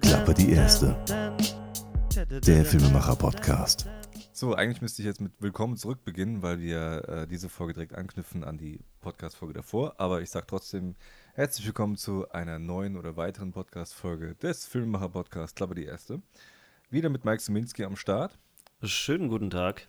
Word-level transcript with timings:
Klappe 0.00 0.34
die 0.34 0.50
erste. 0.50 0.96
Der 2.44 2.64
Filmemacher-Podcast. 2.64 3.86
So, 4.32 4.54
eigentlich 4.56 4.82
müsste 4.82 5.02
ich 5.02 5.06
jetzt 5.06 5.20
mit 5.20 5.30
Willkommen 5.38 5.76
zurück 5.76 6.04
beginnen, 6.04 6.42
weil 6.42 6.58
wir 6.58 7.08
äh, 7.08 7.26
diese 7.28 7.48
Folge 7.48 7.74
direkt 7.74 7.94
anknüpfen 7.94 8.42
an 8.42 8.58
die 8.58 8.80
Podcast-Folge 9.02 9.54
davor. 9.54 10.00
Aber 10.00 10.20
ich 10.20 10.30
sage 10.30 10.46
trotzdem 10.48 10.96
herzlich 11.34 11.64
willkommen 11.64 11.96
zu 11.96 12.28
einer 12.32 12.58
neuen 12.58 12.96
oder 12.96 13.16
weiteren 13.16 13.52
Podcast-Folge 13.52 14.34
des 14.34 14.66
Filmemacher-Podcasts 14.66 15.54
Klappe 15.54 15.76
die 15.76 15.84
erste. 15.84 16.20
Wieder 16.92 17.08
mit 17.08 17.24
Mike 17.24 17.40
Suminski 17.40 17.84
am 17.84 17.96
Start. 17.96 18.38
Schönen 18.82 19.28
guten 19.28 19.48
Tag. 19.48 19.88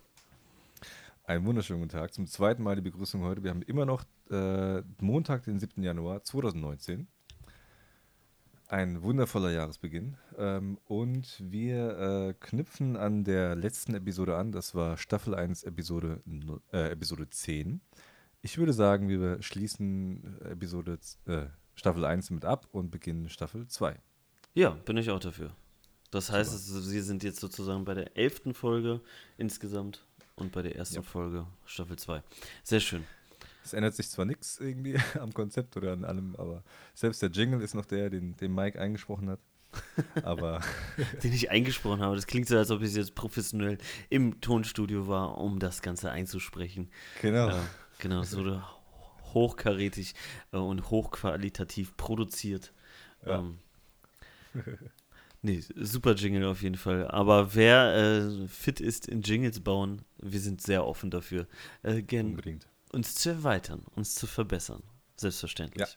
Einen 1.26 1.46
wunderschönen 1.46 1.82
guten 1.82 1.92
Tag. 1.92 2.14
Zum 2.14 2.28
zweiten 2.28 2.64
Mal 2.64 2.78
die 2.78 2.82
Begrüßung 2.82 3.24
heute. 3.24 3.44
Wir 3.44 3.50
haben 3.50 3.62
immer 3.62 3.86
noch 3.86 4.06
äh, 4.32 4.82
Montag, 5.02 5.44
den 5.44 5.60
7. 5.60 5.84
Januar 5.84 6.24
2019. 6.24 7.10
Ein 8.70 9.04
wundervoller 9.04 9.52
Jahresbeginn. 9.52 10.16
Ähm, 10.38 10.78
und 10.86 11.44
wir 11.44 11.98
äh, 12.00 12.34
knüpfen 12.40 12.96
an 12.96 13.26
der 13.26 13.58
letzten 13.58 13.96
Episode 13.96 14.38
an. 14.38 14.54
Das 14.54 14.74
war 14.74 14.96
Staffel 14.96 15.36
1, 15.36 15.64
Episode, 15.64 16.22
äh, 16.72 16.90
Episode 16.90 17.30
10. 17.30 17.82
Ich 18.42 18.58
würde 18.58 18.72
sagen, 18.72 19.10
wir 19.10 19.42
schließen 19.42 20.40
Episode 20.46 20.98
äh, 21.26 21.48
Staffel 21.76 22.06
1 22.06 22.30
mit 22.30 22.46
ab 22.46 22.70
und 22.72 22.92
beginnen 22.92 23.28
Staffel 23.28 23.68
2. 23.68 24.00
Ja, 24.54 24.70
bin 24.86 24.96
ich 24.96 25.12
auch 25.12 25.20
dafür. 25.20 25.54
Das 26.14 26.32
heißt, 26.32 26.68
Super. 26.68 26.82
Sie 26.82 27.02
sind 27.02 27.24
jetzt 27.24 27.40
sozusagen 27.40 27.86
bei 27.86 27.96
der 27.96 28.16
elften 28.16 28.54
Folge 28.54 29.02
insgesamt 29.38 30.06
und 30.36 30.52
bei 30.52 30.62
der 30.62 30.76
ersten 30.76 30.98
ja. 30.98 31.02
Folge 31.02 31.48
Staffel 31.66 31.98
2. 31.98 32.22
Sehr 32.64 32.80
schön. 32.80 33.04
Es 33.66 33.74
ändert 33.74 33.96
sich 33.96 34.10
zwar 34.10 34.26
nichts 34.26 34.60
irgendwie 34.60 34.96
am 35.20 35.34
Konzept 35.34 35.76
oder 35.76 35.94
an 35.94 36.06
allem, 36.06 36.36
aber 36.38 36.64
selbst 36.94 37.24
der 37.24 37.30
Jingle 37.32 37.62
ist 37.62 37.74
noch 37.74 37.86
der, 37.86 38.12
den, 38.12 38.38
den 38.38 38.54
Mike 38.54 38.80
eingesprochen 38.80 39.28
hat. 39.28 39.40
Aber. 40.22 40.62
den 41.24 41.34
ich 41.34 41.50
eingesprochen 41.50 42.02
habe. 42.02 42.16
Das 42.16 42.28
klingt 42.28 42.48
so, 42.48 42.58
als 42.58 42.70
ob 42.70 42.84
ich 42.84 42.94
jetzt 42.94 43.16
professionell 43.16 43.80
im 44.12 44.40
Tonstudio 44.40 45.08
war, 45.08 45.40
um 45.40 45.58
das 45.58 45.82
Ganze 45.82 46.12
einzusprechen. 46.12 46.92
Genau. 47.24 47.50
Äh, 47.50 47.62
genau, 47.98 48.22
so 48.22 48.62
hochkarätig 49.34 50.14
äh, 50.52 50.58
und 50.58 50.92
hochqualitativ 50.92 51.98
produziert. 51.98 52.72
Ja. 53.26 53.40
Ähm, 53.40 53.58
Nee, 55.46 55.62
super 55.76 56.16
Jingle 56.16 56.46
auf 56.46 56.62
jeden 56.62 56.78
Fall. 56.78 57.06
Aber 57.10 57.54
wer 57.54 57.94
äh, 57.96 58.48
fit 58.48 58.80
ist 58.80 59.10
in 59.10 59.22
Jingles 59.22 59.60
bauen, 59.60 60.04
wir 60.18 60.40
sind 60.40 60.62
sehr 60.62 60.88
offen 60.88 61.12
dafür. 61.12 61.48
Äh, 61.84 62.02
gern 62.02 62.28
Unbedingt. 62.28 62.66
Uns 62.94 63.16
zu 63.16 63.32
erweitern, 63.32 63.84
uns 63.94 64.16
zu 64.16 64.26
verbessern. 64.26 64.84
Selbstverständlich. 65.18 65.86
Ja, 65.86 65.94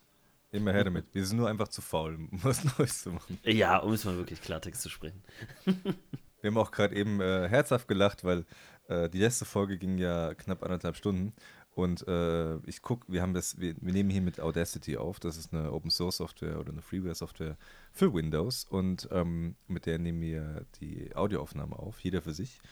immer 0.50 0.72
her 0.72 0.82
damit. 0.82 1.06
Wir 1.12 1.24
sind 1.24 1.36
nur 1.36 1.48
einfach 1.48 1.68
zu 1.68 1.80
faul, 1.80 2.16
um 2.16 2.28
was 2.42 2.64
Neues 2.76 3.02
zu 3.02 3.12
machen. 3.12 3.38
Ja, 3.44 3.78
um 3.78 3.92
es 3.92 4.04
mal 4.04 4.16
wirklich 4.16 4.42
Klartext 4.42 4.82
zu 4.82 4.88
sprechen. 4.88 5.22
wir 5.64 6.50
haben 6.50 6.58
auch 6.58 6.72
gerade 6.72 6.96
eben 6.96 7.20
äh, 7.20 7.48
herzhaft 7.48 7.86
gelacht, 7.86 8.24
weil 8.24 8.46
äh, 8.88 9.08
die 9.08 9.20
letzte 9.20 9.44
Folge 9.44 9.78
ging 9.78 9.96
ja 9.98 10.34
knapp 10.34 10.64
anderthalb 10.64 10.96
Stunden 10.96 11.34
und 11.76 12.08
äh, 12.08 12.56
ich 12.60 12.80
gucke, 12.80 13.04
wir 13.12 13.20
haben 13.20 13.34
das, 13.34 13.60
wir, 13.60 13.74
wir, 13.82 13.92
nehmen 13.92 14.08
hier 14.08 14.22
mit 14.22 14.40
Audacity 14.40 14.96
auf. 14.96 15.20
Das 15.20 15.36
ist 15.36 15.52
eine 15.52 15.70
Open 15.72 15.90
Source 15.90 16.16
Software 16.16 16.58
oder 16.58 16.72
eine 16.72 16.80
Freeware 16.80 17.14
Software 17.14 17.58
für 17.92 18.14
Windows. 18.14 18.64
Und 18.64 19.06
ähm, 19.12 19.56
mit 19.68 19.84
der 19.84 19.98
nehmen 19.98 20.22
wir 20.22 20.64
die 20.80 21.14
Audioaufnahme 21.14 21.78
auf, 21.78 22.00
jeder 22.00 22.22
für 22.22 22.32
sich. 22.32 22.62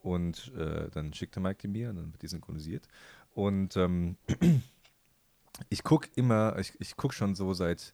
Und 0.00 0.50
äh, 0.56 0.88
dann 0.88 1.12
schickt 1.12 1.34
der 1.34 1.42
Mike 1.42 1.58
die 1.60 1.68
mir 1.68 1.90
und 1.90 1.96
dann 1.96 2.12
wird 2.12 2.22
die 2.22 2.26
synchronisiert. 2.26 2.88
Und 3.34 3.76
ähm, 3.76 4.16
ich 5.68 5.84
gucke 5.84 6.08
immer, 6.14 6.58
ich, 6.58 6.72
ich 6.80 6.96
gucke 6.96 7.14
schon 7.14 7.34
so 7.34 7.52
seit 7.52 7.92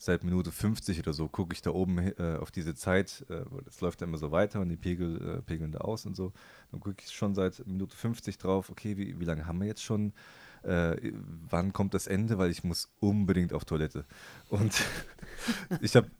seit 0.00 0.24
Minute 0.24 0.50
50 0.50 0.98
oder 0.98 1.12
so 1.12 1.28
gucke 1.28 1.52
ich 1.52 1.60
da 1.60 1.70
oben 1.70 1.98
äh, 1.98 2.38
auf 2.40 2.50
diese 2.50 2.74
Zeit, 2.74 3.26
äh, 3.28 3.44
das 3.66 3.82
läuft 3.82 4.00
ja 4.00 4.06
immer 4.06 4.16
so 4.16 4.32
weiter 4.32 4.60
und 4.60 4.70
die 4.70 4.78
Pegel 4.78 5.38
äh, 5.38 5.42
pegeln 5.42 5.72
da 5.72 5.80
aus 5.80 6.06
und 6.06 6.16
so. 6.16 6.32
Dann 6.70 6.80
gucke 6.80 6.96
ich 7.04 7.12
schon 7.12 7.34
seit 7.34 7.66
Minute 7.66 7.94
50 7.94 8.38
drauf, 8.38 8.70
okay, 8.70 8.96
wie, 8.96 9.20
wie 9.20 9.24
lange 9.26 9.46
haben 9.46 9.60
wir 9.60 9.66
jetzt 9.66 9.82
schon? 9.82 10.14
Äh, 10.62 11.12
wann 11.50 11.74
kommt 11.74 11.92
das 11.92 12.06
Ende? 12.06 12.38
Weil 12.38 12.50
ich 12.50 12.64
muss 12.64 12.90
unbedingt 12.98 13.52
auf 13.52 13.66
Toilette. 13.66 14.06
Und 14.48 14.72
ich 15.82 15.94
habe 15.94 16.10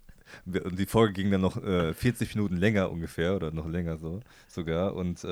die 0.45 0.87
Folge 0.87 1.15
ging 1.15 1.31
dann 1.31 1.41
noch 1.41 1.55
40 1.61 2.05
äh, 2.05 2.39
Minuten 2.39 2.57
länger 2.57 2.91
ungefähr 2.91 3.35
oder 3.35 3.51
noch 3.51 3.67
länger 3.67 3.97
so 3.97 4.21
sogar 4.47 4.95
und 4.95 5.27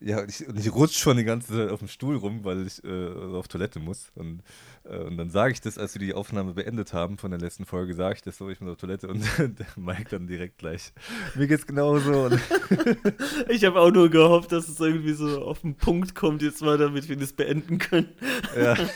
ja, 0.00 0.22
ich, 0.24 0.46
und 0.46 0.58
ich 0.58 0.72
rutsche 0.74 0.98
schon 0.98 1.16
die 1.16 1.24
ganze 1.24 1.54
Zeit 1.54 1.70
auf 1.70 1.78
dem 1.78 1.88
Stuhl 1.88 2.16
rum, 2.16 2.44
weil 2.44 2.66
ich 2.66 2.84
äh, 2.84 3.12
auf 3.34 3.48
Toilette 3.48 3.80
muss. 3.80 4.10
Und, 4.14 4.42
äh, 4.84 4.98
und 4.98 5.16
dann 5.16 5.30
sage 5.30 5.52
ich 5.52 5.60
das, 5.60 5.78
als 5.78 5.94
wir 5.94 6.00
die 6.00 6.12
Aufnahme 6.12 6.52
beendet 6.52 6.92
haben 6.92 7.16
von 7.16 7.30
der 7.30 7.40
letzten 7.40 7.64
Folge, 7.64 7.94
sage 7.94 8.16
ich 8.16 8.22
das 8.22 8.36
so, 8.36 8.50
ich 8.50 8.60
muss 8.60 8.72
auf 8.72 8.76
Toilette 8.76 9.08
und 9.08 9.24
der 9.38 9.66
Mike 9.76 10.10
dann 10.10 10.26
direkt 10.26 10.58
gleich. 10.58 10.92
Mir 11.34 11.46
geht's 11.46 11.66
genauso. 11.66 12.30
ich 13.48 13.64
habe 13.64 13.80
auch 13.80 13.90
nur 13.90 14.10
gehofft, 14.10 14.52
dass 14.52 14.68
es 14.68 14.78
irgendwie 14.80 15.14
so 15.14 15.42
auf 15.42 15.60
den 15.60 15.76
Punkt 15.76 16.14
kommt 16.14 16.42
jetzt 16.42 16.60
mal, 16.60 16.76
damit 16.76 17.08
wir 17.08 17.16
das 17.16 17.32
beenden 17.32 17.78
können. 17.78 18.10
ja. 18.56 18.76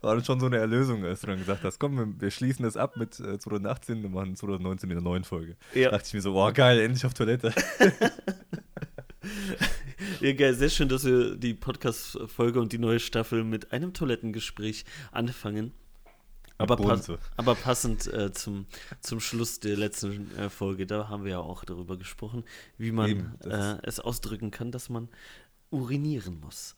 War 0.00 0.16
dann 0.16 0.24
schon 0.24 0.40
so 0.40 0.46
eine 0.46 0.56
Erlösung, 0.56 1.04
als 1.04 1.20
du 1.20 1.28
dann 1.28 1.38
gesagt 1.38 1.62
hast, 1.62 1.78
komm, 1.78 1.96
wir, 1.96 2.20
wir 2.20 2.30
schließen 2.32 2.64
das 2.64 2.76
ab 2.76 2.96
mit 2.96 3.20
äh, 3.20 3.38
2018 3.38 4.04
und 4.04 4.12
machen 4.12 4.34
2019 4.34 4.90
in 4.90 4.96
der 4.96 5.02
neuen 5.02 5.22
Folge. 5.22 5.56
Ja. 5.74 5.90
Da 5.90 5.96
dachte 5.96 6.08
ich 6.08 6.14
mir 6.14 6.20
so, 6.22 6.32
boah, 6.32 6.52
geil, 6.52 6.80
endlich 6.80 7.06
auf 7.06 7.14
Toilette. 7.14 7.52
Ja, 10.20 10.32
geil, 10.32 10.54
sehr 10.54 10.70
schön, 10.70 10.88
dass 10.88 11.04
wir 11.04 11.36
die 11.36 11.54
Podcast-Folge 11.54 12.60
und 12.60 12.72
die 12.72 12.78
neue 12.78 13.00
Staffel 13.00 13.44
mit 13.44 13.72
einem 13.72 13.92
Toilettengespräch 13.92 14.84
anfangen. 15.12 15.72
Aber, 16.56 16.76
pass 16.76 17.10
aber 17.36 17.54
passend 17.56 18.06
äh, 18.06 18.32
zum, 18.32 18.66
zum 19.00 19.18
Schluss 19.18 19.58
der 19.58 19.76
letzten 19.76 20.30
äh, 20.36 20.48
Folge, 20.48 20.86
da 20.86 21.08
haben 21.08 21.24
wir 21.24 21.32
ja 21.32 21.38
auch 21.40 21.64
darüber 21.64 21.96
gesprochen, 21.96 22.44
wie 22.78 22.92
man 22.92 23.10
Eben, 23.10 23.40
äh, 23.44 23.78
es 23.82 23.98
ausdrücken 23.98 24.52
kann, 24.52 24.70
dass 24.70 24.88
man 24.88 25.08
urinieren 25.70 26.38
muss. 26.40 26.76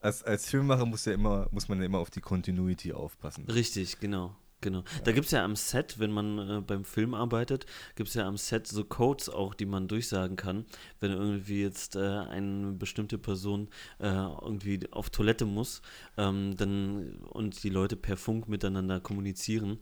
Als, 0.00 0.22
als 0.22 0.48
Filmemacher 0.48 0.86
muss, 0.86 1.04
ja 1.06 1.12
immer, 1.12 1.48
muss 1.50 1.68
man 1.68 1.80
ja 1.80 1.86
immer 1.86 1.98
auf 1.98 2.10
die 2.10 2.20
Continuity 2.20 2.92
aufpassen. 2.92 3.46
Richtig, 3.46 3.98
genau. 3.98 4.36
Genau. 4.66 4.78
Ja. 4.80 5.00
Da 5.04 5.12
gibt 5.12 5.26
es 5.26 5.30
ja 5.30 5.44
am 5.44 5.54
Set, 5.54 6.00
wenn 6.00 6.10
man 6.10 6.38
äh, 6.38 6.60
beim 6.60 6.84
Film 6.84 7.14
arbeitet, 7.14 7.66
gibt 7.94 8.08
es 8.08 8.16
ja 8.16 8.26
am 8.26 8.36
Set 8.36 8.66
so 8.66 8.82
Codes 8.82 9.28
auch, 9.28 9.54
die 9.54 9.64
man 9.64 9.86
durchsagen 9.86 10.34
kann. 10.34 10.66
Wenn 10.98 11.12
irgendwie 11.12 11.62
jetzt 11.62 11.94
äh, 11.94 12.00
eine 12.00 12.72
bestimmte 12.72 13.16
Person 13.16 13.68
äh, 14.00 14.08
irgendwie 14.08 14.80
auf 14.90 15.10
Toilette 15.10 15.44
muss 15.44 15.82
ähm, 16.16 16.56
dann, 16.56 17.14
und 17.30 17.62
die 17.62 17.68
Leute 17.68 17.94
per 17.94 18.16
Funk 18.16 18.48
miteinander 18.48 18.98
kommunizieren 18.98 19.78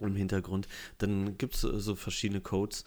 im 0.00 0.16
Hintergrund, 0.16 0.68
dann 0.98 1.38
gibt 1.38 1.54
es 1.54 1.60
so 1.60 1.94
verschiedene 1.94 2.40
Codes. 2.40 2.84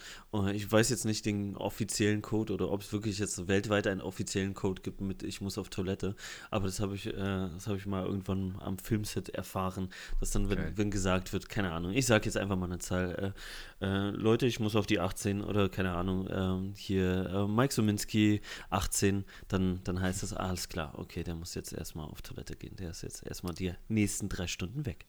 Ich 0.53 0.71
weiß 0.71 0.89
jetzt 0.89 1.05
nicht 1.05 1.25
den 1.25 1.55
offiziellen 1.55 2.21
Code 2.21 2.53
oder 2.53 2.71
ob 2.71 2.81
es 2.81 2.93
wirklich 2.93 3.19
jetzt 3.19 3.47
weltweit 3.47 3.87
einen 3.87 4.01
offiziellen 4.01 4.53
Code 4.53 4.81
gibt 4.81 5.01
mit 5.01 5.23
Ich 5.23 5.41
muss 5.41 5.57
auf 5.57 5.69
Toilette, 5.69 6.15
aber 6.51 6.65
das 6.65 6.79
habe 6.79 6.95
ich, 6.95 7.07
äh, 7.07 7.13
das 7.13 7.67
ich 7.67 7.85
mal 7.85 8.05
irgendwann 8.05 8.55
am 8.59 8.77
Filmset 8.77 9.29
erfahren, 9.29 9.89
dass 10.19 10.31
dann, 10.31 10.49
wenn, 10.49 10.59
okay. 10.59 10.71
wenn 10.75 10.91
gesagt 10.91 11.33
wird, 11.33 11.49
keine 11.49 11.71
Ahnung, 11.71 11.91
ich 11.91 12.05
sage 12.05 12.25
jetzt 12.25 12.37
einfach 12.37 12.55
mal 12.55 12.65
eine 12.65 12.79
Zahl, 12.79 13.33
äh, 13.81 13.85
äh, 13.85 14.09
Leute, 14.11 14.45
ich 14.45 14.59
muss 14.59 14.75
auf 14.75 14.85
die 14.85 14.99
18 14.99 15.41
oder 15.41 15.69
keine 15.69 15.93
Ahnung, 15.93 16.27
ähm, 16.31 16.73
hier 16.75 17.29
äh, 17.29 17.47
Mike 17.47 17.73
Suminski 17.73 18.41
18, 18.69 19.25
dann, 19.47 19.81
dann 19.83 20.01
heißt 20.01 20.23
das, 20.23 20.33
alles 20.33 20.69
klar, 20.69 20.93
okay, 20.97 21.23
der 21.23 21.35
muss 21.35 21.55
jetzt 21.55 21.73
erstmal 21.73 22.05
auf 22.05 22.21
Toilette 22.21 22.55
gehen, 22.55 22.75
der 22.75 22.91
ist 22.91 23.03
jetzt 23.03 23.25
erstmal 23.25 23.53
die 23.53 23.73
nächsten 23.87 24.29
drei 24.29 24.47
Stunden 24.47 24.85
weg. 24.85 25.05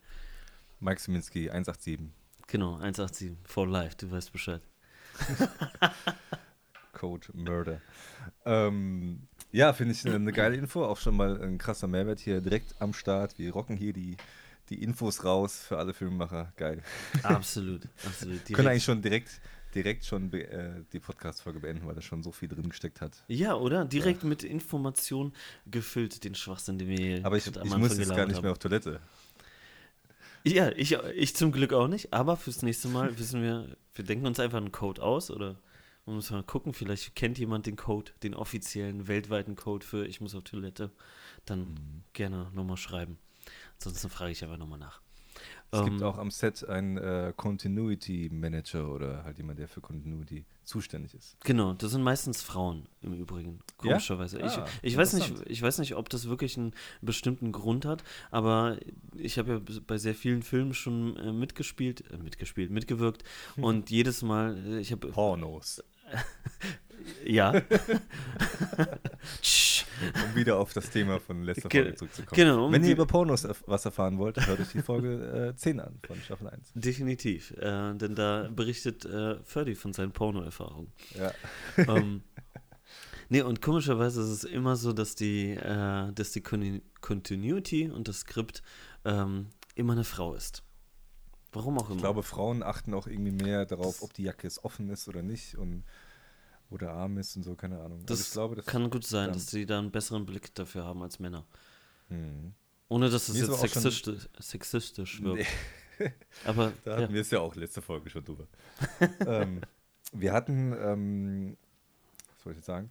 Mike 0.81 1.01
Siminski, 1.01 1.51
187. 1.51 2.11
Genau, 2.47 2.75
187, 2.75 3.37
for 3.45 3.69
life, 3.69 3.97
du 3.97 4.11
weißt 4.11 4.33
Bescheid. 4.33 4.63
Code 6.93 7.29
Murder. 7.33 7.81
Ähm, 8.45 9.29
ja, 9.53 9.73
finde 9.73 9.95
ich 9.95 10.07
eine 10.07 10.33
geile 10.33 10.57
Info, 10.57 10.85
auch 10.85 10.99
schon 10.99 11.17
mal 11.17 11.41
ein 11.43 11.59
krasser 11.59 11.87
Mehrwert 11.87 12.21
hier 12.21 12.41
direkt 12.41 12.75
am 12.81 12.93
Start. 12.93 13.39
Wir 13.39 13.53
rocken 13.53 13.77
hier 13.77 13.93
die, 13.93 14.17
die 14.69 14.83
Infos 14.83 15.25
raus 15.25 15.65
für 15.67 15.79
alle 15.79 15.95
Filmemacher. 15.95 16.53
Geil. 16.57 16.83
Absolut, 17.23 17.83
absolut. 18.05 18.45
Können 18.47 18.69
eigentlich 18.69 18.85
schon 18.85 19.03
direkt 19.03 19.41
direkt 19.75 20.05
schon 20.05 20.33
äh, 20.33 20.83
die 20.93 20.99
Podcast-Folge 20.99 21.61
beenden, 21.61 21.87
weil 21.87 21.95
da 21.95 22.03
schon 22.03 22.23
so 22.23 22.33
viel 22.33 22.49
drin 22.49 22.69
gesteckt 22.69 23.01
hat. 23.01 23.23
Ja, 23.29 23.55
oder? 23.55 23.85
Direkt 23.85 24.23
ja. 24.23 24.29
mit 24.29 24.43
Informationen 24.43 25.33
gefüllt, 25.67 26.25
den 26.25 26.35
Schwachsinn, 26.35 26.79
den 26.79 26.89
wir 26.89 26.97
hier 26.97 27.25
Aber 27.25 27.37
ich, 27.37 27.47
ich 27.47 27.77
muss 27.77 27.97
jetzt 27.97 28.09
gar 28.11 28.27
nicht 28.27 28.37
haben. 28.37 28.43
mehr 28.43 28.53
auf 28.53 28.59
Toilette. 28.59 29.01
Ja, 30.45 30.71
ich, 30.71 30.93
ich 30.93 31.37
zum 31.37 31.53
Glück 31.53 31.73
auch 31.73 31.89
nicht, 31.89 32.13
aber 32.13 32.37
fürs 32.37 32.63
nächste 32.63 32.89
Mal 32.89 33.19
wissen 33.19 33.43
wir, 33.43 33.77
wir 33.95 34.05
denken 34.05 34.27
uns 34.27 34.41
einfach 34.41 34.59
einen 34.59 34.73
Code 34.73 35.03
aus 35.03 35.31
oder 35.31 35.61
man 36.07 36.17
muss 36.17 36.31
mal 36.31 36.43
gucken, 36.43 36.73
vielleicht 36.73 37.15
kennt 37.15 37.39
jemand 37.39 37.67
den 37.67 37.77
Code, 37.77 38.13
den 38.23 38.35
offiziellen 38.35 39.07
weltweiten 39.07 39.55
Code 39.55 39.85
für 39.85 40.07
ich 40.07 40.21
muss 40.21 40.35
auf 40.35 40.45
Toilette, 40.45 40.91
dann 41.45 41.61
mhm. 41.61 42.03
gerne 42.15 42.51
nochmal 42.55 42.79
schreiben. 42.79 43.19
Ansonsten 43.75 44.09
frage 44.09 44.33
ich 44.33 44.43
einfach 44.43 44.57
nochmal 44.57 44.79
nach. 44.79 45.01
Es 45.73 45.85
gibt 45.85 46.01
Ähm, 46.01 46.03
auch 46.03 46.19
am 46.19 46.31
Set 46.33 46.69
einen 46.69 46.97
äh, 46.99 47.33
Continuity 47.37 48.29
Manager 48.33 48.89
oder 48.93 49.23
halt 49.23 49.39
jemand, 49.39 49.61
der 49.61 49.69
für 49.69 49.81
Continuity 49.81 50.45
zuständig 50.65 51.15
ist. 51.15 51.37
Genau, 51.45 51.75
das 51.75 51.93
sind 51.93 52.03
meistens 52.03 52.43
Frauen 52.43 52.87
im 53.03 53.13
Übrigen, 53.13 53.61
Ja? 53.83 53.93
komischerweise. 53.93 54.43
Ah, 54.43 54.67
ich, 54.83 54.93
ich, 54.93 54.97
weiß 54.97 55.13
nicht, 55.15 55.33
ich 55.47 55.63
weiß 55.63 55.79
nicht, 55.79 55.95
ob 55.95 56.09
das 56.09 56.29
wirklich 56.29 56.57
einen 56.59 56.75
bestimmten 57.03 57.53
Grund 57.53 57.85
hat, 57.85 58.03
aber 58.33 58.79
ich 59.15 59.39
habe 59.39 59.53
ja 59.53 59.79
bei 59.87 59.97
sehr 59.99 60.15
vielen 60.15 60.43
Filmen 60.43 60.75
schon 60.75 61.17
äh, 61.17 61.33
mitgespielt, 61.33 62.05
äh, 62.11 62.19
mitgespielt, 62.19 62.71
mitgewirkt 62.71 63.23
und 63.57 63.91
jedes 63.91 64.23
Mal, 64.23 64.57
äh, 64.67 64.81
ich 64.81 64.91
habe, 64.91 65.09
Pornos. 65.09 65.85
ja. 67.25 67.63
Um 70.25 70.35
wieder 70.35 70.59
auf 70.59 70.73
das 70.73 70.91
Thema 70.91 71.21
von 71.21 71.43
letzter 71.43 71.69
Ge- 71.69 71.83
Folge 71.83 71.97
zurückzukommen. 71.97 72.37
genau, 72.37 72.73
Wenn 72.73 72.85
ihr 72.85 72.93
über 72.93 73.07
Pornos 73.07 73.45
erf- 73.45 73.63
was 73.67 73.85
erfahren 73.85 74.19
wollt, 74.19 74.45
hört 74.47 74.61
euch 74.61 74.69
die 74.73 74.83
Folge 74.83 75.51
äh, 75.55 75.57
10 75.57 75.81
an 75.81 75.99
von 76.07 76.17
Staffel 76.21 76.49
1. 76.49 76.73
definitiv, 76.75 77.53
äh, 77.59 77.95
denn 77.95 78.15
da 78.15 78.49
berichtet 78.55 79.05
äh, 79.05 79.43
Ferdi 79.45 79.75
von 79.75 79.93
seinen 79.93 80.13
Porno-Erfahrungen. 80.13 80.93
Ja. 81.19 81.33
ähm, 81.77 82.23
nee, 83.29 83.43
und 83.43 83.63
komischerweise 83.63 84.21
ist 84.23 84.29
es 84.31 84.45
immer 84.45 84.77
so, 84.77 84.93
dass 84.93 85.15
die, 85.15 85.51
äh, 85.53 86.13
dass 86.13 86.33
die 86.33 86.41
Con 86.43 86.83
Continuity 87.01 87.89
und 87.91 88.09
das 88.09 88.21
Skript 88.21 88.63
ähm, 89.05 89.47
immer 89.75 89.93
eine 89.95 90.05
Frau 90.05 90.35
ist. 90.35 90.63
Warum 91.53 91.79
auch 91.79 91.87
immer. 91.89 91.97
Ich 91.97 92.03
glaube, 92.03 92.23
Frauen 92.23 92.63
achten 92.63 92.95
auch 92.95 93.07
irgendwie 93.09 93.33
mehr 93.33 93.67
darauf, 93.67 94.03
ob 94.03 94.13
die 94.15 94.23
Jacke 94.23 94.45
jetzt 94.47 94.65
offen 94.65 94.89
ist 94.89 95.09
oder 95.09 95.23
nicht 95.23 95.57
und 95.57 95.83
oder 96.71 96.93
arm 96.93 97.19
ist 97.19 97.37
und 97.37 97.43
so, 97.43 97.55
keine 97.55 97.81
Ahnung. 97.81 98.05
das 98.07 98.21
also 98.21 98.33
glaube, 98.33 98.57
das 98.57 98.67
kann 98.67 98.91
gut 98.91 99.05
sein, 99.05 99.33
dass 99.33 99.49
sie 99.49 99.67
da 99.67 99.79
einen 99.79 99.91
besseren 99.91 100.25
Blick 100.25 100.55
dafür 100.55 100.85
haben 100.85 101.03
als 101.03 101.19
Männer. 101.19 101.45
Hm. 102.09 102.55
Ohne 102.89 103.11
dass 103.11 103.29
es 103.29 103.39
jetzt 103.39 103.61
sexistisch, 103.61 104.29
sexistisch 104.39 105.23
wirkt. 105.23 105.47
Nee. 105.99 106.13
Aber 106.45 106.73
Da 106.85 106.97
ja. 106.97 107.03
hatten 107.03 107.15
wir 107.15 107.21
es 107.21 107.31
ja 107.31 107.41
auch 107.41 107.55
letzte 107.55 107.83
Folge 107.83 108.11
schon 108.11 108.25
drüber. 108.25 108.47
ähm, 109.27 109.61
wir 110.13 110.33
hatten, 110.33 110.73
ähm, 110.73 111.57
was 112.35 112.43
soll 112.43 112.53
ich 112.53 112.59
jetzt 112.59 112.67
sagen? 112.67 112.91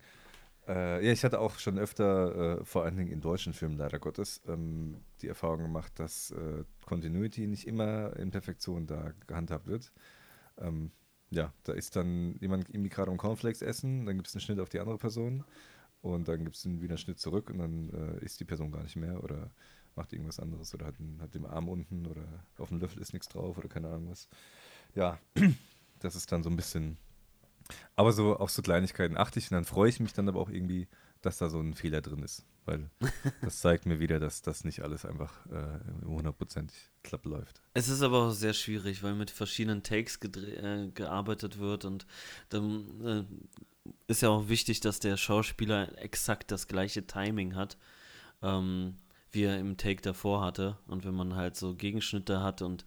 Äh, 0.67 1.05
ja, 1.05 1.11
ich 1.11 1.23
hatte 1.23 1.39
auch 1.39 1.57
schon 1.57 1.79
öfter, 1.79 2.59
äh, 2.59 2.65
vor 2.65 2.83
allen 2.83 2.95
Dingen 2.95 3.11
in 3.11 3.21
deutschen 3.21 3.53
Filmen 3.53 3.77
leider 3.77 3.97
Gottes, 3.97 4.41
ähm, 4.47 5.01
die 5.21 5.27
Erfahrung 5.27 5.63
gemacht, 5.63 5.93
dass 5.99 6.31
äh, 6.31 6.63
Continuity 6.85 7.47
nicht 7.47 7.67
immer 7.67 8.15
in 8.17 8.29
Perfektion 8.29 8.85
da 8.85 9.13
gehandhabt 9.25 9.65
wird. 9.65 9.91
Ähm, 10.59 10.91
ja, 11.31 11.53
da 11.63 11.73
ist 11.73 11.95
dann 11.95 12.35
jemand 12.39 12.69
irgendwie 12.69 12.89
gerade 12.89 13.11
um 13.11 13.17
Cornflakes 13.17 13.61
essen, 13.61 14.05
dann 14.05 14.15
gibt 14.15 14.27
es 14.27 14.35
einen 14.35 14.41
Schnitt 14.41 14.59
auf 14.59 14.69
die 14.69 14.79
andere 14.79 14.97
Person 14.97 15.43
und 16.01 16.27
dann 16.27 16.43
gibt 16.43 16.55
es 16.55 16.65
wieder 16.65 16.91
einen 16.91 16.97
Schnitt 16.97 17.19
zurück 17.19 17.49
und 17.49 17.59
dann 17.59 17.89
äh, 17.89 18.23
isst 18.23 18.39
die 18.39 18.45
Person 18.45 18.71
gar 18.71 18.83
nicht 18.83 18.95
mehr 18.95 19.23
oder 19.23 19.51
macht 19.95 20.13
irgendwas 20.13 20.39
anderes 20.39 20.73
oder 20.73 20.85
hat, 20.85 20.99
einen, 20.99 21.21
hat 21.21 21.35
den 21.35 21.45
Arm 21.45 21.67
unten 21.67 22.05
oder 22.07 22.23
auf 22.57 22.69
dem 22.69 22.79
Löffel 22.79 23.01
ist 23.01 23.13
nichts 23.13 23.27
drauf 23.27 23.57
oder 23.57 23.67
keine 23.67 23.89
Ahnung 23.89 24.09
was. 24.09 24.29
Ja, 24.95 25.19
das 25.99 26.15
ist 26.15 26.31
dann 26.31 26.43
so 26.43 26.49
ein 26.49 26.55
bisschen. 26.55 26.97
Aber 27.95 28.13
so 28.13 28.37
auf 28.37 28.49
so 28.49 28.61
Kleinigkeiten 28.61 29.17
achte 29.17 29.39
ich 29.39 29.51
und 29.51 29.55
dann 29.55 29.65
freue 29.65 29.89
ich 29.89 29.99
mich 29.99 30.13
dann 30.13 30.27
aber 30.27 30.39
auch 30.39 30.49
irgendwie, 30.49 30.87
dass 31.21 31.37
da 31.37 31.49
so 31.49 31.59
ein 31.59 31.73
Fehler 31.73 32.01
drin 32.01 32.23
ist. 32.23 32.45
Weil 32.69 32.88
das 33.42 33.62
zeigt 33.62 33.88
mir 33.88 34.00
wieder, 34.00 34.19
dass 34.19 34.44
das 34.44 34.63
nicht 34.63 34.81
alles 34.83 35.04
einfach 35.04 35.33
äh, 35.48 36.06
hundertprozentig 36.06 36.77
klapp 37.01 37.25
läuft. 37.25 37.63
Es 37.74 37.89
ist 37.89 38.04
aber 38.04 38.27
auch 38.27 38.31
sehr 38.31 38.54
schwierig, 38.54 39.01
weil 39.01 39.16
mit 39.16 39.31
verschiedenen 39.31 39.81
Takes 39.81 40.18
äh, 40.18 40.89
gearbeitet 40.94 41.57
wird 41.57 41.86
und 41.86 42.06
dann 42.50 42.86
äh, 43.04 43.92
ist 44.06 44.21
ja 44.21 44.30
auch 44.30 44.50
wichtig, 44.50 44.81
dass 44.81 45.00
der 45.00 45.18
Schauspieler 45.18 45.98
exakt 45.98 46.51
das 46.51 46.68
gleiche 46.68 47.07
Timing 47.07 47.56
hat, 47.56 47.75
ähm, 48.44 48.98
wie 49.31 49.45
er 49.45 49.57
im 49.57 49.77
Take 49.77 50.01
davor 50.01 50.44
hatte. 50.45 50.77
Und 50.86 51.06
wenn 51.06 51.16
man 51.16 51.36
halt 51.36 51.56
so 51.56 51.74
Gegenschnitte 51.74 52.44
hat 52.44 52.62
und 52.62 52.86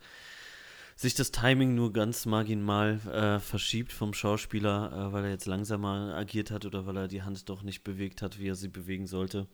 sich 0.94 1.14
das 1.14 1.32
Timing 1.32 1.74
nur 1.74 1.92
ganz 1.92 2.26
marginal 2.26 3.00
äh, 3.12 3.40
verschiebt 3.40 3.92
vom 3.92 4.14
Schauspieler, 4.14 4.92
äh, 4.92 5.12
weil 5.12 5.24
er 5.24 5.30
jetzt 5.30 5.46
langsamer 5.46 6.14
agiert 6.14 6.50
hat 6.50 6.64
oder 6.64 6.86
weil 6.86 6.96
er 6.96 7.08
die 7.08 7.22
Hand 7.22 7.48
doch 7.48 7.62
nicht 7.62 7.82
bewegt 7.82 8.22
hat, 8.22 8.38
wie 8.38 8.48
er 8.48 8.54
sie 8.54 8.68
bewegen 8.68 9.06
sollte, 9.06 9.46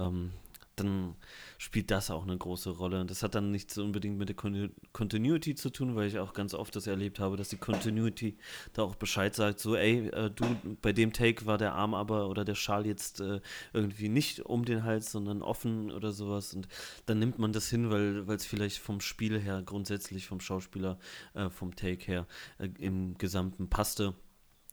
ähm, 0.00 0.32
dann 0.80 1.14
spielt 1.58 1.90
das 1.90 2.10
auch 2.10 2.22
eine 2.22 2.36
große 2.36 2.70
Rolle. 2.70 3.00
Und 3.00 3.10
das 3.10 3.22
hat 3.22 3.34
dann 3.34 3.50
nichts 3.50 3.76
unbedingt 3.78 4.18
mit 4.18 4.28
der 4.28 4.36
Con 4.36 4.72
Continuity 4.92 5.54
zu 5.54 5.70
tun, 5.70 5.94
weil 5.94 6.08
ich 6.08 6.18
auch 6.18 6.32
ganz 6.32 6.54
oft 6.54 6.74
das 6.74 6.86
erlebt 6.86 7.20
habe, 7.20 7.36
dass 7.36 7.50
die 7.50 7.58
Continuity 7.58 8.36
da 8.72 8.82
auch 8.82 8.94
Bescheid 8.96 9.34
sagt, 9.34 9.60
so, 9.60 9.76
ey, 9.76 10.08
äh, 10.08 10.30
du, 10.30 10.44
bei 10.80 10.92
dem 10.92 11.12
Take 11.12 11.46
war 11.46 11.58
der 11.58 11.74
Arm 11.74 11.94
aber 11.94 12.28
oder 12.28 12.44
der 12.44 12.54
Schal 12.54 12.86
jetzt 12.86 13.20
äh, 13.20 13.40
irgendwie 13.72 14.08
nicht 14.08 14.40
um 14.40 14.64
den 14.64 14.84
Hals, 14.84 15.12
sondern 15.12 15.42
offen 15.42 15.90
oder 15.90 16.12
sowas. 16.12 16.54
Und 16.54 16.66
dann 17.06 17.18
nimmt 17.18 17.38
man 17.38 17.52
das 17.52 17.68
hin, 17.68 17.90
weil 17.90 18.24
es 18.30 18.46
vielleicht 18.46 18.78
vom 18.78 19.00
Spiel 19.00 19.38
her, 19.38 19.62
grundsätzlich 19.64 20.26
vom 20.26 20.40
Schauspieler, 20.40 20.98
äh, 21.34 21.50
vom 21.50 21.76
Take 21.76 22.06
her, 22.06 22.26
äh, 22.58 22.68
im 22.78 23.18
Gesamten 23.18 23.68
passte. 23.68 24.14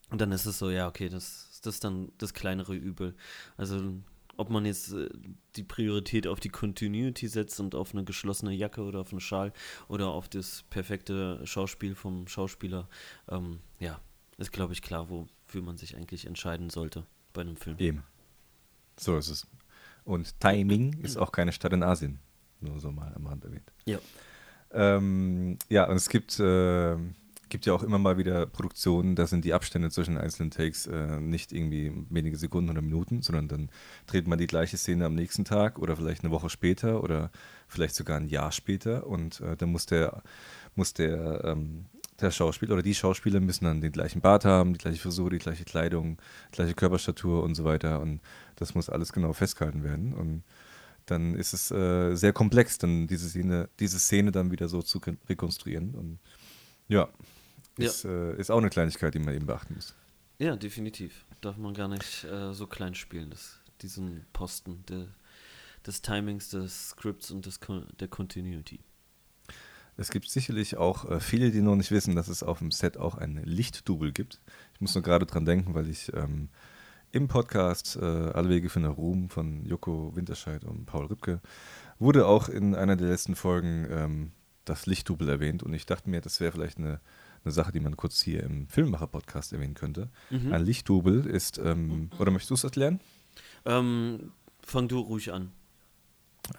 Und 0.09 0.21
dann 0.21 0.31
ist 0.31 0.45
es 0.45 0.57
so, 0.57 0.69
ja, 0.69 0.87
okay, 0.87 1.09
das, 1.09 1.59
das 1.63 1.75
ist 1.75 1.83
dann 1.83 2.13
das 2.17 2.33
kleinere 2.33 2.73
Übel. 2.73 3.13
Also 3.57 4.01
ob 4.37 4.49
man 4.49 4.65
jetzt 4.65 4.93
äh, 4.93 5.09
die 5.55 5.63
Priorität 5.63 6.27
auf 6.27 6.39
die 6.39 6.49
Continuity 6.49 7.27
setzt 7.27 7.59
und 7.59 7.75
auf 7.75 7.93
eine 7.93 8.03
geschlossene 8.03 8.53
Jacke 8.53 8.81
oder 8.81 8.99
auf 9.01 9.11
einen 9.11 9.19
Schal 9.19 9.51
oder 9.87 10.07
auf 10.07 10.29
das 10.29 10.63
perfekte 10.69 11.45
Schauspiel 11.45 11.95
vom 11.95 12.27
Schauspieler, 12.27 12.87
ähm, 13.29 13.59
ja, 13.79 13.99
ist 14.37 14.51
glaube 14.51 14.73
ich 14.73 14.81
klar, 14.81 15.09
wofür 15.09 15.61
man 15.61 15.77
sich 15.77 15.95
eigentlich 15.95 16.25
entscheiden 16.25 16.69
sollte 16.69 17.05
bei 17.33 17.41
einem 17.41 17.57
Film. 17.57 17.77
Eben. 17.79 18.03
So 18.97 19.17
ist 19.17 19.29
es. 19.29 19.47
Und 20.03 20.39
Timing 20.39 21.01
ist 21.01 21.17
auch 21.17 21.31
keine 21.31 21.51
Stadt 21.51 21.73
in 21.73 21.83
Asien. 21.83 22.19
Nur 22.61 22.79
so 22.79 22.91
mal 22.91 23.13
am 23.13 23.27
Rand 23.27 23.43
erwähnt. 23.43 23.71
Ja. 23.85 23.99
Ähm, 24.71 25.57
ja, 25.69 25.87
und 25.87 25.95
es 25.95 26.09
gibt, 26.09 26.39
äh, 26.39 26.95
gibt 27.49 27.65
ja 27.65 27.73
auch 27.73 27.83
immer 27.83 27.97
mal 27.97 28.17
wieder 28.17 28.45
Produktionen, 28.45 29.15
da 29.15 29.27
sind 29.27 29.45
die 29.45 29.53
Abstände 29.53 29.89
zwischen 29.89 30.17
einzelnen 30.17 30.51
Takes 30.51 30.87
äh, 30.87 31.19
nicht 31.19 31.51
irgendwie 31.51 31.91
wenige 32.09 32.37
Sekunden 32.37 32.69
oder 32.69 32.81
Minuten, 32.81 33.21
sondern 33.21 33.47
dann 33.47 33.69
dreht 34.05 34.27
man 34.27 34.37
die 34.37 34.47
gleiche 34.47 34.77
Szene 34.77 35.05
am 35.05 35.15
nächsten 35.15 35.45
Tag 35.45 35.79
oder 35.79 35.95
vielleicht 35.95 36.23
eine 36.23 36.31
Woche 36.31 36.49
später 36.49 37.03
oder 37.03 37.31
vielleicht 37.67 37.95
sogar 37.95 38.17
ein 38.17 38.27
Jahr 38.27 38.51
später 38.51 39.07
und 39.07 39.41
äh, 39.41 39.55
dann 39.57 39.71
muss 39.71 39.85
der, 39.85 40.23
muss 40.75 40.93
der, 40.93 41.43
ähm, 41.43 41.85
der 42.19 42.31
Schauspieler 42.31 42.73
oder 42.73 42.83
die 42.83 42.95
Schauspieler 42.95 43.39
müssen 43.39 43.65
dann 43.65 43.81
den 43.81 43.91
gleichen 43.91 44.21
Bart 44.21 44.45
haben, 44.45 44.73
die 44.73 44.79
gleiche 44.79 44.99
Frisur, 45.01 45.29
die 45.29 45.37
gleiche 45.37 45.65
Kleidung, 45.65 46.17
gleiche 46.51 46.73
Körperstatur 46.73 47.43
und 47.43 47.55
so 47.55 47.63
weiter 47.63 48.01
und 48.01 48.21
das 48.55 48.75
muss 48.75 48.89
alles 48.89 49.13
genau 49.13 49.33
festgehalten 49.33 49.83
werden 49.83 50.13
und 50.13 50.43
dann 51.07 51.35
ist 51.35 51.53
es 51.53 51.71
äh, 51.71 52.15
sehr 52.15 52.33
komplex, 52.33 52.77
dann 52.77 53.07
diese 53.07 53.29
Szene, 53.29 53.69
diese 53.79 53.97
Szene 53.97 54.31
dann 54.31 54.51
wieder 54.51 54.67
so 54.67 54.81
zu 54.81 54.99
kon- 54.99 55.17
rekonstruieren. 55.29 55.95
Und 55.95 56.19
ja, 56.89 57.07
Ja. 57.77 57.85
Ist, 57.85 58.05
äh, 58.05 58.35
ist 58.37 58.51
auch 58.51 58.57
eine 58.57 58.69
Kleinigkeit, 58.69 59.13
die 59.13 59.19
man 59.19 59.33
eben 59.33 59.45
beachten 59.45 59.75
muss. 59.75 59.95
Ja, 60.39 60.55
definitiv. 60.55 61.25
Darf 61.41 61.57
man 61.57 61.73
gar 61.73 61.87
nicht 61.87 62.23
äh, 62.23 62.53
so 62.53 62.67
klein 62.67 62.95
spielen, 62.95 63.29
das, 63.29 63.59
diesen 63.81 64.25
Posten 64.33 64.83
de, 64.87 65.07
des 65.85 66.01
Timings, 66.01 66.49
des 66.49 66.89
Scripts 66.89 67.31
und 67.31 67.45
des, 67.45 67.59
der 67.99 68.07
Continuity. 68.07 68.79
Es 69.99 70.11
gibt 70.11 70.29
sicherlich 70.29 70.77
auch 70.77 71.09
äh, 71.09 71.19
viele, 71.19 71.49
die 71.49 71.61
noch 71.61 71.75
nicht 71.75 71.89
wissen, 71.89 72.15
dass 72.15 72.27
es 72.27 72.43
auf 72.43 72.59
dem 72.59 72.69
Set 72.69 72.97
auch 72.97 73.15
ein 73.15 73.41
Lichtdouble 73.43 74.11
gibt. 74.11 74.39
Ich 74.75 74.81
muss 74.81 74.93
nur 74.93 75.03
gerade 75.03 75.25
dran 75.25 75.45
denken, 75.45 75.73
weil 75.73 75.89
ich 75.89 76.13
ähm, 76.13 76.49
im 77.11 77.27
Podcast 77.27 77.95
äh, 77.95 78.05
Alle 78.05 78.49
Wege 78.49 78.69
für 78.69 78.79
nach 78.79 78.95
Ruhm 78.95 79.29
von 79.29 79.65
Joko 79.65 80.15
Winterscheid 80.15 80.63
und 80.63 80.85
Paul 80.85 81.07
Rübke 81.07 81.41
wurde 81.97 82.27
auch 82.27 82.47
in 82.47 82.75
einer 82.75 82.95
der 82.95 83.07
letzten 83.07 83.35
Folgen 83.35 83.87
ähm, 83.89 84.31
das 84.65 84.85
Lichtdouble 84.85 85.29
erwähnt 85.29 85.63
und 85.63 85.73
ich 85.73 85.87
dachte 85.87 86.09
mir, 86.09 86.21
das 86.21 86.39
wäre 86.39 86.51
vielleicht 86.51 86.77
eine, 86.77 86.99
eine 87.47 87.53
Sache, 87.53 87.71
die 87.71 87.79
man 87.79 87.97
kurz 87.97 88.21
hier 88.21 88.43
im 88.43 88.67
Filmemacher-Podcast 88.67 89.53
erwähnen 89.53 89.73
könnte. 89.73 90.09
Mhm. 90.29 90.53
Ein 90.53 90.63
Lichtdouble 90.63 91.21
ist, 91.21 91.57
ähm, 91.57 92.09
oder 92.19 92.31
möchtest 92.31 92.51
du 92.51 92.55
es 92.55 92.63
erklären? 92.63 92.99
Ähm, 93.65 94.31
fang 94.61 94.87
du 94.87 94.99
ruhig 94.99 95.31
an. 95.31 95.51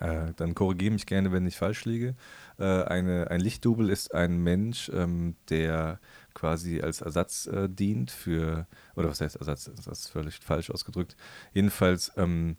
Äh, 0.01 0.33
dann 0.37 0.55
korrigiere 0.55 0.93
mich 0.93 1.07
gerne, 1.07 1.33
wenn 1.33 1.47
ich 1.47 1.57
falsch 1.57 1.85
liege. 1.85 2.15
Äh, 2.59 2.83
eine, 2.85 3.31
ein 3.31 3.41
Lichtdouble 3.41 3.91
ist 3.91 4.15
ein 4.15 4.43
Mensch, 4.43 4.91
ähm, 4.95 5.37
der 5.49 6.01
quasi 6.35 6.81
als 6.81 7.01
Ersatz 7.01 7.47
äh, 7.47 7.69
dient 7.69 8.11
für, 8.11 8.67
oder 8.97 9.09
was 9.09 9.21
heißt 9.21 9.37
Ersatz, 9.37 9.71
das 9.75 9.87
ist 9.87 10.09
völlig 10.11 10.39
falsch 10.41 10.71
ausgedrückt. 10.71 11.17
Jedenfalls 11.53 12.13
ähm, 12.17 12.57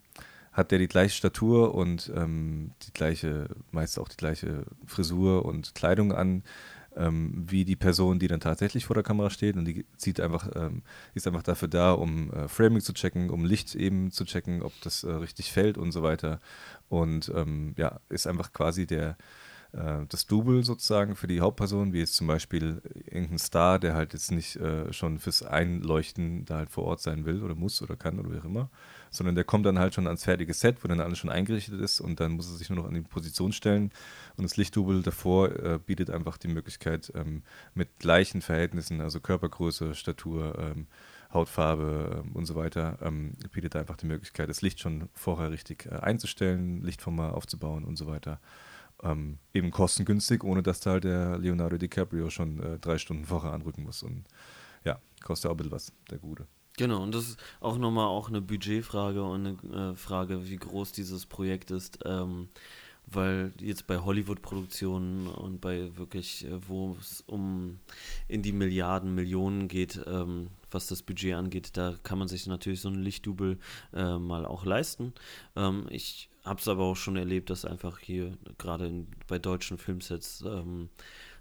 hat 0.52 0.72
der 0.72 0.80
die 0.80 0.88
gleiche 0.88 1.16
Statur 1.16 1.76
und 1.76 2.12
ähm, 2.16 2.72
die 2.84 2.94
gleiche, 2.94 3.48
meist 3.72 4.00
auch 4.00 4.10
die 4.10 4.18
gleiche 4.18 4.66
Frisur 4.86 5.46
und 5.46 5.76
Kleidung 5.76 6.12
an, 6.12 6.44
ähm, 6.96 7.46
wie 7.48 7.66
die 7.66 7.76
Person, 7.76 8.20
die 8.20 8.28
dann 8.28 8.40
tatsächlich 8.40 8.86
vor 8.86 8.94
der 8.94 9.04
Kamera 9.04 9.30
steht 9.30 9.56
und 9.56 9.66
die 9.66 9.86
zieht 9.98 10.20
einfach, 10.20 10.50
ähm, 10.56 10.82
ist 11.14 11.28
einfach 11.28 11.44
dafür 11.44 11.68
da, 11.68 11.92
um 11.92 12.32
äh, 12.32 12.48
Framing 12.48 12.82
zu 12.82 12.94
checken, 12.94 13.30
um 13.30 13.46
Licht 13.46 13.76
eben 13.76 14.12
zu 14.12 14.26
checken, 14.26 14.62
ob 14.62 14.74
das 14.82 15.04
äh, 15.04 15.12
richtig 15.12 15.52
fällt 15.52 15.78
und 15.78 15.92
so 15.92 16.04
weiter. 16.04 16.40
Und 16.90 17.32
ähm, 17.36 17.74
ja, 17.78 18.00
ist 18.10 18.28
einfach 18.28 18.54
quasi 18.54 18.88
der, 18.88 19.18
äh, 19.72 20.06
das 20.10 20.26
Double 20.26 20.64
sozusagen 20.64 21.16
für 21.16 21.28
die 21.28 21.42
Hauptperson, 21.42 21.94
wie 21.94 22.00
jetzt 22.00 22.16
zum 22.16 22.28
Beispiel 22.28 22.82
irgendein 23.06 23.38
Star, 23.38 23.80
der 23.80 23.94
halt 23.94 24.14
jetzt 24.14 24.32
nicht 24.32 24.56
äh, 24.56 24.92
schon 24.92 25.20
fürs 25.20 25.44
Einleuchten 25.44 26.46
da 26.46 26.58
halt 26.58 26.72
vor 26.72 26.86
Ort 26.86 27.02
sein 27.02 27.26
will 27.26 27.44
oder 27.44 27.56
muss 27.56 27.82
oder 27.82 27.96
kann 27.96 28.20
oder 28.20 28.32
wie 28.32 28.40
auch 28.40 28.46
immer, 28.46 28.70
sondern 29.12 29.36
der 29.36 29.44
kommt 29.44 29.66
dann 29.66 29.80
halt 29.80 29.94
schon 29.94 30.08
ans 30.08 30.24
fertige 30.24 30.54
Set, 30.54 30.84
wo 30.84 30.88
dann 30.88 31.00
alles 31.00 31.20
schon 31.20 31.30
eingerichtet 31.30 31.80
ist 31.80 32.00
und 32.00 32.20
dann 32.20 32.34
muss 32.34 32.50
er 32.50 32.58
sich 32.58 32.70
nur 32.70 32.80
noch 32.80 32.88
an 32.88 32.96
die 32.96 33.02
Position 33.02 33.52
stellen. 33.52 33.92
Und 34.38 34.44
das 34.44 34.58
Lichtdouble 34.58 35.02
davor 35.02 35.50
äh, 35.52 35.80
bietet 35.86 36.10
einfach 36.10 36.38
die 36.38 36.48
Möglichkeit 36.48 37.12
ähm, 37.16 37.44
mit 37.74 38.00
gleichen 38.00 38.42
Verhältnissen, 38.42 39.02
also 39.02 39.20
Körpergröße, 39.20 39.94
Statur, 39.94 40.58
ähm, 40.58 40.88
Hautfarbe 41.32 42.24
ähm, 42.26 42.32
und 42.36 42.46
so 42.46 42.56
weiter, 42.56 42.98
ähm, 43.02 43.34
bietet 43.52 43.76
einfach 43.76 43.98
die 43.98 44.08
Möglichkeit, 44.08 44.50
das 44.50 44.64
Licht 44.64 44.80
schon 44.80 45.10
vorher 45.14 45.52
richtig 45.52 45.86
äh, 45.86 45.96
einzustellen, 45.96 46.82
Lichtformat 46.82 47.34
aufzubauen 47.34 47.84
und 47.86 47.98
so 47.98 48.08
weiter 48.08 48.40
ähm, 49.04 49.40
eben 49.54 49.72
kostengünstig, 49.72 50.44
ohne 50.44 50.64
dass 50.64 50.80
da 50.80 50.92
halt 50.92 51.04
der 51.04 51.38
Leonardo 51.38 51.78
DiCaprio 51.78 52.30
schon 52.30 52.60
äh, 52.60 52.80
drei 52.80 52.98
Stunden 52.98 53.26
vorher 53.26 53.54
anrücken 53.54 53.84
muss. 53.84 54.04
Und 54.04 54.26
ja, 54.84 55.00
kostet 55.24 55.50
auch 55.50 55.56
ein 55.56 55.58
bisschen 55.58 55.72
was, 55.72 55.94
der 56.10 56.20
Gute. 56.20 56.48
Genau, 56.78 57.04
und 57.04 57.14
das 57.14 57.30
ist 57.30 57.40
auch 57.60 57.78
nochmal 57.78 58.08
auch 58.08 58.30
eine 58.30 58.42
Budgetfrage 58.42 59.22
und 59.22 59.46
eine 59.46 59.92
äh, 59.92 59.96
Frage, 59.96 60.48
wie 60.48 60.56
groß 60.56 60.94
dieses 60.94 61.26
Projekt 61.26 61.72
ist. 61.72 62.00
Ähm, 62.06 62.48
weil 63.12 63.54
jetzt 63.60 63.88
bei 63.88 63.98
Hollywood-Produktionen 63.98 65.28
und 65.28 65.62
bei 65.62 65.96
wirklich, 65.98 66.46
äh, 66.46 66.68
wo 66.68 66.96
es 67.00 67.22
um 67.28 67.80
in 68.28 68.42
die 68.42 68.52
Milliarden, 68.52 69.16
Millionen 69.16 69.68
geht, 69.68 70.00
ähm, 70.08 70.48
was 70.72 70.88
das 70.88 71.02
Budget 71.02 71.36
angeht, 71.36 71.78
da 71.78 71.96
kann 72.04 72.20
man 72.20 72.28
sich 72.28 72.46
natürlich 72.48 72.82
so 72.82 72.90
ein 72.90 73.02
Lichtdubel 73.02 73.58
äh, 73.94 74.18
mal 74.18 74.46
auch 74.46 74.66
leisten. 74.66 75.14
Ähm, 75.56 75.88
ich 75.90 76.30
habe 76.44 76.60
es 76.60 76.68
aber 76.68 76.84
auch 76.84 76.96
schon 76.96 77.16
erlebt, 77.16 77.50
dass 77.50 77.66
einfach 77.66 78.00
hier 78.00 78.38
gerade 78.58 79.06
bei 79.28 79.40
deutschen 79.40 79.78
Filmsets 79.78 80.44
ähm, 80.46 80.90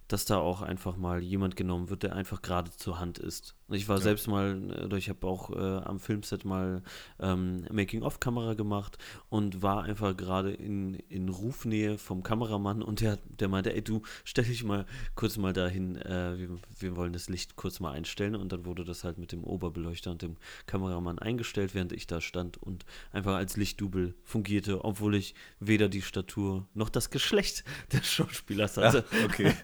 dass 0.09 0.25
da 0.25 0.39
auch 0.39 0.63
einfach 0.63 0.97
mal 0.97 1.23
jemand 1.23 1.55
genommen 1.55 1.91
wird, 1.91 2.03
der 2.03 2.17
einfach 2.17 2.43
gerade 2.43 2.71
zur 2.71 2.99
Hand 2.99 3.19
ist. 3.19 3.55
Ich 3.71 3.89
war 3.89 3.97
ja. 3.97 4.03
selbst 4.03 4.29
mal, 4.29 4.85
oder 4.85 4.97
ich 4.97 5.09
habe 5.11 5.27
auch 5.27 5.51
äh, 5.51 5.85
am 5.85 6.01
Filmset 6.01 6.45
mal 6.45 6.83
ähm, 7.21 7.65
Making-of-Kamera 7.71 8.55
gemacht 8.55 8.97
und 9.29 9.63
war 9.63 9.83
einfach 9.83 10.17
gerade 10.17 10.53
in, 10.53 10.95
in 10.95 11.29
Rufnähe 11.29 11.99
vom 11.99 12.23
Kameramann 12.23 12.83
und 12.83 13.01
der, 13.01 13.19
der 13.27 13.49
meinte, 13.49 13.75
ey 13.75 13.83
du, 13.83 14.03
stell 14.25 14.45
dich 14.45 14.65
mal 14.65 14.87
kurz 15.17 15.37
mal 15.37 15.53
dahin, 15.53 15.97
äh, 15.97 16.39
wir, 16.39 16.49
wir 16.79 16.97
wollen 16.97 17.13
das 17.13 17.29
Licht 17.29 17.57
kurz 17.57 17.79
mal 17.81 17.93
einstellen 17.93 18.37
und 18.37 18.53
dann 18.53 18.65
wurde 18.65 18.85
das 18.85 19.05
halt 19.05 19.19
mit 19.19 19.33
dem 19.33 19.45
Oberbeleuchter 19.45 20.11
und 20.11 20.23
dem 20.23 20.37
Kameramann 20.67 21.19
eingestellt, 21.19 21.75
während 21.75 21.93
ich 21.93 22.07
da 22.07 22.23
stand 22.23 22.57
und 22.57 22.87
einfach 23.13 23.35
als 23.35 23.59
Lichtdubel 23.59 24.15
fungierte, 24.25 24.85
obwohl 24.85 25.15
ich 25.15 25.35
weder 25.61 25.91
die 25.91 26.03
Statur 26.03 26.67
noch 26.73 26.89
das 26.89 27.11
Geschlecht 27.11 27.65
des 27.93 28.07
Schauspielers 28.07 28.77
hatte. 28.77 29.05
Ja, 29.19 29.25
okay. 29.25 29.55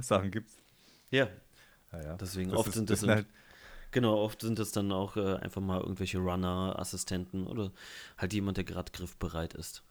Sachen 0.00 0.30
gibt's. 0.30 0.62
Ja. 1.10 1.28
Ja. 2.02 2.16
Deswegen 2.16 2.50
das 2.50 2.58
oft 2.58 2.68
ist, 2.68 2.74
sind 2.74 2.90
das, 2.90 3.06
halt 3.06 3.26
Genau, 3.94 4.16
oft 4.16 4.40
sind 4.40 4.58
es 4.58 4.72
dann 4.72 4.90
auch 4.90 5.16
äh, 5.16 5.36
einfach 5.36 5.60
mal 5.60 5.80
irgendwelche 5.80 6.18
Runner, 6.18 6.74
Assistenten 6.76 7.46
oder 7.46 7.70
halt 8.18 8.32
jemand, 8.32 8.56
der 8.56 8.64
gerade 8.64 8.90
griffbereit 8.90 9.54
ist. 9.54 9.84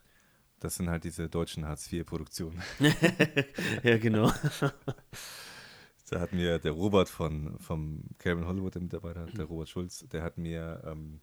Das 0.59 0.75
sind 0.75 0.89
halt 0.89 1.05
diese 1.05 1.29
deutschen 1.29 1.65
Hartz-IV-Produktionen. 1.65 2.61
ja, 3.83 3.97
genau. 3.97 4.29
da 6.09 6.19
hat 6.19 6.33
mir 6.33 6.59
der 6.59 6.73
Robert 6.73 7.07
von 7.07 7.57
vom 7.59 8.03
Kevin 8.19 8.45
Hollywood, 8.45 8.75
der 8.75 8.81
Mitarbeiter, 8.81 9.25
der 9.25 9.45
Robert 9.45 9.69
Schulz, 9.69 10.05
der 10.11 10.21
hat 10.21 10.37
mir 10.37 10.83
ähm, 10.85 11.21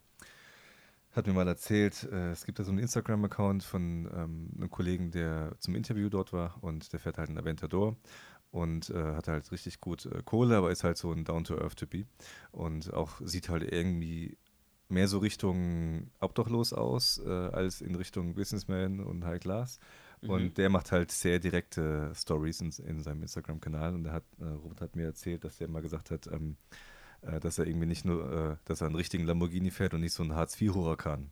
hat 1.12 1.26
mir 1.26 1.34
mal 1.34 1.48
erzählt, 1.48 2.08
äh, 2.10 2.30
es 2.30 2.46
gibt 2.46 2.60
da 2.60 2.64
so 2.64 2.70
einen 2.70 2.78
Instagram-Account 2.78 3.62
von 3.62 4.08
ähm, 4.14 4.50
einem 4.56 4.70
Kollegen, 4.70 5.10
der 5.10 5.54
zum 5.58 5.74
Interview 5.74 6.08
dort 6.08 6.32
war 6.32 6.56
und 6.62 6.92
der 6.92 7.00
fährt 7.00 7.18
halt 7.18 7.28
einen 7.28 7.38
Aventador 7.38 7.96
und 8.50 8.90
äh, 8.90 9.14
hat 9.14 9.28
halt 9.28 9.50
richtig 9.52 9.80
gut 9.80 10.06
äh, 10.06 10.22
Kohle, 10.24 10.56
aber 10.56 10.70
ist 10.70 10.84
halt 10.84 10.98
so 10.98 11.12
ein 11.12 11.24
Down-to-Earth-Typi 11.24 12.06
und 12.52 12.92
auch 12.92 13.20
sieht 13.24 13.48
halt 13.48 13.62
irgendwie 13.70 14.36
mehr 14.88 15.08
so 15.08 15.18
Richtung 15.18 16.10
obdachlos 16.18 16.72
aus, 16.72 17.22
äh, 17.24 17.28
als 17.30 17.80
in 17.80 17.94
Richtung 17.94 18.34
Businessman 18.34 19.00
und 19.00 19.24
High 19.24 19.40
Class. 19.40 19.78
Mhm. 20.20 20.30
Und 20.30 20.58
der 20.58 20.68
macht 20.68 20.92
halt 20.92 21.12
sehr 21.12 21.38
direkte 21.38 22.12
Stories 22.14 22.60
in, 22.60 22.72
in 22.84 23.02
seinem 23.02 23.22
Instagram-Kanal 23.22 23.94
und 23.94 24.10
hat, 24.10 24.24
äh, 24.40 24.44
Robert 24.44 24.80
hat 24.80 24.96
mir 24.96 25.06
erzählt, 25.06 25.44
dass 25.44 25.58
der 25.58 25.68
mal 25.68 25.80
gesagt 25.82 26.10
hat, 26.10 26.26
ähm, 26.26 26.56
äh, 27.22 27.40
dass 27.40 27.58
er 27.58 27.66
irgendwie 27.66 27.86
nicht 27.86 28.04
nur, 28.04 28.32
äh, 28.32 28.56
dass 28.64 28.80
er 28.80 28.88
einen 28.88 28.96
richtigen 28.96 29.24
Lamborghini 29.24 29.70
fährt 29.70 29.94
und 29.94 30.00
nicht 30.00 30.12
so 30.12 30.22
einen 30.22 30.34
Hartz-IV-Huracan. 30.34 31.30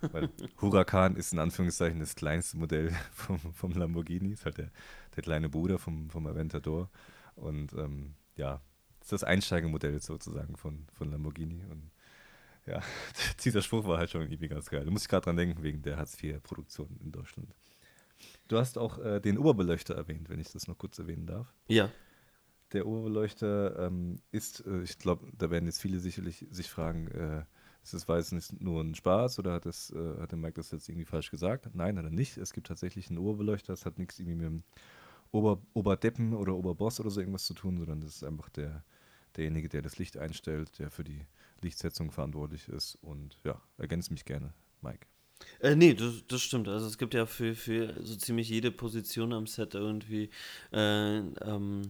Weil 0.00 0.28
Huracan 0.60 1.16
ist 1.16 1.32
in 1.32 1.38
Anführungszeichen 1.38 2.00
das 2.00 2.14
kleinste 2.14 2.56
Modell 2.56 2.90
vom, 3.12 3.38
vom 3.38 3.72
Lamborghini, 3.72 4.32
ist 4.32 4.44
halt 4.44 4.58
der, 4.58 4.70
der 5.16 5.22
kleine 5.22 5.48
Bruder 5.48 5.78
vom, 5.78 6.10
vom 6.10 6.26
Aventador. 6.26 6.90
Und 7.34 7.72
ähm, 7.74 8.14
ja, 8.36 8.60
ist 9.00 9.12
das 9.12 9.24
Einsteigemodell 9.24 10.00
sozusagen 10.00 10.56
von, 10.56 10.86
von 10.92 11.10
Lamborghini. 11.10 11.64
Und 11.70 11.90
ja, 12.66 12.82
dieser 13.44 13.62
Spruch 13.62 13.86
war 13.86 13.98
halt 13.98 14.10
schon 14.10 14.22
irgendwie 14.22 14.48
ganz 14.48 14.68
geil. 14.68 14.84
Da 14.84 14.90
muss 14.90 15.02
ich 15.02 15.08
gerade 15.08 15.24
dran 15.24 15.36
denken, 15.36 15.62
wegen 15.62 15.82
der 15.82 15.96
Hartz-IV-Produktion 15.96 16.98
in 17.02 17.12
Deutschland. 17.12 17.54
Du 18.48 18.58
hast 18.58 18.78
auch 18.78 18.98
äh, 18.98 19.20
den 19.20 19.38
Oberbeleuchter 19.38 19.94
erwähnt, 19.94 20.28
wenn 20.28 20.40
ich 20.40 20.50
das 20.52 20.66
noch 20.66 20.78
kurz 20.78 20.98
erwähnen 20.98 21.26
darf. 21.26 21.52
Ja. 21.68 21.90
Der 22.72 22.86
Oberbeleuchter 22.86 23.86
ähm, 23.86 24.20
ist, 24.30 24.66
äh, 24.66 24.82
ich 24.82 24.98
glaube, 24.98 25.26
da 25.36 25.50
werden 25.50 25.66
jetzt 25.66 25.80
viele 25.80 26.00
sicherlich 26.00 26.46
sich 26.50 26.68
fragen, 26.68 27.08
äh, 27.08 27.44
ist 27.94 28.08
das 28.08 28.30
jetzt 28.30 28.32
nicht 28.32 28.60
nur 28.60 28.82
ein 28.82 28.94
Spaß 28.94 29.38
oder 29.38 29.54
hat, 29.54 29.66
das, 29.66 29.90
äh, 29.90 30.20
hat 30.20 30.30
der 30.30 30.38
Mike 30.38 30.54
das 30.54 30.70
jetzt 30.70 30.88
irgendwie 30.88 31.04
falsch 31.04 31.30
gesagt? 31.30 31.68
Nein, 31.74 31.98
hat 31.98 32.04
er 32.04 32.10
nicht. 32.10 32.36
Es 32.36 32.52
gibt 32.52 32.66
tatsächlich 32.66 33.08
einen 33.08 33.18
Oberbeleuchter, 33.18 33.72
das 33.72 33.86
hat 33.86 33.98
nichts 33.98 34.18
irgendwie 34.18 34.36
mit 34.36 34.46
dem 34.46 34.62
Ober, 35.30 35.60
Oberdeppen 35.74 36.34
oder 36.34 36.54
Oberboss 36.54 37.00
oder 37.00 37.10
so 37.10 37.20
irgendwas 37.20 37.46
zu 37.46 37.54
tun, 37.54 37.78
sondern 37.78 38.00
das 38.00 38.16
ist 38.16 38.24
einfach 38.24 38.48
der, 38.48 38.84
derjenige, 39.36 39.68
der 39.68 39.82
das 39.82 39.98
Licht 39.98 40.16
einstellt, 40.16 40.78
der 40.78 40.90
für 40.90 41.04
die 41.04 41.26
Lichtsetzung 41.60 42.10
verantwortlich 42.10 42.68
ist. 42.68 42.96
Und 43.02 43.38
ja, 43.44 43.60
ergänze 43.76 44.12
mich 44.12 44.24
gerne, 44.24 44.54
Mike. 44.80 45.06
Äh, 45.60 45.76
nee, 45.76 45.94
das, 45.94 46.26
das 46.26 46.42
stimmt. 46.42 46.68
Also 46.68 46.86
es 46.86 46.98
gibt 46.98 47.14
ja 47.14 47.26
für, 47.26 47.54
für 47.54 47.94
so 48.02 48.16
ziemlich 48.16 48.48
jede 48.48 48.70
Position 48.70 49.32
am 49.32 49.46
Set 49.46 49.74
irgendwie 49.74 50.30
äh, 50.72 51.18
ähm, 51.18 51.82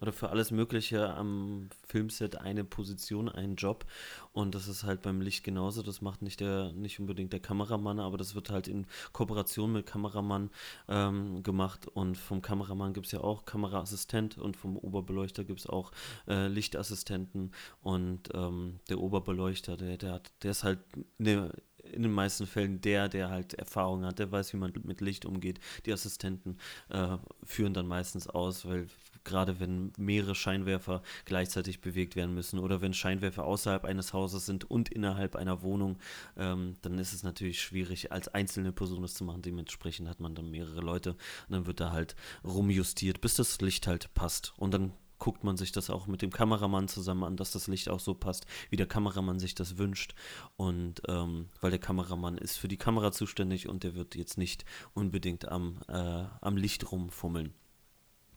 oder 0.00 0.12
für 0.12 0.30
alles 0.30 0.50
Mögliche 0.50 1.14
am 1.14 1.68
Filmset 1.86 2.36
eine 2.36 2.64
Position, 2.64 3.28
einen 3.28 3.56
Job. 3.56 3.86
Und 4.32 4.54
das 4.54 4.68
ist 4.68 4.84
halt 4.84 5.02
beim 5.02 5.20
Licht 5.20 5.44
genauso. 5.44 5.82
Das 5.82 6.00
macht 6.00 6.22
nicht 6.22 6.40
der, 6.40 6.72
nicht 6.72 6.98
unbedingt 6.98 7.32
der 7.32 7.40
Kameramann, 7.40 8.00
aber 8.00 8.18
das 8.18 8.34
wird 8.34 8.50
halt 8.50 8.68
in 8.68 8.86
Kooperation 9.12 9.72
mit 9.72 9.86
Kameramann 9.86 10.50
ähm, 10.88 11.42
gemacht. 11.42 11.86
Und 11.86 12.16
vom 12.16 12.42
Kameramann 12.42 12.92
gibt 12.92 13.06
es 13.06 13.12
ja 13.12 13.20
auch 13.20 13.44
Kameraassistent 13.44 14.38
und 14.38 14.56
vom 14.56 14.76
Oberbeleuchter 14.76 15.44
gibt 15.44 15.60
es 15.60 15.66
auch 15.66 15.92
äh, 16.26 16.48
Lichtassistenten. 16.48 17.52
Und 17.80 18.30
ähm, 18.34 18.80
der 18.88 18.98
Oberbeleuchter, 18.98 19.76
der, 19.76 19.96
der 19.96 20.12
hat, 20.12 20.32
der 20.42 20.50
ist 20.50 20.64
halt 20.64 20.80
eine 21.18 21.50
in 21.92 22.02
den 22.02 22.12
meisten 22.12 22.46
Fällen 22.46 22.80
der, 22.80 23.08
der 23.08 23.28
halt 23.28 23.54
Erfahrung 23.54 24.04
hat, 24.04 24.18
der 24.18 24.32
weiß, 24.32 24.52
wie 24.52 24.56
man 24.56 24.72
mit 24.84 25.00
Licht 25.00 25.26
umgeht. 25.26 25.60
Die 25.86 25.92
Assistenten 25.92 26.58
äh, 26.88 27.18
führen 27.44 27.74
dann 27.74 27.86
meistens 27.86 28.26
aus, 28.26 28.64
weil 28.64 28.86
gerade 29.24 29.60
wenn 29.60 29.92
mehrere 29.98 30.34
Scheinwerfer 30.34 31.02
gleichzeitig 31.24 31.80
bewegt 31.80 32.16
werden 32.16 32.34
müssen 32.34 32.58
oder 32.58 32.80
wenn 32.80 32.94
Scheinwerfer 32.94 33.44
außerhalb 33.44 33.84
eines 33.84 34.12
Hauses 34.12 34.46
sind 34.46 34.70
und 34.70 34.88
innerhalb 34.90 35.36
einer 35.36 35.62
Wohnung, 35.62 35.98
ähm, 36.36 36.76
dann 36.82 36.98
ist 36.98 37.12
es 37.12 37.22
natürlich 37.22 37.60
schwierig, 37.60 38.12
als 38.12 38.28
einzelne 38.28 38.72
Person 38.72 39.02
das 39.02 39.14
zu 39.14 39.24
machen. 39.24 39.42
Dementsprechend 39.42 40.08
hat 40.08 40.20
man 40.20 40.34
dann 40.34 40.50
mehrere 40.50 40.80
Leute 40.80 41.12
und 41.12 41.50
dann 41.50 41.66
wird 41.66 41.80
da 41.80 41.92
halt 41.92 42.16
rumjustiert, 42.44 43.20
bis 43.20 43.34
das 43.34 43.60
Licht 43.60 43.86
halt 43.86 44.12
passt. 44.14 44.52
Und 44.56 44.72
dann 44.74 44.92
guckt 45.18 45.44
man 45.44 45.56
sich 45.56 45.72
das 45.72 45.90
auch 45.90 46.06
mit 46.06 46.22
dem 46.22 46.30
Kameramann 46.30 46.88
zusammen 46.88 47.24
an, 47.24 47.36
dass 47.36 47.52
das 47.52 47.66
Licht 47.66 47.88
auch 47.88 48.00
so 48.00 48.14
passt, 48.14 48.46
wie 48.68 48.76
der 48.76 48.86
Kameramann 48.86 49.38
sich 49.38 49.54
das 49.54 49.78
wünscht. 49.78 50.14
Und 50.56 51.02
ähm, 51.08 51.48
weil 51.60 51.70
der 51.70 51.80
Kameramann 51.80 52.36
ist 52.36 52.58
für 52.58 52.68
die 52.68 52.76
Kamera 52.76 53.12
zuständig 53.12 53.68
und 53.68 53.84
der 53.84 53.94
wird 53.94 54.16
jetzt 54.16 54.36
nicht 54.36 54.64
unbedingt 54.92 55.48
am, 55.48 55.78
äh, 55.88 56.24
am 56.40 56.56
Licht 56.56 56.92
rumfummeln. 56.92 57.54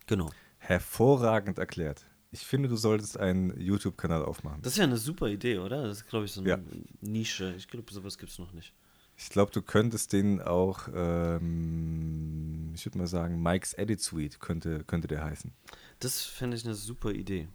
Genau. 0.05 0.29
Hervorragend 0.67 1.59
erklärt. 1.59 2.05
Ich 2.29 2.45
finde, 2.45 2.67
du 2.67 2.75
solltest 2.75 3.17
einen 3.17 3.57
YouTube-Kanal 3.57 4.25
aufmachen. 4.25 4.61
Das 4.63 4.73
ist 4.73 4.79
ja 4.79 4.83
eine 4.83 4.97
super 4.97 5.29
Idee, 5.29 5.59
oder? 5.59 5.83
Das 5.83 5.99
ist, 5.99 6.09
glaube 6.09 6.25
ich, 6.25 6.33
so 6.33 6.41
eine 6.41 6.49
ja. 6.49 6.59
Nische. 6.99 7.53
Ich 7.55 7.69
glaube, 7.69 7.89
sowas 7.93 8.17
gibt 8.17 8.33
es 8.33 8.37
noch 8.37 8.51
nicht. 8.51 8.73
Ich 9.15 9.29
glaube, 9.29 9.49
du 9.53 9.61
könntest 9.61 10.11
den 10.11 10.41
auch, 10.41 10.89
ähm, 10.93 12.73
ich 12.75 12.85
würde 12.85 12.97
mal 12.97 13.07
sagen, 13.07 13.41
Mike's 13.41 13.71
Edit 13.75 14.01
Suite 14.01 14.41
könnte, 14.41 14.83
könnte 14.83 15.07
der 15.07 15.23
heißen. 15.23 15.53
Das 15.99 16.23
fände 16.23 16.57
ich 16.57 16.65
eine 16.65 16.75
super 16.75 17.11
Idee. 17.11 17.47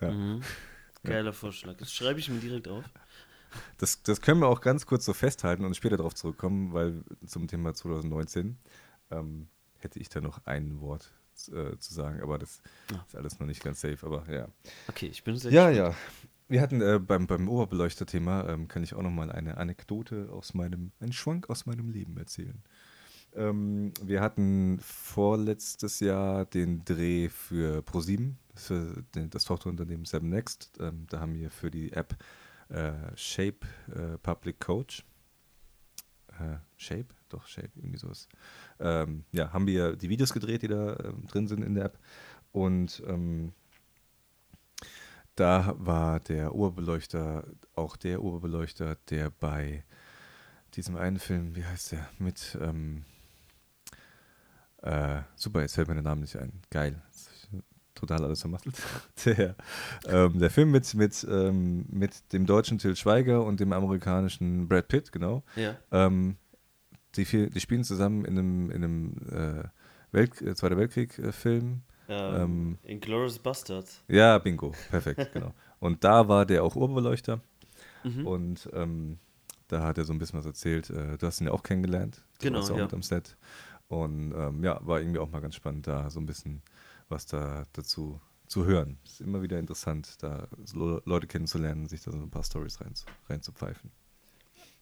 Ja. 0.00 0.12
Mhm. 0.12 0.40
Geiler 1.04 1.26
ja. 1.26 1.32
Vorschlag. 1.32 1.76
Das 1.76 1.92
schreibe 1.92 2.20
ich 2.20 2.30
mir 2.30 2.40
direkt 2.40 2.68
auf. 2.68 2.84
Das, 3.76 4.02
das 4.02 4.22
können 4.22 4.40
wir 4.40 4.48
auch 4.48 4.62
ganz 4.62 4.86
kurz 4.86 5.04
so 5.04 5.12
festhalten 5.12 5.66
und 5.66 5.76
später 5.76 5.98
darauf 5.98 6.14
zurückkommen, 6.14 6.72
weil 6.72 7.04
zum 7.26 7.48
Thema 7.48 7.74
2019 7.74 8.56
ähm, 9.10 9.48
hätte 9.76 9.98
ich 9.98 10.08
da 10.08 10.22
noch 10.22 10.46
ein 10.46 10.80
Wort 10.80 11.12
äh, 11.48 11.78
zu 11.78 11.94
sagen, 11.94 12.20
aber 12.22 12.38
das 12.38 12.60
ah. 12.92 13.02
ist 13.06 13.16
alles 13.16 13.38
noch 13.38 13.46
nicht 13.46 13.62
ganz 13.62 13.80
safe, 13.80 14.04
aber 14.06 14.24
ja. 14.32 14.48
Okay, 14.88 15.06
ich 15.06 15.22
bin 15.24 15.36
sehr 15.36 15.50
Ja, 15.52 15.70
gespannt. 15.70 15.94
ja. 15.94 16.22
Wir 16.48 16.60
hatten 16.60 16.80
äh, 16.80 17.00
beim, 17.00 17.26
beim 17.26 17.48
Oberbeleuchter-Thema, 17.48 18.48
ähm, 18.48 18.68
kann 18.68 18.84
ich 18.84 18.94
auch 18.94 19.02
noch 19.02 19.10
mal 19.10 19.32
eine 19.32 19.56
Anekdote 19.56 20.28
aus 20.30 20.54
meinem, 20.54 20.92
einen 21.00 21.12
Schwank 21.12 21.50
aus 21.50 21.66
meinem 21.66 21.90
Leben 21.90 22.16
erzählen. 22.16 22.62
Ähm, 23.34 23.92
wir 24.00 24.20
hatten 24.20 24.78
vorletztes 24.80 25.98
Jahr 26.00 26.46
den 26.46 26.84
Dreh 26.84 27.28
für 27.28 27.82
ProSieben, 27.82 28.38
für 28.54 29.02
den, 29.14 29.28
das 29.30 29.44
Tochterunternehmen 29.44 30.04
7 30.06 30.28
Next. 30.28 30.70
Ähm, 30.80 31.06
da 31.10 31.20
haben 31.20 31.34
wir 31.34 31.50
für 31.50 31.70
die 31.70 31.92
App 31.92 32.16
äh, 32.68 32.92
Shape 33.16 33.66
äh, 33.94 34.16
Public 34.18 34.60
Coach. 34.60 35.04
Äh, 36.38 36.58
Shape? 36.76 37.06
Doch, 37.28 37.46
Shape, 37.46 37.70
irgendwie 37.74 37.98
sowas. 37.98 38.28
Ähm, 38.78 39.24
ja, 39.32 39.52
haben 39.52 39.66
wir 39.66 39.96
die 39.96 40.08
Videos 40.08 40.32
gedreht, 40.32 40.62
die 40.62 40.68
da 40.68 40.96
ähm, 41.00 41.26
drin 41.26 41.48
sind 41.48 41.62
in 41.62 41.74
der 41.74 41.86
App. 41.86 41.98
Und 42.52 43.02
ähm, 43.06 43.52
da 45.34 45.74
war 45.78 46.20
der 46.20 46.54
Oberbeleuchter 46.54 47.44
auch 47.74 47.96
der 47.96 48.22
Oberbeleuchter, 48.22 48.96
der 49.10 49.30
bei 49.30 49.84
diesem 50.74 50.96
einen 50.96 51.18
Film, 51.18 51.56
wie 51.56 51.64
heißt 51.64 51.92
der, 51.92 52.08
mit 52.18 52.56
ähm, 52.60 53.04
äh, 54.82 55.22
super, 55.34 55.62
jetzt 55.62 55.74
fällt 55.74 55.88
mir 55.88 55.94
der 55.94 56.02
Name 56.02 56.22
nicht 56.22 56.36
ein. 56.36 56.62
Geil. 56.70 57.02
Total 57.94 58.22
alles 58.24 58.42
vermasselt. 58.42 58.76
Der, 59.24 59.56
ähm, 60.06 60.38
der 60.38 60.50
Film 60.50 60.70
mit, 60.70 60.92
mit, 60.92 61.26
ähm, 61.30 61.86
mit 61.88 62.30
dem 62.34 62.44
deutschen 62.44 62.76
Till 62.76 62.94
Schweiger 62.94 63.42
und 63.42 63.58
dem 63.58 63.72
amerikanischen 63.72 64.68
Brad 64.68 64.88
Pitt, 64.88 65.12
genau. 65.12 65.42
Ja. 65.56 65.76
Ähm, 65.90 66.36
die, 67.16 67.24
vier, 67.24 67.50
die 67.50 67.60
spielen 67.60 67.84
zusammen 67.84 68.24
in 68.24 68.38
einem, 68.38 68.70
in 68.70 68.84
einem 68.84 69.16
äh, 69.30 69.64
Welt, 70.12 70.40
äh, 70.42 70.54
Zweiter 70.54 70.76
Weltkrieg-Film. 70.76 71.82
Ähm, 72.08 72.34
Ähm, 72.34 72.78
Inglourious 72.84 73.38
Bastards. 73.38 74.02
ja, 74.08 74.38
bingo, 74.38 74.72
perfekt, 74.90 75.28
genau. 75.32 75.52
Und 75.80 76.04
da 76.04 76.28
war 76.28 76.46
der 76.46 76.62
auch 76.64 76.76
Oberbeleuchter 76.76 77.40
Mhm. 78.04 78.26
und 78.26 78.70
ähm, 78.72 79.18
da 79.68 79.82
hat 79.82 79.98
er 79.98 80.04
so 80.04 80.12
ein 80.12 80.18
bisschen 80.20 80.38
was 80.38 80.46
erzählt. 80.46 80.90
Äh, 80.90 81.18
du 81.18 81.26
hast 81.26 81.40
ihn 81.40 81.48
ja 81.48 81.52
auch 81.52 81.64
kennengelernt. 81.64 82.22
Du 82.38 82.44
Genau, 82.46 82.58
warst 82.58 82.70
auch 82.70 82.76
ja. 82.76 82.84
mit 82.84 82.94
am 82.94 83.02
Set. 83.02 83.36
Und 83.88 84.32
ähm, 84.36 84.62
ja, 84.62 84.78
war 84.86 85.00
irgendwie 85.00 85.18
auch 85.18 85.30
mal 85.30 85.40
ganz 85.40 85.56
spannend, 85.56 85.88
da 85.88 86.08
so 86.08 86.20
ein 86.20 86.26
bisschen 86.26 86.62
was 87.08 87.26
da 87.26 87.64
dazu 87.72 88.20
zu 88.46 88.64
hören. 88.64 88.98
Ist 89.04 89.20
immer 89.20 89.42
wieder 89.42 89.58
interessant, 89.58 90.22
da 90.22 90.46
Leute 91.04 91.26
kennenzulernen, 91.26 91.86
sich 91.88 92.02
da 92.02 92.12
so 92.12 92.18
ein 92.18 92.30
paar 92.30 92.44
Stories 92.44 92.80
rein, 92.80 92.94
reinzupfeifen. 93.28 93.90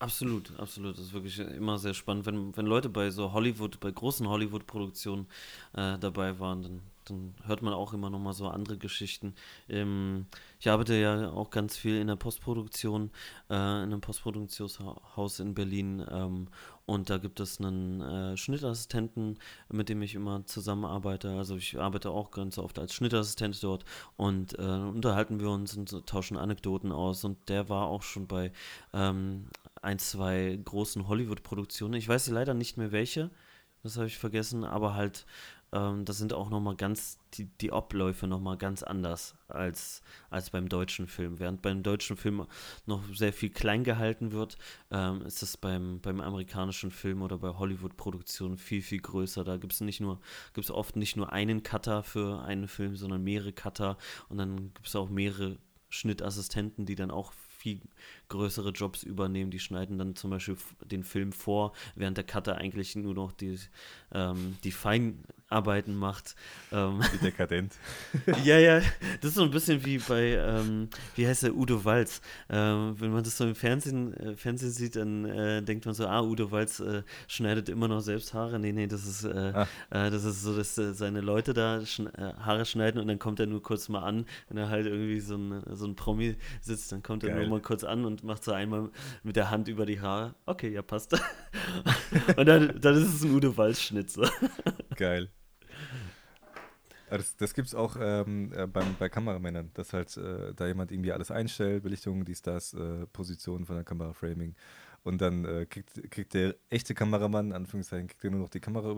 Absolut, 0.01 0.53
absolut. 0.59 0.99
Das 0.99 1.05
ist 1.07 1.13
wirklich 1.13 1.39
immer 1.39 1.79
sehr 1.79 1.95
spannend, 1.95 2.27
wenn, 2.27 2.55
wenn 2.57 2.67
Leute 2.67 2.89
bei 2.91 3.11
so 3.11 3.33
Hollywood, 3.33 3.81
bei 3.81 3.91
großen 3.91 4.29
Hollywood-Produktionen 4.29 5.27
äh, 5.73 5.99
dabei 5.99 6.39
waren, 6.39 6.63
dann, 6.63 6.81
dann 7.07 7.35
hört 7.47 7.63
man 7.63 7.73
auch 7.73 7.95
immer 7.95 8.11
nochmal 8.11 8.35
so 8.35 8.49
andere 8.49 8.77
Geschichten. 8.77 9.35
Ähm, 9.69 10.27
ich 10.61 10.69
arbeite 10.69 10.95
ja 10.95 11.31
auch 11.31 11.49
ganz 11.51 11.77
viel 11.77 11.97
in 11.99 12.09
der 12.09 12.17
Postproduktion, 12.17 13.13
äh, 13.49 13.55
in 13.55 13.61
einem 13.61 14.01
Postproduktionshaus 14.03 15.41
in 15.41 15.55
Berlin 15.55 16.05
ähm, 16.11 16.49
und 16.87 17.09
da 17.09 17.17
gibt 17.17 17.41
es 17.41 17.61
einen 17.61 18.01
äh, 18.03 18.37
Schnittassistenten, 18.37 19.39
mit 19.71 19.89
dem 19.89 20.03
ich 20.03 20.15
immer 20.15 20.45
zusammenarbeite. 20.45 21.31
Also 21.31 21.57
ich 21.57 21.79
arbeite 21.81 22.11
auch 22.11 22.31
ganz 22.31 22.59
oft 22.59 22.79
als 22.79 22.93
Schnittassistent 22.93 23.63
dort 23.63 23.85
und 24.17 24.59
äh, 24.59 24.63
unterhalten 24.63 25.41
wir 25.41 25.49
uns 25.49 25.77
und 25.77 26.07
tauschen 26.07 26.37
Anekdoten 26.37 26.93
aus. 26.93 27.25
Und 27.25 27.49
der 27.49 27.71
war 27.71 27.87
auch 27.87 28.03
schon 28.03 28.27
bei 28.27 28.53
ähm, 28.93 29.47
ein, 29.85 29.99
zwei 29.99 30.59
großen 30.65 31.09
Hollywood-Produktionen. 31.09 31.95
Ich 31.95 32.09
weiß 32.09 32.29
leider 32.29 32.55
nicht 32.55 32.77
mehr 32.77 32.93
welche, 32.93 33.31
das 33.85 33.99
habe 33.99 34.07
ich 34.07 34.17
vergessen, 34.17 34.65
aber 34.65 34.95
halt, 34.95 35.27
ähm, 35.73 36.07
das 36.07 36.17
sind 36.17 36.33
auch 36.33 36.49
nochmal 36.49 36.75
ganz, 36.75 37.19
die, 37.35 37.45
die 37.61 37.71
Abläufe 37.71 38.27
nochmal 38.27 38.57
ganz 38.57 38.83
anders 38.83 39.35
als, 39.47 40.01
als 40.31 40.49
beim 40.49 40.71
deutschen 40.71 41.07
Film. 41.07 41.39
Während 41.39 41.61
beim 41.61 41.83
deutschen 41.83 42.17
Film 42.17 42.47
noch 42.87 43.03
sehr 43.15 43.35
viel 43.35 43.51
klein 43.51 43.85
gehalten 43.85 44.33
wird, 44.33 44.57
ähm, 44.91 45.21
ist 45.27 45.43
es 45.43 45.59
beim, 45.59 46.01
beim 46.01 46.23
amerikanischen 46.23 46.91
Film 46.91 47.21
oder 47.21 47.37
bei 47.37 47.51
Hollywood-Produktionen 47.51 48.57
viel, 48.57 48.81
viel 48.81 49.01
größer. 49.01 49.45
Da 49.45 49.59
gibt 49.59 49.75
es 49.75 49.83
nicht 49.83 50.01
nur, 50.01 50.19
gibt 50.55 50.65
es 50.65 50.71
oft 50.71 50.97
nicht 50.97 51.17
nur 51.17 51.31
einen 51.31 51.63
Cutter 51.63 52.03
für 52.03 52.43
einen 52.43 52.69
Film, 52.69 52.97
sondern 52.97 53.23
mehrere 53.23 53.53
Cutter 53.53 53.99
und 54.31 54.39
dann 54.39 54.73
gibt 54.73 54.87
es 54.87 54.97
auch 54.97 55.11
mehrere 55.11 55.59
Schnittassistenten, 55.91 56.87
die 56.87 56.97
dann 56.97 57.11
auch 57.11 57.35
viel 57.65 57.81
größere 58.29 58.71
Jobs 58.71 59.03
übernehmen. 59.03 59.51
Die 59.51 59.59
schneiden 59.59 59.97
dann 59.97 60.17
zum 60.17 60.31
Beispiel 60.31 60.57
den 60.85 61.03
Film 61.03 61.33
vor, 61.33 61.73
während 61.95 62.19
der 62.19 62.25
Cutter 62.25 62.59
eigentlich 62.59 62.95
nur 62.95 63.15
noch 63.15 63.33
die, 63.33 63.59
ähm, 64.13 64.59
die 64.65 64.71
Feinarbeiten 65.55 65.97
macht. 65.97 66.35
Ähm, 66.73 67.01
Wie 67.13 67.19
dekadent. 67.19 67.75
ja, 68.45 68.59
ja, 68.59 68.79
das 69.21 69.31
ist 69.31 69.35
so 69.35 69.43
ein 69.43 69.51
bisschen 69.51 69.85
wie 69.85 69.99
bei, 69.99 70.33
ähm, 70.37 70.89
wie 71.15 71.27
heißt 71.27 71.45
der, 71.45 71.55
Udo 71.55 71.85
Walz. 71.85 72.21
Ähm, 72.49 72.95
wenn 72.99 73.13
man 73.13 73.23
das 73.23 73.37
so 73.37 73.45
im 73.45 73.55
Fernsehen, 73.55 74.15
äh, 74.15 74.37
Fernsehen 74.37 74.71
sieht, 74.71 74.97
dann 74.97 75.25
äh, 75.25 75.63
denkt 75.63 75.87
man 75.87 75.95
so, 75.95 76.07
ah, 76.07 76.23
Udo 76.23 76.51
Walz 76.51 76.81
äh, 76.81 77.03
schneidet 77.29 77.69
immer 77.69 77.89
noch 77.89 78.01
selbst 78.01 78.35
Haare. 78.35 78.59
Nee, 78.59 78.73
nee, 78.73 78.87
das 78.87 79.07
ist, 79.07 79.25
äh, 79.25 79.53
Ah. 79.55 79.69
äh, 79.91 80.11
das 80.11 80.25
ist 80.25 80.43
so, 80.43 80.57
dass 80.57 80.77
äh, 80.79 80.95
seine 80.95 81.21
Leute 81.21 81.53
da 81.55 81.85
schn 81.85 82.09
Haare 82.17 82.65
schneiden 82.65 83.01
und 83.01 83.09
dann 83.09 83.19
kommt 83.19 83.39
er 83.41 83.47
nur 83.47 83.63
kurz 83.63 83.89
mal 83.89 84.03
an, 84.03 84.27
wenn 84.49 84.57
er 84.57 84.69
halt 84.69 84.87
irgendwie 84.87 85.21
so 85.21 85.37
ein, 85.37 85.63
so 85.73 85.87
ein 85.87 85.95
Promi 85.95 86.37
sitzt, 86.61 86.91
dann 86.93 87.03
kommt 87.03 87.23
er 87.25 87.31
Geil. 87.31 87.41
nur 87.41 87.49
mal 87.51 87.61
kurz 87.61 87.85
an 87.85 88.05
und 88.05 88.25
macht 88.25 88.43
so 88.45 88.53
einmal 88.53 88.91
mit 89.23 89.37
der 89.37 89.51
Hand 89.51 89.69
über 89.69 89.87
die 89.87 90.01
Haare. 90.01 90.35
Okay, 90.47 90.73
ja, 90.73 90.83
passt. 90.83 91.13
und 92.37 92.47
dann, 92.47 92.81
dann 92.81 92.95
ist 92.95 93.15
es 93.15 93.23
ein 93.23 93.35
Udo 93.35 93.57
Walz-Schnitt. 93.57 94.11
So. 94.11 94.25
Geil. 94.97 95.29
Das, 97.11 97.37
das 97.37 97.55
gibt 97.55 97.69
es 97.69 97.75
auch 97.75 97.97
ähm, 98.01 98.53
äh, 98.57 98.67
beim, 98.67 98.97
bei 98.99 99.09
Kameramännern, 99.09 99.71
dass 99.75 99.93
halt 99.93 100.17
äh, 100.17 100.55
da 100.55 100.67
jemand 100.67 100.91
irgendwie 100.91 101.13
alles 101.13 101.31
einstellt, 101.31 101.83
Belichtung, 101.83 102.25
dies, 102.25 102.43
das, 102.43 102.75
äh, 102.75 103.07
Position 103.13 103.67
von 103.67 103.77
der 103.77 103.85
Kamera, 103.85 104.13
Framing. 104.13 104.57
Und 105.05 105.21
dann 105.21 105.45
äh, 105.45 105.67
kriegt, 105.67 106.11
kriegt 106.11 106.33
der 106.33 106.57
echte 106.71 106.95
Kameramann, 106.95 107.53
Anführungszeichen, 107.53 108.09
kriegt 108.09 108.25
er 108.25 108.31
nur 108.31 108.41
noch 108.41 108.49
die 108.49 108.61
Kamera 108.61 108.91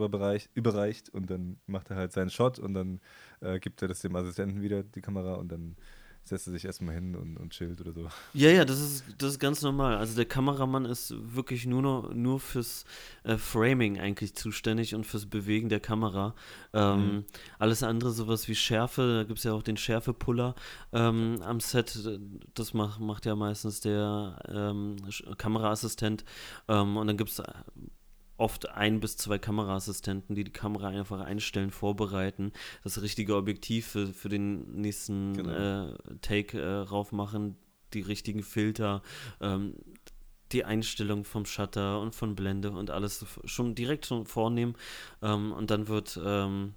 überreicht 0.55 1.09
und 1.11 1.29
dann 1.31 1.59
macht 1.67 1.91
er 1.91 1.97
halt 1.97 2.12
seinen 2.12 2.31
Shot 2.31 2.61
und 2.61 2.75
dann 2.75 3.01
äh, 3.41 3.59
gibt 3.59 3.83
er 3.83 3.89
das 3.89 4.01
dem 4.03 4.15
Assistenten 4.15 4.62
wieder, 4.62 4.85
die 4.85 5.01
Kamera, 5.01 5.35
und 5.35 5.51
dann 5.51 5.77
setzt 6.29 6.47
er 6.49 6.53
sich 6.53 6.65
erstmal 6.65 6.95
hin 6.95 7.15
und, 7.15 7.37
und 7.37 7.51
chillt 7.53 7.81
oder 7.81 7.93
so. 7.93 8.09
Ja, 8.35 8.51
ja, 8.51 8.65
das 8.65 8.81
ist, 8.81 9.05
das 9.19 9.33
ist 9.33 9.39
ganz 9.39 9.62
normal. 9.62 9.97
Also 9.97 10.17
der 10.17 10.25
Kameramann 10.25 10.85
ist 10.85 11.15
wirklich 11.35 11.67
nur 11.67 11.83
noch, 11.83 12.12
nur 12.12 12.41
fürs 12.41 12.85
äh, 13.25 13.37
Framing 13.37 13.99
eigentlich 14.01 14.35
zuständig 14.35 14.95
und 14.95 15.05
fürs 15.07 15.27
Bewegen 15.27 15.69
der 15.69 15.81
Kamera. 15.81 16.35
Ähm, 16.73 16.97
Mhm. 16.97 17.25
Alles 17.59 17.83
andere, 17.83 18.11
sowas 18.11 18.49
wie 18.49 18.55
Schärfe, 18.55 19.19
da 19.19 19.25
gibt 19.25 19.39
es 19.39 19.45
ja 19.45 19.53
auch 19.53 19.62
den 19.62 19.77
Schärfepuller 19.77 20.55
ähm, 20.93 21.39
am 21.43 21.61
Set. 21.61 21.95
äh, 22.07 22.19
Das 22.55 22.75
macht, 22.75 23.01
macht 23.01 23.27
ja 23.27 23.35
meistens 23.37 23.81
der 23.81 24.39
ähm, 24.49 24.97
Kameraassistent. 25.39 26.25
Ähm, 26.69 26.97
und 26.97 27.07
dann 27.07 27.17
gibt 27.17 27.31
es 27.31 27.43
oft 28.37 28.68
ein 28.70 29.01
bis 29.01 29.16
zwei 29.16 29.38
Kameraassistenten, 29.38 30.35
die 30.35 30.44
die 30.44 30.53
Kamera 30.53 30.88
einfach 30.88 31.20
einstellen, 31.20 31.70
vorbereiten, 31.70 32.53
das 32.85 33.01
richtige 33.01 33.37
Objektiv 33.37 33.87
für, 33.87 34.09
für 34.09 34.29
den 34.29 34.81
nächsten 34.81 35.35
Genau. 35.35 35.90
äh, 35.90 35.94
Take 36.20 36.61
äh, 36.61 36.75
raufmachen, 36.81 37.57
die 37.94 38.03
richtigen 38.03 38.42
Filter, 38.42 39.03
ähm, 39.40 39.75
die 40.53 40.64
Einstellung 40.64 41.25
vom 41.25 41.44
Shutter 41.44 42.01
und 42.01 42.14
von 42.14 42.37
Blende 42.37 42.70
und 42.70 42.90
alles 42.90 43.25
schon 43.44 43.75
direkt 43.75 44.07
schon 44.07 44.27
vornehmen. 44.27 44.77
Ähm, 45.22 45.53
und 45.53 45.70
dann 45.70 45.88
wird 45.88 46.20
ähm, 46.25 46.75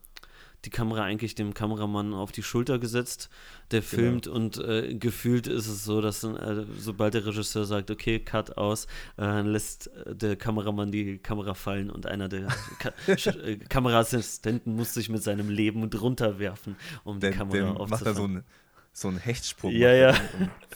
die 0.66 0.70
Kamera 0.70 1.04
eigentlich 1.04 1.36
dem 1.36 1.54
Kameramann 1.54 2.14
auf 2.14 2.32
die 2.32 2.44
Schulter 2.44 2.80
gesetzt, 2.80 3.30
der 3.72 3.82
filmt 3.82 4.28
und 4.28 4.58
äh, 4.58 4.94
gefühlt 4.94 5.48
ist 5.48 5.68
es 5.68 5.86
so, 5.86 6.02
dass 6.02 6.24
äh, 6.24 6.66
sobald 6.78 7.14
der 7.14 7.26
Regisseur 7.26 7.66
sagt, 7.66 7.90
okay, 7.92 8.20
Cut 8.20 8.58
aus, 8.58 8.88
äh, 9.18 9.42
lässt 9.42 9.88
äh, 10.06 10.16
der 10.16 10.36
Kameramann 10.36 10.92
die 10.92 11.18
Kamera 11.18 11.54
fallen 11.54 11.90
und 11.90 12.06
einer 12.08 12.28
der 12.28 12.48
Ka 12.80 12.92
äh, 13.08 13.56
Kameraassistenten 13.58 14.76
muss 14.76 14.94
sich 14.94 15.10
mit 15.10 15.24
seinem 15.24 15.50
Leben 15.50 15.90
drunter 15.90 16.40
werfen, 16.40 16.76
um 17.04 17.20
Der, 17.20 17.32
die 17.32 17.38
Kamera 17.38 17.58
der 17.58 17.66
macht 17.74 17.92
da 17.92 17.98
so 17.98 18.10
aufzufangen. 18.24 18.36
einen 18.38 18.44
so 18.92 19.08
einen 19.08 19.18
Hechtsprung. 19.20 19.72
Ja, 19.72 19.94
ja. 19.94 20.14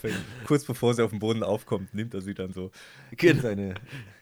fällt- 0.00 0.14
kurz 0.46 0.64
bevor 0.64 0.94
sie 0.94 1.02
auf 1.04 1.10
dem 1.10 1.18
Boden 1.18 1.42
aufkommt, 1.42 1.92
nimmt 1.94 2.14
er 2.14 2.22
sie 2.22 2.32
dann 2.32 2.52
so 2.52 2.70
in 3.10 3.16
Genau. 3.18 3.42
seine, 3.42 3.74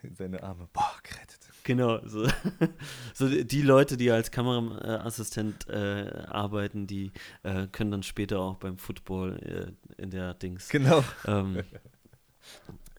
in 0.03 0.15
seine 0.17 0.43
Arme. 0.43 0.67
Boah, 0.73 0.97
gerettet. 1.05 1.32
Genau, 1.65 2.01
so, 2.07 2.27
so 3.15 3.29
die- 3.29 3.63
Leute, 3.63 3.97
die 3.97 4.11
als 4.11 4.31
Kameraassistent 4.31 5.69
äh, 5.69 6.25
arbeiten, 6.27 6.87
die 6.87 7.13
äh, 7.45 7.69
können 7.69 7.91
dann 7.93 8.03
später 8.03 8.41
auch 8.41 8.57
beim 8.57 8.79
Football 8.79 9.75
äh, 9.99 10.03
in 10.03 10.11
der 10.11 10.35
Dings, 10.35 10.69
Genau. 10.71 11.05
ähm, 11.27 11.63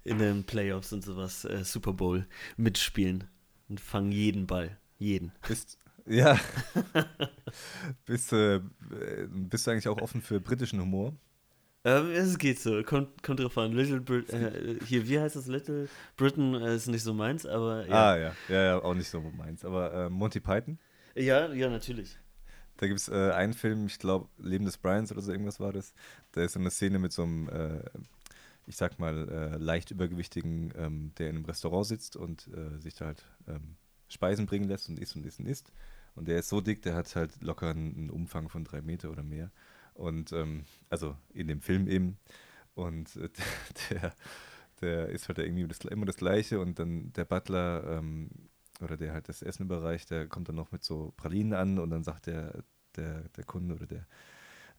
in 0.05 0.17
den 0.19 0.43
Playoffs 0.45 0.93
und 0.93 1.03
sowas, 1.03 1.45
äh, 1.45 1.63
Super 1.63 1.93
Bowl 1.93 2.25
mitspielen 2.57 3.25
und 3.69 3.79
fangen 3.81 4.11
jeden 4.11 4.47
Ball, 4.47 4.77
jeden. 4.97 5.31
Bist, 5.47 5.77
ja. 6.05 6.39
bist, 8.05 8.33
äh, 8.33 8.59
bist 9.29 9.67
du 9.67 9.71
eigentlich 9.71 9.87
auch 9.87 10.01
offen 10.01 10.21
für 10.21 10.39
britischen 10.39 10.79
Humor? 10.81 11.13
Ähm, 11.85 12.11
es 12.11 12.37
geht 12.37 12.59
so, 12.59 12.81
kommt, 12.83 13.21
kommt 13.23 13.39
drauf 13.41 13.57
an. 13.57 13.73
Little 13.73 13.99
Brit 13.99 14.29
äh, 14.31 14.79
hier, 14.85 15.07
wie 15.07 15.19
heißt 15.19 15.35
das? 15.35 15.47
Little 15.47 15.89
Britain 16.15 16.53
äh, 16.55 16.75
ist 16.75 16.87
nicht 16.87 17.03
so 17.03 17.13
meins, 17.13 17.45
aber 17.45 17.85
ja. 17.87 18.11
Ah, 18.11 18.17
ja. 18.17 18.35
Ja, 18.47 18.63
ja, 18.63 18.81
auch 18.81 18.93
nicht 18.93 19.09
so 19.09 19.19
meins. 19.19 19.65
Aber 19.65 19.93
äh, 19.93 20.09
Monty 20.09 20.39
Python, 20.39 20.79
Ja, 21.15 21.51
ja, 21.51 21.69
natürlich. 21.69 22.17
da 22.77 22.87
gibt 22.87 22.99
es 23.01 23.09
äh, 23.09 23.31
einen 23.31 23.53
Film, 23.53 23.87
ich 23.87 23.99
glaube, 23.99 24.29
Leben 24.37 24.63
des 24.63 24.77
Bryans 24.77 25.11
oder 25.11 25.21
so 25.21 25.31
irgendwas 25.31 25.59
war 25.59 25.73
das. 25.73 25.93
Da 26.31 26.43
ist 26.43 26.53
so 26.53 26.59
eine 26.59 26.71
Szene 26.71 26.99
mit 26.99 27.11
so 27.11 27.23
einem, 27.23 27.49
äh, 27.49 27.81
ich 28.65 28.77
sag 28.77 28.97
mal, 28.97 29.27
äh, 29.27 29.57
leicht 29.57 29.91
übergewichtigen, 29.91 30.73
ähm, 30.77 31.11
der 31.17 31.29
in 31.29 31.35
einem 31.35 31.45
Restaurant 31.45 31.85
sitzt 31.85 32.15
und 32.15 32.49
sich 32.79 32.95
da 32.95 33.07
halt 33.07 33.25
ähm, 33.47 33.75
Speisen 34.07 34.45
bringen 34.45 34.69
lässt 34.69 34.87
und 34.87 34.99
isst 34.99 35.17
und 35.17 35.25
isst 35.25 35.39
und 35.39 35.47
isst. 35.47 35.73
Und 36.15 36.29
der 36.29 36.39
ist 36.39 36.47
so 36.47 36.61
dick, 36.61 36.81
der 36.83 36.95
hat 36.95 37.13
halt 37.17 37.41
locker 37.41 37.71
einen, 37.71 37.93
einen 37.97 38.09
Umfang 38.09 38.47
von 38.47 38.63
drei 38.63 38.81
Meter 38.81 39.09
oder 39.11 39.23
mehr. 39.23 39.51
Und 39.93 40.31
ähm, 40.31 40.65
also 40.89 41.15
in 41.33 41.47
dem 41.47 41.61
Film 41.61 41.87
eben. 41.87 42.17
Und 42.75 43.15
äh, 43.15 43.29
der, 43.89 44.13
der 44.81 45.09
ist 45.09 45.27
halt 45.27 45.39
irgendwie 45.39 45.67
das, 45.67 45.79
immer 45.79 46.05
das 46.05 46.17
Gleiche. 46.17 46.59
Und 46.59 46.79
dann 46.79 47.13
der 47.13 47.25
Butler 47.25 47.97
ähm, 47.97 48.29
oder 48.81 48.97
der 48.97 49.13
halt 49.13 49.29
das 49.29 49.41
Essen 49.41 49.63
überreicht, 49.63 50.09
der 50.09 50.27
kommt 50.27 50.49
dann 50.49 50.55
noch 50.55 50.71
mit 50.71 50.83
so 50.83 51.13
Pralinen 51.17 51.53
an 51.53 51.79
und 51.79 51.89
dann 51.89 52.03
sagt 52.03 52.27
der, 52.27 52.63
der, 52.95 53.29
der 53.29 53.43
Kunde 53.43 53.75
oder 53.75 53.85
der, 53.85 54.07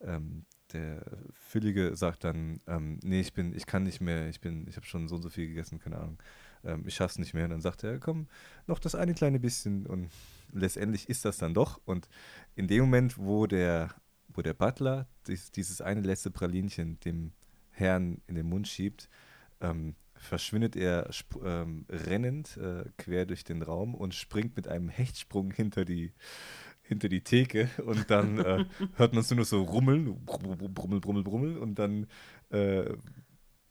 ähm, 0.01 0.45
der 0.73 1.05
Füllige 1.33 1.97
sagt 1.97 2.25
dann, 2.25 2.61
ähm, 2.67 2.99
nee, 3.03 3.21
ich 3.21 3.33
bin, 3.33 3.55
ich 3.55 3.67
kann 3.67 3.85
nicht 3.85 4.01
mehr, 4.01 4.29
ich 4.29 4.41
bin, 4.41 4.67
ich 4.69 4.77
habe 4.77 4.87
schon 4.87 5.09
so 5.09 5.17
und 5.17 5.23
so 5.23 5.31
viel 5.31 5.49
gegessen, 5.49 5.79
keine 5.79 5.99
Ahnung, 5.99 6.19
ähm, 6.65 6.85
ich 6.87 6.95
schaff's 6.95 7.19
nicht 7.19 7.35
mehr. 7.35 7.45
Und 7.45 7.51
dann 7.51 7.61
sagt 7.61 7.85
er, 7.85 7.99
komm, 7.99 8.29
noch 8.67 8.79
das 8.79 8.95
eine 8.95 9.15
kleine 9.15 9.39
bisschen 9.41 9.87
und 9.87 10.11
letztendlich 10.53 11.09
ist 11.09 11.25
das 11.25 11.39
dann 11.39 11.55
doch. 11.55 11.81
Und 11.85 12.09
in 12.57 12.67
dem 12.67 12.85
Moment, 12.85 13.19
wo 13.19 13.47
der, 13.47 13.95
wo 14.35 14.43
der 14.43 14.55
Butler 14.55 15.09
dies, 15.27 15.51
dieses 15.51 15.81
eine 15.81 16.01
letzte 16.01 16.31
Pralinchen 16.31 17.01
dem 17.01 17.33
Herrn 17.71 18.21
in 18.27 18.35
den 18.35 18.47
Mund 18.47 18.69
schiebt, 18.69 19.09
ähm, 19.61 19.95
verschwindet 20.15 20.77
er 20.77 21.11
ähm, 21.45 21.87
rennend 21.89 22.57
äh, 22.57 22.85
quer 22.99 23.27
durch 23.27 23.45
den 23.45 23.63
Raum 23.63 23.95
und 23.95 24.15
springt 24.15 24.57
mit 24.57 24.69
einem 24.69 24.89
Hechtsprung 24.89 25.51
hinter 25.51 25.85
die, 25.85 26.13
hinter 26.83 27.09
die 27.09 27.23
Theke 27.23 27.69
und 27.85 28.11
dann 28.11 28.39
äh, 28.39 28.65
hört 28.97 29.13
man 29.13 29.23
es 29.23 29.31
nur 29.31 29.41
noch 29.41 29.47
so 29.47 29.63
rummeln, 29.63 30.25
brummel, 30.25 31.01
brummel, 31.01 31.23
brummel 31.23 31.59
und 31.59 31.79
dann 31.79 32.07
äh, 32.51 32.95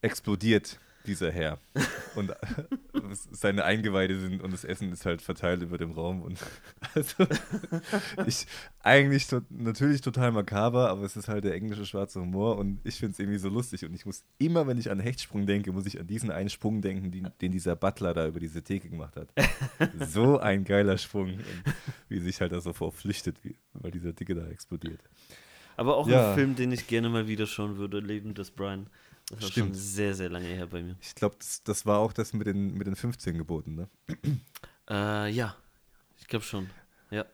explodiert 0.02 0.80
dieser 1.06 1.32
Herr. 1.32 1.60
Und 2.16 2.30
äh, 2.30 2.36
seine 3.32 3.63
Eingeweide 3.63 4.20
sind 4.20 4.42
und 4.42 4.52
das 4.52 4.63
Essen 4.63 4.92
ist 4.92 5.06
halt 5.06 5.22
verteilt 5.22 5.62
über 5.62 5.78
dem 5.78 5.92
Raum. 5.92 6.22
Und 6.22 6.39
also 6.96 7.26
ich 8.26 8.46
eigentlich 8.80 9.28
to 9.28 9.42
natürlich 9.50 10.02
total 10.02 10.32
makaber, 10.32 10.89
aber 10.89 11.04
es 11.04 11.16
ist 11.16 11.28
halt 11.28 11.44
der 11.44 11.56
englische 11.56 11.86
schwarze 11.86 12.22
Humor 12.22 12.58
und 12.58 12.80
ich 12.84 12.96
finde 12.96 13.13
es 13.13 13.20
irgendwie 13.20 13.39
so 13.39 13.50
lustig. 13.50 13.86
Und 13.86 13.94
ich 13.94 14.06
muss 14.06 14.24
immer, 14.38 14.68
wenn 14.68 14.78
ich 14.78 14.92
an 14.92 15.00
Hechtsprung 15.00 15.46
denke, 15.46 15.72
muss 15.72 15.86
ich 15.86 16.00
an 16.00 16.08
diesen 16.08 16.32
einen 16.32 16.50
Sprung 16.50 16.82
denken, 16.82 17.12
die, 17.12 17.24
den 17.42 17.52
dieser 17.52 17.76
Butler 17.76 18.13
da 18.13 18.28
über 18.28 18.39
diese 18.39 18.63
Theke 18.63 18.89
gemacht 18.89 19.16
hat. 19.16 19.30
so 20.08 20.39
ein 20.39 20.63
geiler 20.63 20.98
Sprung. 20.98 21.34
Und 21.34 21.63
wie 22.10 22.20
sich 22.20 22.42
halt 22.42 22.52
da 22.52 22.62
sofort 22.62 22.96
flüchtet, 22.96 23.44
wie, 23.44 23.56
weil 23.74 23.92
dieser 23.92 24.13
Dicke 24.13 24.36
da 24.36 24.48
explodiert. 24.48 25.00
Aber 25.76 25.98
auch 25.98 26.08
ja. 26.08 26.30
ein 26.30 26.36
Film, 26.36 26.56
den 26.56 26.72
ich 26.72 26.88
gerne 26.88 27.10
mal 27.10 27.28
wieder 27.28 27.48
schauen 27.48 27.78
würde, 27.78 28.00
Leben 28.00 28.34
des 28.34 28.52
Brian. 28.52 28.88
Das 29.36 29.43
war 29.43 29.52
Stimmt. 29.52 29.67
schon 29.67 29.76
sehr, 29.76 30.13
sehr 30.15 30.30
lange 30.30 30.48
her 30.48 30.67
bei 30.67 30.82
mir. 30.82 30.96
Ich 31.02 31.15
glaube, 31.15 31.36
das, 31.39 31.63
das, 31.63 31.86
war 31.86 32.00
auch 32.00 32.13
das 32.13 32.34
mit 32.34 32.48
den, 32.48 32.74
mit 32.74 32.88
den 32.88 32.96
15 32.96 33.38
Geboten, 33.38 33.76
ne? 33.76 33.89
Äh, 34.89 35.30
ja, 35.32 35.56
ich 36.19 36.28
glaube 36.28 36.43
schon. 36.43 36.69
Ja. 37.10 37.26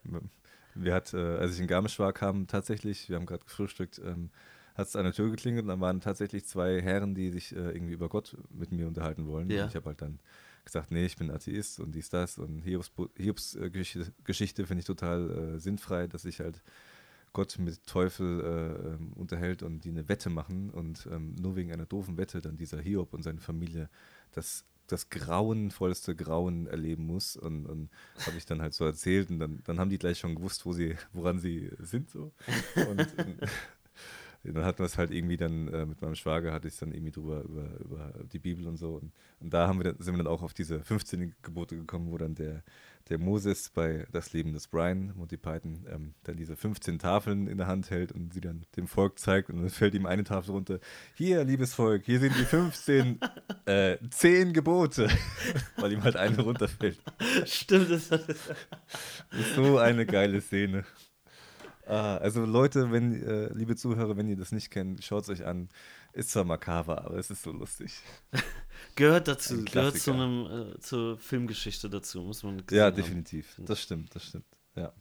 Wir 0.76 0.94
hat, 0.94 1.14
äh, 1.14 1.18
als 1.18 1.56
ich 1.56 1.60
in 1.60 1.68
Garmisch 1.68 1.98
war, 2.00 2.14
kam 2.14 2.48
tatsächlich, 2.48 3.10
wir 3.10 3.16
haben 3.16 3.26
gerade 3.26 3.44
gefrühstückt, 3.44 4.00
ähm, 4.06 4.30
hat 4.76 4.88
es 4.88 4.96
an 4.96 5.04
der 5.04 5.14
Tür 5.14 5.30
geklingelt 5.30 5.64
und 5.64 5.70
dann 5.70 5.82
waren 5.82 6.00
tatsächlich 6.00 6.46
zwei 6.46 6.82
Herren, 6.82 7.16
die 7.16 7.32
sich 7.32 7.56
äh, 7.56 7.72
irgendwie 7.72 7.94
über 7.94 8.08
Gott 8.08 8.38
mit 8.50 8.72
mir 8.72 8.88
unterhalten 8.88 9.28
wollen. 9.28 9.50
Ja. 9.50 9.64
Und 9.64 9.70
ich 9.70 9.76
habe 9.76 9.88
halt 9.88 10.02
dann 10.02 10.20
gesagt, 10.64 10.92
nee, 10.92 11.06
ich 11.06 11.18
bin 11.18 11.32
Atheist 11.32 11.80
und 11.80 11.94
dies, 11.94 12.10
das 12.10 12.38
und 12.38 12.62
Hiobs, 12.62 12.92
Hiobs 13.18 13.56
äh, 13.56 13.70
Geschichte, 13.70 14.14
Geschichte 14.24 14.66
finde 14.66 14.80
ich 14.82 14.86
total 14.86 15.56
äh, 15.56 15.60
sinnfrei, 15.60 16.08
dass 16.08 16.26
ich 16.26 16.40
halt 16.40 16.62
Gott 17.34 17.58
mit 17.60 17.86
Teufel 17.86 18.42
äh, 18.42 18.90
ähm, 18.90 19.14
unterhält 19.14 19.64
und 19.64 19.84
die 19.84 19.90
eine 19.90 20.10
Wette 20.10 20.30
machen 20.30 20.70
und 20.70 21.08
ähm, 21.12 21.36
nur 21.36 21.56
wegen 21.56 21.72
einer 21.72 21.86
doofen 21.86 22.18
Wette 22.18 22.42
dann 22.42 22.58
dieser 22.58 22.82
Hiob 22.82 23.14
und 23.14 23.24
seine 23.24 23.40
Familie 23.40 23.90
das, 24.32 24.66
das 24.88 25.10
grauenvollste 25.10 26.16
Grauen 26.16 26.68
erleben 26.68 27.06
muss. 27.06 27.36
Und, 27.36 27.66
und 27.66 27.90
habe 28.26 28.38
ich 28.38 28.46
dann 28.46 28.62
halt 28.62 28.74
so 28.74 28.86
erzählt 28.86 29.30
und 29.30 29.40
dann, 29.40 29.62
dann 29.66 29.80
haben 29.80 29.90
die 29.90 30.00
gleich 30.00 30.20
schon 30.20 30.36
gewusst, 30.36 30.66
wo 30.66 30.74
sie, 30.74 30.96
woran 31.14 31.40
sie 31.40 31.72
sind. 31.80 32.10
So. 32.10 32.32
Und, 32.76 33.00
und 33.00 33.40
dann 34.44 34.64
hatten 34.64 34.80
wir 34.80 34.86
es 34.86 34.98
halt 34.98 35.12
irgendwie 35.12 35.38
dann 35.38 35.68
äh, 35.68 35.86
mit 35.86 36.02
meinem 36.02 36.16
Schwager, 36.16 36.54
hatte 36.54 36.68
ich 36.68 36.74
es 36.74 36.80
dann 36.80 36.94
irgendwie 36.94 37.12
drüber 37.12 37.44
über, 37.44 37.80
über 37.80 38.14
die 38.32 38.40
Bibel 38.40 38.68
und 38.68 38.78
so. 38.78 38.96
Und, 38.96 39.12
und 39.40 39.54
da 39.54 39.68
haben 39.68 39.80
wir 39.80 39.84
dann, 39.84 39.96
sind 40.00 40.14
wir 40.14 40.24
dann 40.24 40.32
auch 40.32 40.42
auf 40.42 40.54
diese 40.54 40.80
15 40.82 41.36
Gebote 41.42 41.76
gekommen, 41.76 42.10
wo 42.12 42.18
dann 42.18 42.36
der, 42.36 42.64
der 43.10 43.18
Moses 43.18 43.70
bei 43.70 44.08
Das 44.14 44.32
Leben 44.32 44.54
des 44.54 44.68
Brian, 44.68 45.14
Monty 45.16 45.36
Python, 45.36 45.86
ähm, 45.90 46.14
dann 46.24 46.38
diese 46.38 46.56
15 46.56 47.00
Tafeln 47.00 47.48
in 47.48 47.58
der 47.58 47.68
Hand 47.68 47.90
hält 47.90 48.14
und 48.14 48.34
sie 48.34 48.40
dann 48.40 48.66
dem 48.78 48.88
Volk 48.88 49.20
zeigt 49.20 49.50
und 49.50 49.58
dann 49.58 49.70
fällt 49.70 49.94
ihm 49.94 50.06
eine 50.06 50.24
Tafel 50.24 50.52
runter. 50.52 50.80
Hier, 51.16 51.44
liebes 51.44 51.74
Volk, 51.74 52.06
hier 52.06 52.22
sind 52.22 52.34
die 52.38 52.46
15, 52.46 53.20
äh, 53.66 53.98
10 54.10 54.54
Gebote, 54.54 55.10
weil 55.78 55.92
ihm 55.92 56.04
halt 56.04 56.16
eine 56.16 56.42
runterfällt. 56.42 57.00
Stimmt, 57.46 57.92
das, 57.92 58.08
das 58.08 58.22
ist 58.28 59.56
so 59.56 59.78
eine 59.78 60.06
geile 60.06 60.40
Szene. 60.40 60.86
Ah, 61.90 62.18
also 62.18 62.46
Leute, 62.46 62.92
wenn, 62.92 63.14
äh, 63.24 63.52
liebe 63.54 63.76
Zuhörer, 63.76 64.16
wenn 64.16 64.28
ihr 64.28 64.36
das 64.38 64.52
nicht 64.52 64.70
kennt, 64.70 65.04
schaut 65.04 65.24
es 65.24 65.30
euch 65.30 65.46
an. 65.46 65.70
Ist 66.14 66.30
zwar 66.30 66.44
makaber, 66.44 67.04
aber 67.06 67.18
es 67.18 67.32
ist 67.32 67.42
so 67.42 67.52
lustig. 67.52 67.94
gehört 68.96 69.28
dazu, 69.28 69.66
gehört 69.66 69.98
zu 69.98 70.14
einem, 70.14 70.74
äh, 70.76 70.80
zur 70.80 71.18
Filmgeschichte 71.18 71.90
dazu, 71.90 72.22
muss 72.22 72.44
man 72.44 72.62
Ja, 72.70 72.86
haben. 72.86 72.96
definitiv. 72.96 73.56
Das 73.58 73.82
stimmt, 73.82 74.14
das 74.14 74.24
stimmt. 74.24 74.46
Ja. 74.76 74.94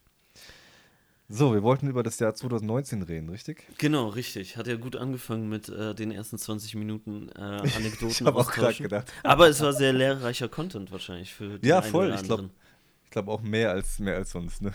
So, 1.28 1.52
wir 1.52 1.62
wollten 1.62 1.88
über 1.88 2.02
das 2.02 2.18
Jahr 2.20 2.34
2019 2.34 3.02
reden, 3.02 3.28
richtig? 3.28 3.66
Genau, 3.76 4.08
richtig. 4.08 4.56
Hat 4.56 4.66
ja 4.66 4.76
gut 4.76 4.96
angefangen 4.96 5.46
mit 5.50 5.68
äh, 5.68 5.94
den 5.94 6.10
ersten 6.10 6.38
20 6.38 6.74
Minuten 6.76 7.28
äh, 7.36 7.38
Anekdoten. 7.76 8.08
ich 8.08 8.22
habe 8.22 8.38
auch 8.38 8.50
gerade 8.50 8.82
gedacht. 8.82 9.12
Aber 9.24 9.46
es 9.46 9.60
war 9.60 9.74
sehr 9.74 9.92
lehrreicher 9.92 10.48
Content 10.48 10.90
wahrscheinlich 10.90 11.34
für 11.34 11.58
die 11.58 11.68
Ja, 11.68 11.82
voll. 11.82 12.14
Ich 12.14 12.22
glaube 12.22 12.48
glaub 13.10 13.28
auch 13.28 13.42
mehr 13.42 13.72
als, 13.72 13.98
mehr 13.98 14.16
als 14.16 14.30
sonst. 14.30 14.62
Ne? 14.62 14.72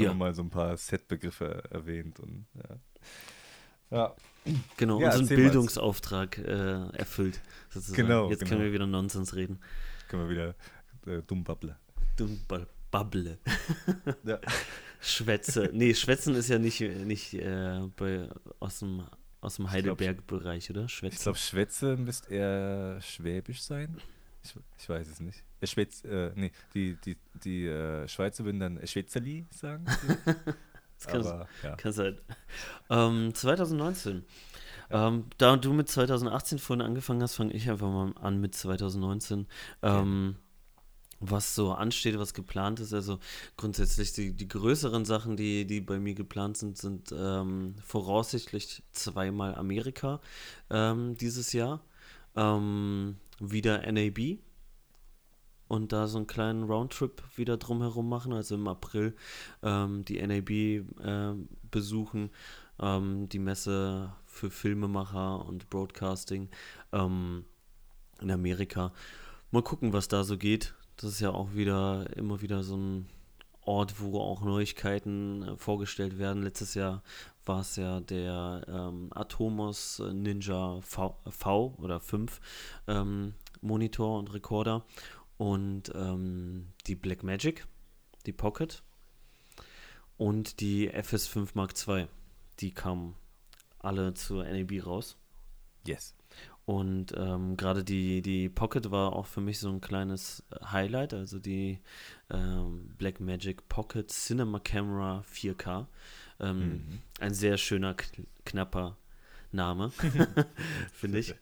Ja. 0.00 0.14
mal 0.14 0.34
so 0.34 0.42
ein 0.42 0.50
paar 0.50 0.76
Set-Begriffe 0.76 1.64
erwähnt 1.70 2.20
und 2.20 2.46
ja. 2.54 2.78
Ja. 3.90 4.14
Genau, 4.76 5.00
ja, 5.00 5.14
unseren 5.14 5.36
Bildungsauftrag 5.36 6.38
äh, 6.38 6.88
erfüllt. 6.96 7.40
Sozusagen. 7.68 8.06
Genau. 8.06 8.30
Jetzt 8.30 8.40
genau. 8.40 8.50
können 8.50 8.62
wir 8.62 8.72
wieder 8.72 8.86
Nonsens 8.86 9.34
reden. 9.36 9.60
Können 10.08 10.28
wir 10.28 10.30
wieder 10.30 10.54
äh, 11.06 11.22
dumm 11.22 11.44
babble. 11.44 11.76
Dumm 12.16 12.40
babble. 12.90 13.38
ja. 14.24 14.40
Schwätze. 15.00 15.70
Nee, 15.72 15.94
Schwätzen 15.94 16.34
ist 16.34 16.48
ja 16.48 16.58
nicht, 16.58 16.80
nicht 16.80 17.34
äh, 17.34 17.82
bei, 17.96 18.28
aus 18.60 18.78
dem, 18.80 19.04
aus 19.40 19.56
dem 19.56 19.70
Heidelberg-Bereich, 19.70 20.70
oder? 20.70 20.88
Schwätze. 20.88 21.16
Ich 21.16 21.22
glaube, 21.22 21.38
Schwätze 21.38 21.96
müsste 21.96 22.32
eher 22.32 23.00
schwäbisch 23.00 23.62
sein. 23.62 23.98
Ich, 24.42 24.54
ich 24.78 24.88
weiß 24.88 25.08
es 25.08 25.20
nicht. 25.20 25.44
Der 25.62 25.68
Schweiz, 25.68 26.04
äh, 26.04 26.32
nee, 26.34 26.50
die, 26.74 26.96
die, 27.04 27.16
die 27.44 27.66
äh, 27.66 28.08
Schweizer 28.08 28.44
würden 28.44 28.58
dann 28.58 28.84
Schweizerli 28.84 29.46
sagen. 29.50 29.84
das 30.98 31.06
kann, 31.06 31.20
Aber, 31.20 31.48
ja. 31.62 31.76
kann 31.76 31.92
sein. 31.92 32.18
Ähm, 32.90 33.32
2019. 33.32 34.24
Ja. 34.90 35.08
Ähm, 35.08 35.26
da 35.38 35.56
du 35.56 35.72
mit 35.72 35.88
2018 35.88 36.58
vorhin 36.58 36.84
angefangen 36.84 37.22
hast, 37.22 37.36
fange 37.36 37.52
ich 37.52 37.70
einfach 37.70 37.88
mal 37.88 38.12
an 38.20 38.40
mit 38.40 38.56
2019. 38.56 39.46
Ähm, 39.82 40.34
was 41.20 41.54
so 41.54 41.72
ansteht, 41.72 42.18
was 42.18 42.34
geplant 42.34 42.80
ist. 42.80 42.92
Also 42.92 43.20
grundsätzlich 43.56 44.12
die, 44.12 44.32
die 44.32 44.48
größeren 44.48 45.04
Sachen, 45.04 45.36
die, 45.36 45.64
die 45.64 45.80
bei 45.80 46.00
mir 46.00 46.14
geplant 46.14 46.56
sind, 46.56 46.76
sind 46.76 47.14
ähm, 47.16 47.76
voraussichtlich 47.84 48.82
zweimal 48.90 49.54
Amerika 49.54 50.20
ähm, 50.70 51.16
dieses 51.16 51.52
Jahr. 51.52 51.84
Ähm, 52.34 53.16
wieder 53.38 53.90
NAB 53.90 54.38
und 55.72 55.90
da 55.90 56.06
so 56.06 56.18
einen 56.18 56.26
kleinen 56.26 56.64
Roundtrip 56.64 57.22
wieder 57.34 57.56
drumherum 57.56 58.06
machen, 58.06 58.34
also 58.34 58.56
im 58.56 58.68
April 58.68 59.16
ähm, 59.62 60.04
die 60.04 60.20
NAB 60.20 60.50
äh, 60.50 61.34
besuchen, 61.70 62.28
ähm, 62.78 63.30
die 63.30 63.38
Messe 63.38 64.12
für 64.26 64.50
Filmemacher 64.50 65.46
und 65.46 65.70
Broadcasting 65.70 66.50
ähm, 66.92 67.46
in 68.20 68.30
Amerika. 68.30 68.92
Mal 69.50 69.62
gucken, 69.62 69.94
was 69.94 70.08
da 70.08 70.24
so 70.24 70.36
geht. 70.36 70.74
Das 70.98 71.12
ist 71.12 71.20
ja 71.20 71.30
auch 71.30 71.54
wieder 71.54 72.06
immer 72.18 72.42
wieder 72.42 72.62
so 72.62 72.76
ein 72.76 73.08
Ort, 73.64 73.98
wo 73.98 74.20
auch 74.20 74.42
Neuigkeiten 74.42 75.42
äh, 75.42 75.56
vorgestellt 75.56 76.18
werden. 76.18 76.42
Letztes 76.42 76.74
Jahr 76.74 77.02
war 77.46 77.60
es 77.60 77.76
ja 77.76 78.00
der 78.00 78.62
ähm, 78.68 79.08
Atomos 79.14 80.02
Ninja 80.12 80.82
v, 80.82 81.16
v 81.30 81.74
oder 81.78 81.98
5 81.98 82.40
ähm, 82.88 83.32
Monitor 83.62 84.18
und 84.18 84.34
Recorder 84.34 84.84
und 85.42 85.90
ähm, 85.96 86.68
die 86.86 86.94
Blackmagic, 86.94 87.66
die 88.26 88.32
Pocket 88.32 88.80
und 90.16 90.60
die 90.60 90.88
FS5 90.88 91.48
Mark 91.54 91.74
II. 91.84 92.06
Die 92.60 92.70
kamen 92.70 93.16
alle 93.80 94.14
zur 94.14 94.44
NAB 94.44 94.86
raus. 94.86 95.16
Yes. 95.84 96.14
Und 96.64 97.12
ähm, 97.16 97.56
gerade 97.56 97.82
die, 97.82 98.22
die 98.22 98.48
Pocket 98.50 98.92
war 98.92 99.14
auch 99.14 99.26
für 99.26 99.40
mich 99.40 99.58
so 99.58 99.68
ein 99.68 99.80
kleines 99.80 100.44
Highlight, 100.64 101.12
also 101.12 101.40
die 101.40 101.80
ähm, 102.30 102.94
Blackmagic 102.96 103.68
Pocket 103.68 104.08
Cinema 104.10 104.60
Camera 104.60 105.24
4K. 105.28 105.88
Ähm, 106.38 106.58
mhm. 106.58 106.98
Ein 107.18 107.34
sehr 107.34 107.58
schöner, 107.58 107.96
knapper 108.44 108.96
Name, 109.50 109.90
finde 110.92 111.18
ich. 111.18 111.34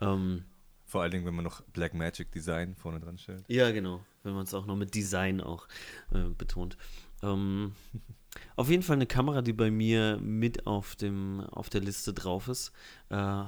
Ähm, 0.00 0.46
Vor 0.86 1.02
allen 1.02 1.10
Dingen, 1.10 1.26
wenn 1.26 1.34
man 1.34 1.44
noch 1.44 1.62
Black 1.62 1.94
Magic 1.94 2.30
Design 2.30 2.76
vorne 2.76 3.00
dran 3.00 3.18
stellt. 3.18 3.44
Ja, 3.48 3.72
genau. 3.72 4.04
Wenn 4.22 4.34
man 4.34 4.44
es 4.44 4.54
auch 4.54 4.66
noch 4.66 4.76
mit 4.76 4.94
Design 4.94 5.40
auch 5.40 5.66
äh, 6.12 6.28
betont. 6.30 6.76
Ähm, 7.22 7.72
auf 8.56 8.70
jeden 8.70 8.84
Fall 8.84 8.96
eine 8.96 9.06
Kamera, 9.06 9.42
die 9.42 9.52
bei 9.52 9.70
mir 9.70 10.18
mit 10.18 10.66
auf, 10.66 10.94
dem, 10.94 11.40
auf 11.40 11.70
der 11.70 11.80
Liste 11.80 12.14
drauf 12.14 12.46
ist, 12.46 12.72
äh, 13.08 13.42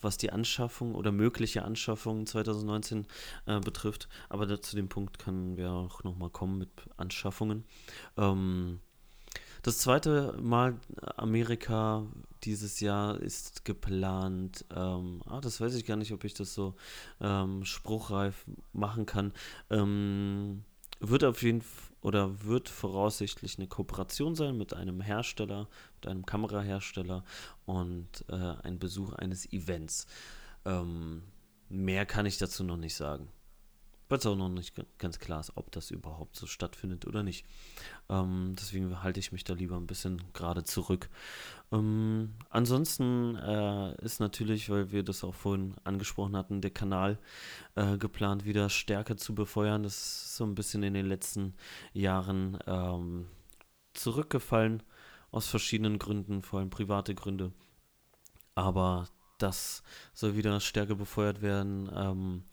was 0.00 0.18
die 0.18 0.30
Anschaffung 0.30 0.94
oder 0.94 1.10
mögliche 1.10 1.64
Anschaffung 1.64 2.26
2019 2.26 3.06
äh, 3.46 3.58
betrifft. 3.58 4.08
Aber 4.28 4.60
zu 4.60 4.76
dem 4.76 4.88
Punkt 4.88 5.18
können 5.18 5.56
wir 5.56 5.72
auch 5.72 6.04
nochmal 6.04 6.30
kommen 6.30 6.58
mit 6.58 6.70
Anschaffungen. 6.96 7.64
Ähm, 8.16 8.80
das 9.64 9.78
zweite 9.78 10.36
Mal 10.40 10.76
Amerika 11.16 12.06
dieses 12.42 12.80
Jahr 12.80 13.18
ist 13.18 13.64
geplant. 13.64 14.66
Ähm, 14.74 15.22
ah, 15.24 15.40
das 15.40 15.58
weiß 15.58 15.74
ich 15.74 15.86
gar 15.86 15.96
nicht, 15.96 16.12
ob 16.12 16.24
ich 16.24 16.34
das 16.34 16.52
so 16.52 16.74
ähm, 17.20 17.64
spruchreif 17.64 18.44
machen 18.74 19.06
kann. 19.06 19.32
Ähm, 19.70 20.64
wird 21.00 21.24
auf 21.24 21.42
jeden 21.42 21.62
Fall 21.62 21.94
oder 22.02 22.44
wird 22.44 22.68
voraussichtlich 22.68 23.56
eine 23.56 23.66
Kooperation 23.66 24.34
sein 24.34 24.58
mit 24.58 24.74
einem 24.74 25.00
Hersteller, 25.00 25.68
mit 25.96 26.06
einem 26.06 26.26
Kamerahersteller 26.26 27.24
und 27.64 28.26
äh, 28.28 28.34
ein 28.34 28.78
Besuch 28.78 29.14
eines 29.14 29.50
Events. 29.50 30.06
Ähm, 30.66 31.22
mehr 31.70 32.04
kann 32.04 32.26
ich 32.26 32.36
dazu 32.36 32.62
noch 32.62 32.76
nicht 32.76 32.94
sagen 32.94 33.30
weil 34.14 34.20
es 34.20 34.26
auch 34.26 34.36
noch 34.36 34.48
nicht 34.48 34.76
ganz 34.98 35.18
klar 35.18 35.40
ist, 35.40 35.56
ob 35.56 35.72
das 35.72 35.90
überhaupt 35.90 36.36
so 36.36 36.46
stattfindet 36.46 37.04
oder 37.04 37.24
nicht. 37.24 37.44
Ähm, 38.08 38.54
deswegen 38.56 39.02
halte 39.02 39.18
ich 39.18 39.32
mich 39.32 39.42
da 39.42 39.54
lieber 39.54 39.74
ein 39.74 39.88
bisschen 39.88 40.22
gerade 40.34 40.62
zurück. 40.62 41.10
Ähm, 41.72 42.34
ansonsten 42.48 43.34
äh, 43.34 44.00
ist 44.04 44.20
natürlich, 44.20 44.70
weil 44.70 44.92
wir 44.92 45.02
das 45.02 45.24
auch 45.24 45.34
vorhin 45.34 45.74
angesprochen 45.82 46.36
hatten, 46.36 46.60
der 46.60 46.70
Kanal 46.70 47.18
äh, 47.74 47.98
geplant, 47.98 48.44
wieder 48.44 48.70
stärker 48.70 49.16
zu 49.16 49.34
befeuern. 49.34 49.82
Das 49.82 49.96
ist 49.96 50.36
so 50.36 50.44
ein 50.44 50.54
bisschen 50.54 50.84
in 50.84 50.94
den 50.94 51.06
letzten 51.06 51.54
Jahren 51.92 52.56
ähm, 52.68 53.26
zurückgefallen, 53.94 54.84
aus 55.32 55.48
verschiedenen 55.48 55.98
Gründen, 55.98 56.42
vor 56.42 56.60
allem 56.60 56.70
private 56.70 57.16
Gründe. 57.16 57.50
Aber 58.54 59.08
das 59.38 59.82
soll 60.12 60.36
wieder 60.36 60.60
stärker 60.60 60.94
befeuert 60.94 61.42
werden. 61.42 61.90
Ähm, 61.92 62.44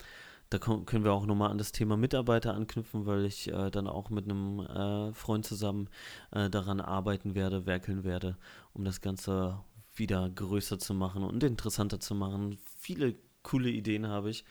da 0.51 0.59
können 0.59 1.05
wir 1.05 1.13
auch 1.13 1.25
nochmal 1.25 1.49
an 1.49 1.57
das 1.57 1.71
Thema 1.71 1.95
Mitarbeiter 1.95 2.53
anknüpfen, 2.53 3.05
weil 3.05 3.23
ich 3.23 3.47
äh, 3.47 3.71
dann 3.71 3.87
auch 3.87 4.09
mit 4.09 4.25
einem 4.25 4.59
äh, 4.59 5.13
Freund 5.13 5.45
zusammen 5.45 5.87
äh, 6.31 6.49
daran 6.49 6.81
arbeiten 6.81 7.35
werde, 7.35 7.65
werkeln 7.65 8.03
werde, 8.03 8.37
um 8.73 8.83
das 8.83 8.99
Ganze 8.99 9.63
wieder 9.95 10.29
größer 10.29 10.77
zu 10.77 10.93
machen 10.93 11.23
und 11.23 11.41
interessanter 11.41 12.01
zu 12.01 12.15
machen. 12.15 12.57
Viele 12.77 13.15
coole 13.43 13.69
Ideen 13.69 14.07
habe 14.07 14.29
ich, 14.29 14.43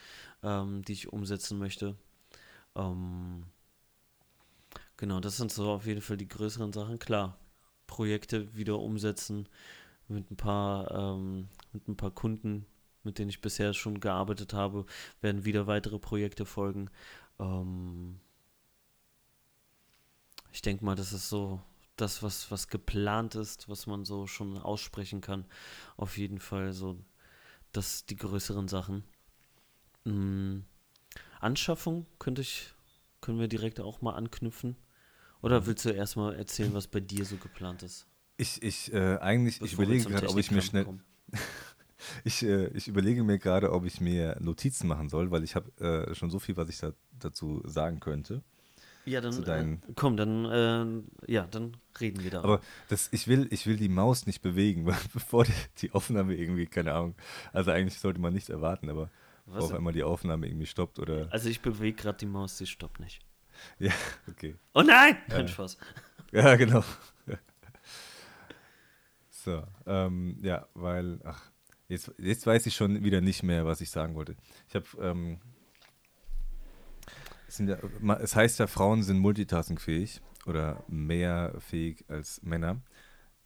ähm, 0.43 0.83
die 0.87 0.95
ich 0.95 1.13
umsetzen 1.13 1.59
möchte. 1.59 1.97
Ähm, 2.77 3.45
genau, 4.97 5.21
das 5.21 5.37
sind 5.37 5.53
so 5.53 5.71
auf 5.71 5.85
jeden 5.85 6.01
Fall 6.01 6.17
die 6.17 6.29
größeren 6.29 6.73
Sachen. 6.73 6.99
Klar, 6.99 7.37
Projekte 7.87 8.57
wieder 8.57 8.79
umsetzen 8.79 9.51
mit 10.09 10.31
ein 10.31 10.37
paar, 10.37 10.91
ähm, 10.93 11.49
mit 11.75 11.89
ein 11.89 11.97
paar 11.99 12.11
Kunden 12.11 12.65
mit 13.03 13.19
denen 13.19 13.31
ich 13.31 13.41
bisher 13.41 13.75
schon 13.75 14.01
gearbeitet 14.01 14.53
habe, 14.53 14.87
werden 15.21 15.45
wieder 15.45 15.67
weitere 15.67 15.99
Projekte 15.99 16.45
folgen. 16.45 16.91
Ähm 17.39 18.21
ich 20.53 20.63
denke 20.63 20.85
mal, 20.85 20.97
das 20.97 21.13
ist 21.13 21.29
so 21.29 21.61
das, 21.97 22.23
was, 22.23 22.51
was 22.51 22.69
geplant 22.69 23.35
ist, 23.35 23.69
was 23.69 23.87
man 23.87 24.05
so 24.05 24.27
schon 24.27 24.59
aussprechen 24.59 25.21
kann. 25.21 25.45
Auf 25.97 26.19
jeden 26.19 26.41
Fall 26.41 26.73
so 26.73 26.99
das 27.73 28.07
die 28.07 28.17
größeren 28.17 28.69
Sachen. 28.69 29.05
Mhm. 30.05 30.65
Anschaffung 31.41 32.07
könnte 32.19 32.43
ich, 32.43 32.73
können 33.21 33.39
wir 33.39 33.49
direkt 33.49 33.81
auch 33.81 34.03
mal 34.03 34.15
anknüpfen. 34.15 34.77
Oder 35.43 35.67
willst 35.67 35.85
du 35.85 35.91
erstmal 35.91 36.35
erzählen, 36.35 36.75
was 36.75 36.87
bei 36.87 37.01
dir 37.01 37.25
so 37.25 37.37
geplant 37.37 37.83
ist? 37.83 38.07
Ich, 38.37 38.63
ich, 38.63 38.93
äh, 38.93 39.19
eigentlich, 39.19 39.59
Bevor 39.59 39.67
ich 39.67 39.73
überlege 39.75 40.05
gerade, 40.05 40.29
ob 40.29 40.39
ich 40.39 40.51
mir 40.51 40.63
schnell. 40.63 40.87
Ich, 42.25 42.43
äh, 42.43 42.69
ich 42.69 42.89
überlege 42.89 43.25
mir 43.25 43.39
gerade, 43.39 43.73
ob 43.73 43.85
ich 43.85 44.01
mir 44.01 44.37
Notizen 44.41 44.87
machen 44.89 45.09
soll, 45.09 45.31
weil 45.31 45.45
ich 45.45 45.55
habe 45.55 45.71
äh, 45.81 46.15
schon 46.15 46.31
so 46.31 46.39
viel, 46.39 46.57
was 46.57 46.69
ich 46.69 46.79
da, 46.79 46.93
dazu 47.19 47.63
sagen 47.65 48.01
könnte. 48.01 48.43
Ja, 49.07 49.21
dann 49.21 49.43
äh, 49.45 49.93
komm, 49.97 50.17
dann 50.17 50.45
äh, 51.27 51.33
ja, 51.33 51.47
dann 51.47 51.77
reden 52.01 52.23
wir 52.23 52.31
da. 52.31 52.43
Aber 52.43 52.61
das, 52.89 53.09
ich 53.13 53.29
will, 53.29 53.49
ich 53.51 53.67
will 53.67 53.77
die 53.77 53.89
Maus 53.89 54.27
nicht 54.27 54.43
bewegen, 54.43 54.87
weil 54.87 54.99
bevor 55.13 55.45
die, 55.45 55.53
die 55.79 55.93
Aufnahme 55.93 56.35
irgendwie, 56.35 56.67
keine 56.67 56.95
Ahnung, 56.95 57.15
also 57.53 57.71
eigentlich 57.71 57.99
sollte 57.99 58.21
man 58.21 58.33
nichts 58.35 58.51
erwarten, 58.51 58.91
aber 58.91 59.11
Was? 59.47 59.65
auf 59.65 59.75
einmal 59.75 59.93
die 59.93 60.03
Aufnahme 60.03 60.47
irgendwie 60.47 60.67
stoppt 60.67 60.99
oder. 60.99 61.29
Also 61.33 61.49
ich 61.49 61.61
bewege 61.61 61.97
gerade 61.97 62.19
die 62.19 62.27
Maus, 62.27 62.59
sie 62.59 62.67
stoppt 62.67 63.01
nicht. 63.01 63.21
Ja, 63.79 63.93
okay. 64.27 64.57
Oh 64.73 64.81
nein! 64.81 65.19
Kein 65.29 65.49
Spaß. 65.49 65.77
Ja, 66.33 66.55
genau. 66.55 66.85
so, 69.29 69.65
ähm, 69.85 70.39
ja, 70.41 70.69
weil, 70.75 71.19
ach, 71.25 71.50
Jetzt, 71.91 72.13
jetzt 72.19 72.47
weiß 72.47 72.67
ich 72.67 72.77
schon 72.77 73.03
wieder 73.03 73.21
nicht 73.21 73.43
mehr, 73.43 73.67
was 73.67 73.81
ich 73.81 73.91
sagen 73.91 74.15
wollte. 74.15 74.37
Ich 74.69 74.77
habe, 74.77 74.87
ähm, 75.01 75.41
ja, 77.59 78.17
es 78.19 78.37
heißt 78.37 78.61
ja, 78.61 78.69
Frauen 78.69 79.03
sind 79.03 79.19
multitaskingfähig 79.19 80.21
oder 80.47 80.85
mehr 80.87 81.53
fähig 81.59 82.05
als 82.07 82.41
Männer. 82.45 82.81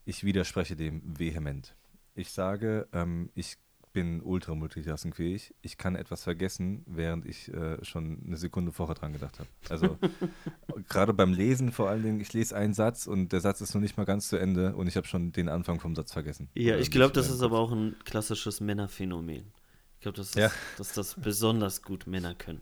Ich 0.04 0.24
widerspreche 0.24 0.76
dem 0.76 1.18
vehement. 1.18 1.74
Ich 2.14 2.32
sage, 2.32 2.86
ähm, 2.92 3.30
ich 3.34 3.56
bin 3.94 4.20
ultra 4.20 4.54
multitaskingfähig. 4.54 5.54
Ich 5.62 5.78
kann 5.78 5.94
etwas 5.94 6.24
vergessen, 6.24 6.84
während 6.86 7.24
ich 7.24 7.48
äh, 7.54 7.82
schon 7.82 8.22
eine 8.26 8.36
Sekunde 8.36 8.72
vorher 8.72 8.96
dran 8.96 9.14
gedacht 9.14 9.38
habe. 9.38 9.48
Also 9.70 9.98
gerade 10.90 11.14
beim 11.14 11.32
Lesen 11.32 11.72
vor 11.72 11.88
allen 11.88 12.02
Dingen, 12.02 12.20
ich 12.20 12.32
lese 12.34 12.54
einen 12.54 12.74
Satz 12.74 13.06
und 13.06 13.32
der 13.32 13.40
Satz 13.40 13.62
ist 13.62 13.72
noch 13.72 13.80
nicht 13.80 13.96
mal 13.96 14.04
ganz 14.04 14.28
zu 14.28 14.36
Ende 14.36 14.74
und 14.74 14.88
ich 14.88 14.96
habe 14.96 15.06
schon 15.06 15.32
den 15.32 15.48
Anfang 15.48 15.80
vom 15.80 15.94
Satz 15.94 16.12
vergessen. 16.12 16.50
Ja, 16.54 16.76
ich 16.76 16.90
glaube, 16.90 17.14
das 17.14 17.30
ist 17.30 17.40
aber 17.40 17.58
auch 17.58 17.72
ein 17.72 17.96
klassisches 18.04 18.60
Männerphänomen. 18.60 19.52
Ich 19.94 20.00
glaube, 20.00 20.16
dass, 20.16 20.34
ja. 20.34 20.50
dass 20.76 20.92
das 20.92 21.14
besonders 21.14 21.80
gut 21.80 22.06
Männer 22.06 22.34
können. 22.34 22.60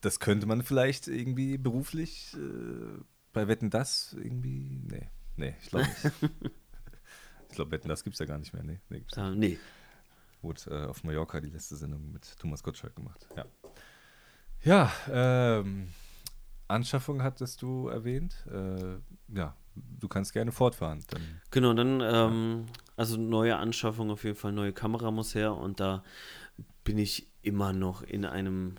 Das 0.00 0.18
könnte 0.18 0.46
man 0.46 0.62
vielleicht 0.62 1.08
irgendwie 1.08 1.58
beruflich 1.58 2.34
äh, 2.34 3.00
bei 3.32 3.48
Wetten 3.48 3.70
das 3.70 4.16
irgendwie. 4.18 4.82
Nee, 4.90 5.08
nee, 5.36 5.54
ich 5.62 5.68
glaube 5.68 5.86
nicht. 5.86 6.32
Ich 7.54 7.56
glaube, 7.56 7.70
Wetten, 7.70 7.88
das 7.88 8.02
gibt 8.02 8.14
es 8.14 8.18
ja 8.18 8.26
gar 8.26 8.38
nicht 8.38 8.52
mehr. 8.52 8.64
Nee, 8.64 8.80
nee. 8.88 8.98
Gibt's 8.98 9.16
ah, 9.16 9.30
nee. 9.30 9.60
Wurde 10.42 10.62
äh, 10.72 10.86
auf 10.86 11.04
Mallorca 11.04 11.40
die 11.40 11.50
letzte 11.50 11.76
Sendung 11.76 12.10
mit 12.10 12.36
Thomas 12.36 12.64
Gottschalk 12.64 12.96
gemacht. 12.96 13.28
Ja. 13.36 13.44
Ja, 14.64 14.92
ähm, 15.08 15.86
Anschaffung 16.66 17.22
hattest 17.22 17.62
du 17.62 17.86
erwähnt. 17.86 18.44
Äh, 18.50 18.96
ja, 19.36 19.54
du 19.76 20.08
kannst 20.08 20.32
gerne 20.32 20.50
fortfahren. 20.50 21.04
Dann. 21.10 21.22
Genau, 21.52 21.74
dann, 21.74 22.00
ähm, 22.00 22.66
also 22.96 23.16
neue 23.18 23.56
Anschaffung 23.56 24.10
auf 24.10 24.24
jeden 24.24 24.34
Fall, 24.34 24.50
neue 24.50 24.72
Kamera 24.72 25.12
muss 25.12 25.36
her 25.36 25.54
und 25.54 25.78
da 25.78 26.02
bin 26.82 26.98
ich 26.98 27.28
immer 27.42 27.72
noch 27.72 28.02
in 28.02 28.24
einem 28.24 28.78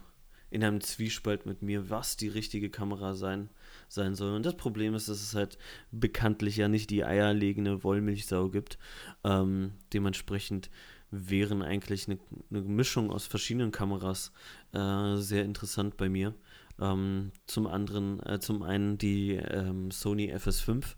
in 0.49 0.65
einem 0.65 0.81
Zwiespalt 0.81 1.45
mit 1.45 1.61
mir, 1.61 1.89
was 1.89 2.17
die 2.17 2.27
richtige 2.27 2.69
Kamera 2.69 3.13
sein, 3.13 3.49
sein 3.95 4.15
soll. 4.15 4.35
Und 4.35 4.45
das 4.45 4.55
Problem 4.55 4.93
ist, 4.93 5.09
dass 5.09 5.21
es 5.21 5.33
halt 5.33 5.57
bekanntlich 5.91 6.57
ja 6.57 6.67
nicht 6.67 6.89
die 6.89 7.03
eierlegende 7.03 7.83
Wollmilchsau 7.83 8.49
gibt. 8.49 8.77
Ähm, 9.23 9.71
dementsprechend 9.93 10.69
wären 11.09 11.61
eigentlich 11.61 12.07
eine, 12.07 12.19
eine, 12.51 12.61
Mischung 12.61 13.11
aus 13.11 13.25
verschiedenen 13.25 13.71
Kameras 13.71 14.31
äh, 14.73 15.15
sehr 15.15 15.43
interessant 15.43 15.97
bei 15.97 16.09
mir. 16.09 16.35
Ähm, 16.79 17.31
zum 17.47 17.67
anderen, 17.67 18.21
äh, 18.23 18.39
zum 18.39 18.61
einen 18.61 18.97
die 18.97 19.31
ähm, 19.35 19.91
Sony 19.91 20.33
FS5 20.33 20.95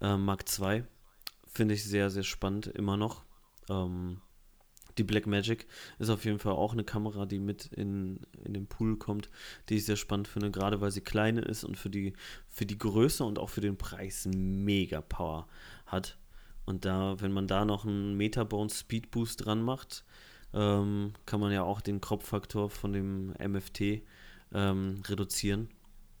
äh, 0.00 0.16
Mark 0.16 0.44
II 0.58 0.84
finde 1.46 1.74
ich 1.74 1.84
sehr, 1.84 2.10
sehr 2.10 2.24
spannend 2.24 2.66
immer 2.66 2.96
noch. 2.96 3.24
Ähm, 3.70 4.20
die 4.98 5.04
Blackmagic 5.04 5.66
ist 5.98 6.10
auf 6.10 6.24
jeden 6.24 6.38
Fall 6.38 6.52
auch 6.52 6.72
eine 6.72 6.84
Kamera, 6.84 7.26
die 7.26 7.38
mit 7.38 7.66
in, 7.66 8.20
in 8.44 8.54
den 8.54 8.66
Pool 8.66 8.96
kommt, 8.96 9.28
die 9.68 9.76
ich 9.76 9.84
sehr 9.84 9.96
spannend 9.96 10.28
finde, 10.28 10.50
gerade 10.50 10.80
weil 10.80 10.90
sie 10.90 11.00
kleine 11.00 11.42
ist 11.42 11.64
und 11.64 11.76
für 11.76 11.90
die, 11.90 12.14
für 12.48 12.66
die 12.66 12.78
Größe 12.78 13.24
und 13.24 13.38
auch 13.38 13.50
für 13.50 13.60
den 13.60 13.76
Preis 13.76 14.26
mega 14.26 15.00
Power 15.00 15.48
hat. 15.86 16.18
Und 16.64 16.84
da, 16.84 17.20
wenn 17.20 17.32
man 17.32 17.46
da 17.46 17.64
noch 17.64 17.84
einen 17.84 18.16
Metabone 18.16 18.70
Speed 18.70 19.10
Boost 19.10 19.44
dran 19.44 19.62
macht, 19.62 20.04
ähm, 20.52 21.12
kann 21.26 21.40
man 21.40 21.52
ja 21.52 21.62
auch 21.62 21.80
den 21.80 22.00
Kropffaktor 22.00 22.70
von 22.70 22.92
dem 22.92 23.34
MFT 23.38 24.02
ähm, 24.52 25.02
reduzieren 25.06 25.68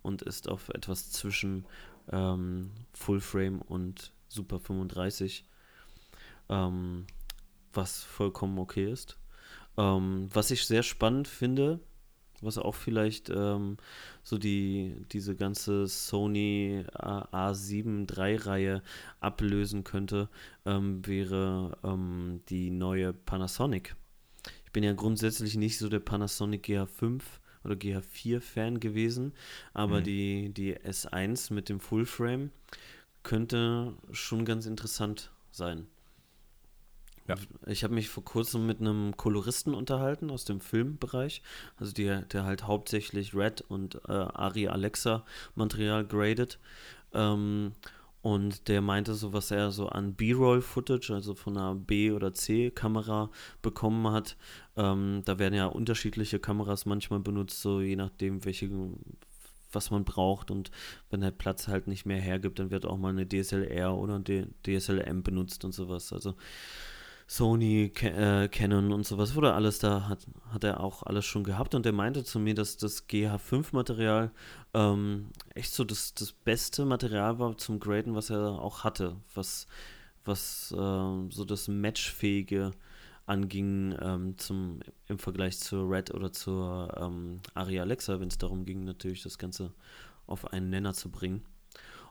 und 0.02 0.22
ist 0.22 0.48
auf 0.48 0.68
etwas 0.68 1.10
zwischen 1.10 1.66
ähm, 2.12 2.70
Full 2.92 3.20
Frame 3.20 3.60
und 3.62 4.12
Super 4.28 4.60
35. 4.60 5.44
Ähm, 6.48 7.06
was 7.76 8.02
vollkommen 8.02 8.58
okay 8.58 8.90
ist. 8.90 9.18
Ähm, 9.76 10.28
was 10.32 10.50
ich 10.50 10.64
sehr 10.66 10.82
spannend 10.82 11.28
finde, 11.28 11.80
was 12.42 12.58
auch 12.58 12.74
vielleicht 12.74 13.30
ähm, 13.30 13.76
so 14.22 14.38
die, 14.38 14.94
diese 15.12 15.34
ganze 15.36 15.86
Sony 15.86 16.84
A7 16.92 18.10
III-Reihe 18.10 18.82
ablösen 19.20 19.84
könnte, 19.84 20.28
ähm, 20.64 21.06
wäre 21.06 21.78
ähm, 21.82 22.40
die 22.48 22.70
neue 22.70 23.12
Panasonic. 23.12 23.96
Ich 24.64 24.72
bin 24.72 24.84
ja 24.84 24.92
grundsätzlich 24.92 25.56
nicht 25.56 25.78
so 25.78 25.88
der 25.88 26.00
Panasonic 26.00 26.66
GH5 26.66 27.22
oder 27.64 27.74
GH4-Fan 27.74 28.80
gewesen, 28.80 29.32
aber 29.72 30.00
Mhm. 30.00 30.04
die, 30.04 30.48
die 30.54 30.76
S1 30.76 31.52
mit 31.52 31.68
dem 31.68 31.80
Fullframe 31.80 32.50
könnte 33.22 33.94
schon 34.12 34.44
ganz 34.44 34.66
interessant 34.66 35.32
sein. 35.50 35.86
Ja. 37.28 37.34
Ich 37.66 37.82
habe 37.84 37.94
mich 37.94 38.08
vor 38.08 38.24
kurzem 38.24 38.66
mit 38.66 38.80
einem 38.80 39.16
Koloristen 39.16 39.74
unterhalten 39.74 40.30
aus 40.30 40.44
dem 40.44 40.60
Filmbereich, 40.60 41.42
also 41.76 41.92
der, 41.92 42.22
der 42.22 42.44
halt 42.44 42.66
hauptsächlich 42.66 43.34
Red 43.34 43.62
und 43.62 43.96
äh, 44.08 44.12
Ari 44.12 44.68
Alexa 44.68 45.24
Material 45.54 46.06
gradet. 46.06 46.58
Ähm, 47.12 47.72
und 48.26 48.66
der 48.66 48.82
meinte 48.82 49.14
so, 49.14 49.32
was 49.32 49.52
er 49.52 49.70
so 49.70 49.88
an 49.88 50.14
B-Roll-Footage, 50.14 51.14
also 51.14 51.36
von 51.36 51.56
einer 51.56 51.76
B- 51.76 52.10
oder 52.10 52.34
C-Kamera 52.34 53.30
bekommen 53.62 54.10
hat. 54.10 54.36
Ähm, 54.76 55.22
da 55.24 55.38
werden 55.38 55.54
ja 55.54 55.66
unterschiedliche 55.66 56.40
Kameras 56.40 56.86
manchmal 56.86 57.20
benutzt, 57.20 57.60
so 57.60 57.80
je 57.80 57.94
nachdem, 57.94 58.44
welche, 58.44 58.68
was 59.70 59.92
man 59.92 60.04
braucht. 60.04 60.50
Und 60.50 60.72
wenn 61.08 61.20
der 61.20 61.30
Platz 61.30 61.68
halt 61.68 61.86
nicht 61.86 62.04
mehr 62.04 62.20
hergibt, 62.20 62.58
dann 62.58 62.72
wird 62.72 62.84
auch 62.84 62.96
mal 62.96 63.10
eine 63.10 63.28
DSLR 63.28 63.96
oder 63.96 64.18
D 64.18 64.46
DSLM 64.66 65.22
benutzt 65.22 65.64
und 65.64 65.70
sowas. 65.70 66.12
Also 66.12 66.34
Sony, 67.28 67.92
äh, 68.02 68.48
Canon 68.48 68.92
und 68.92 69.04
sowas 69.04 69.34
wurde 69.34 69.52
alles 69.52 69.80
da, 69.80 70.08
hat, 70.08 70.26
hat 70.52 70.62
er 70.62 70.80
auch 70.80 71.02
alles 71.02 71.24
schon 71.24 71.42
gehabt 71.42 71.74
und 71.74 71.84
er 71.84 71.92
meinte 71.92 72.22
zu 72.22 72.38
mir, 72.38 72.54
dass 72.54 72.76
das 72.76 73.08
GH5-Material 73.08 74.30
ähm, 74.74 75.30
echt 75.54 75.72
so 75.72 75.82
das, 75.82 76.14
das 76.14 76.30
beste 76.32 76.84
Material 76.84 77.40
war 77.40 77.58
zum 77.58 77.80
Graden, 77.80 78.14
was 78.14 78.30
er 78.30 78.60
auch 78.60 78.84
hatte, 78.84 79.16
was, 79.34 79.66
was 80.24 80.72
ähm, 80.78 81.30
so 81.32 81.44
das 81.44 81.66
Matchfähige 81.66 82.70
anging 83.26 83.96
ähm, 84.00 84.38
zum, 84.38 84.78
im 85.08 85.18
Vergleich 85.18 85.58
zur 85.58 85.90
Red 85.90 86.14
oder 86.14 86.32
zur 86.32 86.96
ähm, 86.96 87.40
Ari 87.54 87.80
Alexa, 87.80 88.20
wenn 88.20 88.28
es 88.28 88.38
darum 88.38 88.64
ging, 88.64 88.84
natürlich 88.84 89.22
das 89.22 89.36
Ganze 89.36 89.72
auf 90.28 90.52
einen 90.52 90.70
Nenner 90.70 90.94
zu 90.94 91.10
bringen. 91.10 91.44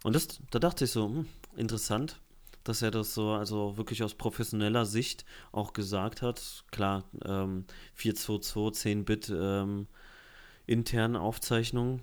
Und 0.03 0.13
das, 0.13 0.39
da 0.51 0.59
dachte 0.59 0.83
ich 0.83 0.91
so, 0.91 1.07
hm, 1.07 1.25
interessant, 1.55 2.19
dass 2.65 2.81
er 2.81 2.91
das 2.91 3.13
so, 3.13 3.31
also 3.31 3.77
wirklich 3.77 4.03
aus 4.03 4.13
professioneller 4.15 4.85
Sicht 4.85 5.23
auch 5.53 5.71
gesagt 5.73 6.21
hat. 6.21 6.65
Klar, 6.71 7.05
ähm, 7.23 7.65
422, 7.93 8.91
10-Bit 8.97 9.29
ähm, 9.33 9.87
interne 10.65 11.21
Aufzeichnung. 11.21 12.01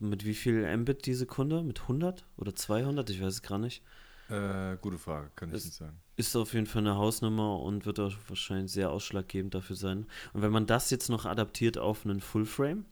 Mit 0.00 0.24
wie 0.24 0.34
viel 0.34 0.76
Mbit 0.76 1.06
die 1.06 1.14
Sekunde? 1.14 1.62
Mit 1.62 1.82
100 1.82 2.24
oder 2.36 2.54
200? 2.54 3.08
Ich 3.10 3.20
weiß 3.22 3.34
es 3.34 3.42
gar 3.42 3.58
nicht. 3.58 3.82
Äh, 4.28 4.76
gute 4.80 4.98
Frage, 4.98 5.30
kann 5.36 5.48
ich 5.50 5.54
Es- 5.56 5.64
nicht 5.66 5.76
sagen. 5.76 5.98
Ist 6.16 6.34
auf 6.36 6.52
jeden 6.52 6.66
Fall 6.66 6.82
eine 6.82 6.96
Hausnummer 6.96 7.60
und 7.60 7.86
wird 7.86 8.00
auch 8.00 8.12
wahrscheinlich 8.26 8.72
sehr 8.72 8.90
ausschlaggebend 8.90 9.54
dafür 9.54 9.76
sein. 9.76 10.06
Und 10.32 10.42
wenn 10.42 10.50
man 10.50 10.66
das 10.66 10.90
jetzt 10.90 11.08
noch 11.10 11.26
adaptiert 11.26 11.78
auf 11.78 12.04
einen 12.04 12.20
Fullframe, 12.20 12.84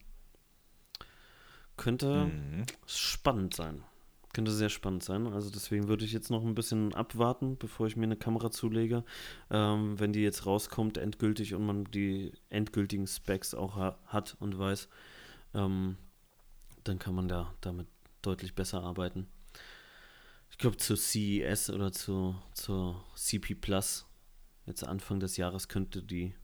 könnte 1.75 2.25
Mhm. 2.25 2.65
spannend 2.85 3.53
sein. 3.53 3.83
Könnte 4.37 4.51
sehr 4.51 4.69
spannend 4.69 5.03
sein. 5.03 5.25
Also 5.25 5.49
deswegen 5.49 5.87
würde 5.87 6.05
ich 6.05 6.13
jetzt 6.13 6.29
noch 6.29 6.45
ein 6.45 6.53
bisschen 6.53 6.93
abwarten, 6.93 7.57
bevor 7.57 7.87
ich 7.87 7.95
mir 7.95 8.03
eine 8.03 8.15
Kamera 8.15 8.51
zulege. 8.51 9.03
Ähm, 9.49 9.99
wenn 9.99 10.13
die 10.13 10.19
jetzt 10.19 10.45
rauskommt, 10.45 10.99
endgültig 10.99 11.55
und 11.55 11.65
man 11.65 11.85
die 11.85 12.33
endgültigen 12.51 13.07
Specs 13.07 13.55
auch 13.55 13.77
ha 13.77 13.97
hat 14.05 14.37
und 14.39 14.59
weiß, 14.59 14.89
ähm, 15.55 15.97
dann 16.83 16.99
kann 16.99 17.15
man 17.15 17.27
da 17.27 17.51
damit 17.61 17.87
deutlich 18.21 18.53
besser 18.53 18.83
arbeiten. 18.83 19.25
Ich 20.51 20.59
glaube, 20.59 20.77
zur 20.77 20.97
CES 20.97 21.71
oder 21.71 21.91
zu, 21.91 22.35
zur 22.53 23.03
CP 23.15 23.55
Plus, 23.55 24.05
jetzt 24.67 24.83
Anfang 24.83 25.19
des 25.19 25.37
Jahres 25.37 25.67
könnte 25.67 26.03
die, 26.03 26.35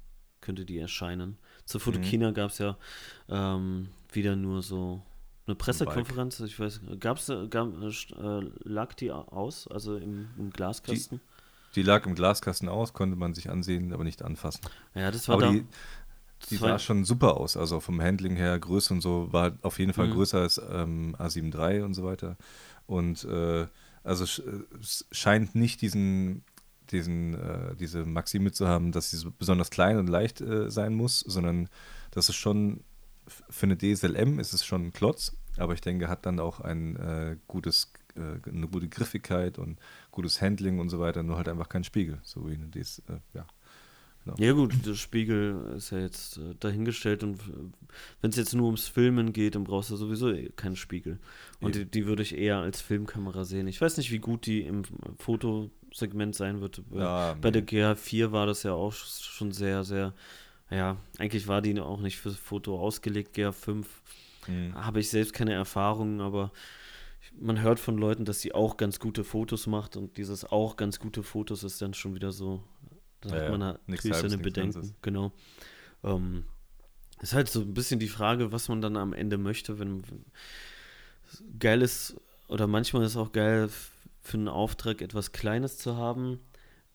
könnte 0.42 0.66
die 0.66 0.80
erscheinen. 0.80 1.38
Zur 1.66 1.80
Fotokina 1.80 2.32
gab 2.32 2.50
es 2.50 2.58
ja 2.58 2.76
ähm, 3.30 3.90
wieder 4.12 4.36
nur 4.36 4.64
so 4.64 5.04
eine 5.46 5.56
Pressekonferenz. 5.56 6.40
Ich 6.42 6.60
weiß, 6.60 6.82
gab's, 7.00 7.32
gab, 7.50 7.68
äh, 7.82 8.40
lag 8.64 8.94
die 8.94 9.12
aus, 9.12 9.68
also 9.68 9.98
im, 9.98 10.28
im 10.38 10.50
Glaskasten? 10.52 11.20
Die 11.76 11.82
lag 11.82 12.06
im 12.06 12.16
Glaskasten 12.16 12.70
aus, 12.70 12.94
konnte 12.94 13.16
man 13.18 13.34
sich 13.34 13.50
ansehen, 13.50 13.94
aber 13.94 14.04
nicht 14.04 14.22
anfassen. 14.24 14.62
ja, 14.94 15.10
das 15.12 15.28
war 15.28 15.36
Aber 15.36 15.46
da. 15.48 15.52
die, 15.52 15.66
die 16.50 16.58
sah 16.58 16.78
schon 16.80 17.04
super 17.04 17.38
aus. 17.38 17.58
Also 17.58 17.80
vom 17.80 18.00
Handling 18.02 18.36
her, 18.36 18.58
Größe 18.60 18.94
und 18.94 19.02
so, 19.02 19.32
war 19.34 19.58
auf 19.64 19.80
jeden 19.80 19.94
Fall 19.94 20.08
Mhm. 20.08 20.14
größer 20.14 20.40
als 20.40 20.62
ähm, 20.70 21.16
A7 21.18 21.54
III 21.58 21.82
und 21.82 21.94
so 21.94 22.04
weiter. 22.04 22.38
Und 22.86 23.24
äh, 23.26 23.66
also 24.04 24.24
es 24.26 25.06
scheint 25.12 25.56
nicht 25.56 25.82
diesen, 25.82 26.44
diesen, 26.92 27.34
äh, 27.34 27.76
diese 27.76 28.06
Maxime 28.06 28.52
zu 28.52 28.68
haben, 28.68 28.92
dass 28.92 29.10
sie 29.10 29.18
so 29.18 29.32
besonders 29.32 29.70
klein 29.72 29.98
und 29.98 30.08
leicht 30.08 30.42
äh, 30.42 30.70
sein 30.70 30.94
muss, 30.94 31.22
sondern 31.22 31.70
das 32.12 32.30
ist 32.30 32.36
schon, 32.36 32.84
für 33.28 33.66
eine 33.66 33.78
DSLM 33.78 34.40
ist 34.40 34.54
es 34.54 34.66
schon 34.66 34.88
ein 34.88 34.94
Klotz, 34.94 35.36
aber 35.58 35.74
ich 35.74 35.82
denke, 35.82 36.08
hat 36.08 36.26
dann 36.26 36.40
auch 36.40 36.60
ein 36.60 36.96
äh, 36.96 37.38
gutes, 37.48 37.92
äh, 38.16 38.50
eine 38.50 38.68
gute 38.68 38.88
Griffigkeit 38.88 39.60
und 39.60 39.80
gutes 40.12 40.42
Handling 40.42 40.80
und 40.80 40.90
so 40.90 41.00
weiter, 41.00 41.24
nur 41.24 41.38
halt 41.38 41.48
einfach 41.48 41.70
kein 41.70 41.84
Spiegel, 41.84 42.20
so 42.24 42.50
wie 42.50 42.56
eine 42.56 42.68
DS, 42.68 43.00
äh, 43.10 43.20
ja. 43.34 43.46
Ja 44.38 44.54
gut, 44.54 44.86
der 44.86 44.94
Spiegel 44.94 45.74
ist 45.76 45.92
ja 45.92 46.00
jetzt 46.00 46.38
äh, 46.38 46.56
dahingestellt 46.60 47.24
und 47.24 47.42
wenn 48.22 48.30
es 48.30 48.38
jetzt 48.38 48.54
nur 48.54 48.68
ums 48.68 48.88
Filmen 48.88 49.34
geht, 49.34 49.56
dann 49.56 49.66
brauchst 49.66 49.90
du 49.90 49.98
sowieso 49.98 50.32
eh 50.32 50.50
keinen 50.56 50.78
Spiegel. 50.78 51.20
Und 51.60 51.76
die, 51.76 51.86
die 51.86 52.06
würde 52.06 52.24
ich 52.24 52.38
eher 52.38 52.60
als 52.60 52.80
Filmkamera 52.80 53.44
sehen. 53.44 53.68
Ich 53.68 53.82
weiß 53.82 53.98
nicht, 53.98 54.12
wie 54.12 54.20
gut 54.20 54.46
die 54.46 54.62
im 54.62 54.84
Fotosegment 55.18 56.36
sein 56.36 56.62
wird. 56.62 56.82
Ja, 56.92 57.36
Bei 57.42 57.52
der 57.52 57.68
GH4 57.68 58.32
war 58.32 58.46
das 58.46 58.64
ja 58.64 58.72
auch 58.72 58.94
schon 58.94 59.52
sehr, 59.52 59.84
sehr, 59.84 60.14
ja, 60.74 60.98
eigentlich 61.18 61.48
war 61.48 61.62
die 61.62 61.80
auch 61.80 62.00
nicht 62.00 62.18
fürs 62.18 62.36
Foto 62.36 62.80
ausgelegt. 62.80 63.36
GH5 63.38 63.86
Mhm. 64.48 64.76
habe 64.76 65.00
ich 65.00 65.10
selbst 65.10 65.34
keine 65.34 65.54
Erfahrungen, 65.54 66.20
aber 66.20 66.52
man 67.40 67.62
hört 67.62 67.80
von 67.80 67.98
Leuten, 67.98 68.26
dass 68.26 68.42
sie 68.42 68.54
auch 68.54 68.76
ganz 68.76 69.00
gute 69.00 69.24
Fotos 69.24 69.68
macht 69.68 69.96
und 69.96 70.18
dieses 70.18 70.44
auch 70.44 70.76
ganz 70.76 71.00
gute 71.00 71.24
Fotos 71.24 71.64
ist 71.64 71.82
dann 71.82 71.94
schon 71.94 72.14
wieder 72.14 72.32
so, 72.34 72.62
da 73.22 73.30
Ja, 73.30 73.36
hat 73.36 73.52
man 73.52 73.78
natürlich 73.88 74.18
seine 74.18 74.38
Bedenken. 74.38 74.74
Ganzes. 74.74 74.94
Genau. 75.02 75.32
Ähm, 76.04 76.44
ist 77.22 77.34
halt 77.34 77.50
so 77.50 77.62
ein 77.62 77.74
bisschen 77.74 78.00
die 78.02 78.10
Frage, 78.10 78.52
was 78.52 78.68
man 78.68 78.82
dann 78.82 78.98
am 78.98 79.14
Ende 79.14 79.38
möchte, 79.38 79.80
wenn 79.80 80.04
geil 81.58 81.82
ist, 81.82 82.16
oder 82.50 82.68
manchmal 82.68 83.04
ist 83.04 83.12
es 83.12 83.18
auch 83.18 83.32
geil, 83.32 83.70
für 84.22 84.38
einen 84.38 84.50
Auftrag 84.50 85.02
etwas 85.02 85.32
Kleines 85.32 85.78
zu 85.78 85.96
haben, 85.96 86.40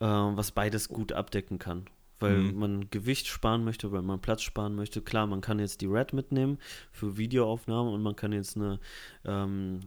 äh, 0.01 0.05
was 0.05 0.53
beides 0.53 0.89
gut 0.89 1.13
abdecken 1.13 1.59
kann. 1.59 1.87
Weil 2.21 2.39
Mhm. 2.39 2.59
man 2.59 2.91
Gewicht 2.91 3.27
sparen 3.29 3.65
möchte, 3.65 3.93
weil 3.93 4.03
man 4.03 4.21
Platz 4.21 4.43
sparen 4.43 4.75
möchte. 4.75 5.03
Klar, 5.03 5.27
man 5.27 5.41
kann 5.41 5.59
jetzt 5.59 5.81
die 5.81 5.87
Red 5.87 6.13
mitnehmen 6.13 6.59
für 6.91 7.17
Videoaufnahmen 7.17 7.93
und 7.93 8.03
man 8.03 8.17
kann 8.17 8.33
jetzt 8.33 8.57
eine 8.57 8.81
ähm, 9.25 9.81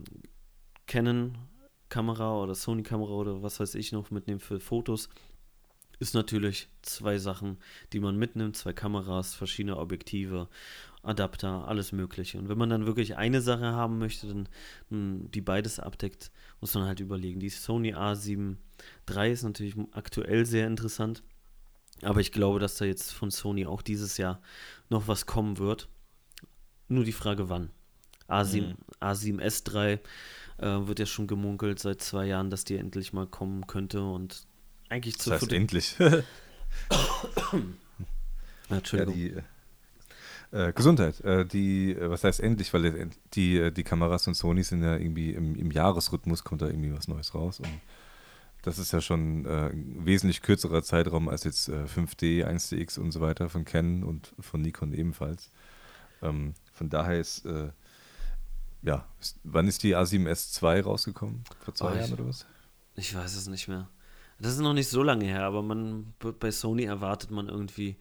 Canon-Kamera 0.86 2.36
oder 2.42 2.54
Sony-Kamera 2.54 3.10
oder 3.10 3.42
was 3.42 3.60
weiß 3.60 3.74
ich 3.74 3.92
noch 3.92 4.10
mitnehmen 4.10 4.40
für 4.40 4.60
Fotos. 4.60 5.08
Ist 5.98 6.14
natürlich 6.14 6.68
zwei 6.82 7.18
Sachen, 7.18 7.58
die 7.92 8.00
man 8.00 8.16
mitnimmt, 8.16 8.56
zwei 8.56 8.72
Kameras, 8.72 9.34
verschiedene 9.34 9.76
Objektive, 9.76 10.48
Adapter, 11.04 11.68
alles 11.68 11.92
Mögliche. 11.92 12.38
Und 12.38 12.48
wenn 12.48 12.58
man 12.58 12.70
dann 12.70 12.86
wirklich 12.86 13.16
eine 13.16 13.40
Sache 13.40 13.72
haben 13.72 13.98
möchte, 13.98 14.26
dann, 14.26 14.48
dann 14.90 15.30
die 15.30 15.40
beides 15.40 15.78
abdeckt, 15.78 16.30
muss 16.60 16.74
man 16.74 16.84
halt 16.84 17.00
überlegen. 17.00 17.40
Die 17.40 17.50
Sony 17.50 17.94
A7 17.94 18.56
III 19.08 19.32
ist 19.32 19.42
natürlich 19.44 19.76
aktuell 19.92 20.44
sehr 20.46 20.66
interessant, 20.66 21.22
aber 22.02 22.20
ich 22.20 22.32
glaube, 22.32 22.58
dass 22.58 22.76
da 22.76 22.84
jetzt 22.84 23.12
von 23.12 23.30
Sony 23.30 23.66
auch 23.66 23.82
dieses 23.82 24.16
Jahr 24.18 24.40
noch 24.88 25.08
was 25.08 25.26
kommen 25.26 25.58
wird. 25.58 25.88
Nur 26.88 27.04
die 27.04 27.12
Frage, 27.12 27.48
wann. 27.48 27.70
A7, 28.28 28.60
Mhm. 28.68 28.76
A7S3 29.00 29.98
äh, 30.58 30.86
wird 30.86 30.98
ja 30.98 31.06
schon 31.06 31.26
gemunkelt 31.26 31.78
seit 31.78 32.00
zwei 32.02 32.26
Jahren, 32.26 32.50
dass 32.50 32.64
die 32.64 32.76
endlich 32.76 33.12
mal 33.12 33.26
kommen 33.26 33.66
könnte 33.66 34.02
und 34.02 34.46
eigentlich 34.88 35.14
Das 35.16 35.24
zur 35.24 35.34
heißt 35.34 35.52
endlich. 35.52 35.96
Ja, 35.98 36.22
Ja, 38.70 38.76
Entschuldigung. 38.76 39.14
die 39.14 39.36
äh, 40.56 40.72
Gesundheit. 40.72 41.20
Äh, 41.20 41.44
die, 41.46 41.92
äh, 41.92 42.08
was 42.10 42.24
heißt 42.24 42.40
endlich, 42.40 42.72
weil 42.72 43.10
die, 43.34 43.58
äh, 43.58 43.70
die 43.70 43.82
Kameras 43.84 44.24
von 44.24 44.34
Sony 44.34 44.62
sind 44.62 44.82
ja 44.82 44.96
irgendwie 44.96 45.32
im, 45.32 45.54
im 45.56 45.70
Jahresrhythmus 45.70 46.44
kommt 46.44 46.62
da 46.62 46.66
irgendwie 46.66 46.92
was 46.94 47.08
Neues 47.08 47.34
raus. 47.34 47.60
Und 47.60 47.68
das 48.62 48.78
ist 48.78 48.92
ja 48.92 49.00
schon 49.00 49.44
äh, 49.44 49.70
ein 49.70 50.06
wesentlich 50.06 50.40
kürzerer 50.42 50.82
Zeitraum 50.82 51.28
als 51.28 51.44
jetzt 51.44 51.68
äh, 51.68 51.84
5D, 51.84 52.44
1DX 52.46 52.98
und 52.98 53.12
so 53.12 53.20
weiter 53.20 53.48
von 53.48 53.64
Canon 53.64 54.04
und 54.04 54.34
von 54.40 54.62
Nikon 54.62 54.92
ebenfalls. 54.92 55.50
Ähm, 56.22 56.54
von 56.72 56.88
daher 56.88 57.18
ist, 57.20 57.44
äh, 57.44 57.70
ja, 58.82 59.06
ist, 59.20 59.38
wann 59.44 59.68
ist 59.68 59.82
die 59.82 59.96
A7S 59.96 60.62
II 60.62 60.80
rausgekommen? 60.80 61.44
Vor 61.60 61.74
zwei 61.74 61.86
Oh, 61.90 61.94
ich- 61.94 62.00
Jahren 62.00 62.12
oder 62.14 62.26
was? 62.28 62.46
Ich 62.94 63.14
weiß 63.14 63.34
es 63.36 63.48
nicht 63.48 63.68
mehr. 63.68 63.88
Das 64.38 64.52
ist 64.52 64.58
noch 64.60 64.74
nicht 64.74 64.88
so 64.88 65.02
lange 65.02 65.24
her, 65.24 65.44
aber 65.44 65.62
man 65.62 66.14
bei 66.40 66.50
Sony 66.50 66.84
erwartet 66.84 67.30
man 67.30 67.48
irgendwie 67.48 67.96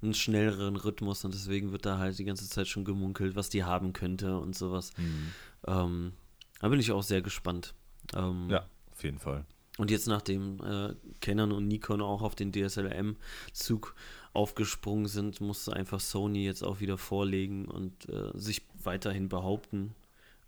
einen 0.00 0.14
schnelleren 0.14 0.76
Rhythmus 0.76 1.24
und 1.24 1.34
deswegen 1.34 1.72
wird 1.72 1.84
da 1.84 1.98
halt 1.98 2.18
die 2.18 2.24
ganze 2.24 2.48
Zeit 2.48 2.68
schon 2.68 2.84
gemunkelt, 2.84 3.36
was 3.36 3.48
die 3.50 3.64
haben 3.64 3.92
könnte 3.92 4.38
und 4.38 4.56
sowas. 4.56 4.92
Hm. 4.96 5.32
Ähm, 5.66 6.12
da 6.60 6.68
bin 6.68 6.80
ich 6.80 6.90
auch 6.92 7.02
sehr 7.02 7.20
gespannt. 7.20 7.74
Ähm, 8.14 8.48
Ja, 8.50 8.66
auf 8.92 9.02
jeden 9.04 9.18
Fall. 9.18 9.44
Und 9.78 9.90
jetzt 9.90 10.08
nachdem 10.08 10.60
äh, 10.60 10.94
Canon 11.20 11.52
und 11.52 11.68
Nikon 11.68 12.02
auch 12.02 12.20
auf 12.22 12.34
den 12.34 12.52
DSLM-Zug 12.52 13.94
aufgesprungen 14.34 15.06
sind, 15.06 15.40
musste 15.40 15.72
einfach 15.72 16.00
Sony 16.00 16.44
jetzt 16.44 16.62
auch 16.62 16.80
wieder 16.80 16.98
vorlegen 16.98 17.64
und 17.66 18.08
äh, 18.08 18.30
sich 18.34 18.62
weiterhin 18.82 19.28
behaupten 19.28 19.94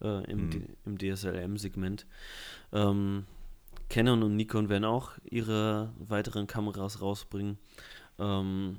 äh, 0.02 0.24
im, 0.30 0.48
Mhm. 0.48 0.66
im 0.84 0.98
DSLM-Segment. 0.98 2.06
Ähm, 2.72 3.24
Canon 3.88 4.22
und 4.22 4.36
Nikon 4.36 4.68
werden 4.68 4.84
auch 4.84 5.12
ihre 5.24 5.92
weiteren 5.98 6.46
Kameras 6.46 7.00
rausbringen. 7.00 7.58
Ähm, 8.18 8.78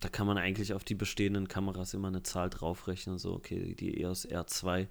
da 0.00 0.08
kann 0.08 0.26
man 0.26 0.38
eigentlich 0.38 0.72
auf 0.72 0.82
die 0.82 0.94
bestehenden 0.94 1.46
Kameras 1.46 1.94
immer 1.94 2.08
eine 2.08 2.22
Zahl 2.22 2.48
draufrechnen. 2.48 3.18
So, 3.18 3.34
okay, 3.34 3.74
die 3.74 4.00
EOS 4.00 4.26
R2 4.28 4.88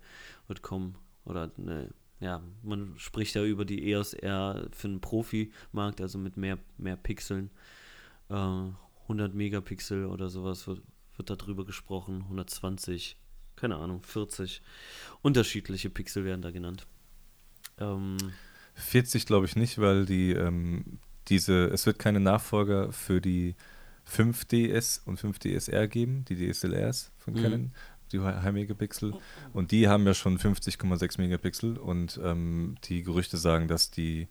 wird 0.48 0.62
kommen. 0.62 0.96
Oder 1.26 1.52
ne, 1.58 1.90
ja, 2.20 2.42
man 2.64 2.94
spricht 2.98 3.36
ja 3.36 3.44
über 3.44 3.66
die 3.66 3.92
EOS 3.92 4.14
R 4.14 4.68
für 4.72 4.88
einen 4.88 5.02
Profimarkt, 5.02 6.02
also 6.02 6.18
mit 6.18 6.38
mehr, 6.38 6.58
mehr 6.78 6.98
Pixeln. 6.98 7.50
Äh, 8.30 8.34
100 9.04 9.34
Megapixel 9.34 10.06
oder 10.06 10.30
sowas 10.30 10.68
wird, 10.68 10.82
wird 11.18 11.30
darüber 11.30 11.66
gesprochen. 11.66 12.22
120, 12.24 13.18
keine 13.56 13.78
Ahnung, 13.78 14.04
40. 14.04 14.62
Unterschiedliche 15.22 15.90
Pixel 15.90 16.26
werden 16.26 16.42
da 16.42 16.52
genannt. 16.52 16.86
Ähm, 17.80 18.18
40 18.76 19.26
glaube 19.26 19.46
ich 19.46 19.56
nicht, 19.56 19.80
weil 19.80 20.06
die 20.06 20.32
ähm, 20.32 21.00
diese, 21.28 21.66
es 21.68 21.86
wird 21.86 22.00
keine 22.00 22.20
Nachfolger 22.20 22.92
für 22.92 23.22
die 23.22 23.56
5DS 24.08 25.06
und 25.06 25.20
5DSR 25.20 25.88
geben, 25.88 26.26
die 26.26 26.36
DSLRs 26.52 27.12
von 27.18 27.34
Mhm. 27.34 27.42
Canon, 27.42 27.72
die 28.12 28.20
High 28.20 28.52
Megapixel. 28.52 29.14
Und 29.54 29.72
die 29.72 29.88
haben 29.88 30.06
ja 30.06 30.14
schon 30.14 30.38
50,6 30.38 31.20
Megapixel 31.20 31.78
und 31.78 32.20
ähm, 32.24 32.76
die 32.86 33.04
Gerüchte 33.04 33.38
sagen, 33.38 33.68
dass 33.68 33.92
die, 33.92 34.28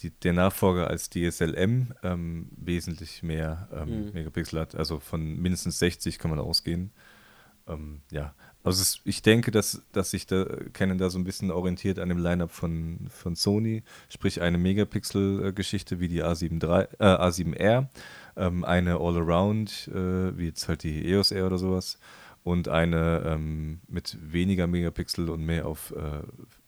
die, 0.00 0.10
der 0.10 0.32
Nachfolger 0.32 0.88
als 0.88 1.08
DSLM 1.10 1.94
ähm, 2.02 2.48
wesentlich 2.56 3.22
mehr 3.22 3.68
ähm, 3.72 4.06
Mhm. 4.06 4.12
Megapixel 4.12 4.60
hat. 4.60 4.74
Also 4.74 5.00
von 5.00 5.36
mindestens 5.40 5.78
60 5.78 6.18
kann 6.18 6.30
man 6.30 6.40
ausgehen. 6.40 6.90
Ähm, 7.68 8.02
ja, 8.12 8.34
also 8.62 8.82
es, 8.82 9.00
ich 9.04 9.22
denke, 9.22 9.50
dass, 9.50 9.82
dass 9.92 10.10
sich 10.10 10.26
da 10.26 10.44
Canon 10.72 10.98
da 10.98 11.08
so 11.10 11.18
ein 11.18 11.24
bisschen 11.24 11.50
orientiert 11.50 11.98
an 11.98 12.08
dem 12.08 12.18
Lineup 12.18 12.50
von, 12.50 13.06
von 13.10 13.34
Sony, 13.36 13.82
sprich 14.08 14.40
eine 14.40 14.58
Megapixel-Geschichte 14.58 16.00
wie 16.00 16.08
die 16.08 16.22
A7 16.22 16.62
III, 16.62 16.86
äh, 16.98 17.04
A7R, 17.04 17.86
ähm, 18.36 18.64
eine 18.64 18.96
All-Around, 19.00 19.88
äh, 19.88 20.36
wie 20.36 20.46
jetzt 20.46 20.68
halt 20.68 20.82
die 20.82 21.08
EOS 21.10 21.30
R 21.30 21.46
oder 21.46 21.58
sowas, 21.58 21.98
und 22.46 22.68
eine 22.68 23.24
ähm, 23.26 23.80
mit 23.88 24.16
weniger 24.20 24.68
Megapixel 24.68 25.30
und 25.30 25.44
mehr 25.44 25.66
auf 25.66 25.90
äh, 25.96 26.22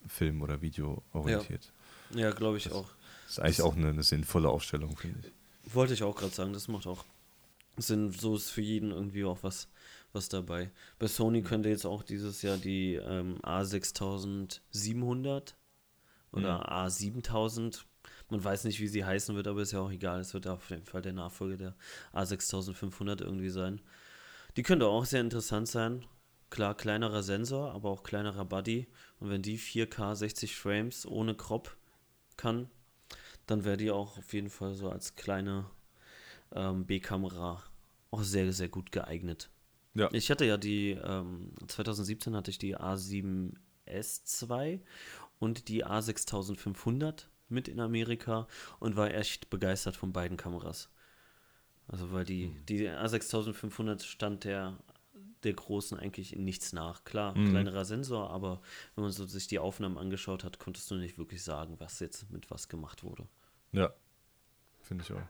Film 0.09 0.43
oder 0.43 0.61
Video 0.61 1.05
orientiert. 1.13 1.73
ja, 2.15 2.33
glaube 2.33 2.57
ich 2.57 2.65
Das- 2.65 2.73
auch. 2.73 2.89
Das 3.27 3.33
ist 3.35 3.39
eigentlich 3.39 3.57
Das- 3.59 3.67
auch 3.67 3.77
eine, 3.77 3.89
eine 3.91 4.03
sinnvolle 4.03 4.49
Aufstellung, 4.49 4.97
finde 4.97 5.21
ich. 5.23 5.73
Wollte 5.75 5.95
ich 5.95 6.03
auch 6.03 6.17
gerade 6.17 6.35
sagen, 6.35 6.53
das 6.53 6.67
macht 6.67 6.89
auch 6.89 7.05
Sinn. 7.77 8.11
So 8.11 8.35
ist 8.35 8.51
für 8.51 8.61
jeden 8.63 8.91
irgendwie 8.91 9.25
auch 9.25 9.39
was, 9.43 9.69
was 10.13 10.29
dabei. 10.29 10.73
Bei 10.99 11.07
Sony 11.07 11.43
könnte 11.43 11.69
jetzt 11.69 11.87
auch 11.87 12.03
dieses 12.03 12.43
Jahr 12.43 12.57
die 12.57 12.95
ähm, 12.95 13.39
A6700 13.43 15.53
oder 16.33 16.73
A7000, 16.73 17.83
man 18.31 18.43
weiß 18.43 18.65
nicht, 18.65 18.81
wie 18.81 18.89
sie 18.89 19.05
heißen 19.05 19.37
wird, 19.37 19.47
aber 19.47 19.63
ist 19.63 19.71
ja 19.73 19.81
auch 19.81 19.91
egal. 19.93 20.19
Es 20.21 20.35
wird 20.35 20.47
auf 20.49 20.71
jeden 20.71 20.85
Fall 20.85 21.03
der 21.03 21.13
Nachfolger 21.13 21.57
der 21.57 21.75
A6500 22.13 23.23
irgendwie 23.23 23.51
sein. 23.51 23.81
Die 24.57 24.63
könnte 24.63 24.87
auch 24.87 25.05
sehr 25.05 25.21
interessant 25.21 25.69
sein. 25.69 26.05
Klar, 26.51 26.77
kleinerer 26.77 27.23
Sensor, 27.23 27.73
aber 27.73 27.91
auch 27.91 28.03
kleinerer 28.03 28.45
Body. 28.45 28.89
Und 29.21 29.31
wenn 29.31 29.43
die 29.43 29.59
4K 29.59 30.15
60 30.15 30.57
Frames 30.57 31.07
ohne 31.07 31.35
Crop 31.35 31.77
kann, 32.37 32.71
dann 33.47 33.65
wäre 33.65 33.77
die 33.77 33.91
auch 33.91 34.19
auf 34.19 34.33
jeden 34.33 34.51
Fall 34.51 34.75
so 34.75 34.91
als 34.91 35.17
kleine 35.17 35.67
ähm, 36.53 36.87
B-Kamera 36.87 37.63
auch 38.11 38.23
sehr, 38.23 38.53
sehr 38.53 38.69
gut 38.69 38.93
geeignet. 38.93 39.51
Ja. 39.95 40.09
Ich 40.13 40.31
hatte 40.31 40.45
ja 40.45 40.57
die, 40.57 40.93
ähm, 40.93 41.53
2017 41.67 42.37
hatte 42.37 42.51
ich 42.51 42.59
die 42.59 42.77
A7S2 42.77 44.81
und 45.39 45.69
die 45.69 45.85
A6500 45.85 47.27
mit 47.49 47.69
in 47.69 47.81
Amerika 47.81 48.47
und 48.79 48.97
war 48.97 49.13
echt 49.13 49.51
begeistert 49.51 49.97
von 49.97 50.13
beiden 50.13 50.37
Kameras. 50.37 50.91
Also 51.89 52.13
weil 52.13 52.25
die, 52.25 52.51
die 52.69 52.89
A6500 52.89 54.05
stand 54.05 54.45
der, 54.45 54.77
der 55.43 55.55
großen 55.55 55.99
eigentlich 55.99 56.35
in 56.35 56.45
nichts 56.45 56.73
nach. 56.73 57.05
Klar, 57.05 57.37
Mhm. 57.37 57.49
kleinerer 57.51 57.85
Sensor, 57.85 58.31
aber 58.31 58.61
wenn 58.95 59.03
man 59.05 59.13
so 59.13 59.27
sich 59.27 59.47
die 59.47 59.59
Aufnahmen 59.59 59.99
angeschaut 59.99 60.45
hat, 60.45 60.59
konntest 60.59 60.91
du 60.91 60.97
nicht 60.97 61.19
wirklich 61.19 61.43
sagen, 61.43 61.77
was 61.79 62.01
jetzt 62.01 62.31
mit 62.31 62.51
was 62.51 62.69
gemacht 62.69 63.03
wurde. 63.05 63.27
Ja, 63.73 63.93
finde 64.83 65.05
ich 65.05 65.13
auch. 65.13 65.23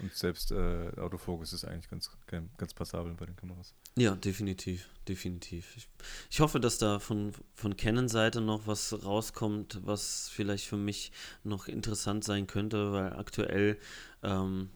Und 0.00 0.12
selbst 0.14 0.50
äh, 0.52 0.90
Autofokus 0.96 1.52
ist 1.52 1.64
eigentlich 1.66 1.88
ganz, 1.90 2.10
ganz 2.56 2.72
passabel 2.74 3.12
bei 3.14 3.26
den 3.26 3.36
Kameras. 3.36 3.74
Ja, 3.96 4.16
definitiv, 4.16 4.88
definitiv. 5.06 5.76
Ich, 5.76 5.86
ich 6.30 6.40
hoffe, 6.40 6.58
dass 6.60 6.78
da 6.78 6.98
von, 6.98 7.32
von 7.54 7.76
Canon-Seite 7.76 8.40
noch 8.40 8.66
was 8.66 9.04
rauskommt, 9.04 9.80
was 9.84 10.30
vielleicht 10.30 10.66
für 10.66 10.78
mich 10.78 11.12
noch 11.44 11.68
interessant 11.68 12.24
sein 12.24 12.46
könnte, 12.46 12.92
weil 12.92 13.12
aktuell 13.12 13.78
ähm, 14.22 14.70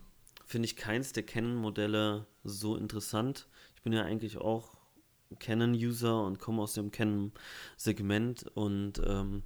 finde 0.47 0.67
ich 0.67 0.77
keins 0.77 1.13
der 1.13 1.25
Canon-Modelle 1.25 2.27
so 2.45 2.77
interessant. 2.77 3.49
Ich 3.75 3.83
bin 3.83 3.93
ja 3.93 4.03
eigentlich 4.03 4.39
auch 4.39 4.79
Canon-User 5.39 6.25
und 6.25 6.39
komme 6.39 6.63
aus 6.63 6.75
dem 6.75 6.91
Canon-Segment 6.91 8.45
und 8.55 9.03
ähm, 9.05 9.43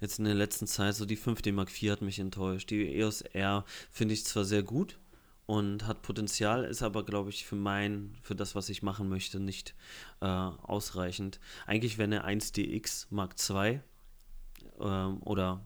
jetzt 0.00 0.18
in 0.18 0.24
der 0.24 0.34
letzten 0.34 0.66
Zeit 0.66 0.94
so 0.94 1.04
die 1.04 1.18
5D 1.18 1.52
Mark 1.52 1.70
IV 1.70 1.90
hat 1.92 2.02
mich 2.02 2.18
enttäuscht. 2.18 2.70
Die 2.70 2.96
EOS 2.96 3.22
R 3.22 3.64
finde 3.90 4.14
ich 4.14 4.24
zwar 4.24 4.44
sehr 4.44 4.62
gut, 4.62 4.98
und 5.46 5.86
hat 5.86 6.02
Potenzial, 6.02 6.64
ist 6.64 6.82
aber, 6.82 7.04
glaube 7.04 7.30
ich, 7.30 7.46
für 7.46 7.54
mein, 7.54 8.14
für 8.20 8.34
das, 8.34 8.54
was 8.54 8.68
ich 8.68 8.82
machen 8.82 9.08
möchte, 9.08 9.38
nicht 9.38 9.74
äh, 10.20 10.26
ausreichend. 10.26 11.40
Eigentlich 11.66 11.98
wäre 11.98 12.24
eine 12.24 12.26
1DX 12.26 13.06
Mark 13.10 13.36
II 13.48 13.80
ähm, 14.80 15.22
oder 15.22 15.64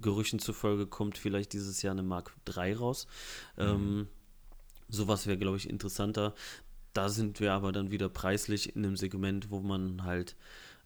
Gerüchen 0.00 0.38
zufolge 0.38 0.86
kommt 0.86 1.18
vielleicht 1.18 1.52
dieses 1.52 1.82
Jahr 1.82 1.92
eine 1.92 2.02
Mark 2.02 2.34
III 2.48 2.72
raus. 2.74 3.06
Ähm, 3.58 4.08
sowas 4.88 5.26
wäre, 5.26 5.38
glaube 5.38 5.56
ich, 5.56 5.68
interessanter. 5.68 6.34
Da 6.92 7.08
sind 7.08 7.40
wir 7.40 7.52
aber 7.52 7.72
dann 7.72 7.90
wieder 7.90 8.08
preislich 8.08 8.74
in 8.76 8.84
einem 8.84 8.96
Segment, 8.96 9.50
wo 9.50 9.60
man 9.60 10.04
halt 10.04 10.36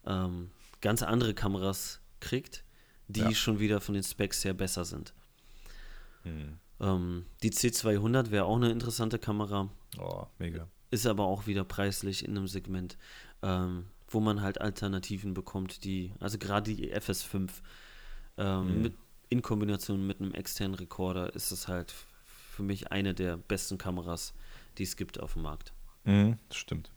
ähm, 0.05 0.51
ganz 0.81 1.03
andere 1.03 1.33
Kameras 1.33 1.99
kriegt, 2.19 2.63
die 3.07 3.19
Ja. 3.21 3.31
schon 3.33 3.59
wieder 3.59 3.81
von 3.81 3.93
den 3.95 4.03
Specs 4.03 4.43
her 4.45 4.53
besser 4.53 4.85
sind. 4.85 5.13
Hm. 6.23 6.57
Ähm, 6.79 7.25
die 7.43 7.51
C200 7.51 8.31
wäre 8.31 8.45
auch 8.45 8.55
eine 8.55 8.71
interessante 8.71 9.19
Kamera, 9.19 9.69
Oh, 9.97 10.25
mega. 10.37 10.67
ist 10.91 11.05
aber 11.05 11.25
auch 11.25 11.45
wieder 11.47 11.63
preislich 11.65 12.23
in 12.25 12.37
einem 12.37 12.47
Segment, 12.47 12.97
ähm, 13.41 13.85
wo 14.07 14.19
man 14.19 14.41
halt 14.41 14.61
Alternativen 14.61 15.33
bekommt, 15.33 15.83
die, 15.83 16.13
also 16.19 16.37
gerade 16.37 16.73
die 16.73 16.93
FS5 16.93 17.49
ähm, 18.39 18.75
Mhm. 18.77 18.81
mit, 18.81 18.93
in 19.29 19.41
Kombination 19.43 20.07
mit 20.07 20.19
einem 20.21 20.33
externen 20.33 20.73
Rekorder 20.75 21.35
ist 21.35 21.51
es 21.51 21.67
halt 21.67 21.93
für 22.51 22.63
mich 22.63 22.91
eine 22.91 23.13
der 23.13 23.37
besten 23.37 23.77
Kameras, 23.77 24.33
die 24.77 24.83
es 24.83 24.95
gibt 24.95 25.19
auf 25.19 25.33
dem 25.33 25.43
Markt. 25.43 25.71
Mhm, 26.05 26.37
das 26.47 26.57
stimmt. 26.57 26.89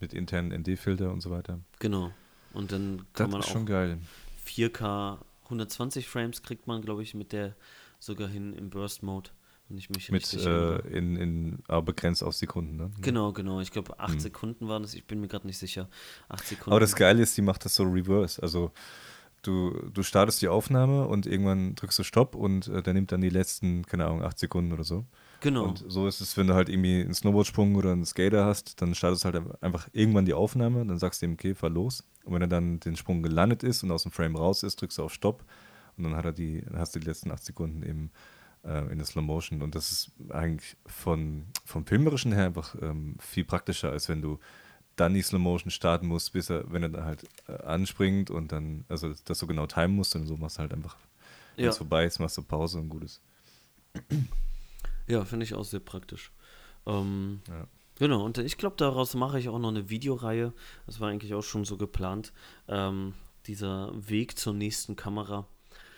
Mit 0.00 0.12
internen 0.12 0.52
ND-Filter 0.52 1.10
und 1.10 1.22
so 1.22 1.30
weiter. 1.30 1.60
Genau. 1.78 2.12
Und 2.52 2.70
dann 2.72 2.98
Das 2.98 3.06
kann 3.14 3.30
man 3.30 3.40
ist 3.40 3.46
auch 3.46 3.52
schon 3.52 3.66
geil. 3.66 3.98
4K 4.46 5.18
120 5.44 6.06
Frames 6.08 6.42
kriegt 6.42 6.66
man, 6.66 6.82
glaube 6.82 7.02
ich, 7.02 7.14
mit 7.14 7.32
der 7.32 7.54
sogar 7.98 8.28
hin 8.28 8.52
im 8.52 8.70
Burst 8.70 9.02
Mode, 9.02 9.30
wenn 9.68 9.78
ich 9.78 9.88
mich 9.90 10.10
Mit 10.10 10.32
äh, 10.34 10.78
in, 10.88 11.16
in 11.16 11.58
aber 11.68 11.82
begrenzt 11.82 12.22
auf 12.22 12.34
Sekunden, 12.34 12.76
ne? 12.76 12.90
Genau, 13.00 13.32
genau. 13.32 13.60
Ich 13.60 13.70
glaube, 13.70 13.98
acht 13.98 14.12
Hm. 14.14 14.20
Sekunden 14.20 14.68
waren 14.68 14.84
es. 14.84 14.94
Ich 14.94 15.06
bin 15.06 15.20
mir 15.20 15.28
gerade 15.28 15.46
nicht 15.46 15.58
sicher. 15.58 15.88
Acht 16.28 16.46
Sekunden. 16.46 16.70
Aber 16.72 16.80
das 16.80 16.94
Geile 16.94 17.22
ist, 17.22 17.36
die 17.36 17.42
macht 17.42 17.64
das 17.64 17.74
so 17.74 17.84
reverse. 17.84 18.42
Also 18.42 18.72
du, 19.46 19.70
du 19.92 20.02
startest 20.02 20.42
die 20.42 20.48
Aufnahme 20.48 21.06
und 21.06 21.26
irgendwann 21.26 21.74
drückst 21.74 21.98
du 21.98 22.02
Stopp 22.02 22.34
und 22.34 22.68
äh, 22.68 22.82
der 22.82 22.94
nimmt 22.94 23.12
dann 23.12 23.20
die 23.20 23.30
letzten, 23.30 23.84
keine 23.86 24.06
Ahnung, 24.06 24.22
acht 24.22 24.38
Sekunden 24.38 24.72
oder 24.72 24.84
so. 24.84 25.04
Genau. 25.40 25.64
Und 25.64 25.84
so 25.86 26.06
ist 26.08 26.20
es, 26.20 26.36
wenn 26.36 26.46
du 26.46 26.54
halt 26.54 26.68
irgendwie 26.68 27.02
einen 27.02 27.14
Snowboardsprung 27.14 27.74
oder 27.76 27.92
einen 27.92 28.06
Skater 28.06 28.44
hast, 28.46 28.80
dann 28.80 28.94
startest 28.94 29.24
du 29.24 29.32
halt 29.32 29.62
einfach 29.62 29.88
irgendwann 29.92 30.24
die 30.24 30.34
Aufnahme, 30.34 30.86
dann 30.86 30.98
sagst 30.98 31.22
du 31.22 31.30
okay, 31.30 31.54
fahr 31.54 31.70
los. 31.70 32.04
Und 32.24 32.32
wenn 32.34 32.42
er 32.42 32.48
dann 32.48 32.80
den 32.80 32.96
Sprung 32.96 33.22
gelandet 33.22 33.62
ist 33.62 33.82
und 33.82 33.90
aus 33.90 34.04
dem 34.04 34.12
Frame 34.12 34.36
raus 34.36 34.62
ist, 34.62 34.80
drückst 34.80 34.98
du 34.98 35.02
auf 35.02 35.12
Stopp 35.12 35.44
und 35.96 36.04
dann 36.04 36.16
hat 36.16 36.24
er 36.24 36.32
die, 36.32 36.62
dann 36.62 36.78
hast 36.78 36.94
du 36.94 36.98
die 36.98 37.06
letzten 37.06 37.30
acht 37.30 37.44
Sekunden 37.44 37.82
eben 37.82 38.10
äh, 38.64 38.90
in 38.90 38.98
der 38.98 39.06
Slow 39.06 39.24
Motion. 39.24 39.62
Und 39.62 39.74
das 39.74 39.92
ist 39.92 40.12
eigentlich 40.30 40.76
von, 40.86 41.44
vom 41.64 41.84
Filmerischen 41.84 42.32
her 42.32 42.46
einfach 42.46 42.74
ähm, 42.80 43.16
viel 43.20 43.44
praktischer, 43.44 43.90
als 43.90 44.08
wenn 44.08 44.22
du 44.22 44.38
dann 44.96 45.14
die 45.14 45.22
Slow 45.22 45.38
Motion 45.40 45.70
starten 45.70 46.06
musst, 46.06 46.32
bis 46.32 46.50
er, 46.50 46.70
wenn 46.72 46.82
er 46.82 46.88
dann 46.88 47.04
halt 47.04 47.24
äh, 47.48 47.52
anspringt 47.64 48.30
und 48.30 48.52
dann, 48.52 48.84
also 48.88 49.12
das 49.24 49.38
so 49.38 49.46
genau 49.46 49.66
timen 49.66 49.96
musst, 49.96 50.14
und 50.16 50.26
so 50.26 50.36
machst 50.36 50.56
du 50.58 50.60
halt 50.62 50.72
einfach, 50.72 50.96
wenn 51.56 51.64
ja, 51.64 51.70
es 51.70 51.78
vorbei 51.78 52.04
ist, 52.04 52.18
machst 52.18 52.36
du 52.36 52.42
Pause 52.42 52.78
und 52.78 52.88
gut 52.88 53.04
ist. 53.04 53.20
ja 55.06 55.24
finde 55.24 55.44
ich 55.44 55.54
auch 55.54 55.64
sehr 55.64 55.80
praktisch. 55.80 56.32
Ähm, 56.86 57.40
Ja. 57.48 57.66
Genau, 57.96 58.24
und 58.24 58.38
ich 58.38 58.56
glaube, 58.58 58.74
daraus 58.76 59.14
mache 59.14 59.38
ich 59.38 59.48
auch 59.48 59.60
noch 59.60 59.68
eine 59.68 59.88
Videoreihe. 59.88 60.52
Das 60.86 60.98
war 60.98 61.10
eigentlich 61.10 61.32
auch 61.34 61.44
schon 61.44 61.64
so 61.64 61.76
geplant. 61.76 62.32
Ähm, 62.66 63.14
dieser 63.46 63.92
Weg 64.08 64.36
zur 64.36 64.52
nächsten 64.52 64.96
Kamera 64.96 65.46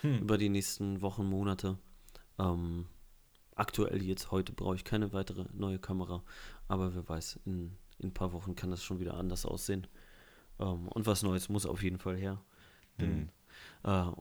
Hm. 0.01 0.19
über 0.19 0.37
die 0.37 0.49
nächsten 0.49 1.01
Wochen, 1.01 1.25
Monate. 1.25 1.79
Ähm, 2.37 2.85
aktuell 3.55 4.03
jetzt 4.03 4.29
heute 4.29 4.53
brauche 4.53 4.75
ich 4.75 4.83
keine 4.83 5.11
weitere 5.11 5.45
neue 5.53 5.79
Kamera, 5.79 6.21
aber 6.67 6.93
wer 6.93 7.09
weiß, 7.09 7.39
in, 7.45 7.75
in 7.99 8.09
ein 8.09 8.13
paar 8.13 8.33
Wochen 8.33 8.55
kann 8.55 8.71
das 8.71 8.83
schon 8.83 8.99
wieder 8.99 9.15
anders 9.15 9.45
aussehen. 9.45 9.87
Ähm, 10.59 10.87
und 10.89 11.05
was 11.05 11.23
Neues 11.23 11.49
muss 11.49 11.65
auf 11.65 11.81
jeden 11.83 11.99
Fall 11.99 12.17
her. 12.17 12.41
Bin, 12.97 13.29
Mhm. 13.83 13.89
äh, 13.91 14.11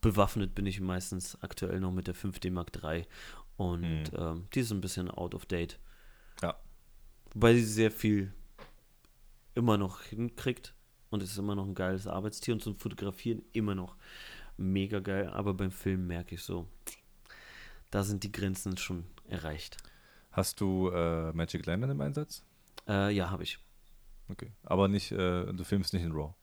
bewaffnet 0.00 0.54
bin 0.54 0.66
ich 0.66 0.80
meistens 0.80 1.40
aktuell 1.42 1.80
noch 1.80 1.92
mit 1.92 2.06
der 2.06 2.14
5D 2.14 2.50
Mark 2.50 2.70
III 2.82 3.06
und 3.56 3.80
Mhm. 4.12 4.18
ähm, 4.18 4.48
die 4.54 4.60
ist 4.60 4.70
ein 4.70 4.80
bisschen 4.80 5.10
out 5.10 5.34
of 5.34 5.46
date. 5.46 5.78
Ja. 6.42 6.56
Wobei 7.34 7.54
sie 7.54 7.64
sehr 7.64 7.90
viel 7.90 8.32
immer 9.54 9.76
noch 9.76 10.02
hinkriegt 10.02 10.74
und 11.10 11.22
es 11.22 11.32
ist 11.32 11.38
immer 11.38 11.54
noch 11.54 11.66
ein 11.66 11.74
geiles 11.74 12.06
Arbeitstier 12.06 12.54
und 12.54 12.62
zum 12.62 12.76
Fotografieren 12.78 13.42
immer 13.52 13.74
noch 13.74 13.96
mega 14.56 15.00
geil, 15.00 15.28
aber 15.28 15.54
beim 15.54 15.70
Film 15.70 16.06
merke 16.06 16.34
ich 16.36 16.42
so, 16.42 16.68
da 17.90 18.04
sind 18.04 18.22
die 18.24 18.32
Grenzen 18.32 18.76
schon 18.76 19.04
erreicht. 19.26 19.76
Hast 20.30 20.60
du 20.60 20.88
äh, 20.90 21.32
Magic 21.32 21.64
Lantern 21.66 21.90
im 21.90 22.00
Einsatz? 22.00 22.44
Äh, 22.88 23.10
ja, 23.10 23.30
habe 23.30 23.42
ich. 23.42 23.58
Okay. 24.28 24.52
Aber 24.62 24.88
nicht, 24.88 25.12
äh, 25.12 25.52
du 25.52 25.64
filmst 25.64 25.92
nicht 25.92 26.02
in 26.02 26.12
RAW. 26.12 26.34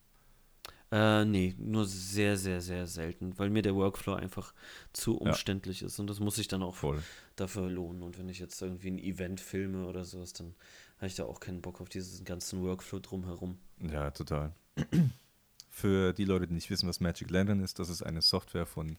Äh, 0.91 1.25
nee, 1.25 1.55
nur 1.57 1.85
sehr, 1.85 2.37
sehr, 2.37 2.61
sehr 2.61 2.85
selten, 2.85 3.37
weil 3.39 3.49
mir 3.49 3.63
der 3.63 3.75
Workflow 3.75 4.13
einfach 4.13 4.53
zu 4.93 5.17
umständlich 5.17 5.81
ist 5.81 5.99
und 5.99 6.07
das 6.07 6.19
muss 6.19 6.37
ich 6.37 6.47
dann 6.47 6.61
auch 6.61 6.75
Voll. 6.75 7.01
dafür 7.35 7.69
lohnen. 7.69 8.03
Und 8.03 8.19
wenn 8.19 8.29
ich 8.29 8.39
jetzt 8.39 8.61
irgendwie 8.61 8.91
ein 8.91 8.99
Event 8.99 9.41
filme 9.41 9.87
oder 9.87 10.05
sowas, 10.05 10.33
dann 10.33 10.53
habe 10.97 11.07
ich 11.07 11.15
da 11.15 11.25
auch 11.25 11.39
keinen 11.39 11.61
Bock 11.61 11.81
auf 11.81 11.89
diesen 11.89 12.23
ganzen 12.23 12.61
Workflow 12.61 12.99
drumherum. 12.99 13.57
Ja, 13.79 14.11
total. 14.11 14.53
Für 15.69 16.13
die 16.13 16.23
Leute, 16.23 16.47
die 16.47 16.53
nicht 16.53 16.69
wissen, 16.69 16.87
was 16.87 17.01
Magic 17.01 17.29
Lantern 17.29 17.59
ist, 17.61 17.79
das 17.79 17.89
ist 17.89 18.03
eine 18.03 18.21
Software 18.21 18.65
von, 18.65 18.97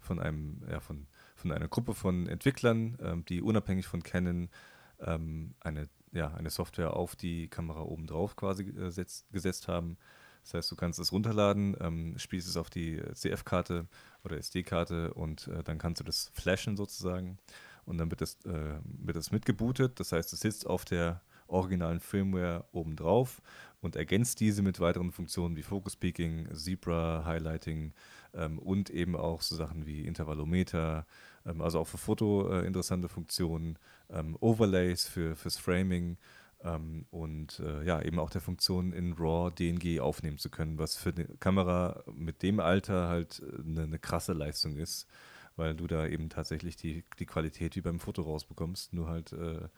von 0.00 0.18
einem, 0.18 0.62
ja, 0.68 0.80
von, 0.80 1.06
von 1.36 1.52
einer 1.52 1.68
Gruppe 1.68 1.94
von 1.94 2.26
Entwicklern, 2.26 2.96
ähm, 3.00 3.24
die 3.26 3.42
unabhängig 3.42 3.86
von 3.86 4.02
Canon 4.02 4.48
ähm, 5.00 5.54
eine, 5.60 5.88
ja, 6.16 6.34
eine 6.34 6.50
Software 6.50 6.94
auf 6.94 7.14
die 7.14 7.48
Kamera 7.48 7.82
oben 7.82 8.06
drauf 8.06 8.36
quasi 8.36 8.64
äh, 8.64 8.90
setzt, 8.90 9.30
gesetzt 9.32 9.68
haben. 9.68 9.96
Das 10.42 10.54
heißt, 10.54 10.70
du 10.70 10.76
kannst 10.76 10.98
es 10.98 11.12
runterladen, 11.12 11.76
ähm, 11.80 12.18
spielst 12.18 12.48
es 12.48 12.56
auf 12.56 12.70
die 12.70 13.00
CF-Karte 13.14 13.86
oder 14.24 14.38
SD-Karte 14.38 15.12
und 15.14 15.48
äh, 15.48 15.62
dann 15.62 15.78
kannst 15.78 16.00
du 16.00 16.04
das 16.04 16.30
flashen 16.34 16.76
sozusagen. 16.76 17.38
Und 17.84 17.98
dann 17.98 18.10
wird 18.10 18.20
das, 18.20 18.44
äh, 18.44 18.78
wird 18.82 19.16
das 19.16 19.30
mitgebootet. 19.30 19.98
Das 20.00 20.12
heißt, 20.12 20.32
es 20.32 20.40
sitzt 20.40 20.66
auf 20.66 20.84
der 20.84 21.20
originalen 21.48 22.00
Firmware 22.00 22.64
obendrauf 22.72 23.40
und 23.80 23.96
ergänzt 23.96 24.40
diese 24.40 24.62
mit 24.62 24.80
weiteren 24.80 25.12
Funktionen 25.12 25.56
wie 25.56 25.62
Focus 25.62 25.96
Peaking, 25.96 26.52
Zebra, 26.54 27.24
Highlighting 27.24 27.92
ähm, 28.34 28.58
und 28.58 28.90
eben 28.90 29.16
auch 29.16 29.42
so 29.42 29.54
Sachen 29.54 29.86
wie 29.86 30.06
Intervallometer, 30.06 30.98
ähm, 30.98 31.06
also 31.60 31.80
auch 31.80 31.86
für 31.88 31.98
Foto 31.98 32.50
äh, 32.50 32.66
interessante 32.66 33.08
Funktionen, 33.08 33.78
ähm, 34.10 34.36
Overlays 34.40 35.06
für, 35.06 35.36
fürs 35.36 35.58
Framing 35.58 36.16
ähm, 36.62 37.06
und 37.10 37.60
äh, 37.60 37.84
ja, 37.84 38.02
eben 38.02 38.18
auch 38.18 38.30
der 38.30 38.40
Funktion 38.40 38.92
in 38.92 39.12
RAW 39.14 39.50
DNG 39.50 40.00
aufnehmen 40.00 40.38
zu 40.38 40.50
können, 40.50 40.78
was 40.78 40.96
für 40.96 41.10
eine 41.10 41.24
Kamera 41.38 42.02
mit 42.12 42.42
dem 42.42 42.60
Alter 42.60 43.08
halt 43.08 43.42
eine, 43.64 43.82
eine 43.82 43.98
krasse 43.98 44.32
Leistung 44.32 44.76
ist, 44.76 45.06
weil 45.56 45.74
du 45.74 45.86
da 45.86 46.06
eben 46.06 46.28
tatsächlich 46.28 46.76
die, 46.76 47.04
die 47.18 47.26
Qualität 47.26 47.76
wie 47.76 47.80
beim 47.80 48.00
Foto 48.00 48.22
rausbekommst, 48.22 48.92
nur 48.92 49.08
halt 49.08 49.32
äh, 49.32 49.68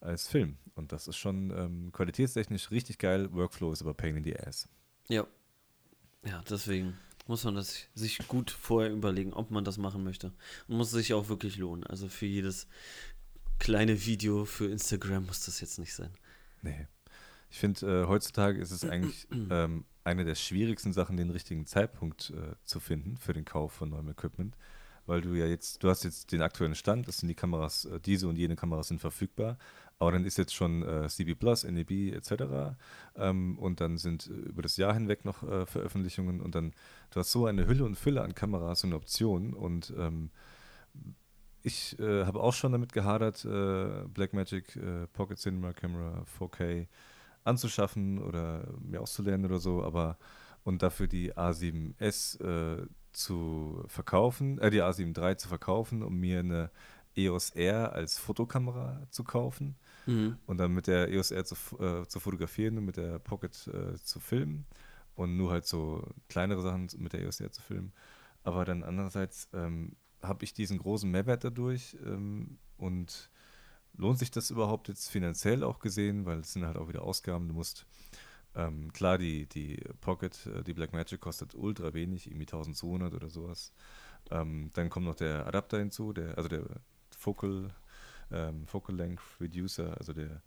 als 0.00 0.28
Film. 0.28 0.56
Und 0.74 0.92
das 0.92 1.08
ist 1.08 1.16
schon 1.16 1.50
ähm, 1.56 1.92
qualitätstechnisch 1.92 2.70
richtig 2.70 2.98
geil. 2.98 3.32
Workflow 3.32 3.72
ist 3.72 3.82
aber 3.82 3.94
Pain 3.94 4.16
in 4.16 4.24
the 4.24 4.36
Ass. 4.36 4.68
Ja. 5.08 5.26
Ja, 6.24 6.42
deswegen 6.48 6.96
muss 7.26 7.44
man 7.44 7.54
das 7.54 7.86
sich 7.94 8.18
gut 8.28 8.50
vorher 8.50 8.92
überlegen, 8.92 9.32
ob 9.32 9.50
man 9.50 9.64
das 9.64 9.78
machen 9.78 10.04
möchte. 10.04 10.32
Und 10.68 10.76
muss 10.76 10.90
sich 10.90 11.14
auch 11.14 11.28
wirklich 11.28 11.56
lohnen. 11.56 11.84
Also 11.84 12.08
für 12.08 12.26
jedes 12.26 12.66
kleine 13.58 14.04
Video 14.06 14.44
für 14.44 14.66
Instagram 14.66 15.26
muss 15.26 15.44
das 15.44 15.60
jetzt 15.60 15.78
nicht 15.78 15.94
sein. 15.94 16.10
Nee. 16.62 16.86
Ich 17.50 17.58
finde, 17.58 18.02
äh, 18.02 18.06
heutzutage 18.06 18.60
ist 18.60 18.70
es 18.70 18.84
eigentlich 18.84 19.28
ähm, 19.50 19.84
eine 20.04 20.24
der 20.24 20.34
schwierigsten 20.34 20.92
Sachen, 20.92 21.16
den 21.16 21.30
richtigen 21.30 21.66
Zeitpunkt 21.66 22.30
äh, 22.30 22.54
zu 22.64 22.80
finden 22.80 23.18
für 23.18 23.34
den 23.34 23.44
Kauf 23.44 23.72
von 23.72 23.90
neuem 23.90 24.08
Equipment. 24.08 24.56
Weil 25.06 25.20
du 25.20 25.34
ja 25.34 25.46
jetzt, 25.46 25.82
du 25.82 25.90
hast 25.90 26.04
jetzt 26.04 26.32
den 26.32 26.42
aktuellen 26.42 26.74
Stand, 26.74 27.08
das 27.08 27.18
sind 27.18 27.28
die 27.28 27.34
Kameras, 27.34 27.84
äh, 27.84 28.00
diese 28.00 28.28
und 28.28 28.36
jene 28.36 28.56
Kameras 28.56 28.88
sind 28.88 29.00
verfügbar, 29.00 29.58
aber 30.02 30.10
dann 30.10 30.24
ist 30.24 30.36
jetzt 30.36 30.52
schon 30.52 30.82
äh, 30.82 31.08
CB 31.08 31.36
Plus, 31.36 31.62
NEB 31.62 32.12
etc. 32.12 32.74
Ähm, 33.14 33.56
und 33.56 33.80
dann 33.80 33.98
sind 33.98 34.26
äh, 34.26 34.32
über 34.32 34.60
das 34.60 34.76
Jahr 34.76 34.94
hinweg 34.94 35.24
noch 35.24 35.44
äh, 35.44 35.64
Veröffentlichungen. 35.64 36.40
Und 36.40 36.56
dann, 36.56 36.72
du 37.10 37.20
hast 37.20 37.30
so 37.30 37.46
eine 37.46 37.68
Hülle 37.68 37.84
und 37.84 37.94
Fülle 37.94 38.22
an 38.22 38.34
Kameras 38.34 38.82
und 38.82 38.94
Optionen. 38.94 39.54
Und 39.54 39.94
ähm, 39.96 40.30
ich 41.62 41.96
äh, 42.00 42.24
habe 42.24 42.40
auch 42.40 42.52
schon 42.52 42.72
damit 42.72 42.92
gehadert, 42.92 43.44
äh, 43.44 44.08
Blackmagic 44.08 44.74
äh, 44.74 45.06
Pocket 45.12 45.38
Cinema 45.38 45.72
Camera 45.72 46.24
4K 46.36 46.88
anzuschaffen 47.44 48.18
oder 48.18 48.74
mir 48.80 49.02
auszulernen 49.02 49.46
oder 49.46 49.60
so, 49.60 49.84
aber 49.84 50.18
und 50.64 50.82
dafür 50.82 51.06
die 51.06 51.32
A7S 51.32 52.40
äh, 52.42 52.86
zu 53.12 53.84
verkaufen, 53.86 54.58
äh, 54.58 54.70
die 54.70 54.82
A7 54.82 55.16
III 55.16 55.36
zu 55.36 55.46
verkaufen, 55.46 56.02
um 56.02 56.18
mir 56.18 56.40
eine 56.40 56.70
EOS 57.16 57.50
R 57.50 57.92
als 57.92 58.18
Fotokamera 58.18 59.06
zu 59.10 59.22
kaufen 59.22 59.76
Mhm. 60.06 60.36
und 60.46 60.58
dann 60.58 60.72
mit 60.72 60.86
der 60.86 61.08
EOS 61.10 61.30
R 61.30 61.44
zu, 61.44 61.54
äh, 61.78 62.06
zu 62.06 62.20
fotografieren 62.20 62.78
und 62.78 62.84
mit 62.84 62.96
der 62.96 63.18
Pocket 63.18 63.68
äh, 63.68 63.94
zu 63.96 64.20
filmen 64.20 64.66
und 65.14 65.36
nur 65.36 65.50
halt 65.50 65.66
so 65.66 66.06
kleinere 66.28 66.62
Sachen 66.62 66.88
mit 66.98 67.12
der 67.12 67.22
EOS 67.22 67.40
R 67.40 67.52
zu 67.52 67.62
filmen. 67.62 67.92
Aber 68.44 68.64
dann 68.64 68.82
andererseits 68.82 69.48
ähm, 69.52 69.96
habe 70.22 70.44
ich 70.44 70.54
diesen 70.54 70.78
großen 70.78 71.10
Mehrwert 71.10 71.44
dadurch 71.44 71.96
ähm, 72.04 72.58
und 72.76 73.30
lohnt 73.94 74.18
sich 74.18 74.30
das 74.30 74.50
überhaupt 74.50 74.88
jetzt 74.88 75.10
finanziell 75.10 75.62
auch 75.62 75.78
gesehen, 75.78 76.24
weil 76.24 76.40
es 76.40 76.52
sind 76.52 76.64
halt 76.64 76.76
auch 76.76 76.88
wieder 76.88 77.02
Ausgaben. 77.02 77.48
Du 77.48 77.54
musst, 77.54 77.86
ähm, 78.54 78.92
klar, 78.92 79.18
die, 79.18 79.46
die 79.46 79.82
Pocket, 80.00 80.46
äh, 80.46 80.62
die 80.62 80.74
Blackmagic 80.74 81.20
kostet 81.20 81.54
ultra 81.54 81.94
wenig, 81.94 82.26
irgendwie 82.26 82.46
1200 82.46 83.14
oder 83.14 83.28
sowas. 83.28 83.72
Ähm, 84.30 84.70
dann 84.72 84.88
kommt 84.90 85.06
noch 85.06 85.14
der 85.14 85.46
Adapter 85.46 85.78
hinzu, 85.78 86.12
der, 86.12 86.36
also 86.36 86.48
der 86.48 86.64
Focal, 87.16 87.74
ähm, 88.32 88.66
Focal 88.66 88.96
Length 88.96 89.22
Reducer, 89.40 89.96
also 89.98 90.12
der 90.12 90.42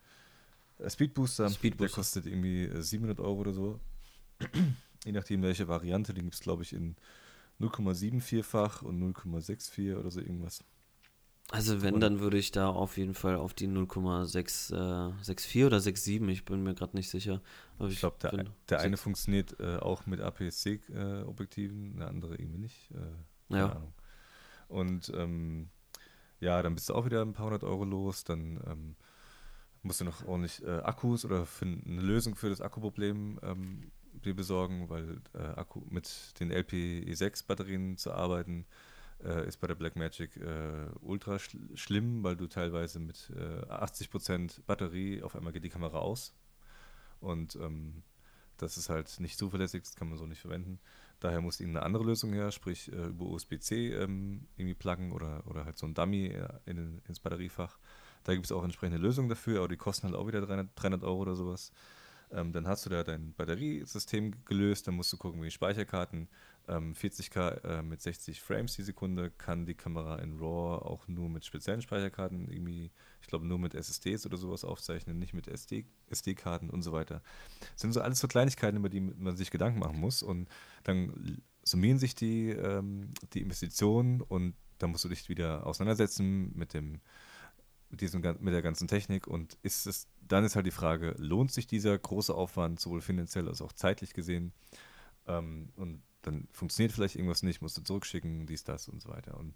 äh, 0.79 0.89
Speed 0.89 1.13
Booster, 1.13 1.49
Speed 1.49 1.73
der 1.73 1.85
Booster. 1.85 1.95
kostet 1.95 2.25
irgendwie 2.25 2.63
äh, 2.65 2.81
700 2.81 3.19
Euro 3.19 3.39
oder 3.41 3.53
so. 3.53 3.79
Je 5.05 5.11
nachdem, 5.11 5.41
welche 5.43 5.67
Variante, 5.67 6.13
den 6.13 6.23
gibt 6.25 6.35
es, 6.35 6.41
glaube 6.41 6.63
ich, 6.63 6.73
in 6.73 6.95
0,74-fach 7.61 8.81
und 8.81 8.99
0,64 9.15 9.95
oder 9.97 10.09
so 10.11 10.19
irgendwas. 10.19 10.63
Also 11.51 11.83
wenn, 11.83 11.93
Und- 11.93 11.99
dann 12.01 12.19
würde 12.21 12.37
ich 12.39 12.51
da 12.51 12.69
auf 12.69 12.97
jeden 12.97 13.13
Fall 13.13 13.35
auf 13.35 13.53
die 13.53 13.67
0,64 13.67 15.65
oder 15.65 15.77
6,7, 15.77 16.27
ich 16.29 16.43
bin 16.43 16.63
mir 16.63 16.73
gerade 16.73 16.97
nicht 16.97 17.09
sicher. 17.09 17.39
Aber 17.77 17.87
Ich 17.87 17.99
glaube, 17.99 18.17
der, 18.21 18.29
bin- 18.31 18.49
der 18.67 18.79
eine 18.79 18.97
funktioniert 18.97 19.59
äh, 19.59 19.77
auch 19.77 20.07
mit 20.07 20.21
APS-C-Objektiven, 20.21 21.97
der 21.97 22.07
andere 22.07 22.35
irgendwie 22.35 22.57
nicht. 22.59 22.89
Äh, 22.91 22.95
keine 23.49 23.59
Ja. 23.61 23.71
Ahnung. 23.73 23.93
Und 24.67 25.11
ähm, 25.15 25.69
ja, 26.45 26.61
dann 26.61 26.75
bist 26.75 26.89
du 26.89 26.93
auch 26.93 27.05
wieder 27.05 27.21
ein 27.21 27.33
paar 27.33 27.47
hundert 27.47 27.63
Euro 27.63 27.83
los. 27.83 28.23
Dann 28.23 28.61
ähm, 28.67 28.95
musst 29.81 29.99
du 29.99 30.05
noch 30.05 30.25
ordentlich 30.25 30.63
äh, 30.63 30.79
Akkus 30.81 31.25
oder 31.25 31.47
eine 31.61 32.01
Lösung 32.01 32.35
für 32.35 32.49
das 32.49 32.61
Akkuproblem 32.61 33.39
ähm, 33.41 33.91
dir 34.13 34.35
besorgen, 34.35 34.89
weil 34.89 35.21
äh, 35.33 35.59
Akku 35.59 35.81
mit 35.89 36.39
den 36.39 36.51
LPE6-Batterien 36.51 37.97
zu 37.97 38.13
arbeiten 38.13 38.65
äh, 39.23 39.47
ist 39.47 39.57
bei 39.57 39.67
der 39.67 39.75
Blackmagic 39.75 40.37
äh, 40.37 40.87
ultra 41.01 41.39
schl 41.39 41.59
schlimm, 41.75 42.23
weil 42.23 42.35
du 42.35 42.47
teilweise 42.47 42.99
mit 42.99 43.31
äh, 43.35 43.65
80% 43.65 44.61
Batterie 44.67 45.23
auf 45.23 45.35
einmal 45.35 45.51
geht 45.51 45.63
die 45.63 45.69
Kamera 45.69 45.97
aus. 45.97 46.35
Und 47.19 47.55
ähm, 47.55 48.03
das 48.57 48.77
ist 48.77 48.89
halt 48.89 49.19
nicht 49.19 49.37
zuverlässig, 49.37 49.83
das 49.83 49.95
kann 49.95 50.09
man 50.09 50.17
so 50.19 50.27
nicht 50.27 50.41
verwenden. 50.41 50.79
Daher 51.25 51.41
muss 51.41 51.59
ihnen 51.59 51.75
eine 51.75 51.83
andere 51.83 52.03
Lösung 52.03 52.33
her, 52.33 52.51
sprich 52.51 52.91
äh, 52.93 53.07
über 53.07 53.25
USB-C 53.25 53.95
ähm, 53.95 54.45
irgendwie 54.57 54.75
pluggen 54.75 55.11
oder, 55.11 55.41
oder 55.47 55.65
halt 55.65 55.75
so 55.75 55.87
ein 55.87 55.95
Dummy 55.95 56.27
äh, 56.27 56.47
in, 56.67 57.01
ins 57.07 57.19
Batteriefach. 57.19 57.79
Da 58.25 58.35
gibt 58.35 58.45
es 58.45 58.51
auch 58.51 58.63
entsprechende 58.63 58.99
Lösungen 58.99 59.27
dafür, 59.27 59.57
aber 59.57 59.67
die 59.67 59.75
kosten 59.75 60.05
halt 60.05 60.15
auch 60.15 60.27
wieder 60.27 60.41
300, 60.41 60.69
300 60.75 61.03
Euro 61.03 61.17
oder 61.17 61.35
sowas. 61.35 61.71
Ähm, 62.31 62.51
dann 62.51 62.67
hast 62.67 62.85
du 62.85 62.91
da 62.91 63.03
dein 63.03 63.33
Batteriesystem 63.33 64.45
gelöst, 64.45 64.87
dann 64.87 64.93
musst 64.93 65.11
du 65.13 65.17
gucken, 65.17 65.41
wie 65.41 65.49
Speicherkarten. 65.49 66.27
Ähm, 66.67 66.93
40k 66.93 67.63
äh, 67.63 67.83
mit 67.83 68.01
60 68.01 68.41
Frames 68.41 68.75
die 68.75 68.83
Sekunde 68.83 69.29
kann 69.29 69.65
die 69.65 69.75
Kamera 69.75 70.17
in 70.17 70.39
RAW 70.39 70.83
auch 70.83 71.07
nur 71.07 71.29
mit 71.29 71.45
speziellen 71.45 71.81
Speicherkarten 71.81 72.49
irgendwie, 72.49 72.91
ich 73.21 73.27
glaube 73.27 73.45
nur 73.45 73.59
mit 73.59 73.75
SSDs 73.75 74.25
oder 74.25 74.37
sowas 74.37 74.65
aufzeichnen, 74.65 75.19
nicht 75.19 75.33
mit 75.33 75.47
SD, 75.47 75.85
SD-Karten 76.09 76.69
und 76.69 76.81
so 76.81 76.91
weiter. 76.91 77.21
Das 77.73 77.81
sind 77.81 77.93
so 77.93 78.01
alles 78.01 78.19
so 78.19 78.27
Kleinigkeiten, 78.27 78.77
über 78.77 78.89
die 78.89 79.01
man 79.01 79.37
sich 79.37 79.51
Gedanken 79.51 79.79
machen 79.79 79.99
muss 79.99 80.23
und 80.23 80.49
dann 80.83 81.41
summieren 81.63 81.99
sich 81.99 82.15
die, 82.15 82.49
ähm, 82.49 83.13
die 83.33 83.41
Investitionen 83.41 84.21
und 84.21 84.55
dann 84.79 84.91
musst 84.91 85.05
du 85.05 85.09
dich 85.09 85.29
wieder 85.29 85.65
auseinandersetzen 85.65 86.51
mit 86.55 86.73
dem 86.73 86.99
mit, 87.89 88.01
diesem, 88.01 88.21
mit 88.21 88.53
der 88.53 88.61
ganzen 88.61 88.87
Technik 88.87 89.27
und 89.27 89.57
ist 89.61 89.85
es, 89.87 90.07
dann 90.27 90.43
ist 90.43 90.55
halt 90.55 90.65
die 90.65 90.71
Frage, 90.71 91.15
lohnt 91.17 91.51
sich 91.51 91.67
dieser 91.67 91.97
große 91.97 92.33
Aufwand, 92.33 92.79
sowohl 92.79 93.01
finanziell 93.01 93.47
als 93.47 93.61
auch 93.61 93.71
zeitlich 93.71 94.13
gesehen? 94.13 94.53
Ähm, 95.27 95.69
und 95.75 96.01
dann 96.25 96.47
funktioniert 96.51 96.91
vielleicht 96.91 97.15
irgendwas 97.15 97.43
nicht, 97.43 97.61
musst 97.61 97.77
du 97.77 97.81
zurückschicken, 97.81 98.45
dies, 98.45 98.63
das 98.63 98.87
und 98.87 99.01
so 99.01 99.09
weiter. 99.09 99.37
Und 99.37 99.55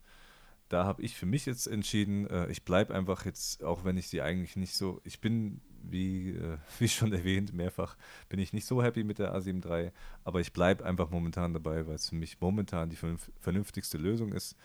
da 0.69 0.85
habe 0.85 1.01
ich 1.01 1.15
für 1.15 1.25
mich 1.25 1.45
jetzt 1.45 1.67
entschieden, 1.67 2.27
äh, 2.27 2.47
ich 2.49 2.63
bleibe 2.63 2.93
einfach 2.93 3.25
jetzt, 3.25 3.63
auch 3.63 3.83
wenn 3.83 3.97
ich 3.97 4.07
sie 4.07 4.21
eigentlich 4.21 4.55
nicht 4.55 4.75
so, 4.75 5.01
ich 5.03 5.19
bin, 5.19 5.61
wie, 5.81 6.31
äh, 6.31 6.57
wie 6.79 6.87
schon 6.87 7.11
erwähnt, 7.11 7.53
mehrfach, 7.53 7.97
bin 8.29 8.39
ich 8.39 8.53
nicht 8.53 8.65
so 8.65 8.81
happy 8.83 9.03
mit 9.03 9.19
der 9.19 9.35
A7 9.35 9.65
III, 9.65 9.91
aber 10.23 10.39
ich 10.39 10.53
bleibe 10.53 10.85
einfach 10.85 11.09
momentan 11.09 11.53
dabei, 11.53 11.87
weil 11.87 11.95
es 11.95 12.09
für 12.09 12.15
mich 12.15 12.39
momentan 12.39 12.89
die 12.89 12.97
vernünftigste 13.39 13.97
Lösung 13.97 14.31
ist. 14.31 14.55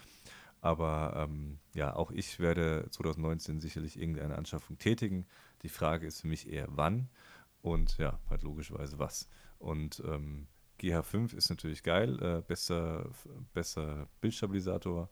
Aber 0.60 1.26
ähm, 1.28 1.58
ja, 1.74 1.94
auch 1.94 2.10
ich 2.10 2.38
werde 2.38 2.86
2019 2.90 3.60
sicherlich 3.60 3.98
irgendeine 3.98 4.36
Anschaffung 4.36 4.78
tätigen. 4.78 5.26
Die 5.62 5.68
Frage 5.68 6.06
ist 6.06 6.22
für 6.22 6.26
mich 6.26 6.50
eher 6.50 6.68
wann 6.70 7.10
und 7.60 7.98
ja, 7.98 8.18
halt 8.30 8.42
logischerweise 8.42 8.98
was. 8.98 9.28
Und 9.58 10.02
ähm, 10.06 10.46
GH5 10.80 11.34
ist 11.34 11.50
natürlich 11.50 11.82
geil, 11.82 12.20
äh, 12.22 12.42
besser, 12.42 13.10
besser 13.52 14.08
Bildstabilisator, 14.20 15.10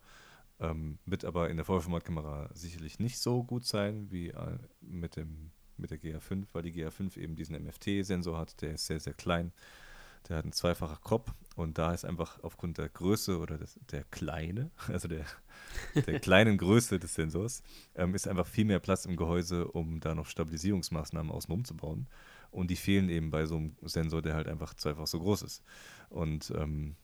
ähm, 0.60 0.98
wird 1.06 1.24
aber 1.24 1.50
in 1.50 1.56
der 1.56 1.64
Vollformatkamera 1.64 2.50
sicherlich 2.54 2.98
nicht 2.98 3.18
so 3.18 3.42
gut 3.42 3.64
sein 3.64 4.10
wie 4.10 4.28
äh, 4.28 4.58
mit, 4.80 5.16
dem, 5.16 5.50
mit 5.76 5.90
der 5.90 5.98
GH5, 5.98 6.46
weil 6.52 6.62
die 6.62 6.72
GH5 6.72 7.16
eben 7.18 7.36
diesen 7.36 7.56
MFT-Sensor 7.62 8.38
hat, 8.38 8.60
der 8.62 8.74
ist 8.74 8.86
sehr, 8.86 9.00
sehr 9.00 9.14
klein. 9.14 9.52
Der 10.28 10.36
hat 10.36 10.44
einen 10.44 10.52
zweifacher 10.52 11.00
Crop 11.02 11.34
und 11.56 11.78
da 11.78 11.92
ist 11.92 12.04
einfach 12.04 12.38
aufgrund 12.44 12.78
der 12.78 12.88
Größe 12.88 13.38
oder 13.38 13.58
des, 13.58 13.78
der 13.90 14.04
Kleine, 14.04 14.70
also 14.86 15.08
der, 15.08 15.24
der 15.94 16.20
kleinen 16.20 16.58
Größe 16.58 17.00
des 17.00 17.14
Sensors, 17.14 17.62
ähm, 17.96 18.14
ist 18.14 18.28
einfach 18.28 18.46
viel 18.46 18.64
mehr 18.64 18.78
Platz 18.78 19.04
im 19.04 19.16
Gehäuse, 19.16 19.66
um 19.66 19.98
da 19.98 20.14
noch 20.14 20.26
Stabilisierungsmaßnahmen 20.26 21.32
außenrum 21.32 21.64
zu 21.64 21.76
bauen. 21.76 22.06
Und 22.52 22.70
die 22.70 22.76
fehlen 22.76 23.08
eben 23.08 23.30
bei 23.30 23.46
so 23.46 23.56
einem 23.56 23.74
Sensor, 23.82 24.22
der 24.22 24.34
halt 24.34 24.46
einfach 24.46 24.74
zweifach 24.74 25.06
so 25.06 25.18
groß 25.18 25.42
ist. 25.42 25.64
Und 26.10 26.52
ähm, 26.54 26.96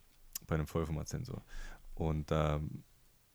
bei 0.47 0.55
einem 0.55 0.67
Vollformatsensor. 0.67 1.43
Und 1.95 2.31
da 2.31 2.61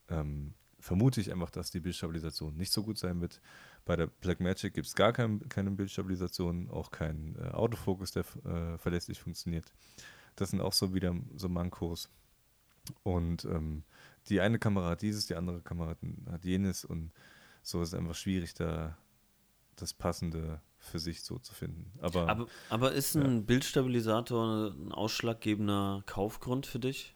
ähm, 0.09 0.53
vermute 0.79 1.19
ich 1.19 1.31
einfach, 1.31 1.49
dass 1.49 1.71
die 1.71 1.79
Bildstabilisation 1.79 2.55
nicht 2.55 2.71
so 2.71 2.83
gut 2.83 2.97
sein 2.97 3.19
wird. 3.19 3.41
Bei 3.83 3.95
der 3.95 4.07
Blackmagic 4.07 4.73
gibt 4.73 4.87
es 4.87 4.95
gar 4.95 5.11
kein, 5.11 5.47
keine 5.49 5.71
Bildstabilisation, 5.71 6.69
auch 6.69 6.91
kein 6.91 7.35
äh, 7.35 7.49
Autofokus, 7.49 8.11
der 8.11 8.25
äh, 8.45 8.77
verlässlich 8.77 9.19
funktioniert. 9.19 9.73
Das 10.35 10.51
sind 10.51 10.61
auch 10.61 10.73
so 10.73 10.93
wieder 10.93 11.15
so 11.35 11.49
Mankos. 11.49 12.09
Und 13.03 13.45
ähm, 13.45 13.83
die 14.29 14.39
eine 14.39 14.59
Kamera 14.59 14.89
hat 14.89 15.01
dieses, 15.01 15.25
die 15.25 15.35
andere 15.35 15.61
Kamera 15.61 15.95
hat 16.29 16.45
jenes 16.45 16.85
und 16.85 17.11
so 17.61 17.81
ist 17.81 17.89
es 17.89 17.93
einfach 17.93 18.15
schwierig, 18.15 18.53
da 18.53 18.97
das 19.75 19.93
Passende 19.93 20.61
für 20.77 20.99
sich 20.99 21.23
so 21.23 21.39
zu 21.39 21.53
finden. 21.53 21.91
Aber, 22.01 22.27
aber, 22.27 22.47
aber 22.69 22.91
ist 22.91 23.15
ein 23.15 23.35
ja. 23.35 23.41
Bildstabilisator 23.41 24.73
ein 24.75 24.91
ausschlaggebender 24.91 26.03
Kaufgrund 26.05 26.65
für 26.65 26.79
dich? 26.79 27.15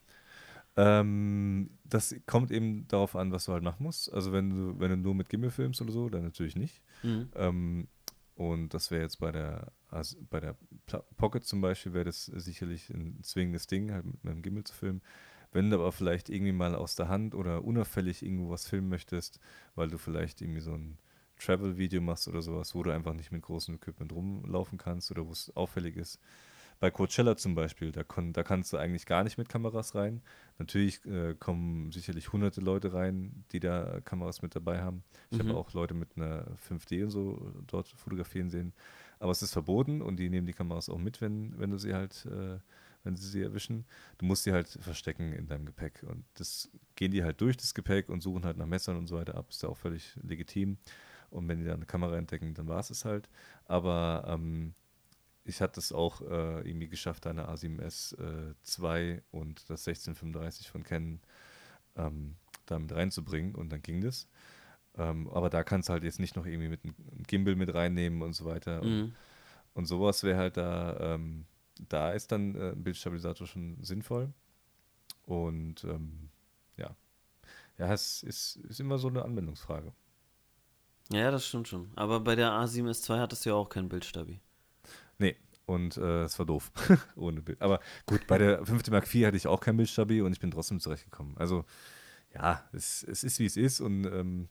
Ähm, 0.76 1.70
das 1.84 2.14
kommt 2.26 2.50
eben 2.50 2.86
darauf 2.88 3.16
an, 3.16 3.32
was 3.32 3.44
du 3.44 3.52
halt 3.52 3.62
machen 3.62 3.82
musst. 3.82 4.12
Also 4.12 4.32
wenn 4.32 4.50
du, 4.50 4.80
wenn 4.80 4.90
du 4.90 4.96
nur 4.96 5.14
mit 5.14 5.28
Gimbal 5.28 5.50
filmst 5.50 5.82
oder 5.82 5.92
so, 5.92 6.08
dann 6.08 6.22
natürlich 6.22 6.56
nicht. 6.56 6.82
Mhm. 7.02 7.28
Ähm, 7.34 7.88
und 8.36 8.72
das 8.72 8.92
wäre 8.92 9.02
jetzt 9.02 9.18
bei 9.18 9.32
der, 9.32 9.72
also 9.90 10.16
bei 10.30 10.38
der 10.38 10.56
Pocket 11.16 11.44
zum 11.44 11.60
Beispiel, 11.60 11.92
wäre 11.92 12.04
das 12.04 12.26
sicherlich 12.26 12.88
ein 12.90 13.18
zwingendes 13.22 13.66
Ding, 13.66 13.92
halt 13.92 14.06
mit 14.06 14.24
einem 14.24 14.42
Gimbal 14.42 14.62
zu 14.62 14.74
filmen. 14.74 15.02
Wenn 15.50 15.70
du 15.70 15.76
aber 15.76 15.90
vielleicht 15.90 16.28
irgendwie 16.28 16.52
mal 16.52 16.76
aus 16.76 16.94
der 16.94 17.08
Hand 17.08 17.34
oder 17.34 17.64
unauffällig 17.64 18.22
irgendwo 18.22 18.50
was 18.50 18.68
filmen 18.68 18.88
möchtest, 18.88 19.40
weil 19.74 19.88
du 19.88 19.98
vielleicht 19.98 20.40
irgendwie 20.40 20.60
so 20.60 20.74
ein 20.74 20.98
Travel-Video 21.38 22.00
machst 22.00 22.28
oder 22.28 22.42
sowas, 22.42 22.74
wo 22.74 22.82
du 22.82 22.90
einfach 22.90 23.14
nicht 23.14 23.32
mit 23.32 23.42
großem 23.42 23.76
Equipment 23.76 24.12
rumlaufen 24.12 24.78
kannst 24.78 25.10
oder 25.10 25.26
wo 25.26 25.32
es 25.32 25.54
auffällig 25.56 25.96
ist. 25.96 26.20
Bei 26.80 26.92
Coachella 26.92 27.36
zum 27.36 27.56
Beispiel, 27.56 27.90
da, 27.90 28.04
kon, 28.04 28.32
da 28.32 28.44
kannst 28.44 28.72
du 28.72 28.76
eigentlich 28.76 29.04
gar 29.04 29.24
nicht 29.24 29.36
mit 29.36 29.48
Kameras 29.48 29.96
rein. 29.96 30.22
Natürlich 30.58 31.04
äh, 31.06 31.34
kommen 31.34 31.90
sicherlich 31.90 32.32
hunderte 32.32 32.60
Leute 32.60 32.92
rein, 32.92 33.44
die 33.50 33.58
da 33.58 34.00
Kameras 34.04 34.42
mit 34.42 34.54
dabei 34.54 34.80
haben. 34.80 35.02
Ich 35.30 35.42
mhm. 35.42 35.48
habe 35.48 35.58
auch 35.58 35.72
Leute 35.72 35.94
mit 35.94 36.16
einer 36.16 36.46
5D 36.68 37.02
und 37.04 37.10
so 37.10 37.52
dort 37.66 37.88
fotografieren 37.88 38.48
sehen. 38.48 38.72
Aber 39.18 39.32
es 39.32 39.42
ist 39.42 39.52
verboten 39.52 40.00
und 40.02 40.18
die 40.18 40.30
nehmen 40.30 40.46
die 40.46 40.52
Kameras 40.52 40.88
auch 40.88 40.98
mit, 40.98 41.20
wenn, 41.20 41.58
wenn 41.58 41.70
du 41.72 41.78
sie 41.78 41.94
halt, 41.94 42.26
äh, 42.26 42.58
wenn 43.02 43.16
sie 43.16 43.26
sie 43.26 43.42
erwischen. 43.42 43.84
Du 44.18 44.26
musst 44.26 44.44
sie 44.44 44.52
halt 44.52 44.68
verstecken 44.68 45.32
in 45.32 45.48
deinem 45.48 45.66
Gepäck. 45.66 46.04
Und 46.04 46.24
das 46.34 46.70
gehen 46.94 47.10
die 47.10 47.24
halt 47.24 47.40
durch 47.40 47.56
das 47.56 47.74
Gepäck 47.74 48.08
und 48.08 48.22
suchen 48.22 48.44
halt 48.44 48.56
nach 48.56 48.66
Messern 48.66 48.96
und 48.96 49.08
so 49.08 49.16
weiter 49.16 49.34
ab. 49.34 49.46
Ist 49.50 49.64
ja 49.64 49.68
auch 49.68 49.76
völlig 49.76 50.14
legitim. 50.22 50.78
Und 51.30 51.48
wenn 51.48 51.58
die 51.58 51.64
dann 51.64 51.76
eine 51.76 51.86
Kamera 51.86 52.16
entdecken, 52.16 52.54
dann 52.54 52.68
war 52.68 52.80
es 52.80 52.90
es 52.90 53.04
halt. 53.04 53.28
Aber 53.66 54.24
ähm, 54.26 54.74
ich 55.44 55.60
hatte 55.60 55.80
es 55.80 55.92
auch 55.92 56.20
äh, 56.22 56.68
irgendwie 56.68 56.88
geschafft, 56.88 57.26
eine 57.26 57.48
A7S 57.48 58.18
äh, 58.18 58.54
2 58.62 59.22
und 59.30 59.68
das 59.70 59.86
1635 59.86 60.68
von 60.68 60.82
Canon 60.82 61.20
ähm, 61.96 62.36
damit 62.66 62.92
reinzubringen 62.92 63.54
und 63.54 63.70
dann 63.70 63.82
ging 63.82 64.00
das. 64.00 64.28
Ähm, 64.96 65.28
aber 65.30 65.48
da 65.48 65.62
kannst 65.62 65.88
du 65.88 65.92
halt 65.92 66.04
jetzt 66.04 66.20
nicht 66.20 66.36
noch 66.36 66.46
irgendwie 66.46 66.68
mit 66.68 66.84
einem 66.84 66.94
Gimbal 67.26 67.56
mit 67.56 67.72
reinnehmen 67.72 68.22
und 68.22 68.34
so 68.34 68.44
weiter. 68.44 68.84
Mhm. 68.84 69.02
Und, 69.02 69.16
und, 69.74 69.86
sowas 69.86 70.22
wäre 70.22 70.38
halt 70.38 70.56
da, 70.56 71.14
ähm, 71.14 71.46
da 71.88 72.12
ist 72.12 72.32
dann 72.32 72.54
äh, 72.54 72.72
ein 72.72 72.82
Bildstabilisator 72.82 73.46
schon 73.46 73.82
sinnvoll. 73.82 74.32
Und 75.22 75.84
ähm, 75.84 76.30
ja, 76.76 76.96
ja, 77.78 77.92
es 77.92 78.22
ist, 78.22 78.56
ist 78.56 78.80
immer 78.80 78.98
so 78.98 79.08
eine 79.08 79.24
Anwendungsfrage. 79.24 79.92
Ja, 81.12 81.30
das 81.30 81.46
stimmt 81.46 81.68
schon. 81.68 81.90
Aber 81.96 82.20
bei 82.20 82.34
der 82.34 82.50
A7S2 82.50 83.18
hattest 83.18 83.44
du 83.44 83.50
ja 83.50 83.56
auch 83.56 83.68
kein 83.68 83.88
Bildstabi. 83.88 84.40
Nee, 85.18 85.36
und 85.66 85.96
äh, 85.96 86.24
es 86.24 86.38
war 86.38 86.46
doof. 86.46 86.70
Ohne 87.16 87.42
Bild. 87.42 87.60
Aber 87.62 87.80
gut, 88.06 88.26
bei 88.26 88.38
der 88.38 88.64
5. 88.64 88.90
Mark 88.90 89.12
IV 89.12 89.26
hatte 89.26 89.36
ich 89.36 89.46
auch 89.46 89.60
kein 89.60 89.76
Bildstabi 89.76 90.20
und 90.20 90.32
ich 90.32 90.40
bin 90.40 90.50
trotzdem 90.50 90.80
zurechtgekommen. 90.80 91.36
Also, 91.38 91.64
ja, 92.34 92.62
es, 92.72 93.02
es 93.02 93.24
ist 93.24 93.38
wie 93.38 93.46
es 93.46 93.56
ist 93.56 93.80
und 93.80 94.04
ähm, 94.04 94.48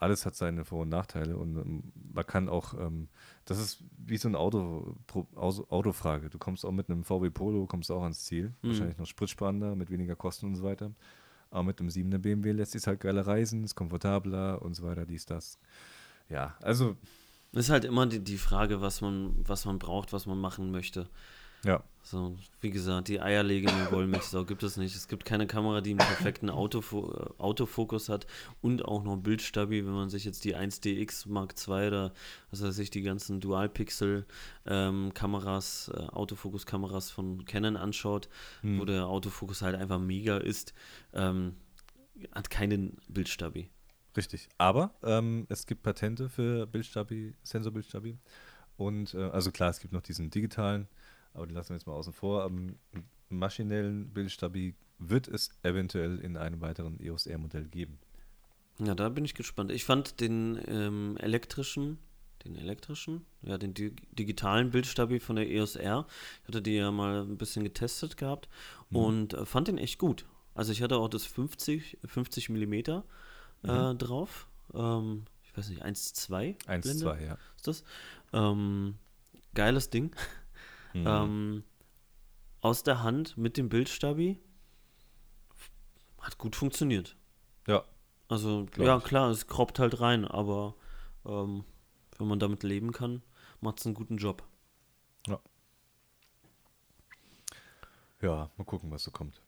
alles 0.00 0.24
hat 0.24 0.34
seine 0.34 0.64
Vor- 0.64 0.82
und 0.82 0.88
Nachteile 0.88 1.36
und 1.36 1.56
ähm, 1.56 1.92
man 2.12 2.26
kann 2.26 2.48
auch, 2.48 2.74
ähm, 2.74 3.08
das 3.44 3.58
ist 3.58 3.84
wie 3.98 4.16
so 4.16 4.28
eine 4.28 4.38
Auto, 4.38 4.96
Autofrage. 5.36 6.30
Du 6.30 6.38
kommst 6.38 6.64
auch 6.64 6.72
mit 6.72 6.88
einem 6.88 7.04
VW 7.04 7.30
Polo, 7.30 7.66
kommst 7.66 7.90
auch 7.90 8.02
ans 8.02 8.24
Ziel. 8.24 8.54
Mhm. 8.62 8.68
Wahrscheinlich 8.68 8.98
noch 8.98 9.06
spritsparender, 9.06 9.76
mit 9.76 9.90
weniger 9.90 10.16
Kosten 10.16 10.46
und 10.46 10.56
so 10.56 10.64
weiter. 10.64 10.92
Aber 11.50 11.64
mit 11.64 11.80
dem 11.80 11.88
7er 11.88 12.18
BMW 12.18 12.52
lässt 12.52 12.72
sich 12.72 12.86
halt 12.86 13.00
geiler 13.00 13.26
reisen, 13.26 13.64
ist 13.64 13.74
komfortabler 13.74 14.62
und 14.62 14.74
so 14.74 14.84
weiter, 14.84 15.04
dies, 15.06 15.26
das. 15.26 15.58
Ja, 16.28 16.56
also. 16.62 16.96
Ist 17.52 17.70
halt 17.70 17.84
immer 17.84 18.06
die, 18.06 18.20
die 18.20 18.38
Frage, 18.38 18.80
was 18.80 19.00
man, 19.00 19.34
was 19.46 19.64
man 19.64 19.80
braucht, 19.80 20.12
was 20.12 20.26
man 20.26 20.38
machen 20.38 20.70
möchte. 20.70 21.08
Ja. 21.64 21.82
So, 22.02 22.36
wie 22.60 22.70
gesagt, 22.70 23.08
die 23.08 23.20
eierlegende 23.20 23.90
Wollmilchsau 23.92 24.44
gibt 24.44 24.62
es 24.62 24.76
nicht. 24.76 24.94
Es 24.96 25.06
gibt 25.06 25.24
keine 25.24 25.46
Kamera, 25.46 25.80
die 25.80 25.90
einen 25.90 25.98
perfekten 25.98 26.50
Autofo 26.50 27.12
Autofokus 27.38 28.08
hat 28.08 28.26
und 28.62 28.84
auch 28.84 29.04
noch 29.04 29.16
Bildstabi, 29.16 29.86
wenn 29.86 29.92
man 29.92 30.10
sich 30.10 30.24
jetzt 30.24 30.44
die 30.44 30.56
1DX 30.56 31.28
Mark 31.28 31.54
II 31.68 31.86
oder 31.86 32.12
was 32.50 32.62
weiß 32.62 32.78
ich, 32.78 32.90
die 32.90 33.02
ganzen 33.02 33.40
Dual-Pixel-Kameras, 33.40 35.92
ähm, 35.94 36.02
äh, 36.02 36.06
Autofokus-Kameras 36.08 37.10
von 37.10 37.44
Canon 37.44 37.76
anschaut, 37.76 38.30
hm. 38.62 38.80
wo 38.80 38.86
der 38.86 39.06
Autofokus 39.06 39.62
halt 39.62 39.76
einfach 39.76 40.00
mega 40.00 40.38
ist, 40.38 40.74
ähm, 41.12 41.54
hat 42.32 42.50
keinen 42.50 42.96
Bildstabi. 43.08 43.70
Richtig. 44.16 44.48
Aber 44.58 44.94
ähm, 45.04 45.46
es 45.48 45.66
gibt 45.66 45.82
Patente 45.82 46.28
für 46.28 46.66
Bildstabi, 46.66 47.34
Sensorbildstabi. 47.42 48.18
Und 48.76 49.14
äh, 49.14 49.24
also 49.24 49.52
klar, 49.52 49.70
es 49.70 49.78
gibt 49.78 49.92
noch 49.92 50.02
diesen 50.02 50.30
digitalen 50.30 50.88
aber 51.34 51.46
die 51.46 51.54
lassen 51.54 51.70
wir 51.70 51.76
jetzt 51.76 51.86
mal 51.86 51.94
außen 51.94 52.12
vor. 52.12 52.44
Am 52.44 52.76
maschinellen 53.28 54.10
Bildstabi 54.12 54.74
wird 54.98 55.28
es 55.28 55.50
eventuell 55.62 56.18
in 56.18 56.36
einem 56.36 56.60
weiteren 56.60 57.00
EOS 57.00 57.26
R-Modell 57.26 57.68
geben. 57.68 57.98
Ja, 58.78 58.94
da 58.94 59.08
bin 59.08 59.24
ich 59.24 59.34
gespannt. 59.34 59.70
Ich 59.72 59.84
fand 59.84 60.20
den 60.20 60.60
ähm, 60.66 61.16
elektrischen, 61.18 61.98
den 62.44 62.56
elektrischen, 62.56 63.26
ja, 63.42 63.58
den 63.58 63.74
di 63.74 63.94
digitalen 64.12 64.70
Bildstabi 64.70 65.20
von 65.20 65.36
der 65.36 65.50
EOS 65.50 65.76
R, 65.76 66.06
ich 66.42 66.48
hatte 66.48 66.62
die 66.62 66.76
ja 66.76 66.90
mal 66.90 67.22
ein 67.22 67.36
bisschen 67.36 67.64
getestet 67.64 68.16
gehabt 68.16 68.48
mhm. 68.88 68.96
und 68.96 69.34
äh, 69.34 69.44
fand 69.44 69.68
den 69.68 69.78
echt 69.78 69.98
gut. 69.98 70.26
Also 70.54 70.72
ich 70.72 70.82
hatte 70.82 70.96
auch 70.96 71.08
das 71.08 71.24
50, 71.26 71.98
50 72.04 72.48
Millimeter 72.48 73.04
äh, 73.64 73.92
mhm. 73.92 73.98
drauf. 73.98 74.48
Ähm, 74.74 75.24
ich 75.44 75.56
weiß 75.56 75.68
nicht, 75.68 75.84
1,2? 75.84 76.64
1,2, 76.66 77.24
ja. 77.24 77.38
Ist 77.56 77.66
das? 77.66 77.84
Ähm, 78.32 78.94
geiles 79.54 79.90
Ding. 79.90 80.14
Mhm. 80.92 81.04
Ähm, 81.06 81.64
aus 82.60 82.82
der 82.82 83.02
Hand 83.02 83.36
mit 83.36 83.56
dem 83.56 83.68
Bildstabi. 83.68 84.38
Hat 86.20 86.36
gut 86.38 86.56
funktioniert. 86.56 87.16
Ja. 87.66 87.84
Also, 88.28 88.66
ja, 88.76 88.98
ich. 88.98 89.04
klar, 89.04 89.30
es 89.30 89.46
kroppt 89.46 89.78
halt 89.78 90.00
rein, 90.00 90.24
aber 90.24 90.74
ähm, 91.24 91.64
wenn 92.18 92.28
man 92.28 92.38
damit 92.38 92.62
leben 92.62 92.92
kann, 92.92 93.22
macht 93.60 93.80
es 93.80 93.86
einen 93.86 93.94
guten 93.94 94.18
Job. 94.18 94.46
Ja. 95.26 95.40
Ja, 98.20 98.50
mal 98.56 98.64
gucken, 98.64 98.90
was 98.90 99.04
so 99.04 99.10
kommt. 99.10 99.40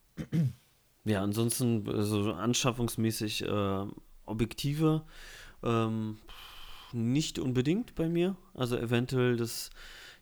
Ja, 1.04 1.22
ansonsten, 1.22 1.88
also 1.88 2.32
anschaffungsmäßig 2.32 3.42
äh, 3.42 3.86
Objektive 4.24 5.04
ähm, 5.62 6.18
nicht 6.92 7.38
unbedingt 7.38 7.94
bei 7.94 8.08
mir. 8.08 8.36
Also 8.54 8.76
eventuell 8.76 9.36
das 9.36 9.70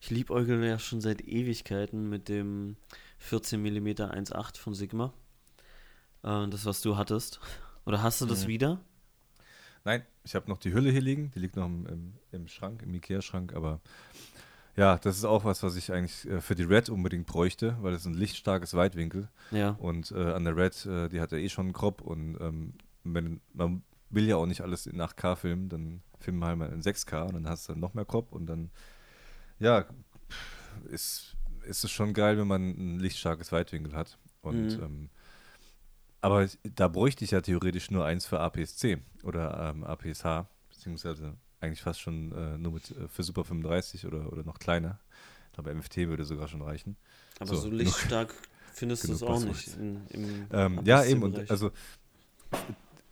ich 0.00 0.10
liebäugle 0.10 0.66
ja 0.66 0.78
schon 0.78 1.00
seit 1.00 1.20
Ewigkeiten 1.22 2.08
mit 2.08 2.28
dem 2.28 2.76
14 3.18 3.60
mm 3.60 3.86
1.8 3.88 4.58
von 4.58 4.74
Sigma. 4.74 5.12
Äh, 6.22 6.48
das, 6.48 6.64
was 6.64 6.80
du 6.80 6.96
hattest. 6.96 7.40
Oder 7.86 8.02
hast 8.02 8.20
du 8.20 8.26
das 8.26 8.44
Mhm. 8.44 8.48
wieder? 8.48 8.80
Nein, 9.84 10.02
ich 10.24 10.34
habe 10.34 10.48
noch 10.50 10.58
die 10.58 10.72
Hülle 10.74 10.90
hier 10.90 11.00
liegen, 11.00 11.30
die 11.34 11.38
liegt 11.38 11.56
noch 11.56 11.66
im, 11.66 11.86
im, 11.86 12.12
im 12.32 12.48
Schrank, 12.48 12.82
im 12.82 12.92
Ikea-Schrank, 12.94 13.54
aber 13.54 13.80
ja, 14.76 14.98
das 14.98 15.16
ist 15.16 15.24
auch 15.24 15.44
was, 15.44 15.62
was 15.62 15.74
ich 15.76 15.90
eigentlich 15.92 16.28
äh, 16.28 16.40
für 16.42 16.54
die 16.54 16.64
Red 16.64 16.90
unbedingt 16.90 17.26
bräuchte, 17.26 17.76
weil 17.80 17.94
es 17.94 18.04
ein 18.04 18.12
lichtstarkes 18.14 18.74
Weitwinkel 18.74 19.28
Ja. 19.50 19.70
und 19.80 20.12
äh, 20.12 20.32
an 20.32 20.44
der 20.44 20.54
Red, 20.56 20.84
äh, 20.86 21.08
die 21.08 21.20
hat 21.20 21.32
ja 21.32 21.38
eh 21.38 21.48
schon 21.48 21.66
einen 21.66 21.72
Crop 21.72 22.02
und 22.02 22.36
ähm, 22.40 22.74
wenn, 23.04 23.40
man 23.54 23.82
will 24.10 24.26
ja 24.28 24.36
auch 24.36 24.46
nicht 24.46 24.60
alles 24.60 24.86
in 24.86 25.00
8K 25.00 25.34
filmen, 25.36 25.68
dann 25.70 26.02
filmen 26.18 26.40
wir 26.40 26.46
halt 26.48 26.58
mal 26.58 26.68
in 26.72 26.82
6K 26.82 27.22
und 27.28 27.32
dann 27.34 27.48
hast 27.48 27.68
du 27.70 27.74
noch 27.74 27.94
mehr 27.94 28.04
Crop 28.04 28.32
und 28.32 28.46
dann, 28.46 28.70
ja, 29.60 29.84
ist, 30.88 31.36
ist 31.64 31.84
es 31.84 31.90
schon 31.90 32.12
geil, 32.14 32.38
wenn 32.38 32.48
man 32.48 32.70
ein 32.70 32.98
lichtstarkes 32.98 33.52
Weitwinkel 33.52 33.94
hat 33.94 34.18
und 34.42 34.76
Mhm. 34.78 34.82
ähm, 34.82 35.10
aber 36.22 36.46
da 36.62 36.88
bräuchte 36.88 37.24
ich 37.24 37.30
ja 37.30 37.40
theoretisch 37.40 37.90
nur 37.90 38.04
eins 38.04 38.26
für 38.26 38.40
APS-C 38.40 38.98
oder 39.22 39.70
ähm, 39.70 39.84
APS-H, 39.84 40.46
beziehungsweise 40.68 41.34
eigentlich 41.60 41.80
fast 41.80 42.00
schon 42.00 42.32
äh, 42.32 42.58
nur 42.58 42.72
mit, 42.72 42.90
äh, 42.90 43.08
für 43.08 43.22
Super 43.22 43.44
35 43.44 44.06
oder, 44.06 44.30
oder 44.30 44.42
noch 44.42 44.58
kleiner. 44.58 44.98
Ich 45.46 45.54
glaube, 45.54 45.74
MFT 45.74 45.96
würde 46.08 46.24
sogar 46.24 46.48
schon 46.48 46.60
reichen. 46.62 46.96
Aber 47.38 47.54
So, 47.54 47.62
so, 47.62 47.70
lichtstark 47.70 48.34
findest 48.74 49.08
du 49.08 49.12
es 49.12 49.22
auch 49.22 49.42
nicht. 49.42 49.68
In, 49.76 50.06
im 50.10 50.46
Ähm, 50.52 50.80
ja, 50.84 51.04
eben. 51.04 51.22
Und 51.22 51.50
also 51.50 51.70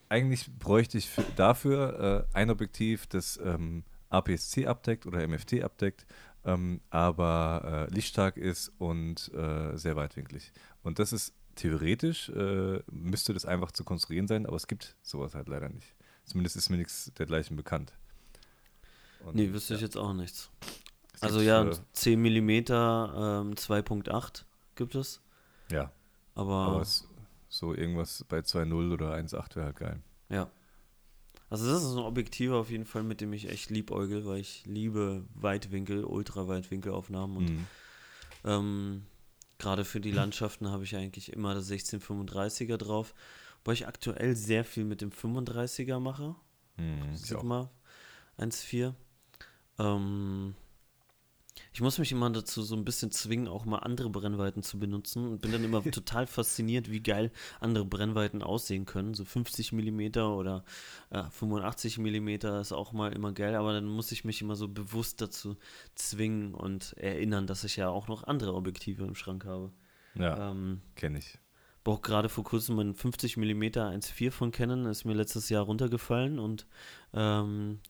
eigentlich 0.09 0.51
bräuchte 0.59 0.99
ich 0.99 1.09
für, 1.09 1.25
dafür 1.37 2.27
äh, 2.33 2.37
ein 2.37 2.51
Objektiv, 2.51 3.07
das 3.07 3.39
ähm, 3.43 3.85
APS-C 4.11 4.67
abdeckt 4.67 5.07
oder 5.07 5.27
MFT 5.27 5.63
abdeckt, 5.63 6.07
ähm, 6.49 6.81
aber 6.89 7.89
äh, 7.91 7.95
lichtstark 7.95 8.39
ist 8.39 8.73
und 8.79 9.31
äh, 9.35 9.77
sehr 9.77 9.97
weitwinklig. 9.97 10.53
Und 10.83 10.99
das 10.99 11.13
ist 11.13 11.35
theoretisch, 11.57 12.31
äh, 12.31 12.81
müsste 12.91 13.35
das 13.35 13.45
einfach 13.45 13.71
zu 13.73 13.85
konstruieren 13.85 14.27
sein, 14.27 14.47
aber 14.47 14.57
es 14.57 14.67
gibt 14.67 14.97
sowas 15.03 15.35
halt 15.35 15.49
leider 15.49 15.69
nicht. 15.69 15.95
Zumindest 16.25 16.57
ist 16.57 16.71
mir 16.71 16.79
nichts 16.79 17.13
dergleichen 17.19 17.57
bekannt. 17.57 17.93
Und, 19.25 19.35
nee, 19.35 19.53
wüsste 19.53 19.75
ich 19.75 19.81
ja, 19.81 19.87
jetzt 19.87 19.97
auch 19.97 20.15
nichts. 20.15 20.51
es 21.13 21.23
Also 21.23 21.41
ja, 21.41 21.65
äh, 21.65 21.77
10 21.93 22.21
mm 22.21 22.51
ähm, 22.51 22.67
2.8 23.55 24.45
gibt 24.75 24.95
es. 24.95 25.21
ja, 25.71 25.93
Aber, 26.35 26.55
aber 26.55 26.81
es, 26.81 27.07
so 27.49 27.75
irgendwas 27.75 28.25
bei 28.29 28.39
2.0 28.39 28.93
oder 28.93 29.15
1.8 29.15 29.57
wäre 29.57 29.67
halt 29.67 29.77
geil. 29.77 30.01
ja. 30.31 30.51
Also 31.51 31.67
das 31.67 31.83
ist 31.83 31.93
ein 31.93 31.99
Objektiv 31.99 32.51
auf 32.53 32.71
jeden 32.71 32.85
Fall, 32.85 33.03
mit 33.03 33.21
dem 33.21 33.33
ich 33.33 33.49
echt 33.49 33.71
liebäugel, 33.71 34.27
weil 34.27 34.41
ich 34.41 34.65
liebe 34.67 35.25
Weitwinkel, 35.35 36.05
Ultraweitwinkelaufnahmen 36.05 37.37
und 37.37 37.51
Mhm. 37.51 37.67
Ähm, 38.45 39.03
Gerade 39.59 39.85
für 39.85 40.01
die 40.01 40.13
Landschaften 40.13 40.71
habe 40.71 40.85
ich 40.85 40.95
eigentlich 40.95 41.33
immer 41.33 41.53
das 41.53 41.69
1635er 41.69 42.77
drauf, 42.77 43.13
wobei 43.59 43.73
ich 43.73 43.89
aktuell 43.89 44.37
sehr 44.37 44.65
viel 44.65 44.85
mit 44.85 45.01
dem 45.01 45.11
35er 45.11 45.99
mache. 45.99 46.37
Mhm. 46.77 47.17
Sigma 47.17 47.69
1.4. 48.39 48.95
Ähm, 49.81 50.55
ich 51.73 51.81
muss 51.81 51.99
mich 51.99 52.13
immer 52.13 52.31
dazu 52.31 52.63
so 52.63 52.75
ein 52.77 52.85
bisschen 52.85 53.11
zwingen, 53.11 53.49
auch 53.49 53.65
mal 53.65 53.79
andere 53.79 54.11
Brennweiten 54.11 54.63
zu 54.63 54.79
benutzen 54.79 55.27
und 55.29 55.41
bin 55.43 55.53
dann 55.53 55.65
immer 55.65 55.83
total 55.91 56.27
fasziniert, 56.27 56.91
wie 56.91 57.01
geil 57.03 57.31
andere 57.61 57.85
Brennweiten 57.85 58.43
aussehen 58.43 58.85
können. 58.87 59.15
So 59.15 59.25
50 59.25 59.73
mm 59.73 60.19
oder 60.19 60.65
äh, 61.11 61.25
85 61.31 61.99
mm 61.99 62.29
ist 62.61 62.73
auch 62.73 62.93
mal 62.93 63.13
immer 63.13 63.33
geil, 63.33 63.55
aber 63.55 63.73
dann 63.73 63.87
muss 63.87 64.13
ich 64.13 64.25
mich 64.25 64.41
immer 64.43 64.57
so 64.57 64.69
bewusst 64.69 65.21
dazu 65.21 65.57
zwingen 65.95 66.55
und 66.55 66.93
erinnern, 66.99 67.47
dass 67.47 67.65
ich 67.65 67.77
ja 67.77 67.89
auch 67.89 68.09
noch 68.09 68.25
andere 68.25 68.55
Objektive 68.55 69.05
im 69.05 69.15
Schrank 69.15 69.45
habe. 69.45 69.73
Ja, 70.15 70.51
Ähm, 70.51 70.81
kenne 70.97 71.19
ich. 71.19 71.39
auch 71.85 72.03
gerade 72.03 72.29
vor 72.29 72.45
kurzem 72.45 72.79
ein 72.81 72.95
50 72.95 73.37
mm 73.39 73.63
1.4 73.63 74.31
von 74.31 74.51
Canon 74.51 74.85
ist 74.87 75.05
mir 75.07 75.15
letztes 75.15 75.49
Jahr 75.49 75.65
runtergefallen 75.65 76.39
und 76.39 76.67
ähm, 77.15 77.81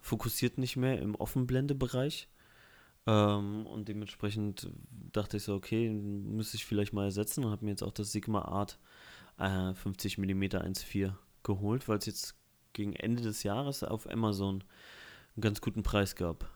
fokussiert 0.00 0.56
nicht 0.58 0.76
mehr 0.76 1.00
im 1.00 1.14
Offenblendebereich. 1.14 2.28
Ähm, 3.06 3.66
und 3.66 3.88
dementsprechend 3.88 4.70
dachte 5.12 5.36
ich 5.38 5.42
so, 5.44 5.54
okay, 5.54 5.90
müsste 5.90 6.56
ich 6.56 6.64
vielleicht 6.64 6.92
mal 6.92 7.04
ersetzen 7.04 7.44
und 7.44 7.50
habe 7.50 7.64
mir 7.64 7.72
jetzt 7.72 7.82
auch 7.82 7.92
das 7.92 8.12
Sigma 8.12 8.42
Art 8.42 8.78
äh, 9.38 9.74
50 9.74 10.18
mm 10.18 10.42
1.4 10.42 11.12
geholt, 11.42 11.88
weil 11.88 11.98
es 11.98 12.06
jetzt 12.06 12.34
gegen 12.72 12.94
Ende 12.94 13.22
des 13.22 13.42
Jahres 13.42 13.82
auf 13.82 14.08
Amazon 14.08 14.62
einen 15.34 15.40
ganz 15.42 15.60
guten 15.60 15.82
Preis 15.82 16.14
gab. 16.14 16.48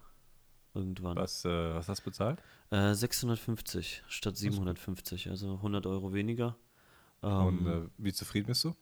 Irgendwann. 0.74 1.16
Was, 1.16 1.44
äh, 1.44 1.74
was 1.74 1.88
hast 1.88 2.01
du 2.01 2.05
bezahlt? 2.05 2.38
Äh, 2.70 2.94
650 2.94 4.03
statt 4.09 4.34
ist 4.34 4.42
gut. 4.42 4.53
750, 4.53 5.30
also 5.30 5.55
100 5.55 5.86
Euro 5.86 6.12
weniger. 6.12 6.57
Und 7.22 7.66
Ähm, 7.66 7.66
äh, 7.66 7.88
wie 7.99 8.12
zufrieden 8.12 8.47
bist 8.47 8.64
du? 8.64 8.74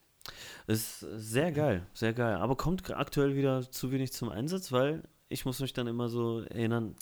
ist 0.66 1.00
sehr 1.00 1.52
geil, 1.52 1.86
sehr 1.94 2.12
geil. 2.14 2.36
Aber 2.36 2.56
kommt 2.56 2.90
aktuell 2.90 3.36
wieder 3.36 3.70
zu 3.70 3.90
wenig 3.92 4.12
zum 4.12 4.30
Einsatz, 4.30 4.72
weil 4.72 5.02
ich 5.28 5.44
muss 5.44 5.60
mich 5.60 5.72
dann 5.72 5.86
immer 5.86 6.08
so 6.08 6.40
erinnern, 6.40 6.96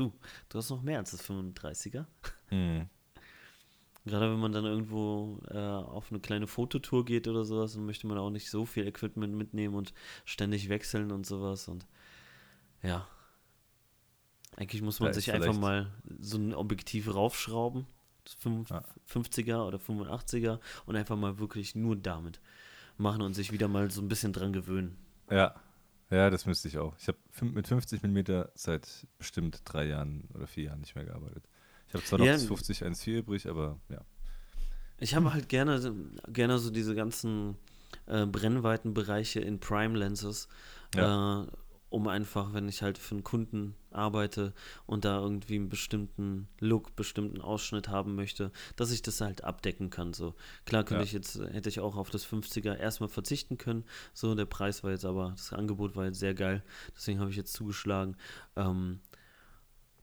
du, 0.00 0.12
du 0.48 0.58
hast 0.58 0.70
noch 0.70 0.82
mehr 0.82 0.98
als 0.98 1.10
das 1.12 1.22
35er. 1.28 2.06
Mhm. 2.50 2.88
Gerade 4.06 4.30
wenn 4.32 4.40
man 4.40 4.52
dann 4.52 4.64
irgendwo 4.64 5.40
äh, 5.50 5.58
auf 5.58 6.10
eine 6.10 6.20
kleine 6.20 6.46
Fototour 6.46 7.04
geht 7.04 7.28
oder 7.28 7.44
sowas, 7.44 7.74
dann 7.74 7.84
möchte 7.84 8.06
man 8.06 8.16
auch 8.16 8.30
nicht 8.30 8.48
so 8.50 8.64
viel 8.64 8.86
Equipment 8.86 9.34
mitnehmen 9.34 9.74
und 9.74 9.92
ständig 10.24 10.70
wechseln 10.70 11.12
und 11.12 11.26
sowas. 11.26 11.68
Und 11.68 11.86
ja, 12.82 13.06
eigentlich 14.56 14.80
muss 14.82 15.00
man 15.00 15.08
Da 15.08 15.12
sich 15.14 15.32
einfach 15.32 15.54
mal 15.60 15.92
so 16.18 16.38
ein 16.38 16.54
Objektiv 16.54 17.14
raufschrauben, 17.14 17.86
das 18.24 18.34
fünf- 18.34 18.70
Ja. 18.70 18.82
50er 19.06 19.66
oder 19.66 19.78
85er 19.78 20.60
und 20.86 20.96
einfach 20.96 21.16
mal 21.16 21.38
wirklich 21.38 21.74
nur 21.74 21.94
damit 21.94 22.40
machen 22.96 23.20
und 23.22 23.34
sich 23.34 23.52
wieder 23.52 23.68
mal 23.68 23.90
so 23.90 24.00
ein 24.00 24.08
bisschen 24.08 24.32
dran 24.32 24.52
gewöhnen. 24.54 24.96
Ja. 25.30 25.54
Ja, 26.10 26.28
das 26.28 26.44
müsste 26.44 26.68
ich 26.68 26.78
auch. 26.78 26.96
Ich 26.98 27.08
habe 27.08 27.18
mit 27.42 27.68
50 27.68 28.02
mm 28.02 28.42
seit 28.54 29.06
bestimmt 29.18 29.62
drei 29.64 29.84
Jahren 29.86 30.28
oder 30.34 30.46
vier 30.46 30.64
Jahren 30.64 30.80
nicht 30.80 30.94
mehr 30.96 31.04
gearbeitet. 31.04 31.44
Ich 31.88 31.94
habe 31.94 32.04
zwar 32.04 32.18
noch 32.18 32.26
Ja, 32.26 32.32
das 32.32 32.44
50 32.44 32.84
1.4 32.84 33.18
übrig, 33.18 33.48
aber 33.48 33.78
ja. 33.88 34.00
Ich 34.98 35.14
habe 35.14 35.32
halt 35.32 35.48
gerne, 35.48 35.94
gerne 36.28 36.58
so 36.58 36.70
diese 36.70 36.94
ganzen 36.94 37.56
äh, 38.06 38.26
Brennweitenbereiche 38.26 39.40
in 39.40 39.60
Prime 39.60 39.96
Lenses, 39.96 40.48
äh, 40.94 41.46
um 41.88 42.08
einfach, 42.08 42.52
wenn 42.52 42.68
ich 42.68 42.82
halt 42.82 42.98
für 42.98 43.14
einen 43.14 43.24
Kunden 43.24 43.74
arbeite 43.92 44.52
und 44.86 45.04
da 45.04 45.20
irgendwie 45.20 45.56
einen 45.56 45.68
bestimmten 45.68 46.48
Look, 46.60 46.94
bestimmten 46.96 47.40
Ausschnitt 47.40 47.88
haben 47.88 48.14
möchte, 48.14 48.52
dass 48.76 48.90
ich 48.92 49.02
das 49.02 49.20
halt 49.20 49.44
abdecken 49.44 49.90
kann. 49.90 50.12
So 50.12 50.34
klar 50.64 50.84
könnte 50.84 51.02
Ja. 51.02 51.06
ich 51.06 51.12
jetzt, 51.12 51.38
hätte 51.38 51.68
ich 51.68 51.80
auch 51.80 51.96
auf 51.96 52.10
das 52.10 52.26
50er 52.26 52.76
erstmal 52.76 53.08
verzichten 53.08 53.58
können. 53.58 53.84
So, 54.14 54.34
der 54.34 54.46
Preis 54.46 54.82
war 54.84 54.90
jetzt 54.90 55.04
aber, 55.04 55.30
das 55.36 55.52
Angebot 55.52 55.96
war 55.96 56.06
jetzt 56.06 56.18
sehr 56.20 56.34
geil, 56.34 56.62
deswegen 56.96 57.20
habe 57.20 57.30
ich 57.30 57.36
jetzt 57.36 57.52
zugeschlagen. 57.52 58.16
Ähm, 58.56 59.00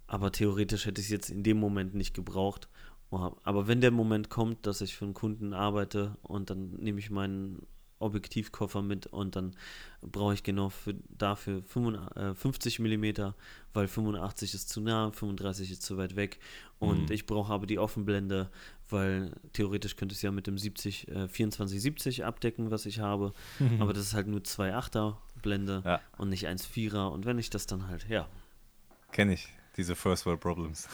aber 0.07 0.31
theoretisch 0.31 0.85
hätte 0.85 1.01
ich 1.01 1.07
es 1.07 1.11
jetzt 1.11 1.29
in 1.29 1.43
dem 1.43 1.57
Moment 1.59 1.93
nicht 1.93 2.13
gebraucht. 2.13 2.69
Aber 3.09 3.67
wenn 3.67 3.79
der 3.81 3.91
Moment 3.91 4.29
kommt, 4.29 4.65
dass 4.65 4.81
ich 4.81 4.95
für 4.95 5.05
einen 5.05 5.13
Kunden 5.13 5.53
arbeite 5.53 6.17
und 6.23 6.49
dann 6.49 6.71
nehme 6.71 6.99
ich 6.99 7.09
meinen 7.09 7.65
Objektivkoffer 7.99 8.81
mit 8.81 9.07
und 9.07 9.35
dann 9.35 9.55
brauche 10.01 10.33
ich 10.33 10.43
genau 10.43 10.69
für, 10.69 10.95
dafür 11.09 11.61
55, 11.63 12.15
äh, 12.17 12.35
50 12.35 12.79
mm, 12.79 13.33
weil 13.73 13.87
85 13.87 14.53
ist 14.53 14.69
zu 14.69 14.81
nah, 14.81 15.11
35 15.11 15.71
ist 15.71 15.81
zu 15.81 15.97
weit 15.97 16.15
weg 16.15 16.39
und 16.79 17.05
Mhm. 17.09 17.11
ich 17.11 17.25
brauche 17.25 17.51
aber 17.51 17.65
die 17.65 17.79
Offenblende, 17.79 18.49
weil 18.89 19.31
theoretisch 19.53 19.95
könnte 19.95 20.13
ich 20.13 20.19
es 20.19 20.21
ja 20.21 20.31
mit 20.31 20.45
dem 20.47 20.57
70, 20.57 21.07
äh, 21.07 21.27
2470 21.27 22.23
abdecken, 22.25 22.69
was 22.71 22.85
ich 22.85 22.99
habe, 22.99 23.33
aber 23.79 23.93
das 23.93 24.03
ist 24.03 24.13
halt 24.13 24.27
nur 24.27 24.41
2,8er 24.41 25.17
Blende 25.41 25.81
Ja. 25.85 26.01
und 26.17 26.29
nicht 26.29 26.47
1,4er 26.47 27.07
und 27.11 27.25
wenn 27.25 27.39
ich 27.39 27.49
das 27.49 27.65
dann 27.67 27.87
halt, 27.87 28.07
ja, 28.09 28.27
Kenne 29.11 29.33
ich, 29.33 29.47
diese 29.77 29.95
First 29.95 30.25
World 30.25 30.41
Problems. 30.41 30.87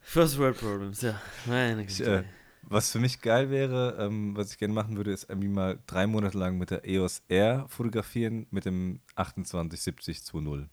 First 0.00 0.36
World 0.38 0.58
Problems, 0.58 1.00
ja. 1.00 1.20
Meine 1.46 1.86
Güte. 1.86 2.24
Was 2.62 2.90
für 2.90 2.98
mich 2.98 3.20
geil 3.20 3.50
wäre, 3.50 3.96
ähm, 3.98 4.36
was 4.36 4.52
ich 4.52 4.58
gerne 4.58 4.74
machen 4.74 4.96
würde, 4.96 5.12
ist 5.12 5.28
irgendwie 5.28 5.48
mal 5.48 5.78
drei 5.86 6.06
Monate 6.06 6.38
lang 6.38 6.58
mit 6.58 6.70
der 6.70 6.88
EOS 6.88 7.22
R 7.28 7.66
fotografieren 7.68 8.46
mit 8.50 8.64
dem 8.64 9.00
2870-2.0 9.16 10.68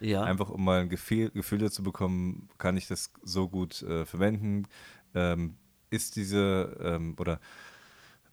ja. 0.00 0.22
Einfach 0.22 0.50
um 0.50 0.64
mal 0.64 0.82
ein 0.82 0.88
Gefühl, 0.88 1.30
Gefühl 1.30 1.58
dazu 1.58 1.82
bekommen, 1.82 2.48
kann 2.58 2.76
ich 2.76 2.86
das 2.86 3.12
so 3.22 3.48
gut 3.48 3.82
äh, 3.82 4.04
verwenden? 4.04 4.66
Ähm, 5.14 5.56
ist 5.90 6.16
diese 6.16 6.76
ähm, 6.80 7.14
oder 7.18 7.40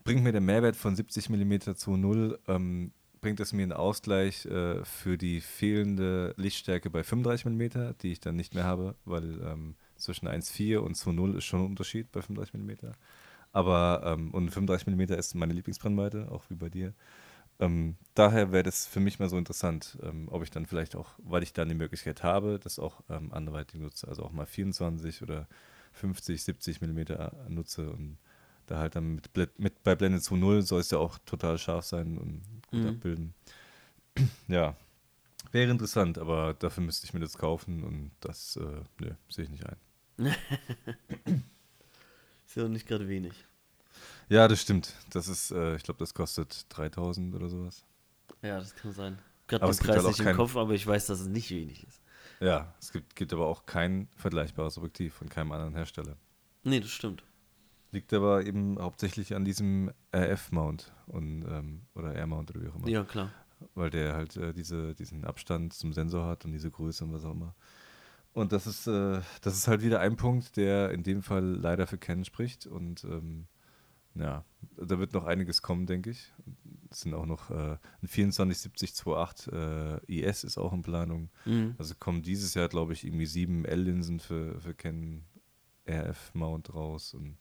bringt 0.03 0.23
mir 0.23 0.31
der 0.31 0.41
Mehrwert 0.41 0.75
von 0.75 0.95
70 0.95 1.29
mm 1.29 1.75
zu 1.75 1.95
0, 1.95 2.39
ähm, 2.47 2.91
bringt 3.21 3.39
es 3.39 3.53
mir 3.53 3.63
einen 3.63 3.71
Ausgleich 3.71 4.45
äh, 4.45 4.83
für 4.83 5.17
die 5.17 5.39
fehlende 5.39 6.33
Lichtstärke 6.35 6.89
bei 6.89 7.03
35 7.03 7.45
mm, 7.45 7.93
die 8.01 8.11
ich 8.11 8.19
dann 8.19 8.35
nicht 8.35 8.53
mehr 8.53 8.65
habe, 8.65 8.95
weil 9.05 9.41
ähm, 9.41 9.75
zwischen 10.03 10.27
1,4 10.27 10.83
und 10.83 10.95
2,0 10.97 11.35
ist 11.37 11.45
schon 11.45 11.61
ein 11.61 11.67
Unterschied 11.67 12.11
bei 12.11 12.21
35 12.21 12.53
mm. 12.53 12.95
Aber 13.51 14.01
ähm, 14.05 14.31
und 14.31 14.49
35 14.51 14.87
mm 14.87 15.17
ist 15.17 15.35
meine 15.35 15.53
Lieblingsbrennweite, 15.53 16.31
auch 16.31 16.43
wie 16.49 16.55
bei 16.55 16.69
dir. 16.69 16.93
Ähm, 17.59 17.95
daher 18.15 18.51
wäre 18.51 18.63
das 18.63 18.87
für 18.87 18.99
mich 18.99 19.19
mal 19.19 19.29
so 19.29 19.37
interessant, 19.37 19.97
ähm, 20.03 20.27
ob 20.31 20.43
ich 20.43 20.49
dann 20.51 20.65
vielleicht 20.65 20.95
auch, 20.95 21.11
weil 21.19 21.43
ich 21.43 21.53
dann 21.53 21.69
die 21.69 21.75
Möglichkeit 21.75 22.23
habe, 22.23 22.59
das 22.59 22.79
auch 22.79 23.01
ähm, 23.09 23.31
anderweitig 23.33 23.79
nutze, 23.79 24.07
also 24.07 24.23
auch 24.23 24.31
mal 24.31 24.45
24 24.45 25.21
oder 25.21 25.47
50, 25.93 26.43
70 26.43 26.81
Millimeter 26.81 27.33
nutze 27.49 27.89
und 27.91 28.17
da 28.65 28.79
halt 28.79 28.95
dann 28.95 29.15
mit, 29.15 29.29
Bl- 29.35 29.49
mit 29.57 29.83
bei 29.83 29.95
Blende 29.95 30.19
2.0 30.19 30.61
soll 30.63 30.81
es 30.81 30.89
ja 30.91 30.97
auch 30.97 31.19
total 31.25 31.57
scharf 31.59 31.85
sein 31.85 32.17
und 32.17 32.41
gut 32.67 32.85
Mhm. 32.85 32.85
abbilden. 32.85 33.33
ja, 34.47 34.75
wäre 35.51 35.71
interessant, 35.71 36.17
aber 36.19 36.55
dafür 36.55 36.83
müsste 36.83 37.05
ich 37.07 37.13
mir 37.13 37.21
das 37.21 37.37
kaufen 37.37 37.83
und 37.83 38.11
das, 38.21 38.57
äh, 38.57 39.11
sehe 39.29 39.45
ich 39.45 39.51
nicht 39.51 39.65
ein. 39.67 39.77
Ist 42.45 42.55
ja 42.55 42.65
auch 42.65 42.69
nicht 42.69 42.87
gerade 42.87 43.07
wenig. 43.07 43.33
Ja, 44.29 44.47
das 44.47 44.61
stimmt. 44.61 44.93
Das 45.09 45.27
ist, 45.27 45.51
äh, 45.51 45.75
ich 45.75 45.83
glaube, 45.83 45.99
das 45.99 46.13
kostet 46.13 46.65
3000 46.69 47.35
oder 47.35 47.49
sowas. 47.49 47.83
Ja, 48.41 48.59
das 48.59 48.75
kann 48.75 48.91
sein. 48.93 49.19
Gerade 49.47 49.65
den 49.65 49.71
gibt 49.71 49.83
Preis 49.83 49.97
halt 49.97 50.07
nicht 50.07 50.19
im 50.19 50.25
kein- 50.25 50.35
Kopf, 50.35 50.55
aber 50.55 50.73
ich 50.73 50.85
weiß, 50.85 51.07
dass 51.07 51.19
es 51.19 51.27
nicht 51.27 51.49
wenig 51.51 51.85
ist. 51.87 52.01
Ja, 52.39 52.73
es 52.79 52.91
gibt, 52.91 53.15
gibt 53.15 53.33
aber 53.33 53.45
auch 53.47 53.65
kein 53.65 54.07
vergleichbares 54.15 54.77
Objektiv 54.77 55.13
von 55.13 55.29
keinem 55.29 55.51
anderen 55.51 55.75
Hersteller. 55.75 56.15
Nee, 56.63 56.79
das 56.79 56.89
stimmt. 56.91 57.23
Liegt 57.91 58.11
aber 58.13 58.43
eben 58.45 58.79
hauptsächlich 58.79 59.35
an 59.35 59.45
diesem 59.45 59.91
RF-Mount 60.15 60.91
und 61.07 61.43
ähm, 61.43 61.81
oder 61.93 62.15
R-Mount 62.15 62.51
oder 62.51 62.61
wie 62.63 62.69
auch 62.69 62.75
immer. 62.75 62.87
Ja, 62.87 63.03
klar. 63.03 63.31
Weil 63.75 63.89
der 63.91 64.13
halt 64.13 64.35
äh, 64.35 64.53
diese, 64.53 64.95
diesen 64.95 65.25
Abstand 65.25 65.73
zum 65.73 65.93
Sensor 65.93 66.25
hat 66.25 66.43
und 66.45 66.51
diese 66.51 66.71
Größe 66.71 67.03
und 67.03 67.13
was 67.13 67.23
auch 67.23 67.31
immer. 67.31 67.55
Und 68.33 68.51
das 68.51 68.65
ist, 68.65 68.87
äh, 68.87 69.21
das 69.41 69.55
ist 69.55 69.67
halt 69.67 69.83
wieder 69.83 69.99
ein 69.99 70.15
Punkt, 70.15 70.57
der 70.57 70.91
in 70.91 71.03
dem 71.03 71.21
Fall 71.21 71.43
leider 71.43 71.85
für 71.85 71.97
Canon 71.97 72.25
spricht. 72.25 72.65
Und 72.65 73.03
ähm, 73.03 73.45
ja, 74.15 74.43
da 74.75 74.99
wird 74.99 75.13
noch 75.13 75.25
einiges 75.25 75.61
kommen, 75.61 75.85
denke 75.85 76.09
ich. 76.09 76.33
Es 76.89 77.01
sind 77.01 77.13
auch 77.13 77.25
noch 77.25 77.51
äh, 77.51 77.77
ein 78.01 78.07
247028 78.07 79.53
äh, 79.53 79.99
IS 80.07 80.43
ist 80.43 80.57
auch 80.57 80.73
in 80.73 80.81
Planung. 80.81 81.29
Mhm. 81.45 81.75
Also 81.77 81.93
kommen 81.95 82.23
dieses 82.23 82.53
Jahr, 82.55 82.69
glaube 82.69 82.93
ich, 82.93 83.05
irgendwie 83.05 83.27
sieben 83.27 83.65
L-Linsen 83.65 84.19
für, 84.19 84.59
für 84.59 84.73
Canon 84.73 85.23
RF-Mount 85.87 86.73
raus. 86.73 87.13
Und 87.13 87.37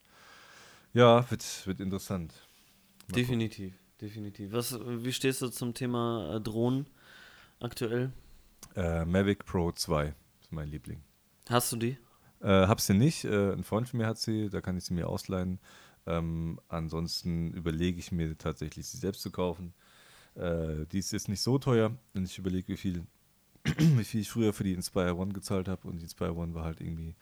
ja, 0.93 1.29
wird, 1.31 1.65
wird 1.65 1.79
interessant. 1.79 2.33
Mal 3.07 3.15
Definitiv, 3.15 3.73
definitiv. 3.99 4.51
Was, 4.51 4.79
wie 4.79 5.11
stehst 5.13 5.41
du 5.41 5.49
zum 5.49 5.73
Thema 5.73 6.35
äh, 6.35 6.41
Drohnen 6.41 6.87
aktuell? 7.59 8.11
gucken. 8.73 8.83
Äh, 8.83 9.05
Mavic 9.05 9.45
Pro 9.45 9.71
2 9.71 10.07
ist 10.07 10.15
mein 10.53 10.69
Liebling. 10.69 11.01
Hast 11.49 11.71
du 11.71 11.77
die? 11.77 11.97
Äh, 12.41 12.67
hab 12.67 12.81
sie 12.81 12.93
nicht. 12.93 13.25
Äh, 13.25 13.53
ein 13.53 13.63
Freund 13.63 13.89
von 13.89 13.99
mir 13.99 14.07
hat 14.07 14.17
sie, 14.17 14.49
da 14.49 14.61
kann 14.61 14.77
ich 14.77 14.85
sie 14.85 14.93
mir 14.93 15.07
ausleihen. 15.07 15.59
Ähm, 16.05 16.59
ansonsten 16.67 17.53
überlege 17.53 17.99
ich 17.99 18.11
mir 18.11 18.37
tatsächlich, 18.37 18.87
sie 18.87 18.97
selbst 18.97 19.21
zu 19.21 19.31
kaufen. 19.31 19.73
Äh, 20.35 20.85
die 20.91 20.99
ist 20.99 21.11
jetzt 21.11 21.29
nicht 21.29 21.41
so 21.41 21.57
teuer, 21.57 21.95
wenn 22.13 22.25
ich 22.25 22.37
überlege, 22.37 22.69
wie 22.69 22.77
viel, 22.77 23.05
wie 23.63 24.03
viel 24.03 24.21
ich 24.21 24.29
früher 24.29 24.53
für 24.53 24.63
die 24.63 24.73
Inspire 24.73 25.15
One 25.15 25.33
gezahlt 25.33 25.67
habe. 25.67 25.87
Und 25.87 25.99
die 25.99 26.03
Inspire 26.03 26.35
One 26.35 26.53
war 26.53 26.65
halt 26.65 26.81
irgendwie 26.81 27.15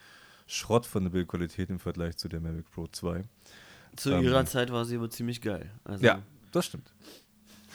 Schrott 0.47 0.85
von 0.85 1.03
der 1.03 1.11
Bildqualität 1.11 1.69
im 1.69 1.79
Vergleich 1.79 2.17
zu 2.17 2.27
der 2.27 2.39
Mavic 2.39 2.69
Pro 2.71 2.87
2. 2.87 3.23
Zu 3.95 4.11
Ähm, 4.11 4.23
ihrer 4.23 4.45
Zeit 4.45 4.71
war 4.71 4.85
sie 4.85 4.95
aber 4.95 5.09
ziemlich 5.09 5.41
geil. 5.41 5.71
Also 5.83 6.03
Ja, 6.03 6.21
das 6.51 6.65
stimmt. 6.65 6.93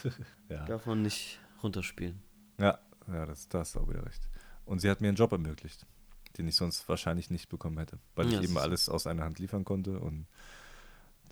ja. 0.49 0.65
darf 0.65 0.87
man 0.87 1.03
nicht 1.03 1.39
runterspielen. 1.63 2.21
Ja, 2.59 2.79
ja, 3.09 3.27
das, 3.27 3.49
da 3.49 3.61
hast 3.61 3.75
du 3.75 3.81
auch 3.81 3.89
wieder 3.89 4.05
recht. 4.05 4.29
Und 4.67 4.81
sie 4.81 4.91
hat 4.91 5.03
mir 5.03 5.09
einen 5.09 5.19
Job 5.19 5.33
ermöglicht, 5.33 5.87
den 6.39 6.49
ich 6.49 6.57
sonst 6.57 6.89
wahrscheinlich 6.89 7.31
nicht 7.31 7.51
bekommen 7.51 7.79
hätte, 7.79 8.01
weil 8.17 8.29
Ja, 8.31 8.41
ich 8.41 8.43
eben 8.43 8.59
alles 8.59 8.91
aus 8.91 9.09
einer 9.09 9.25
Hand 9.25 9.41
liefern 9.41 9.65
konnte 9.65 10.01
und 10.01 10.29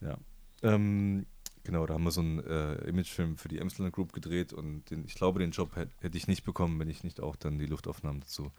ja. 0.02 0.18
Ähm, 0.62 1.26
genau, 1.64 1.86
da 1.86 1.94
haben 1.94 2.04
wir 2.04 2.10
so 2.10 2.20
einen 2.22 2.40
äh, 2.44 2.76
Imagefilm 2.88 3.36
für 3.36 3.48
die 3.48 3.58
Emsland 3.58 3.92
Group 3.92 4.12
gedreht 4.12 4.52
und 4.52 4.90
den, 4.90 5.04
ich 5.04 5.14
glaube, 5.14 5.40
den 5.40 5.52
Job 5.52 5.76
hätte 5.76 5.92
hätte 6.00 6.18
ich 6.18 6.28
nicht 6.28 6.44
bekommen, 6.44 6.78
wenn 6.80 6.90
ich 6.90 7.04
nicht 7.04 7.20
auch 7.20 7.36
dann 7.36 7.58
die 7.58 7.66
Luftaufnahmen 7.66 8.20
dazu 8.22 8.52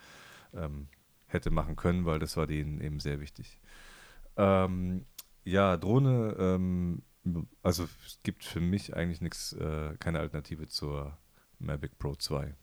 ähm, 0.54 0.90
hätte 1.28 1.52
machen 1.52 1.78
können, 1.78 2.06
weil 2.06 2.20
das 2.20 2.38
war 2.38 2.48
denen 2.48 2.82
eben 2.82 3.00
sehr 3.02 3.22
wichtig. 3.22 3.60
Ähm, 4.38 5.06
ja, 5.46 5.78
Drohne, 5.78 6.36
ähm, 6.40 7.04
also 7.64 7.88
es 8.06 8.20
gibt 8.24 8.46
für 8.46 8.62
mich 8.62 8.96
eigentlich 8.96 9.22
nichts, 9.22 9.54
äh, 9.54 9.96
keine 10.00 10.20
Alternative 10.20 10.68
zur 10.68 11.18
Mavic 11.60 11.98
Pro 12.00 12.16
2 12.16 12.56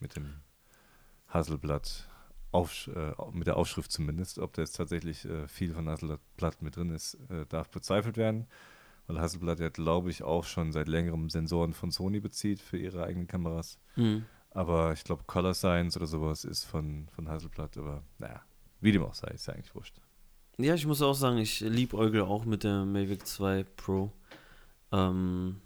mit 0.00 0.16
dem 0.16 0.42
Hasselblatt, 1.28 2.08
Aufsch 2.50 2.88
äh, 2.88 3.12
mit 3.32 3.46
der 3.46 3.56
Aufschrift 3.56 3.92
zumindest. 3.92 4.38
Ob 4.38 4.54
da 4.54 4.62
jetzt 4.62 4.76
tatsächlich 4.76 5.24
äh, 5.24 5.46
viel 5.46 5.74
von 5.74 5.88
Hasselblatt 5.88 6.62
mit 6.62 6.76
drin 6.76 6.90
ist, 6.90 7.14
äh, 7.30 7.46
darf 7.46 7.70
bezweifelt 7.70 8.16
werden, 8.16 8.46
weil 9.06 9.20
Hasselblatt 9.20 9.60
ja, 9.60 9.68
glaube 9.68 10.10
ich, 10.10 10.22
auch 10.22 10.44
schon 10.44 10.72
seit 10.72 10.88
längerem 10.88 11.30
Sensoren 11.30 11.74
von 11.74 11.90
Sony 11.90 12.20
bezieht 12.20 12.60
für 12.60 12.78
ihre 12.78 13.04
eigenen 13.04 13.26
Kameras. 13.26 13.78
Mhm. 13.96 14.24
Aber 14.50 14.92
ich 14.92 15.04
glaube, 15.04 15.24
Color 15.26 15.54
Science 15.54 15.96
oder 15.96 16.06
sowas 16.06 16.44
ist 16.44 16.64
von, 16.64 17.08
von 17.14 17.28
Hasselblatt, 17.28 17.76
aber 17.76 18.02
naja, 18.18 18.42
wie 18.80 18.92
dem 18.92 19.02
auch 19.02 19.14
sei, 19.14 19.28
ist 19.28 19.46
ja 19.46 19.54
eigentlich 19.54 19.74
wurscht. 19.74 20.00
Ja, 20.56 20.74
ich 20.74 20.86
muss 20.86 21.02
auch 21.02 21.14
sagen, 21.14 21.38
ich 21.38 21.60
liebäugle 21.60 22.24
auch 22.24 22.44
mit 22.44 22.64
der 22.64 22.84
Mavic 22.84 23.26
2 23.26 23.64
Pro. 23.76 24.10
Ähm, 24.90 25.60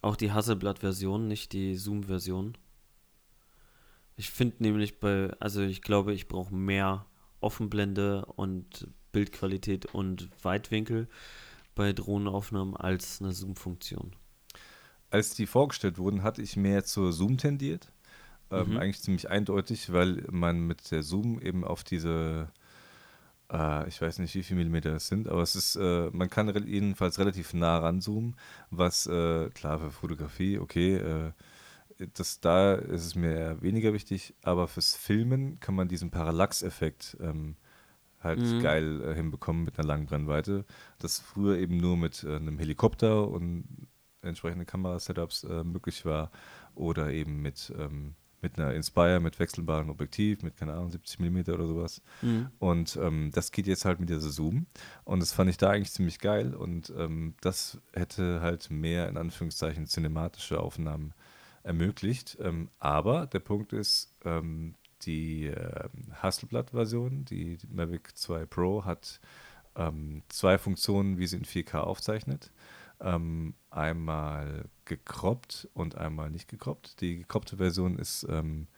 auch 0.00 0.16
die 0.16 0.32
Hasselblatt-Version, 0.32 1.28
nicht 1.28 1.52
die 1.52 1.76
Zoom-Version. 1.76 2.56
Ich 4.22 4.30
finde 4.30 4.62
nämlich 4.62 5.00
bei, 5.00 5.32
also 5.40 5.62
ich 5.62 5.82
glaube, 5.82 6.14
ich 6.14 6.28
brauche 6.28 6.54
mehr 6.54 7.06
Offenblende 7.40 8.24
und 8.26 8.86
Bildqualität 9.10 9.86
und 9.86 10.28
Weitwinkel 10.44 11.08
bei 11.74 11.92
Drohnenaufnahmen 11.92 12.76
als 12.76 13.20
eine 13.20 13.32
Zoom-Funktion. 13.32 14.14
Als 15.10 15.34
die 15.34 15.46
vorgestellt 15.46 15.98
wurden, 15.98 16.22
hatte 16.22 16.40
ich 16.40 16.56
mehr 16.56 16.84
zur 16.84 17.12
Zoom 17.12 17.36
tendiert. 17.36 17.90
Ähm, 18.52 18.70
Mhm. 18.70 18.76
Eigentlich 18.76 19.02
ziemlich 19.02 19.28
eindeutig, 19.28 19.92
weil 19.92 20.24
man 20.30 20.68
mit 20.68 20.92
der 20.92 21.02
Zoom 21.02 21.40
eben 21.42 21.64
auf 21.64 21.82
diese, 21.82 22.52
äh, 23.52 23.88
ich 23.88 24.00
weiß 24.00 24.20
nicht, 24.20 24.36
wie 24.36 24.44
viel 24.44 24.56
Millimeter 24.56 24.94
es 24.94 25.08
sind, 25.08 25.26
aber 25.26 25.42
es 25.42 25.56
ist, 25.56 25.74
äh, 25.74 26.10
man 26.12 26.30
kann 26.30 26.46
jedenfalls 26.68 27.18
relativ 27.18 27.54
nah 27.54 27.78
ranzoomen, 27.78 28.36
was 28.70 29.04
äh, 29.08 29.50
klar 29.50 29.80
für 29.80 29.90
Fotografie, 29.90 30.60
okay, 30.60 30.94
äh, 30.94 31.32
das 32.14 32.40
da 32.40 32.74
ist 32.74 33.04
es 33.06 33.14
mir 33.14 33.32
eher 33.34 33.62
weniger 33.62 33.92
wichtig, 33.92 34.34
aber 34.42 34.68
fürs 34.68 34.94
Filmen 34.96 35.60
kann 35.60 35.74
man 35.74 35.88
diesen 35.88 36.10
Parallax-Effekt 36.10 37.16
ähm, 37.20 37.56
halt 38.20 38.40
Mhm. 38.40 38.60
geil 38.62 39.02
äh, 39.02 39.14
hinbekommen 39.14 39.64
mit 39.64 39.78
einer 39.78 39.88
langen 39.88 40.06
Brennweite. 40.06 40.64
Das 40.98 41.18
früher 41.18 41.58
eben 41.58 41.76
nur 41.78 41.96
mit 41.96 42.24
äh, 42.24 42.36
einem 42.36 42.58
Helikopter 42.58 43.28
und 43.28 43.64
entsprechenden 44.22 44.66
Kamerasetups 44.66 45.44
äh, 45.44 45.64
möglich 45.64 46.04
war 46.04 46.30
oder 46.74 47.10
eben 47.10 47.42
mit, 47.42 47.72
ähm, 47.76 48.14
mit 48.40 48.58
einer 48.58 48.72
Inspire, 48.74 49.20
mit 49.20 49.38
wechselbarem 49.40 49.90
Objektiv, 49.90 50.42
mit, 50.42 50.56
keine 50.56 50.74
Ahnung, 50.74 50.90
70 50.90 51.18
mm 51.20 51.38
oder 51.50 51.66
sowas. 51.66 52.02
Mhm. 52.22 52.48
Und 52.58 52.96
ähm, 53.02 53.30
das 53.32 53.50
geht 53.50 53.66
jetzt 53.66 53.84
halt 53.84 53.98
mit 54.00 54.08
dieser 54.08 54.30
Zoom. 54.30 54.66
Und 55.04 55.20
das 55.20 55.32
fand 55.32 55.50
ich 55.50 55.56
da 55.56 55.70
eigentlich 55.70 55.92
ziemlich 55.92 56.20
geil. 56.20 56.54
Und 56.54 56.92
ähm, 56.96 57.34
das 57.40 57.78
hätte 57.92 58.40
halt 58.40 58.70
mehr, 58.70 59.08
in 59.08 59.16
Anführungszeichen, 59.16 59.86
cinematische 59.86 60.60
Aufnahmen 60.60 61.14
ermöglicht. 61.62 62.38
Ähm, 62.40 62.68
aber 62.78 63.26
der 63.26 63.40
Punkt 63.40 63.72
ist, 63.72 64.14
ähm, 64.24 64.74
die 65.02 65.46
äh, 65.46 65.88
Hasselblatt-Version, 66.14 67.24
die, 67.24 67.56
die 67.56 67.66
Mavic 67.68 68.16
2 68.16 68.46
Pro, 68.46 68.84
hat 68.84 69.20
ähm, 69.76 70.22
zwei 70.28 70.58
Funktionen, 70.58 71.18
wie 71.18 71.26
sie 71.26 71.36
in 71.36 71.44
4K 71.44 71.78
aufzeichnet. 71.78 72.52
Ähm, 73.00 73.54
einmal 73.70 74.66
gekroppt 74.84 75.68
und 75.74 75.96
einmal 75.96 76.30
nicht 76.30 76.48
gekroppt. 76.48 77.00
Die 77.00 77.18
gekroppte 77.18 77.56
Version 77.56 77.98
ist, 77.98 78.26
ähm, 78.28 78.68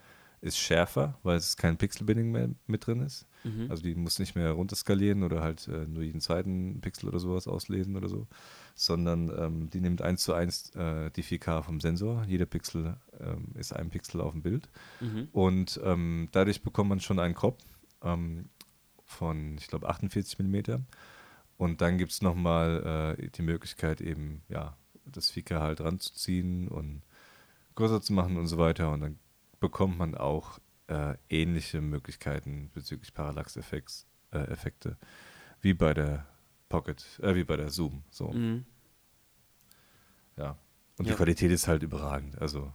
ist 0.40 0.58
schärfer, 0.58 1.18
weil 1.22 1.36
es 1.36 1.56
kein 1.56 1.76
Pixelbinding 1.76 2.30
mehr 2.30 2.50
mit 2.66 2.86
drin 2.86 3.00
ist. 3.00 3.26
Mhm. 3.44 3.70
Also 3.70 3.82
die 3.82 3.94
muss 3.94 4.18
nicht 4.18 4.34
mehr 4.34 4.52
runterskalieren 4.52 5.22
oder 5.22 5.42
halt 5.42 5.68
äh, 5.68 5.86
nur 5.86 6.02
jeden 6.02 6.20
zweiten 6.20 6.80
Pixel 6.80 7.08
oder 7.08 7.18
sowas 7.18 7.46
auslesen 7.46 7.96
oder 7.96 8.08
so, 8.08 8.26
sondern 8.74 9.30
ähm, 9.36 9.70
die 9.70 9.80
nimmt 9.80 10.02
eins 10.02 10.24
zu 10.24 10.34
eins 10.34 10.70
äh, 10.74 11.10
die 11.10 11.22
4K 11.22 11.62
vom 11.62 11.80
Sensor. 11.80 12.24
Jeder 12.26 12.46
Pixel 12.46 12.96
ähm, 13.20 13.52
ist 13.54 13.72
ein 13.72 13.90
Pixel 13.90 14.20
auf 14.20 14.32
dem 14.32 14.42
Bild. 14.42 14.68
Mhm. 15.00 15.28
Und 15.32 15.80
ähm, 15.84 16.28
dadurch 16.32 16.62
bekommt 16.62 16.88
man 16.88 17.00
schon 17.00 17.18
einen 17.18 17.34
Crop 17.34 17.58
ähm, 18.02 18.48
von, 19.04 19.56
ich 19.58 19.68
glaube, 19.68 19.88
48 19.88 20.38
mm. 20.38 20.84
Und 21.56 21.80
dann 21.80 21.98
gibt 21.98 22.10
es 22.10 22.20
nochmal 22.20 23.16
äh, 23.18 23.28
die 23.30 23.42
Möglichkeit, 23.42 24.00
eben, 24.00 24.42
ja, 24.48 24.76
das 25.06 25.32
4K 25.32 25.60
halt 25.60 25.80
ranzuziehen 25.80 26.68
und 26.68 27.02
größer 27.76 28.02
zu 28.02 28.12
machen 28.12 28.36
und 28.36 28.48
so 28.48 28.58
weiter. 28.58 28.90
Und 28.90 29.00
dann 29.00 29.18
bekommt 29.60 29.98
man 29.98 30.16
auch 30.16 30.58
äh, 30.88 31.14
ähnliche 31.28 31.80
Möglichkeiten 31.80 32.70
bezüglich 32.74 33.14
Parallax-Effekte 33.14 34.88
äh, 34.90 35.06
wie 35.60 35.74
bei 35.74 35.94
der 35.94 36.26
Pocket, 36.74 37.04
äh, 37.22 37.34
wie 37.36 37.44
bei 37.44 37.56
der 37.56 37.70
Zoom. 37.70 38.02
So, 38.10 38.28
Mhm. 38.32 38.64
ja. 40.36 40.56
Und 40.98 41.06
Ja. 41.06 41.12
die 41.12 41.16
Qualität 41.16 41.50
ist 41.52 41.68
halt 41.68 41.82
überragend. 41.82 42.36
Also, 42.40 42.72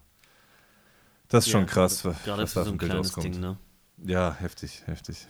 das 1.28 1.46
ist 1.46 1.52
schon 1.52 1.62
Ja, 1.62 1.68
krass, 1.68 2.02
gerade- 2.04 2.16
was, 2.16 2.24
Gerade 2.24 2.44
was 2.44 2.54
für 2.54 2.60
da 2.60 2.66
so 2.66 2.72
ein 2.72 2.78
Bild 2.78 2.92
kleines 2.92 3.08
rauskommt. 3.08 3.36
Ding, 3.36 3.40
ne? 3.42 3.58
Ja, 4.06 4.34
heftig, 4.34 4.84
heftig. 4.88 5.28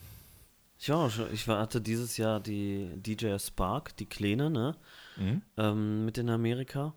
Ja, 0.80 1.10
schon- 1.10 1.34
ich 1.34 1.48
hatte 1.48 1.82
dieses 1.82 2.18
Jahr 2.18 2.40
die 2.40 2.90
DJI 2.98 3.38
Spark, 3.40 3.96
die 3.98 4.06
kleine, 4.06 4.50
ne? 4.50 4.76
Mhm. 5.18 5.42
ähm, 5.58 6.06
mit 6.06 6.18
in 6.18 6.30
Amerika 6.30 6.94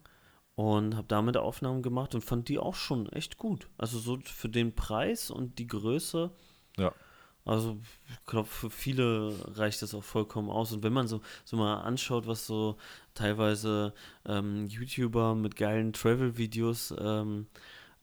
und 0.54 0.94
habe 0.94 1.08
damit 1.08 1.36
Aufnahmen 1.36 1.82
gemacht 1.82 2.14
und 2.14 2.22
fand 2.22 2.48
die 2.48 2.58
auch 2.58 2.74
schon 2.76 3.08
echt 3.10 3.36
gut. 3.38 3.68
Also 3.78 3.98
so 3.98 4.18
für 4.24 4.48
den 4.48 4.74
Preis 4.74 5.30
und 5.30 5.58
die 5.58 5.66
Größe 5.66 6.30
Ja. 6.76 6.92
Also 7.44 7.78
ich 8.08 8.26
glaube, 8.26 8.48
für 8.48 8.70
viele 8.70 9.34
reicht 9.56 9.82
das 9.82 9.94
auch 9.94 10.04
vollkommen 10.04 10.48
aus. 10.48 10.72
Und 10.72 10.82
wenn 10.82 10.92
man 10.92 11.08
so, 11.08 11.20
so 11.44 11.56
mal 11.56 11.80
anschaut, 11.80 12.26
was 12.26 12.46
so 12.46 12.76
teilweise 13.14 13.94
ähm, 14.26 14.66
YouTuber 14.66 15.34
mit 15.34 15.56
geilen 15.56 15.92
Travel-Videos 15.92 16.94
ähm, 16.98 17.46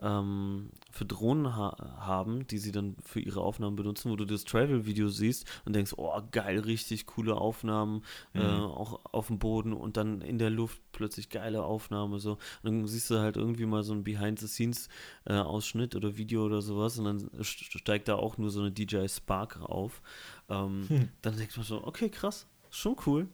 ähm, 0.02 0.70
für 0.92 1.06
Drohnen 1.06 1.56
ha 1.56 1.76
haben, 2.00 2.48
die 2.48 2.58
sie 2.58 2.72
dann 2.72 2.96
für 3.04 3.20
ihre 3.20 3.42
Aufnahmen 3.42 3.76
benutzen, 3.76 4.12
wo 4.12 4.16
du 4.16 4.26
das 4.26 4.46
Travel-Video 4.46 5.10
siehst 5.10 5.46
und 5.66 5.74
denkst, 5.76 5.94
oh 5.98 6.22
geil, 6.32 6.60
richtig 6.60 7.06
coole 7.06 7.36
Aufnahmen, 7.36 8.04
äh, 8.34 8.40
mhm. 8.40 8.46
äh, 8.46 8.66
auch 8.66 9.00
auf 9.12 9.28
dem 9.28 9.40
Boden 9.40 9.74
und 9.74 9.98
dann 9.98 10.22
in 10.22 10.38
der 10.38 10.50
Luft 10.50 10.82
plötzlich 10.92 11.30
geile 11.30 11.64
Aufnahme 11.64 12.20
so. 12.20 12.34
Und 12.34 12.40
dann 12.64 12.88
siehst 12.88 13.10
du 13.10 13.20
halt 13.20 13.38
irgendwie 13.38 13.66
mal 13.66 13.84
so 13.84 13.94
ein 13.94 14.04
Behind-the-Scenes-Ausschnitt 14.04 15.94
äh, 15.94 15.98
oder 15.98 16.18
Video 16.18 16.46
oder 16.46 16.62
sowas 16.62 16.98
und 16.98 17.06
dann 17.06 17.30
steigt 17.44 18.08
da 18.08 18.16
auch 18.16 18.38
nur 18.38 18.50
so 18.50 18.62
eine 18.62 18.72
DJI 18.72 19.10
Spark 19.10 19.62
auf. 19.62 20.02
Ähm, 20.50 20.86
hm. 20.88 21.10
Dann 21.22 21.38
denkt 21.38 21.56
man 21.58 21.66
so, 21.66 21.84
okay, 21.84 22.10
krass, 22.10 22.48
schon 22.70 22.96
cool. 23.06 23.28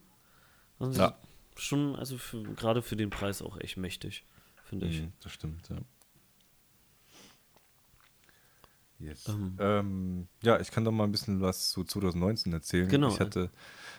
Also 0.80 1.01
ja. 1.01 1.18
Schon, 1.57 1.95
also 1.95 2.18
gerade 2.57 2.82
für 2.82 2.97
den 2.97 3.09
Preis 3.09 3.41
auch 3.41 3.57
echt 3.57 3.78
mächtig, 3.78 4.26
finde 4.66 4.88
ich. 4.88 5.03
Mhm, 5.03 5.13
das 5.22 5.32
stimmt, 5.32 5.70
ja. 5.70 5.78
Yes. 8.99 9.27
Ähm. 9.27 9.57
Ähm, 9.59 10.27
ja, 10.41 10.59
ich 10.59 10.71
kann 10.71 10.85
doch 10.85 10.91
mal 10.91 11.03
ein 11.03 11.11
bisschen 11.11 11.41
was 11.41 11.69
zu 11.69 11.83
2019 11.83 12.53
erzählen. 12.53 12.87
Genau. 12.87 13.09
Ich 13.09 13.19
hatte, 13.19 13.49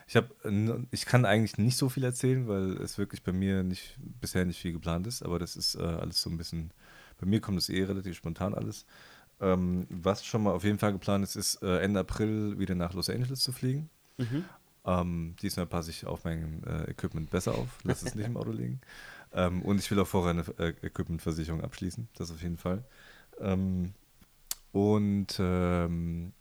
ich 0.06 0.16
habe, 0.16 0.86
ich 0.90 1.04
kann 1.04 1.24
eigentlich 1.24 1.58
nicht 1.58 1.76
so 1.76 1.88
viel 1.88 2.04
erzählen, 2.04 2.48
weil 2.48 2.76
es 2.78 2.96
wirklich 2.96 3.22
bei 3.22 3.32
mir 3.32 3.62
nicht 3.62 3.98
bisher 4.20 4.44
nicht 4.44 4.60
viel 4.60 4.72
geplant 4.72 5.06
ist. 5.06 5.22
Aber 5.22 5.38
das 5.38 5.56
ist 5.56 5.74
äh, 5.74 5.82
alles 5.82 6.22
so 6.22 6.30
ein 6.30 6.38
bisschen. 6.38 6.72
Bei 7.18 7.26
mir 7.26 7.40
kommt 7.40 7.58
es 7.58 7.68
eh 7.68 7.84
relativ 7.84 8.16
spontan 8.16 8.54
alles. 8.54 8.86
Ähm, 9.40 9.86
was 9.90 10.24
schon 10.24 10.42
mal 10.42 10.52
auf 10.52 10.64
jeden 10.64 10.78
Fall 10.78 10.92
geplant 10.92 11.24
ist, 11.24 11.36
ist 11.36 11.62
äh, 11.62 11.80
Ende 11.80 12.00
April 12.00 12.58
wieder 12.58 12.74
nach 12.74 12.94
Los 12.94 13.10
Angeles 13.10 13.40
zu 13.40 13.52
fliegen. 13.52 13.90
Mhm. 14.16 14.44
Ähm, 14.86 15.36
diesmal 15.42 15.66
passe 15.66 15.90
ich 15.90 16.06
auf 16.06 16.24
mein 16.24 16.62
äh, 16.64 16.90
Equipment 16.90 17.28
besser 17.28 17.54
auf, 17.54 17.68
lass 17.82 18.02
es 18.02 18.14
nicht 18.14 18.26
im 18.26 18.36
Auto 18.36 18.52
liegen. 18.52 18.80
Ähm, 19.32 19.62
und 19.62 19.80
ich 19.80 19.90
will 19.90 19.98
auch 19.98 20.06
vorher 20.06 20.30
eine 20.30 20.44
äh, 20.58 20.72
Equipmentversicherung 20.86 21.60
abschließen, 21.60 22.08
das 22.14 22.30
auf 22.30 22.40
jeden 22.40 22.56
Fall. 22.56 22.84
Ähm, 23.40 23.92
und 24.76 25.38
ähm, 25.38 26.34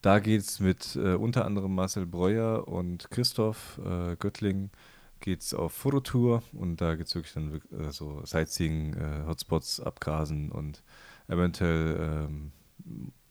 da 0.00 0.20
geht 0.20 0.42
es 0.42 0.60
mit 0.60 0.94
äh, 0.94 1.14
unter 1.14 1.44
anderem 1.44 1.74
Marcel 1.74 2.06
Breuer 2.06 2.68
und 2.68 3.10
Christoph 3.10 3.80
äh, 3.84 4.14
Göttling 4.14 4.70
geht's 5.18 5.54
auf 5.54 5.72
Fototour 5.72 6.44
und 6.52 6.80
da 6.80 6.94
geht 6.94 7.08
es 7.08 7.16
wirklich 7.16 7.34
dann 7.34 7.60
äh, 7.76 7.90
so 7.90 8.24
Sightseeing, 8.24 8.94
äh, 8.94 9.26
Hotspots 9.26 9.80
abgrasen 9.80 10.52
und 10.52 10.84
eventuell 11.26 12.28
ähm, 12.28 12.52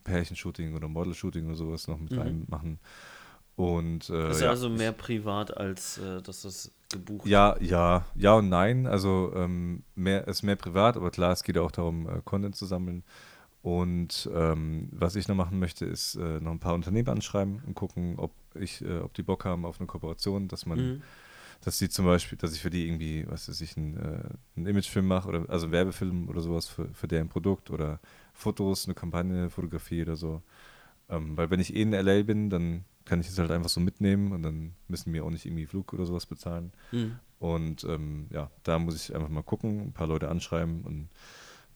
Pärchenshooting 0.02 0.76
oder 0.76 0.88
Modelshooting 0.88 1.46
oder 1.46 1.56
sowas 1.56 1.88
noch 1.88 1.98
mit 1.98 2.12
mhm. 2.12 2.18
reinmachen. 2.18 2.80
Und, 3.56 4.10
äh, 4.10 4.30
ist 4.30 4.42
ja, 4.42 4.50
also 4.50 4.68
mehr 4.68 4.92
privat, 4.92 5.56
als 5.56 5.96
äh, 5.96 6.20
dass 6.20 6.42
das 6.42 6.70
gebucht 6.90 7.26
Ja, 7.26 7.56
ja, 7.60 8.04
ja 8.14 8.34
und 8.34 8.50
nein. 8.50 8.86
Also 8.86 9.32
ähm, 9.34 9.84
mehr 9.94 10.28
ist 10.28 10.42
mehr 10.42 10.56
privat, 10.56 10.98
aber 10.98 11.10
klar, 11.10 11.32
es 11.32 11.44
geht 11.44 11.56
auch 11.56 11.70
darum, 11.70 12.06
äh, 12.10 12.20
Content 12.26 12.56
zu 12.56 12.66
sammeln. 12.66 13.04
Und 13.64 14.28
ähm, 14.34 14.90
was 14.92 15.16
ich 15.16 15.26
noch 15.26 15.36
machen 15.36 15.58
möchte, 15.58 15.86
ist 15.86 16.16
äh, 16.16 16.38
noch 16.38 16.50
ein 16.50 16.58
paar 16.58 16.74
Unternehmen 16.74 17.08
anschreiben 17.08 17.62
und 17.66 17.72
gucken, 17.72 18.16
ob 18.18 18.30
ich, 18.54 18.84
äh, 18.84 18.98
ob 18.98 19.14
die 19.14 19.22
Bock 19.22 19.46
haben 19.46 19.64
auf 19.64 19.80
eine 19.80 19.86
Kooperation, 19.86 20.48
dass 20.48 20.66
man, 20.66 20.78
mhm. 20.78 21.02
dass 21.62 21.78
sie 21.78 21.88
zum 21.88 22.04
Beispiel, 22.04 22.36
dass 22.36 22.52
ich 22.52 22.60
für 22.60 22.68
die 22.68 22.86
irgendwie, 22.86 23.24
was 23.26 23.48
weiß 23.48 23.62
ich, 23.62 23.78
einen, 23.78 23.96
äh, 23.96 24.28
einen 24.54 24.66
Imagefilm 24.66 25.06
mache 25.06 25.28
oder 25.28 25.48
also 25.48 25.64
einen 25.64 25.72
Werbefilm 25.72 26.28
oder 26.28 26.42
sowas 26.42 26.68
für, 26.68 26.88
für 26.92 27.08
deren 27.08 27.30
Produkt 27.30 27.70
oder 27.70 28.00
Fotos, 28.34 28.84
eine 28.84 28.94
Kampagne, 28.94 29.48
Fotografie 29.48 30.02
oder 30.02 30.16
so. 30.16 30.42
Ähm, 31.08 31.34
weil 31.34 31.48
wenn 31.48 31.58
ich 31.58 31.74
eh 31.74 31.80
in 31.80 31.92
LA 31.92 32.22
bin, 32.24 32.50
dann 32.50 32.84
kann 33.06 33.22
ich 33.22 33.28
es 33.28 33.38
halt 33.38 33.50
einfach 33.50 33.70
so 33.70 33.80
mitnehmen 33.80 34.32
und 34.32 34.42
dann 34.42 34.74
müssen 34.88 35.10
wir 35.14 35.24
auch 35.24 35.30
nicht 35.30 35.46
irgendwie 35.46 35.64
Flug 35.64 35.94
oder 35.94 36.04
sowas 36.04 36.26
bezahlen. 36.26 36.72
Mhm. 36.92 37.16
Und 37.38 37.84
ähm, 37.84 38.26
ja, 38.28 38.50
da 38.62 38.78
muss 38.78 38.94
ich 38.94 39.14
einfach 39.14 39.30
mal 39.30 39.42
gucken, 39.42 39.86
ein 39.86 39.92
paar 39.94 40.06
Leute 40.06 40.28
anschreiben 40.28 40.82
und 40.82 41.08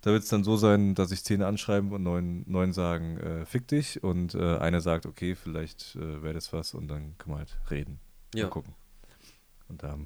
da 0.00 0.12
wird 0.12 0.22
es 0.22 0.28
dann 0.28 0.44
so 0.44 0.56
sein, 0.56 0.94
dass 0.94 1.10
ich 1.10 1.24
zehn 1.24 1.42
anschreiben 1.42 1.92
und 1.92 2.02
neun, 2.02 2.44
neun 2.46 2.72
sagen, 2.72 3.18
äh, 3.18 3.46
fick 3.46 3.66
dich. 3.66 4.02
Und 4.02 4.34
äh, 4.34 4.58
einer 4.58 4.80
sagt, 4.80 5.06
okay, 5.06 5.34
vielleicht 5.34 5.96
äh, 5.96 6.22
wäre 6.22 6.34
das 6.34 6.52
was 6.52 6.74
und 6.74 6.88
dann 6.88 7.16
können 7.18 7.34
wir 7.34 7.38
halt 7.38 7.58
reden. 7.70 7.98
Ja. 8.34 8.44
Mal 8.44 8.50
gucken. 8.50 8.74
Und 9.68 9.82
da 9.82 9.98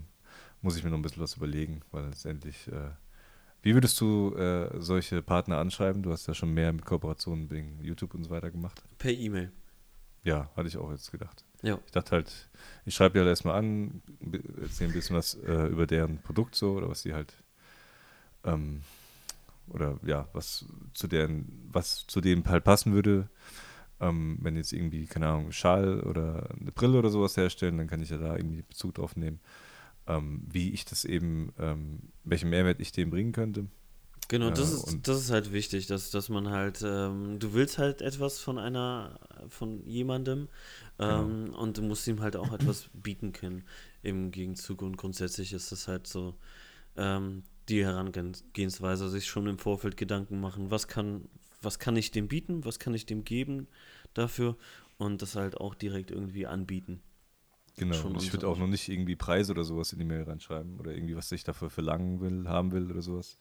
muss 0.60 0.76
ich 0.76 0.84
mir 0.84 0.90
noch 0.90 0.98
ein 0.98 1.02
bisschen 1.02 1.22
was 1.22 1.36
überlegen, 1.36 1.80
weil 1.90 2.06
letztendlich, 2.06 2.68
äh, 2.68 2.90
wie 3.62 3.74
würdest 3.74 4.00
du 4.00 4.34
äh, 4.34 4.80
solche 4.80 5.22
Partner 5.22 5.58
anschreiben? 5.58 6.02
Du 6.02 6.10
hast 6.10 6.26
ja 6.26 6.34
schon 6.34 6.54
mehr 6.54 6.72
mit 6.72 6.84
Kooperationen 6.84 7.50
wegen 7.50 7.78
YouTube 7.82 8.14
und 8.14 8.24
so 8.24 8.30
weiter 8.30 8.50
gemacht. 8.50 8.82
Per 8.98 9.12
E-Mail. 9.12 9.52
Ja, 10.24 10.50
hatte 10.56 10.68
ich 10.68 10.76
auch 10.76 10.90
jetzt 10.90 11.10
gedacht. 11.10 11.44
Ja. 11.62 11.78
Ich 11.84 11.92
dachte 11.92 12.12
halt, 12.12 12.48
ich 12.84 12.94
schreibe 12.94 13.18
ja 13.18 13.24
halt 13.24 13.30
erstmal 13.30 13.56
an, 13.56 14.02
erzähle 14.60 14.90
ein 14.90 14.94
bisschen 14.94 15.16
was 15.16 15.34
äh, 15.34 15.66
über 15.66 15.86
deren 15.86 16.18
Produkt 16.22 16.54
so 16.54 16.72
oder 16.72 16.88
was 16.88 17.02
sie 17.02 17.12
halt 17.12 17.34
ähm, 18.44 18.82
oder 19.72 19.98
ja, 20.04 20.28
was 20.32 20.66
zu 20.94 21.08
deren, 21.08 21.68
was 21.72 22.06
zu 22.06 22.20
dem 22.20 22.44
halt 22.46 22.64
passen 22.64 22.92
würde. 22.92 23.28
Ähm, 24.00 24.38
wenn 24.40 24.56
jetzt 24.56 24.72
irgendwie, 24.72 25.06
keine 25.06 25.28
Ahnung, 25.28 25.52
Schal 25.52 26.00
oder 26.00 26.50
eine 26.60 26.72
Brille 26.72 26.98
oder 26.98 27.10
sowas 27.10 27.36
herstellen, 27.36 27.78
dann 27.78 27.86
kann 27.86 28.02
ich 28.02 28.10
ja 28.10 28.18
da 28.18 28.36
irgendwie 28.36 28.62
Bezug 28.62 28.94
drauf 28.94 29.16
nehmen, 29.16 29.40
ähm, 30.08 30.42
wie 30.50 30.72
ich 30.72 30.84
das 30.84 31.04
eben, 31.04 31.52
ähm, 31.58 32.00
welchen 32.24 32.50
Mehrwert 32.50 32.80
ich 32.80 32.92
dem 32.92 33.10
bringen 33.10 33.32
könnte. 33.32 33.66
Genau, 34.32 34.50
das, 34.50 34.72
äh, 34.72 34.74
ist, 34.74 34.98
das 35.02 35.20
ist 35.20 35.30
halt 35.30 35.52
wichtig, 35.52 35.86
dass, 35.86 36.10
dass 36.10 36.30
man 36.30 36.48
halt, 36.48 36.82
ähm, 36.82 37.38
du 37.38 37.52
willst 37.52 37.78
halt 37.78 38.00
etwas 38.00 38.38
von 38.38 38.58
einer, 38.58 39.20
von 39.48 39.84
jemandem 39.86 40.48
genau. 40.96 41.22
ähm, 41.22 41.54
und 41.54 41.76
du 41.76 41.82
musst 41.82 42.08
ihm 42.08 42.22
halt 42.22 42.36
auch 42.36 42.52
etwas 42.52 42.88
bieten 42.94 43.32
können 43.32 43.64
im 44.02 44.30
Gegenzug 44.30 44.82
und 44.82 44.96
grundsätzlich 44.96 45.52
ist 45.52 45.70
das 45.70 45.86
halt 45.86 46.06
so, 46.06 46.34
ähm, 46.96 47.42
die 47.68 47.84
Herangehensweise, 47.84 49.08
sich 49.08 49.26
schon 49.26 49.46
im 49.46 49.58
Vorfeld 49.58 49.96
Gedanken 49.96 50.40
machen, 50.40 50.70
was 50.70 50.88
kann, 50.88 51.28
was 51.60 51.78
kann 51.78 51.96
ich 51.96 52.10
dem 52.10 52.28
bieten, 52.28 52.64
was 52.64 52.78
kann 52.78 52.94
ich 52.94 53.06
dem 53.06 53.24
geben 53.24 53.68
dafür 54.14 54.56
und 54.98 55.22
das 55.22 55.36
halt 55.36 55.56
auch 55.56 55.74
direkt 55.74 56.10
irgendwie 56.10 56.46
anbieten. 56.46 57.02
Genau, 57.76 58.06
und 58.06 58.22
ich 58.22 58.32
würde 58.32 58.48
auch 58.48 58.58
noch 58.58 58.66
nicht 58.66 58.88
irgendwie 58.88 59.16
Preise 59.16 59.52
oder 59.52 59.64
sowas 59.64 59.92
in 59.92 59.98
die 59.98 60.04
Mail 60.04 60.24
reinschreiben 60.24 60.78
oder 60.78 60.92
irgendwie, 60.92 61.16
was 61.16 61.32
ich 61.32 61.42
dafür 61.42 61.70
verlangen 61.70 62.20
will, 62.20 62.46
haben 62.46 62.72
will 62.72 62.90
oder 62.90 63.00
sowas. 63.00 63.38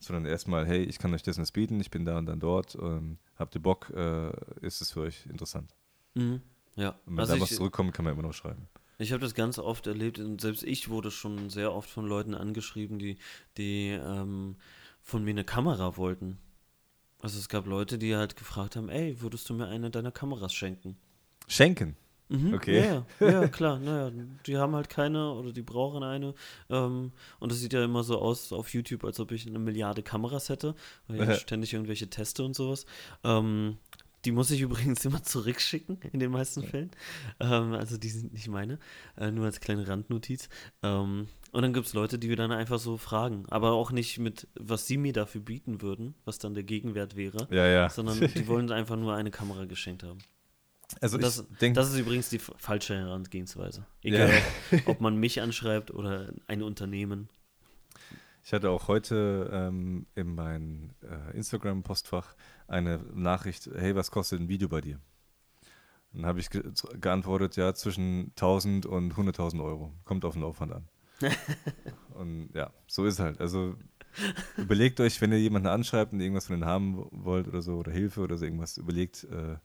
Sondern 0.00 0.26
erstmal, 0.26 0.66
hey, 0.66 0.82
ich 0.82 0.98
kann 0.98 1.14
euch 1.14 1.22
das 1.22 1.36
und 1.36 1.42
das 1.42 1.52
bieten, 1.52 1.78
ich 1.80 1.90
bin 1.90 2.04
da 2.04 2.18
und 2.18 2.26
dann 2.26 2.40
dort, 2.40 2.74
ähm, 2.74 3.18
habt 3.36 3.54
ihr 3.54 3.62
Bock, 3.62 3.90
äh, 3.90 4.32
ist 4.60 4.80
es 4.80 4.90
für 4.90 5.02
euch 5.02 5.26
interessant? 5.26 5.76
Mhm. 6.14 6.42
Ja. 6.74 6.98
Und 7.06 7.12
wenn 7.12 7.20
also 7.20 7.36
da 7.36 7.40
was 7.40 7.54
zurückkommt, 7.54 7.94
kann 7.94 8.04
man 8.04 8.14
immer 8.14 8.22
noch 8.22 8.32
schreiben. 8.32 8.66
Ich 9.02 9.12
habe 9.12 9.20
das 9.20 9.34
ganz 9.34 9.58
oft 9.58 9.86
erlebt 9.86 10.18
und 10.18 10.40
selbst 10.40 10.62
ich 10.62 10.88
wurde 10.88 11.10
schon 11.10 11.50
sehr 11.50 11.72
oft 11.72 11.90
von 11.90 12.06
Leuten 12.06 12.34
angeschrieben, 12.34 12.98
die, 12.98 13.18
die 13.56 13.88
ähm, 13.88 14.56
von 15.00 15.24
mir 15.24 15.30
eine 15.30 15.44
Kamera 15.44 15.96
wollten. 15.96 16.38
Also 17.20 17.38
es 17.38 17.48
gab 17.48 17.66
Leute, 17.66 17.98
die 17.98 18.16
halt 18.16 18.36
gefragt 18.36 18.76
haben, 18.76 18.88
ey, 18.88 19.20
würdest 19.20 19.48
du 19.48 19.54
mir 19.54 19.68
eine 19.68 19.90
deiner 19.90 20.10
Kameras 20.10 20.54
schenken? 20.54 20.96
Schenken? 21.46 21.96
Mhm, 22.28 22.54
okay. 22.54 22.84
Ja, 22.84 23.06
ja, 23.20 23.48
klar. 23.48 23.78
Naja, 23.78 24.10
die 24.46 24.56
haben 24.56 24.74
halt 24.74 24.88
keine 24.88 25.32
oder 25.32 25.52
die 25.52 25.62
brauchen 25.62 26.02
eine. 26.02 26.34
Ähm, 26.70 27.12
und 27.38 27.52
das 27.52 27.60
sieht 27.60 27.72
ja 27.74 27.84
immer 27.84 28.02
so 28.02 28.18
aus 28.18 28.52
auf 28.52 28.72
YouTube, 28.72 29.04
als 29.04 29.20
ob 29.20 29.32
ich 29.32 29.46
eine 29.46 29.58
Milliarde 29.58 30.02
Kameras 30.02 30.48
hätte, 30.48 30.74
weil 31.06 31.30
ich 31.30 31.38
ständig 31.40 31.74
irgendwelche 31.74 32.08
Teste 32.08 32.44
und 32.44 32.54
sowas. 32.54 32.86
Ähm, 33.22 33.78
die 34.24 34.32
muss 34.32 34.50
ich 34.50 34.60
übrigens 34.60 35.04
immer 35.04 35.22
zurückschicken, 35.22 35.98
in 36.12 36.20
den 36.20 36.30
meisten 36.30 36.62
Fällen. 36.62 36.90
Ähm, 37.40 37.72
also 37.72 37.96
die 37.96 38.08
sind 38.08 38.32
nicht 38.32 38.48
meine, 38.48 38.78
äh, 39.16 39.30
nur 39.30 39.46
als 39.46 39.60
kleine 39.60 39.86
Randnotiz. 39.86 40.48
Ähm, 40.82 41.28
und 41.50 41.62
dann 41.62 41.72
gibt 41.72 41.86
es 41.86 41.92
Leute, 41.92 42.18
die 42.18 42.28
wir 42.28 42.36
dann 42.36 42.52
einfach 42.52 42.78
so 42.78 42.96
fragen, 42.96 43.44
aber 43.48 43.72
auch 43.72 43.90
nicht 43.92 44.18
mit, 44.18 44.48
was 44.54 44.86
sie 44.86 44.96
mir 44.96 45.12
dafür 45.12 45.40
bieten 45.40 45.82
würden, 45.82 46.14
was 46.24 46.38
dann 46.38 46.54
der 46.54 46.62
Gegenwert 46.62 47.16
wäre, 47.16 47.48
ja, 47.50 47.66
ja. 47.66 47.90
sondern 47.90 48.20
die 48.34 48.46
wollen 48.46 48.70
einfach 48.70 48.96
nur 48.96 49.14
eine 49.14 49.30
Kamera 49.30 49.64
geschenkt 49.64 50.02
haben. 50.02 50.18
Also 51.00 51.18
das, 51.18 51.46
denk, 51.60 51.74
das 51.74 51.90
ist 51.90 51.98
übrigens 51.98 52.28
die 52.28 52.38
falsche 52.38 52.94
Herangehensweise. 52.94 53.86
Egal, 54.02 54.30
ja. 54.70 54.78
ob 54.86 55.00
man 55.00 55.16
mich 55.16 55.40
anschreibt 55.40 55.90
oder 55.90 56.32
ein 56.46 56.62
Unternehmen. 56.62 57.28
Ich 58.44 58.52
hatte 58.52 58.70
auch 58.70 58.88
heute 58.88 59.48
ähm, 59.52 60.06
in 60.14 60.34
meinem 60.34 60.90
äh, 61.02 61.36
Instagram-Postfach 61.36 62.34
eine 62.72 62.98
Nachricht, 63.14 63.70
hey, 63.74 63.94
was 63.94 64.10
kostet 64.10 64.40
ein 64.40 64.48
Video 64.48 64.68
bei 64.68 64.80
dir? 64.80 64.98
Dann 66.12 66.26
habe 66.26 66.40
ich 66.40 66.50
ge 66.50 66.62
geantwortet, 67.00 67.56
ja, 67.56 67.72
zwischen 67.74 68.28
1000 68.30 68.86
und 68.86 69.14
100.000 69.14 69.62
Euro. 69.62 69.92
Kommt 70.04 70.24
auf 70.24 70.34
den 70.34 70.42
Aufwand 70.42 70.72
an. 70.72 70.88
und 72.14 72.50
ja, 72.54 72.72
so 72.86 73.06
ist 73.06 73.18
halt. 73.18 73.40
Also 73.40 73.76
überlegt 74.56 75.00
euch, 75.00 75.20
wenn 75.20 75.32
ihr 75.32 75.40
jemanden 75.40 75.68
anschreibt 75.68 76.12
und 76.12 76.20
irgendwas 76.20 76.46
von 76.46 76.54
denen 76.54 76.66
haben 76.66 77.06
wollt 77.10 77.48
oder 77.48 77.62
so, 77.62 77.76
oder 77.76 77.92
Hilfe 77.92 78.20
oder 78.20 78.36
so 78.36 78.44
irgendwas, 78.44 78.76
überlegt 78.76 79.24
äh, 79.24 79.56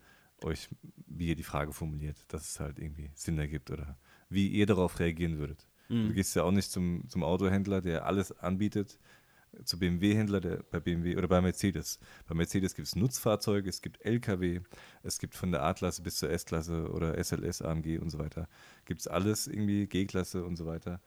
euch, 0.45 0.69
wie 1.07 1.27
ihr 1.27 1.35
die 1.35 1.43
Frage 1.43 1.73
formuliert, 1.73 2.23
dass 2.29 2.49
es 2.49 2.59
halt 2.59 2.79
irgendwie 2.79 3.11
Sinn 3.15 3.37
ergibt 3.39 3.71
oder 3.71 3.97
wie 4.29 4.47
ihr 4.47 4.65
darauf 4.65 4.99
reagieren 4.99 5.37
würdet. 5.37 5.67
Mhm. 5.89 6.07
Du 6.07 6.13
gehst 6.13 6.35
ja 6.35 6.43
auch 6.43 6.51
nicht 6.51 6.71
zum, 6.71 7.03
zum 7.07 7.23
Autohändler, 7.23 7.81
der 7.81 8.05
alles 8.05 8.31
anbietet, 8.39 8.99
zu 9.63 9.79
BMW-Händler 9.79 10.61
bei 10.71 10.79
BMW 10.79 11.17
oder 11.17 11.27
bei 11.27 11.41
Mercedes. 11.41 11.99
Bei 12.27 12.35
Mercedes 12.35 12.75
gibt 12.75 12.87
es 12.87 12.95
Nutzfahrzeuge, 12.95 13.69
es 13.69 13.81
gibt 13.81 14.03
LKW, 14.05 14.61
es 15.03 15.19
gibt 15.19 15.35
von 15.35 15.51
der 15.51 15.63
A-Klasse 15.63 16.01
bis 16.01 16.17
zur 16.17 16.29
S-Klasse 16.29 16.89
oder 16.91 17.17
SLS, 17.23 17.61
AMG 17.61 17.99
und 17.99 18.09
so 18.09 18.19
weiter. 18.19 18.47
Gibt 18.85 19.01
es 19.01 19.07
alles 19.07 19.47
irgendwie, 19.47 19.87
G-Klasse 19.87 20.43
und 20.43 20.55
so 20.55 20.65
weiter. 20.65 21.01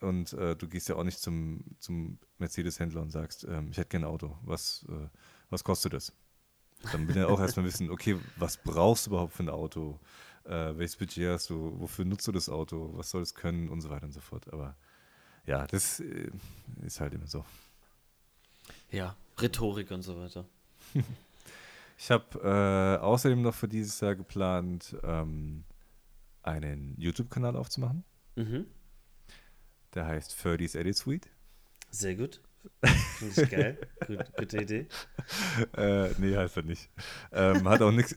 Und 0.00 0.32
äh, 0.34 0.54
du 0.56 0.68
gehst 0.68 0.88
ja 0.88 0.96
auch 0.96 1.04
nicht 1.04 1.18
zum, 1.18 1.64
zum 1.78 2.18
Mercedes-Händler 2.38 3.02
und 3.02 3.10
sagst, 3.10 3.46
ähm, 3.48 3.68
ich 3.70 3.78
hätte 3.78 3.90
gerne 3.90 4.06
ein 4.06 4.12
Auto. 4.12 4.36
Was, 4.42 4.84
äh, 4.88 5.08
was 5.50 5.64
kostet 5.64 5.92
das? 5.94 6.12
Dann 6.92 7.08
will 7.08 7.16
er 7.16 7.28
auch 7.30 7.40
erstmal 7.40 7.64
wissen, 7.64 7.90
okay, 7.90 8.18
was 8.36 8.58
brauchst 8.58 9.06
du 9.06 9.10
überhaupt 9.10 9.32
für 9.32 9.44
ein 9.44 9.48
Auto? 9.48 9.98
Äh, 10.44 10.76
welches 10.76 10.96
Budget 10.96 11.28
hast 11.28 11.48
du? 11.48 11.80
Wofür 11.80 12.04
nutzt 12.04 12.26
du 12.26 12.32
das 12.32 12.48
Auto? 12.48 12.90
Was 12.94 13.10
soll 13.10 13.22
es 13.22 13.34
können? 13.34 13.68
Und 13.68 13.80
so 13.80 13.88
weiter 13.88 14.04
und 14.04 14.12
so 14.12 14.20
fort. 14.20 14.52
Aber 14.52 14.76
ja, 15.46 15.66
das 15.66 16.00
äh, 16.00 16.30
ist 16.84 17.00
halt 17.00 17.14
immer 17.14 17.26
so. 17.26 17.44
Ja, 18.90 19.16
Rhetorik 19.40 19.90
und 19.90 20.02
so 20.02 20.18
weiter. 20.18 20.44
ich 21.98 22.10
habe 22.10 22.38
äh, 22.38 23.02
außerdem 23.02 23.42
noch 23.42 23.54
für 23.54 23.68
dieses 23.68 24.00
Jahr 24.00 24.14
geplant, 24.14 24.96
ähm, 25.02 25.64
einen 26.42 26.94
YouTube-Kanal 26.98 27.56
aufzumachen. 27.56 28.04
Mhm. 28.36 28.66
Der 29.94 30.06
heißt 30.06 30.32
30's 30.32 30.74
Edit 30.74 30.96
Suite. 30.96 31.28
Sehr 31.90 32.16
gut. 32.16 32.40
Finde 33.18 33.42
ich 33.42 33.50
geil. 33.50 33.78
Gut, 34.06 34.36
gute 34.36 34.62
Idee. 34.62 34.86
äh, 35.76 36.10
nee, 36.18 36.36
heißt 36.36 36.56
er 36.56 36.62
nicht. 36.62 36.88
Ähm, 37.32 37.68
hat 37.68 37.82
auch 37.82 37.92
nichts. 37.92 38.16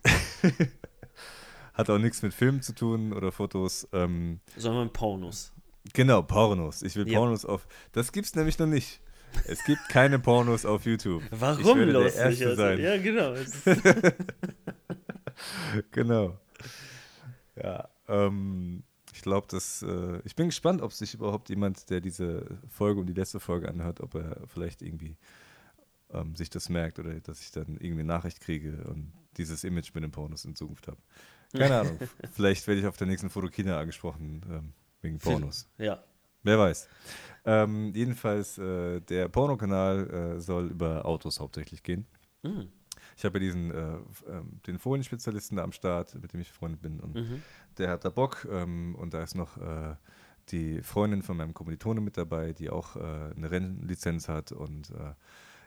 hat 1.74 1.90
auch 1.90 1.98
nichts 1.98 2.22
mit 2.22 2.34
Filmen 2.34 2.62
zu 2.62 2.74
tun 2.74 3.14
oder 3.14 3.32
Fotos. 3.32 3.88
Ähm, 3.92 4.40
Sondern 4.56 4.92
Pornos. 4.92 5.54
Genau, 5.94 6.22
Pornos. 6.24 6.82
Ich 6.84 6.96
will 6.96 7.08
Ja. 7.10 7.20
Pornos 7.20 7.46
auf. 7.46 7.68
Das 7.92 8.12
gibt's 8.12 8.36
nämlich 8.36 8.58
noch 8.60 8.68
nicht. 8.68 9.02
Es 9.46 9.64
gibt 9.66 9.88
keine 9.90 10.20
Pornos 10.20 10.66
auf 10.66 10.86
YouTube. 10.86 11.24
Ich 11.32 11.40
Warum 11.42 11.78
werde 11.80 11.92
der 11.92 12.02
lustig? 12.04 12.22
Erste 12.22 12.46
Also, 12.50 12.56
sein. 12.62 12.80
ja, 12.80 12.98
genau. 12.98 13.36
Genau. 15.92 16.40
Ja, 17.56 17.90
ähm, 18.08 18.84
ich 19.14 19.22
glaube, 19.22 19.48
dass 19.50 19.82
äh, 19.84 20.20
ich 20.24 20.36
bin 20.36 20.48
gespannt, 20.48 20.82
ob 20.82 20.94
sich 20.94 21.14
überhaupt 21.14 21.50
jemand, 21.50 21.90
der 21.90 22.02
diese 22.02 22.46
Folge 22.70 23.00
und 23.02 23.08
die 23.08 23.14
letzte 23.14 23.40
Folge 23.40 23.70
anhört, 23.70 24.02
ob 24.02 24.16
er 24.16 24.42
vielleicht 24.48 24.82
irgendwie 24.82 25.18
ähm, 26.12 26.36
sich 26.36 26.50
das 26.50 26.70
merkt 26.70 27.00
oder 27.00 27.14
dass 27.20 27.42
ich 27.42 27.52
dann 27.52 27.74
irgendeine 27.74 28.06
Nachricht 28.06 28.40
kriege 28.42 28.84
und 28.88 29.12
dieses 29.38 29.64
Image 29.64 29.94
mit 29.94 30.04
den 30.04 30.12
Pornos 30.12 30.46
in 30.46 30.56
Zukunft 30.56 30.88
habe. 30.88 30.98
Keine 31.56 31.76
Ahnung. 31.82 32.00
vielleicht 32.34 32.66
werde 32.68 32.82
ich 32.82 32.88
auf 32.88 32.98
der 32.98 33.08
nächsten 33.08 33.30
Fotokina 33.30 33.80
angesprochen 33.80 34.42
ähm, 34.50 34.74
wegen 35.08 35.20
Pornos. 35.20 35.70
ja. 35.78 36.02
Wer 36.44 36.60
weiß. 36.60 36.88
Ähm, 37.46 37.92
jedenfalls, 37.94 38.58
äh, 38.58 39.02
der 39.02 39.28
Pornokanal 39.28 40.36
äh, 40.38 40.40
soll 40.40 40.68
über 40.68 41.06
Autos 41.06 41.40
hauptsächlich 41.42 41.84
gehen. 41.84 42.06
Mhm. 42.44 42.70
Ich 43.18 43.26
habe 43.26 43.40
ja 43.40 43.46
diesen 43.46 43.72
äh, 43.72 43.98
ähm, 44.30 44.62
den 44.66 44.80
Folienspezialisten 44.80 45.58
da 45.58 45.64
am 45.64 45.74
Start, 45.74 46.16
mit 46.22 46.32
dem 46.32 46.40
ich 46.40 46.48
befreundet 46.50 46.82
bin. 46.82 47.00
Und 47.02 47.16
Mhm. 47.16 47.42
der 47.78 47.90
hat 47.90 48.06
da 48.06 48.10
Bock. 48.12 48.48
Ähm, 48.50 48.96
und 48.96 49.14
da 49.14 49.24
ist 49.24 49.36
noch 49.36 49.58
äh, 49.58 49.96
die 50.50 50.82
Freundin 50.84 51.22
von 51.24 51.36
meinem 51.36 51.54
Kommilitone 51.54 52.00
mit 52.00 52.16
dabei, 52.16 52.54
die 52.54 52.70
auch 52.70 52.96
äh, 52.96 53.00
eine 53.36 53.52
Rennlizenz 53.52 54.30
hat. 54.30 54.54
Und 54.54 54.92
äh, 54.92 55.14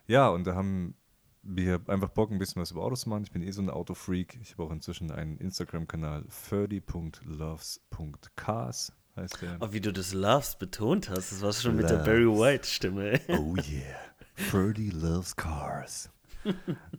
ja, 0.06 0.28
und 0.30 0.46
da 0.46 0.54
haben 0.54 0.94
wir 1.42 1.80
einfach 1.88 2.08
Bock, 2.10 2.30
ein 2.30 2.38
bisschen 2.38 2.62
was 2.62 2.70
über 2.70 2.82
Autos 2.82 3.00
zu 3.02 3.08
machen. 3.10 3.24
Ich 3.24 3.32
bin 3.32 3.42
eh 3.42 3.50
so 3.50 3.60
ein 3.60 3.68
Autofreak. 3.70 4.38
Ich 4.40 4.52
habe 4.52 4.62
auch 4.62 4.70
inzwischen 4.72 5.10
einen 5.10 5.36
Instagram-Kanal, 5.38 6.24
ferdi.loves.cars 6.28 8.92
heißt 9.16 9.42
der. 9.42 9.56
Oh, 9.60 9.72
wie 9.72 9.80
du 9.80 9.92
das 9.92 10.12
Loves 10.12 10.56
betont 10.56 11.08
hast, 11.10 11.32
das 11.32 11.42
war 11.42 11.52
schon 11.52 11.76
mit 11.76 11.88
der 11.88 11.98
Loves. 11.98 12.06
Barry 12.06 12.26
White-Stimme. 12.26 13.20
Oh 13.28 13.54
yeah, 13.56 13.96
Ferdy 14.34 14.90
loves 14.90 15.34
cars. 15.34 16.10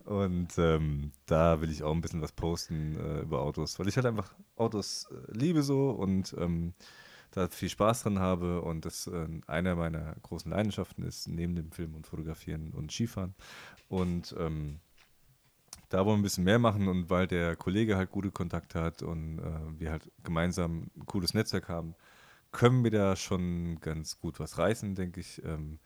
Und 0.05 0.49
ähm, 0.57 1.11
da 1.25 1.61
will 1.61 1.71
ich 1.71 1.81
auch 1.83 1.93
ein 1.93 2.01
bisschen 2.01 2.21
was 2.21 2.31
posten 2.31 2.95
äh, 2.99 3.21
über 3.21 3.41
Autos, 3.41 3.79
weil 3.79 3.87
ich 3.87 3.95
halt 3.95 4.05
einfach 4.05 4.33
Autos 4.55 5.07
äh, 5.11 5.31
liebe 5.37 5.63
so 5.63 5.89
und 5.89 6.35
ähm, 6.37 6.73
da 7.31 7.47
viel 7.47 7.69
Spaß 7.69 8.03
dran 8.03 8.19
habe 8.19 8.61
und 8.61 8.85
das 8.85 9.07
äh, 9.07 9.27
einer 9.47 9.75
meiner 9.75 10.15
großen 10.21 10.51
Leidenschaften 10.51 11.03
ist, 11.03 11.27
neben 11.27 11.55
dem 11.55 11.71
Film 11.71 11.95
und 11.95 12.05
Fotografieren 12.05 12.71
und 12.71 12.91
Skifahren. 12.91 13.33
Und 13.87 14.35
ähm, 14.37 14.79
da 15.91 16.05
wollen 16.05 16.17
wir 16.17 16.21
ein 16.21 16.23
bisschen 16.23 16.45
mehr 16.45 16.57
machen 16.57 16.87
und 16.87 17.09
weil 17.09 17.27
der 17.27 17.57
Kollege 17.57 17.97
halt 17.97 18.11
gute 18.11 18.31
Kontakte 18.31 18.81
hat 18.81 19.03
und 19.03 19.39
äh, 19.39 19.79
wir 19.79 19.91
halt 19.91 20.09
gemeinsam 20.23 20.89
ein 20.95 21.05
cooles 21.05 21.33
Netzwerk 21.33 21.67
haben, 21.67 21.95
können 22.51 22.83
wir 22.83 22.91
da 22.91 23.15
schon 23.17 23.77
ganz 23.81 24.17
gut 24.19 24.39
was 24.39 24.57
reißen, 24.57 24.95
denke 24.95 25.19
ich. 25.19 25.43
Ähm, 25.43 25.79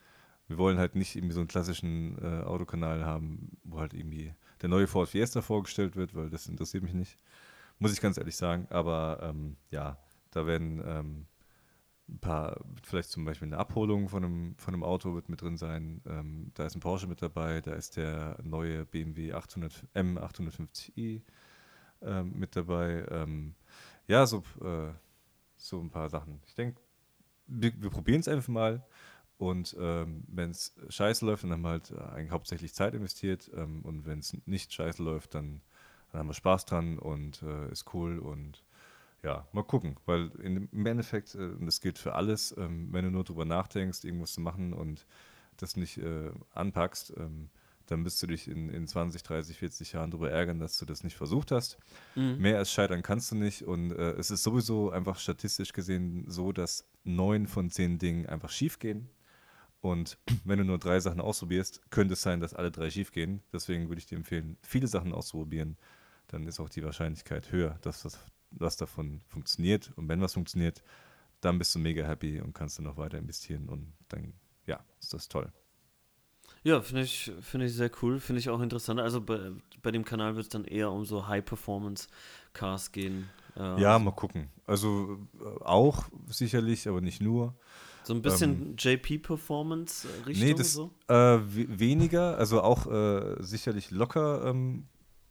wir 0.46 0.58
wollen 0.58 0.78
halt 0.78 0.94
nicht 0.94 1.16
irgendwie 1.16 1.34
so 1.34 1.40
einen 1.40 1.48
klassischen 1.48 2.16
äh, 2.22 2.44
Autokanal 2.44 3.04
haben, 3.04 3.58
wo 3.64 3.80
halt 3.80 3.94
irgendwie 3.94 4.32
der 4.62 4.68
neue 4.68 4.86
Ford 4.86 5.08
Fiesta 5.08 5.42
vorgestellt 5.42 5.96
wird, 5.96 6.14
weil 6.14 6.30
das 6.30 6.46
interessiert 6.46 6.84
mich 6.84 6.94
nicht. 6.94 7.18
Muss 7.80 7.92
ich 7.92 8.00
ganz 8.00 8.16
ehrlich 8.16 8.36
sagen. 8.36 8.68
Aber 8.70 9.18
ähm, 9.22 9.56
ja, 9.70 9.98
da 10.30 10.46
werden 10.46 10.80
ähm, 10.86 11.26
ein 12.08 12.18
paar, 12.18 12.60
vielleicht 12.82 13.10
zum 13.10 13.24
Beispiel 13.24 13.48
eine 13.48 13.58
Abholung 13.58 14.08
von 14.08 14.24
einem, 14.24 14.54
von 14.58 14.74
einem 14.74 14.84
Auto 14.84 15.14
wird 15.14 15.28
mit 15.28 15.42
drin 15.42 15.56
sein. 15.56 16.02
Ähm, 16.06 16.52
da 16.54 16.66
ist 16.66 16.76
ein 16.76 16.80
Porsche 16.80 17.06
mit 17.06 17.20
dabei, 17.20 17.60
da 17.60 17.72
ist 17.74 17.96
der 17.96 18.38
neue 18.42 18.84
BMW 18.84 19.32
800, 19.32 19.84
M850i 19.94 21.22
ähm, 22.02 22.32
mit 22.38 22.54
dabei. 22.54 23.06
Ähm, 23.10 23.54
ja, 24.06 24.24
so, 24.26 24.44
äh, 24.62 24.92
so 25.56 25.80
ein 25.80 25.90
paar 25.90 26.08
Sachen. 26.08 26.40
Ich 26.46 26.54
denke, 26.54 26.80
wir, 27.48 27.72
wir 27.80 27.90
probieren 27.90 28.20
es 28.20 28.28
einfach 28.28 28.48
mal. 28.48 28.84
Und 29.38 29.76
ähm, 29.78 30.24
wenn 30.28 30.50
es 30.50 30.74
scheiße 30.88 31.26
läuft, 31.26 31.44
dann 31.44 31.52
haben 31.52 31.62
wir 31.62 31.70
halt 31.70 31.90
äh, 31.90 31.98
eigentlich 31.98 32.30
hauptsächlich 32.30 32.72
Zeit 32.72 32.94
investiert. 32.94 33.50
Ähm, 33.54 33.82
und 33.82 34.06
wenn 34.06 34.20
es 34.20 34.36
nicht 34.46 34.72
scheiße 34.72 35.02
läuft, 35.02 35.34
dann, 35.34 35.60
dann 36.10 36.20
haben 36.20 36.28
wir 36.28 36.34
Spaß 36.34 36.64
dran 36.64 36.98
und 36.98 37.42
äh, 37.42 37.70
ist 37.70 37.92
cool. 37.92 38.18
Und 38.18 38.64
ja, 39.26 39.44
mal 39.50 39.64
gucken. 39.64 39.96
Weil 40.06 40.30
in, 40.40 40.68
im 40.70 40.86
Endeffekt, 40.86 41.34
äh, 41.34 41.38
und 41.38 41.66
das 41.66 41.80
gilt 41.80 41.98
für 41.98 42.14
alles, 42.14 42.54
ähm, 42.56 42.88
wenn 42.92 43.04
du 43.04 43.10
nur 43.10 43.24
drüber 43.24 43.44
nachdenkst, 43.44 44.04
irgendwas 44.04 44.32
zu 44.34 44.40
machen 44.40 44.72
und 44.72 45.04
das 45.56 45.76
nicht 45.76 45.98
äh, 45.98 46.30
anpackst, 46.54 47.12
ähm, 47.16 47.50
dann 47.86 48.04
wirst 48.04 48.22
du 48.22 48.28
dich 48.28 48.48
in, 48.48 48.68
in 48.68 48.86
20, 48.86 49.22
30, 49.22 49.58
40 49.58 49.92
Jahren 49.92 50.10
darüber 50.10 50.30
ärgern, 50.30 50.60
dass 50.60 50.78
du 50.78 50.84
das 50.84 51.02
nicht 51.02 51.16
versucht 51.16 51.50
hast. 51.50 51.78
Mhm. 52.14 52.38
Mehr 52.38 52.58
als 52.58 52.70
scheitern 52.70 53.02
kannst 53.02 53.32
du 53.32 53.36
nicht. 53.36 53.62
Und 53.62 53.92
äh, 53.92 54.12
es 54.12 54.30
ist 54.30 54.44
sowieso 54.44 54.90
einfach 54.90 55.18
statistisch 55.18 55.72
gesehen 55.72 56.24
so, 56.28 56.52
dass 56.52 56.88
neun 57.04 57.48
von 57.48 57.70
zehn 57.70 57.98
Dingen 57.98 58.26
einfach 58.26 58.50
schief 58.50 58.78
gehen. 58.78 59.08
Und 59.80 60.18
wenn 60.44 60.58
du 60.58 60.64
nur 60.64 60.78
drei 60.78 61.00
Sachen 61.00 61.20
ausprobierst, 61.20 61.90
könnte 61.90 62.14
es 62.14 62.22
sein, 62.22 62.40
dass 62.40 62.54
alle 62.54 62.70
drei 62.70 62.90
schief 62.90 63.10
gehen. 63.10 63.42
Deswegen 63.52 63.88
würde 63.88 63.98
ich 63.98 64.06
dir 64.06 64.16
empfehlen, 64.16 64.56
viele 64.62 64.86
Sachen 64.86 65.12
auszuprobieren. 65.12 65.76
Dann 66.28 66.46
ist 66.46 66.60
auch 66.60 66.68
die 66.68 66.84
Wahrscheinlichkeit 66.84 67.50
höher, 67.50 67.78
dass 67.82 68.02
das, 68.02 68.18
was 68.58 68.76
davon 68.76 69.20
funktioniert. 69.26 69.92
Und 69.96 70.08
wenn 70.08 70.20
was 70.20 70.34
funktioniert, 70.34 70.82
dann 71.40 71.58
bist 71.58 71.74
du 71.74 71.78
mega 71.78 72.06
happy 72.06 72.40
und 72.40 72.52
kannst 72.54 72.78
dann 72.78 72.84
noch 72.86 72.96
weiter 72.96 73.18
investieren. 73.18 73.68
Und 73.68 73.92
dann, 74.08 74.32
ja, 74.66 74.80
ist 75.00 75.12
das 75.14 75.28
toll. 75.28 75.52
Ja, 76.62 76.80
finde 76.80 77.02
ich, 77.02 77.30
finde 77.42 77.66
ich 77.66 77.74
sehr 77.74 77.90
cool, 78.02 78.18
finde 78.18 78.40
ich 78.40 78.48
auch 78.50 78.60
interessant. 78.60 78.98
Also 79.00 79.20
bei, 79.20 79.52
bei 79.82 79.90
dem 79.92 80.04
Kanal 80.04 80.34
wird 80.34 80.44
es 80.46 80.48
dann 80.48 80.64
eher 80.64 80.90
um 80.90 81.04
so 81.04 81.28
High-Performance-Cars 81.28 82.90
gehen. 82.92 83.28
Äh, 83.56 83.80
Ja, 83.80 83.98
mal 83.98 84.10
gucken. 84.12 84.48
Also 84.66 85.18
äh, 85.40 85.64
auch 85.64 86.06
sicherlich, 86.28 86.88
aber 86.88 87.00
nicht 87.00 87.20
nur. 87.20 87.54
So 88.04 88.14
ein 88.14 88.22
bisschen 88.22 88.76
JP-Performance-Richtung 88.78 90.48
Nee, 90.48 90.54
das 90.54 90.72
so. 90.72 90.90
äh, 91.08 91.14
we- 91.14 91.78
weniger, 91.78 92.36
also 92.38 92.62
auch 92.62 92.86
äh, 92.86 93.36
sicherlich 93.42 93.90
locker 93.90 94.44
ähm, 94.46 94.86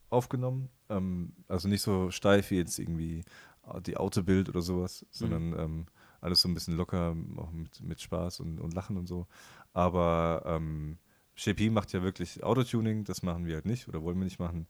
aufgenommen. 0.09 0.69
Ähm, 0.89 1.33
also 1.47 1.67
nicht 1.67 1.81
so 1.81 2.11
steif 2.11 2.51
wie 2.51 2.57
jetzt 2.57 2.79
irgendwie 2.79 3.23
äh, 3.67 3.81
die 3.81 3.97
Autobild 3.97 4.49
oder 4.49 4.61
sowas, 4.61 5.05
sondern 5.11 5.57
ähm, 5.59 5.85
alles 6.21 6.41
so 6.41 6.49
ein 6.49 6.53
bisschen 6.53 6.75
locker, 6.75 7.15
auch 7.37 7.51
mit, 7.51 7.81
mit 7.81 8.01
Spaß 8.01 8.39
und, 8.39 8.59
und 8.59 8.73
Lachen 8.73 8.97
und 8.97 9.07
so. 9.07 9.27
Aber 9.73 10.43
ähm, 10.45 10.97
JP 11.37 11.69
macht 11.71 11.91
ja 11.93 12.01
wirklich 12.01 12.43
Autotuning, 12.43 13.03
das 13.03 13.23
machen 13.23 13.45
wir 13.45 13.55
halt 13.55 13.65
nicht 13.65 13.87
oder 13.87 14.01
wollen 14.03 14.17
wir 14.17 14.23
nicht 14.25 14.39
machen, 14.39 14.67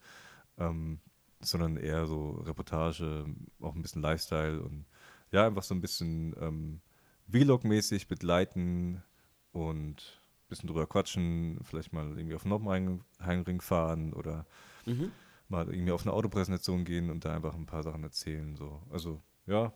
ähm, 0.58 1.00
sondern 1.42 1.78
eher 1.78 2.08
so 2.08 2.32
Reportage, 2.46 3.26
auch 3.62 3.76
ein 3.76 3.82
bisschen 3.82 4.02
Lifestyle 4.02 4.62
und 4.62 4.86
ja, 5.32 5.46
einfach 5.46 5.64
so 5.64 5.76
ein 5.76 5.82
bisschen 5.82 6.36
ähm, 6.40 6.82
Vlog-mäßig 7.30 8.08
begleiten 8.08 9.04
und 9.52 9.96
ein 9.96 10.50
bisschen 10.50 10.68
drüber 10.68 10.88
quatschen, 10.88 11.60
vielleicht 11.64 11.94
mal 11.94 12.18
irgendwie 12.18 12.36
auf 12.36 12.44
den 12.44 12.50
Noppenheimring 12.50 13.62
fahren 13.62 14.14
oder 14.14 14.46
Mhm. 14.86 15.12
Mal 15.48 15.70
irgendwie 15.70 15.92
auf 15.92 16.04
eine 16.04 16.14
Autopräsentation 16.14 16.86
gehen 16.86 17.10
und 17.10 17.26
da 17.26 17.36
einfach 17.36 17.56
ein 17.56 17.66
paar 17.66 17.84
Sachen 17.84 18.04
erzählen. 18.04 18.56
So. 18.56 18.82
Also 18.90 19.22
ja, 19.46 19.74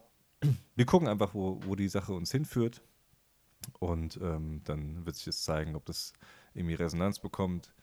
wir 0.76 0.86
gucken 0.86 1.08
einfach, 1.08 1.34
wo, 1.34 1.60
wo 1.64 1.76
die 1.76 1.90
Sache 1.90 2.14
uns 2.14 2.32
hinführt 2.32 2.82
und 3.80 4.20
ähm, 4.22 4.62
dann 4.64 5.06
wird 5.06 5.16
sich 5.16 5.26
das 5.26 5.44
zeigen, 5.44 5.76
ob 5.76 5.86
das 5.86 6.14
irgendwie 6.54 6.76
Resonanz 6.76 7.20
bekommt. 7.20 7.74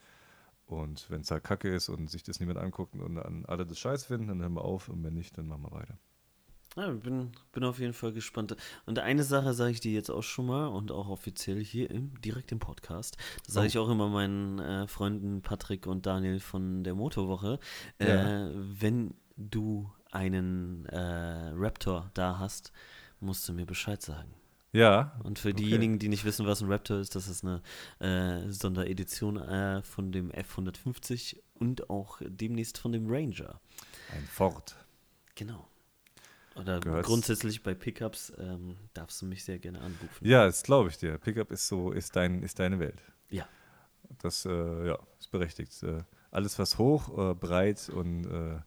Und 0.66 1.08
wenn 1.10 1.20
es 1.20 1.30
halt 1.30 1.44
kacke 1.44 1.72
ist 1.72 1.88
und 1.88 2.10
sich 2.10 2.24
das 2.24 2.40
niemand 2.40 2.58
anguckt 2.58 2.94
und 2.96 3.18
alle 3.18 3.64
das 3.64 3.78
scheiß 3.78 4.04
finden, 4.04 4.26
dann 4.26 4.40
hören 4.40 4.54
wir 4.54 4.64
auf 4.64 4.88
und 4.88 5.04
wenn 5.04 5.14
nicht, 5.14 5.38
dann 5.38 5.46
machen 5.46 5.62
wir 5.62 5.70
weiter. 5.70 5.96
Ja, 6.76 6.90
bin, 6.90 7.32
bin 7.52 7.64
auf 7.64 7.78
jeden 7.78 7.94
Fall 7.94 8.12
gespannt. 8.12 8.54
Und 8.84 8.98
eine 8.98 9.24
Sache 9.24 9.54
sage 9.54 9.70
ich 9.72 9.80
dir 9.80 9.92
jetzt 9.92 10.10
auch 10.10 10.22
schon 10.22 10.46
mal 10.46 10.66
und 10.66 10.92
auch 10.92 11.08
offiziell 11.08 11.64
hier 11.64 11.90
im, 11.90 12.20
direkt 12.20 12.52
im 12.52 12.58
Podcast. 12.58 13.16
Das 13.46 13.54
sage 13.54 13.64
Oh. 13.64 13.68
ich 13.68 13.78
auch 13.78 13.88
immer 13.88 14.08
meinen 14.10 14.58
äh, 14.58 14.86
Freunden 14.86 15.40
Patrick 15.40 15.86
und 15.86 16.04
Daniel 16.04 16.38
von 16.38 16.84
der 16.84 16.94
Motorwoche. 16.94 17.58
Äh, 17.98 18.08
Ja. 18.08 18.50
Wenn 18.54 19.14
du 19.38 19.90
einen 20.12 20.84
äh, 20.86 21.50
Raptor 21.54 22.10
da 22.14 22.38
hast, 22.38 22.72
musst 23.20 23.48
du 23.48 23.54
mir 23.54 23.64
Bescheid 23.66 24.02
sagen. 24.02 24.34
Ja, 24.72 25.18
Und 25.24 25.38
für 25.38 25.48
Okay. 25.48 25.62
diejenigen, 25.62 25.98
die 25.98 26.08
nicht 26.10 26.26
wissen, 26.26 26.46
was 26.46 26.60
ein 26.60 26.70
Raptor 26.70 26.98
ist, 26.98 27.14
das 27.14 27.28
ist 27.28 27.42
eine 27.44 27.62
äh, 28.00 28.50
Sonderedition 28.50 29.38
äh, 29.38 29.82
von 29.82 30.12
dem 30.12 30.30
F-150 30.30 31.38
und 31.54 31.88
auch 31.88 32.20
demnächst 32.22 32.76
von 32.76 32.92
dem 32.92 33.06
Ranger. 33.08 33.58
ein 34.14 34.24
Ford. 34.26 34.76
Genau. 35.34 35.66
Oder 36.56 36.80
Gehört's- 36.80 37.06
grundsätzlich 37.06 37.62
bei 37.62 37.74
Pickups 37.74 38.32
ähm, 38.38 38.76
darfst 38.94 39.20
du 39.22 39.26
mich 39.26 39.44
sehr 39.44 39.58
gerne 39.58 39.80
anrufen. 39.80 40.26
Ja, 40.26 40.46
das 40.46 40.62
glaube 40.62 40.88
ich 40.88 40.98
dir. 40.98 41.18
Pickup 41.18 41.50
ist 41.50 41.68
so, 41.68 41.92
ist 41.92 42.16
dein, 42.16 42.42
ist 42.42 42.58
deine 42.58 42.78
Welt. 42.78 43.02
Ja. 43.30 43.46
Das, 44.22 44.44
äh, 44.46 44.86
ja, 44.86 44.98
ist 45.18 45.30
berechtigt. 45.30 45.82
Äh, 45.82 46.02
alles, 46.30 46.58
was 46.58 46.78
hoch, 46.78 47.30
äh, 47.30 47.34
breit 47.34 47.88
und 47.88 48.24
äh, 48.26 48.58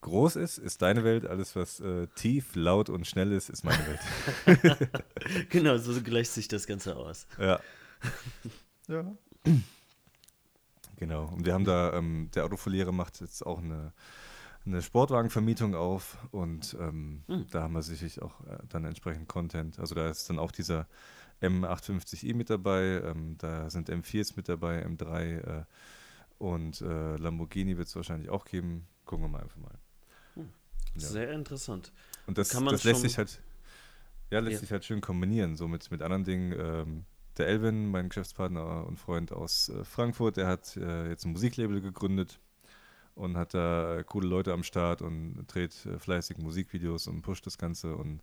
groß 0.00 0.36
ist, 0.36 0.58
ist 0.58 0.80
deine 0.82 1.04
Welt. 1.04 1.26
Alles, 1.26 1.54
was 1.56 1.80
äh, 1.80 2.06
tief, 2.14 2.54
laut 2.54 2.88
und 2.88 3.06
schnell 3.06 3.32
ist, 3.32 3.50
ist 3.50 3.64
meine 3.64 3.84
Welt. 3.86 4.78
Genau, 5.50 5.76
so 5.78 6.00
gleicht 6.00 6.30
sich 6.32 6.48
das 6.48 6.66
Ganze 6.66 6.96
aus. 6.96 7.26
Ja. 7.38 7.60
ja. 8.86 9.04
Genau. 10.96 11.26
Und 11.26 11.44
wir 11.46 11.52
haben 11.54 11.64
da, 11.64 11.92
ähm, 11.94 12.30
der 12.34 12.44
Autoverlierer 12.44 12.92
macht 12.92 13.20
jetzt 13.20 13.44
auch 13.44 13.58
eine, 13.58 13.92
eine 14.66 14.82
Sportwagenvermietung 14.82 15.74
auf 15.74 16.18
und 16.30 16.76
ähm, 16.80 17.22
Hm. 17.26 17.46
da 17.50 17.62
haben 17.62 17.74
wir 17.74 17.82
sicherlich 17.82 18.20
auch 18.22 18.40
äh, 18.46 18.58
dann 18.68 18.84
entsprechend 18.84 19.28
Content. 19.28 19.78
Also 19.78 19.94
da 19.94 20.08
ist 20.10 20.28
dann 20.28 20.38
auch 20.38 20.52
dieser 20.52 20.86
M850i 21.40 22.34
mit 22.34 22.50
dabei, 22.50 23.00
ähm, 23.04 23.36
da 23.38 23.70
sind 23.70 23.88
M4s 23.90 24.34
mit 24.36 24.48
dabei, 24.48 24.84
M3 24.84 25.60
äh, 25.60 25.64
und 26.38 26.80
äh, 26.82 27.16
Lamborghini 27.16 27.76
wird 27.78 27.88
es 27.88 27.96
wahrscheinlich 27.96 28.28
auch 28.30 28.44
geben. 28.44 28.86
Gucken 29.04 29.24
wir 29.24 29.28
mal 29.28 29.42
einfach 29.42 29.56
mal. 29.56 29.78
Hm. 30.34 30.48
Ja. 30.94 31.08
Sehr 31.08 31.32
interessant. 31.32 31.92
Und 32.26 32.36
das, 32.38 32.50
Kann 32.50 32.64
man 32.64 32.74
das 32.74 32.84
lässt 32.84 33.00
sich 33.02 33.16
halt, 33.18 33.40
ja, 34.30 34.40
lässt 34.40 34.54
Ja. 34.54 34.58
sich 34.60 34.72
halt 34.72 34.84
schön 34.84 35.00
kombinieren, 35.00 35.56
so 35.56 35.66
mit, 35.68 35.90
mit 35.90 36.02
anderen 36.02 36.24
Dingen. 36.24 36.52
Ähm, 36.58 37.04
der 37.38 37.46
Elvin, 37.46 37.90
mein 37.90 38.08
Geschäftspartner 38.08 38.84
und 38.86 38.98
Freund 38.98 39.32
aus 39.32 39.68
äh, 39.68 39.84
Frankfurt, 39.84 40.36
der 40.36 40.48
hat 40.48 40.76
äh, 40.76 41.08
jetzt 41.08 41.24
ein 41.24 41.32
Musiklabel 41.32 41.80
gegründet 41.80 42.40
und 43.18 43.36
hat 43.36 43.54
da 43.54 44.02
coole 44.04 44.28
Leute 44.28 44.52
am 44.52 44.62
Start 44.62 45.02
und 45.02 45.44
dreht 45.46 45.86
äh, 45.86 45.98
fleißig 45.98 46.38
Musikvideos 46.38 47.06
und 47.06 47.22
pusht 47.22 47.46
das 47.46 47.58
Ganze 47.58 47.96
und 47.96 48.22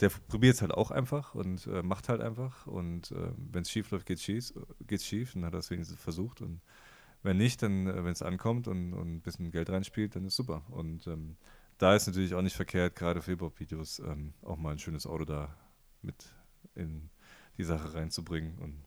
der 0.00 0.08
probiert 0.08 0.54
es 0.54 0.62
halt 0.62 0.72
auch 0.72 0.90
einfach 0.90 1.34
und 1.34 1.66
äh, 1.66 1.82
macht 1.82 2.08
halt 2.08 2.20
einfach 2.20 2.66
und 2.66 3.10
äh, 3.12 3.32
wenn 3.36 3.62
es 3.62 3.70
schief 3.70 3.90
läuft, 3.90 4.06
geht 4.06 4.18
es 4.18 5.04
schief, 5.06 5.32
dann 5.34 5.44
hat 5.44 5.54
es 5.54 5.70
wenigstens 5.70 6.00
versucht 6.00 6.40
und 6.40 6.60
wenn 7.22 7.36
nicht, 7.36 7.62
dann, 7.62 7.86
äh, 7.86 8.04
wenn 8.04 8.12
es 8.12 8.22
ankommt 8.22 8.68
und, 8.68 8.94
und 8.94 9.16
ein 9.16 9.20
bisschen 9.20 9.50
Geld 9.50 9.70
reinspielt, 9.70 10.16
dann 10.16 10.24
ist 10.24 10.36
super 10.36 10.62
und 10.70 11.06
ähm, 11.06 11.36
da 11.78 11.96
ist 11.96 12.06
natürlich 12.06 12.34
auch 12.34 12.42
nicht 12.42 12.54
verkehrt, 12.54 12.94
gerade 12.94 13.22
für 13.22 13.32
Hip-Hop-Videos 13.32 13.98
ähm, 14.00 14.34
auch 14.42 14.56
mal 14.56 14.70
ein 14.70 14.78
schönes 14.78 15.06
Auto 15.06 15.24
da 15.24 15.54
mit 16.00 16.14
in 16.74 17.10
die 17.58 17.64
Sache 17.64 17.94
reinzubringen. 17.94 18.58
Und 18.58 18.84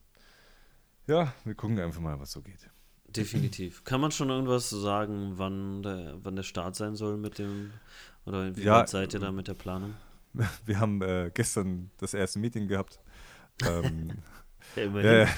ja, 1.06 1.32
wir 1.44 1.54
gucken 1.54 1.78
einfach 1.78 2.00
mal, 2.00 2.18
was 2.18 2.32
so 2.32 2.42
geht. 2.42 2.70
Definitiv. 3.16 3.84
Kann 3.84 4.00
man 4.00 4.10
schon 4.12 4.30
irgendwas 4.30 4.70
sagen, 4.70 5.34
wann 5.38 5.82
der, 5.82 6.18
wann 6.22 6.36
der 6.36 6.42
Start 6.44 6.76
sein 6.76 6.96
soll 6.96 7.16
mit 7.16 7.38
dem, 7.38 7.80
oder 8.26 8.56
wie 8.56 8.62
Ja, 8.62 8.70
weit 8.70 8.88
seid 8.88 9.14
ihr 9.14 9.20
da 9.20 9.32
mit 9.32 9.48
der 9.48 9.54
Planung? 9.54 9.94
Wir 10.64 10.80
haben 10.80 11.02
äh, 11.02 11.30
gestern 11.32 11.90
das 11.98 12.14
erste 12.14 12.38
Meeting 12.38 12.68
gehabt. 12.68 13.00
ähm, 13.62 14.22
Ja, 15.00 15.26
immerhin. 15.26 15.28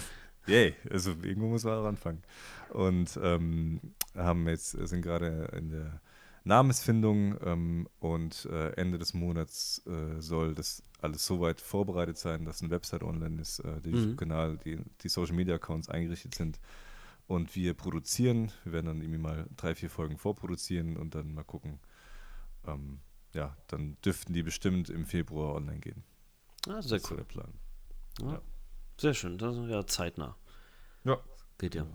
yay, 0.46 0.76
also 0.90 1.12
irgendwo 1.22 1.48
muss 1.48 1.64
man 1.64 1.74
auch 1.78 1.86
anfangen. 1.86 2.22
Und 2.70 3.18
ähm, 3.22 3.80
haben 4.14 4.48
jetzt, 4.48 4.72
sind 4.72 5.02
gerade 5.02 5.50
in 5.56 5.70
der 5.70 6.00
Namensfindung 6.44 7.36
ähm, 7.44 7.88
und 8.00 8.46
äh, 8.50 8.70
Ende 8.72 8.98
des 8.98 9.14
Monats 9.14 9.82
äh, 9.86 10.20
soll 10.20 10.54
das 10.54 10.82
alles 11.02 11.26
so 11.26 11.40
weit 11.40 11.60
vorbereitet 11.60 12.18
sein, 12.18 12.44
dass 12.44 12.62
eine 12.62 12.70
Website 12.70 13.02
online 13.02 13.40
ist, 13.42 13.60
äh, 13.60 13.80
der 13.82 13.92
Mhm. 13.92 13.92
YouTube-Kanal, 13.92 14.58
die, 14.64 14.78
die 15.02 15.08
Social 15.08 15.36
Media 15.36 15.56
Accounts 15.56 15.88
eingerichtet 15.88 16.34
sind 16.34 16.60
und 17.28 17.54
wir 17.54 17.74
produzieren. 17.74 18.50
Wir 18.64 18.72
werden 18.72 18.86
dann 18.86 19.00
irgendwie 19.00 19.20
mal 19.20 19.46
drei, 19.56 19.74
vier 19.74 19.90
Folgen 19.90 20.16
vorproduzieren 20.16 20.96
und 20.96 21.14
dann 21.14 21.32
mal 21.32 21.44
gucken. 21.44 21.78
Ähm, 22.66 23.00
ja, 23.34 23.56
dann 23.68 23.96
dürften 24.04 24.32
die 24.32 24.42
bestimmt 24.42 24.90
im 24.90 25.06
Februar 25.06 25.54
online 25.54 25.78
gehen. 25.78 26.02
Ah, 26.66 26.82
sehr 26.82 26.98
Das 26.98 27.02
ist 27.04 27.10
cool. 27.10 27.18
der 27.18 27.24
Plan. 27.24 27.52
Ja. 28.20 28.32
ja. 28.32 28.42
Sehr 28.98 29.14
schön. 29.14 29.38
Das 29.38 29.56
ist 29.56 29.68
ja 29.68 29.86
zeitnah. 29.86 30.36
Ja. 31.04 31.18
Geht 31.58 31.74
ja. 31.74 31.86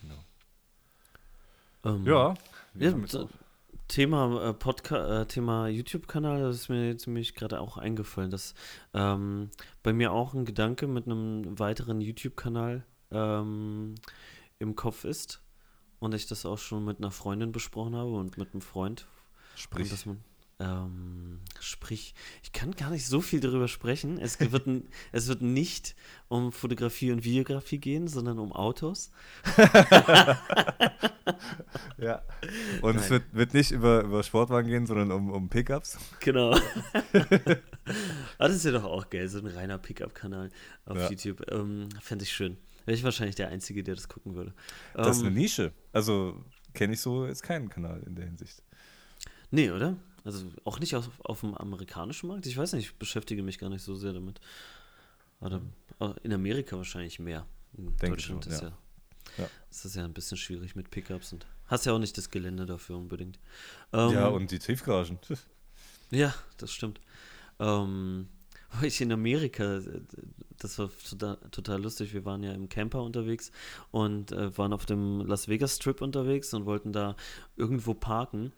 Genau. 0.00 0.24
Ähm, 1.84 2.04
Ja, 2.04 2.34
wir 2.74 2.90
Ja, 2.90 3.28
Thema 3.88 4.48
äh, 4.48 4.54
Podcast, 4.54 5.10
äh, 5.10 5.26
Thema 5.26 5.68
YouTube-Kanal, 5.68 6.40
das 6.40 6.56
ist 6.56 6.68
mir 6.68 6.88
jetzt 6.88 7.06
nämlich 7.06 7.34
gerade 7.34 7.60
auch 7.60 7.76
eingefallen, 7.76 8.30
dass 8.30 8.54
ähm, 8.94 9.50
bei 9.82 9.92
mir 9.92 10.12
auch 10.12 10.34
ein 10.34 10.44
Gedanke 10.44 10.86
mit 10.86 11.06
einem 11.06 11.58
weiteren 11.58 12.00
YouTube-Kanal 12.00 12.86
ähm, 13.12 13.94
im 14.58 14.74
Kopf 14.76 15.04
ist 15.04 15.40
und 16.00 16.14
ich 16.14 16.26
das 16.26 16.46
auch 16.46 16.58
schon 16.58 16.84
mit 16.84 16.98
einer 16.98 17.10
Freundin 17.10 17.52
besprochen 17.52 17.94
habe 17.94 18.10
und 18.12 18.38
mit 18.38 18.52
einem 18.52 18.60
Freund. 18.62 19.06
sprich. 19.56 19.84
Und 19.84 19.92
dass 19.92 20.06
man, 20.06 20.24
ähm, 20.60 21.40
sprich, 21.60 22.14
ich 22.42 22.52
kann 22.52 22.72
gar 22.72 22.90
nicht 22.90 23.06
so 23.06 23.20
viel 23.20 23.40
darüber 23.40 23.68
sprechen. 23.68 24.18
Es 24.18 24.38
wird, 24.52 24.66
es 25.12 25.26
wird 25.28 25.42
nicht 25.42 25.94
um 26.28 26.52
Fotografie 26.52 27.12
und 27.12 27.24
Videografie 27.24 27.78
gehen, 27.78 28.08
sondern 28.08 28.38
um 28.38 28.52
Autos. 28.52 29.10
Ja. 31.98 32.22
Und 32.80 32.96
es 32.96 33.02
Nein. 33.02 33.10
wird, 33.10 33.24
wird 33.32 33.54
nicht 33.54 33.70
über, 33.70 34.02
über 34.02 34.22
Sportwagen 34.22 34.68
gehen, 34.68 34.86
sondern 34.86 35.12
um, 35.12 35.30
um 35.30 35.48
Pickups. 35.48 35.98
Genau. 36.20 36.50
Aber 36.52 36.60
das 38.38 38.56
ist 38.56 38.64
ja 38.64 38.72
doch 38.72 38.84
auch 38.84 39.08
geil, 39.08 39.28
so 39.28 39.38
ein 39.38 39.46
reiner 39.46 39.78
Pickup-Kanal 39.78 40.50
auf 40.84 40.96
Ja. 40.98 41.08
YouTube. 41.10 41.44
Ähm, 41.50 41.88
Fände 42.00 42.24
ich 42.24 42.32
schön. 42.32 42.56
Wäre 42.84 42.96
ich 42.96 43.04
wahrscheinlich 43.04 43.36
der 43.36 43.48
Einzige, 43.48 43.82
der 43.82 43.94
das 43.94 44.08
gucken 44.08 44.34
würde. 44.34 44.54
Das 44.94 45.16
ist 45.16 45.22
Ähm, 45.22 45.28
eine 45.28 45.36
Nische. 45.36 45.72
Also 45.92 46.44
kenne 46.74 46.94
ich 46.94 47.00
so 47.00 47.26
jetzt 47.26 47.42
keinen 47.42 47.68
Kanal 47.68 48.02
in 48.06 48.14
der 48.14 48.24
Hinsicht. 48.26 48.62
Nee, 49.50 49.70
oder? 49.70 49.96
Also 50.24 50.46
auch 50.64 50.78
nicht 50.78 50.94
auf, 50.94 51.10
auf 51.24 51.40
dem 51.40 51.54
amerikanischen 51.54 52.28
Markt. 52.28 52.46
Ich 52.46 52.56
weiß 52.56 52.72
nicht, 52.74 52.86
ich 52.86 52.94
beschäftige 52.96 53.42
mich 53.42 53.58
gar 53.58 53.68
nicht 53.70 53.82
so 53.82 53.94
sehr 53.94 54.12
damit. 54.12 54.40
Oder 55.40 55.60
äh, 56.00 56.10
in 56.22 56.32
Amerika 56.32 56.76
wahrscheinlich 56.76 57.18
mehr. 57.18 57.46
In 57.76 57.86
Denke 57.96 58.16
Deutschland 58.16 58.44
schon, 58.44 58.52
ist 58.52 58.62
ja. 58.62 58.68
ja. 58.68 58.78
Ja. 59.38 59.48
ist 59.70 59.84
das 59.84 59.94
ja 59.94 60.04
ein 60.04 60.12
bisschen 60.12 60.36
schwierig 60.36 60.76
mit 60.76 60.90
Pickups 60.90 61.32
und 61.32 61.46
hast 61.66 61.86
ja 61.86 61.92
auch 61.92 61.98
nicht 61.98 62.16
das 62.18 62.30
Gelände 62.30 62.66
dafür 62.66 62.96
unbedingt. 62.98 63.38
Ähm, 63.92 64.10
ja, 64.10 64.26
und 64.28 64.50
die 64.50 64.58
Tiefgaragen. 64.58 65.18
Ja, 66.10 66.34
das 66.58 66.70
stimmt. 66.70 67.00
Ähm, 67.58 68.28
war 68.72 68.82
ich 68.82 69.00
in 69.00 69.12
Amerika, 69.12 69.78
äh, 69.78 70.00
das 70.58 70.78
war 70.78 70.90
total, 71.50 71.82
lustig. 71.82 72.14
Wir 72.14 72.24
waren 72.24 72.42
ja 72.42 72.52
im 72.52 72.68
Camper 72.68 73.02
unterwegs 73.02 73.50
und 73.90 74.32
äh, 74.32 74.56
waren 74.56 74.72
auf 74.72 74.86
dem 74.86 75.20
Las 75.26 75.48
Vegas 75.48 75.76
Strip 75.76 76.00
unterwegs 76.00 76.54
und 76.54 76.66
wollten 76.66 76.92
da 76.92 77.16
irgendwo 77.56 77.94
parken. 77.94 78.52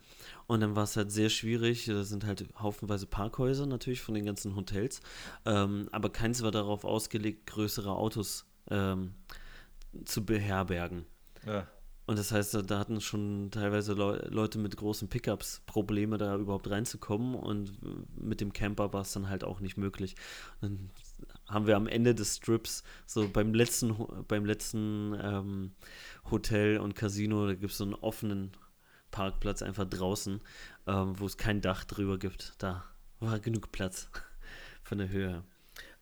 Und 0.47 0.61
dann 0.61 0.77
war 0.77 0.85
es 0.85 0.97
halt 0.97 1.11
sehr 1.11 1.31
schwierig. 1.31 1.87
Da 1.87 2.05
sind 2.05 2.27
halt 2.27 2.47
haufenweise 2.59 3.07
Parkhäuser 3.07 3.67
natürlich 3.67 4.03
von 4.03 4.15
den 4.15 4.27
ganzen 4.27 4.55
Hotels. 4.57 5.01
Ähm, 5.47 5.89
aber 5.93 6.11
keins 6.11 6.43
war 6.43 6.51
darauf 6.51 6.85
ausgelegt, 6.85 7.47
größere 7.47 7.91
Autos 7.91 8.45
ähm, 8.71 9.15
zu 10.05 10.25
beherbergen. 10.25 11.07
Ja. 11.47 11.67
Und 12.07 12.19
das 12.19 12.33
heißt, 12.33 12.55
da- 12.67 12.79
hatten 12.79 13.01
schon 13.01 13.51
teilweise 13.51 13.95
Leu 13.95 14.19
Leute 14.29 14.59
mit 14.59 14.77
großen 14.77 15.09
Pickups 15.09 15.63
Probleme, 15.67 16.19
da 16.19 16.37
überhaupt 16.37 16.69
reinzukommen. 16.71 17.35
Und 17.35 17.71
äh, 17.83 18.21
mit 18.21 18.41
dem 18.41 18.53
Camper 18.53 18.93
war 18.93 19.03
es 19.03 19.13
dann 19.13 19.29
halt 19.31 19.45
auch 19.45 19.61
nicht 19.61 19.77
möglich. 19.79 20.15
Dann 20.61 20.91
haben 21.49 21.67
wir 21.67 21.77
am 21.77 21.87
Ende 21.87 22.15
des 22.15 22.37
Strips, 22.37 22.83
so 23.07 23.29
beim 23.29 23.55
letzten, 23.55 23.95
beim 24.29 24.45
letzten 24.45 25.15
ähm, 25.21 25.73
Hotel 26.31 26.79
und 26.79 26.95
Casino, 26.95 27.47
da 27.47 27.55
gibt 27.55 27.73
es 27.73 27.79
so 27.79 27.85
einen 27.85 27.95
offenen 27.95 28.53
Parkplatz 29.11 29.63
einfach 29.63 29.85
draußen, 29.89 30.41
ähm, 30.87 31.19
wo 31.19 31.27
es 31.27 31.37
kein 31.39 31.61
Dach 31.61 31.85
drüber 31.85 32.19
gibt. 32.19 32.55
Da 32.59 32.85
war 33.21 33.39
genug 33.39 33.73
Platz 33.73 34.09
von 34.83 34.99
der 34.99 35.09
Höhe. 35.09 35.29
her. 35.31 35.45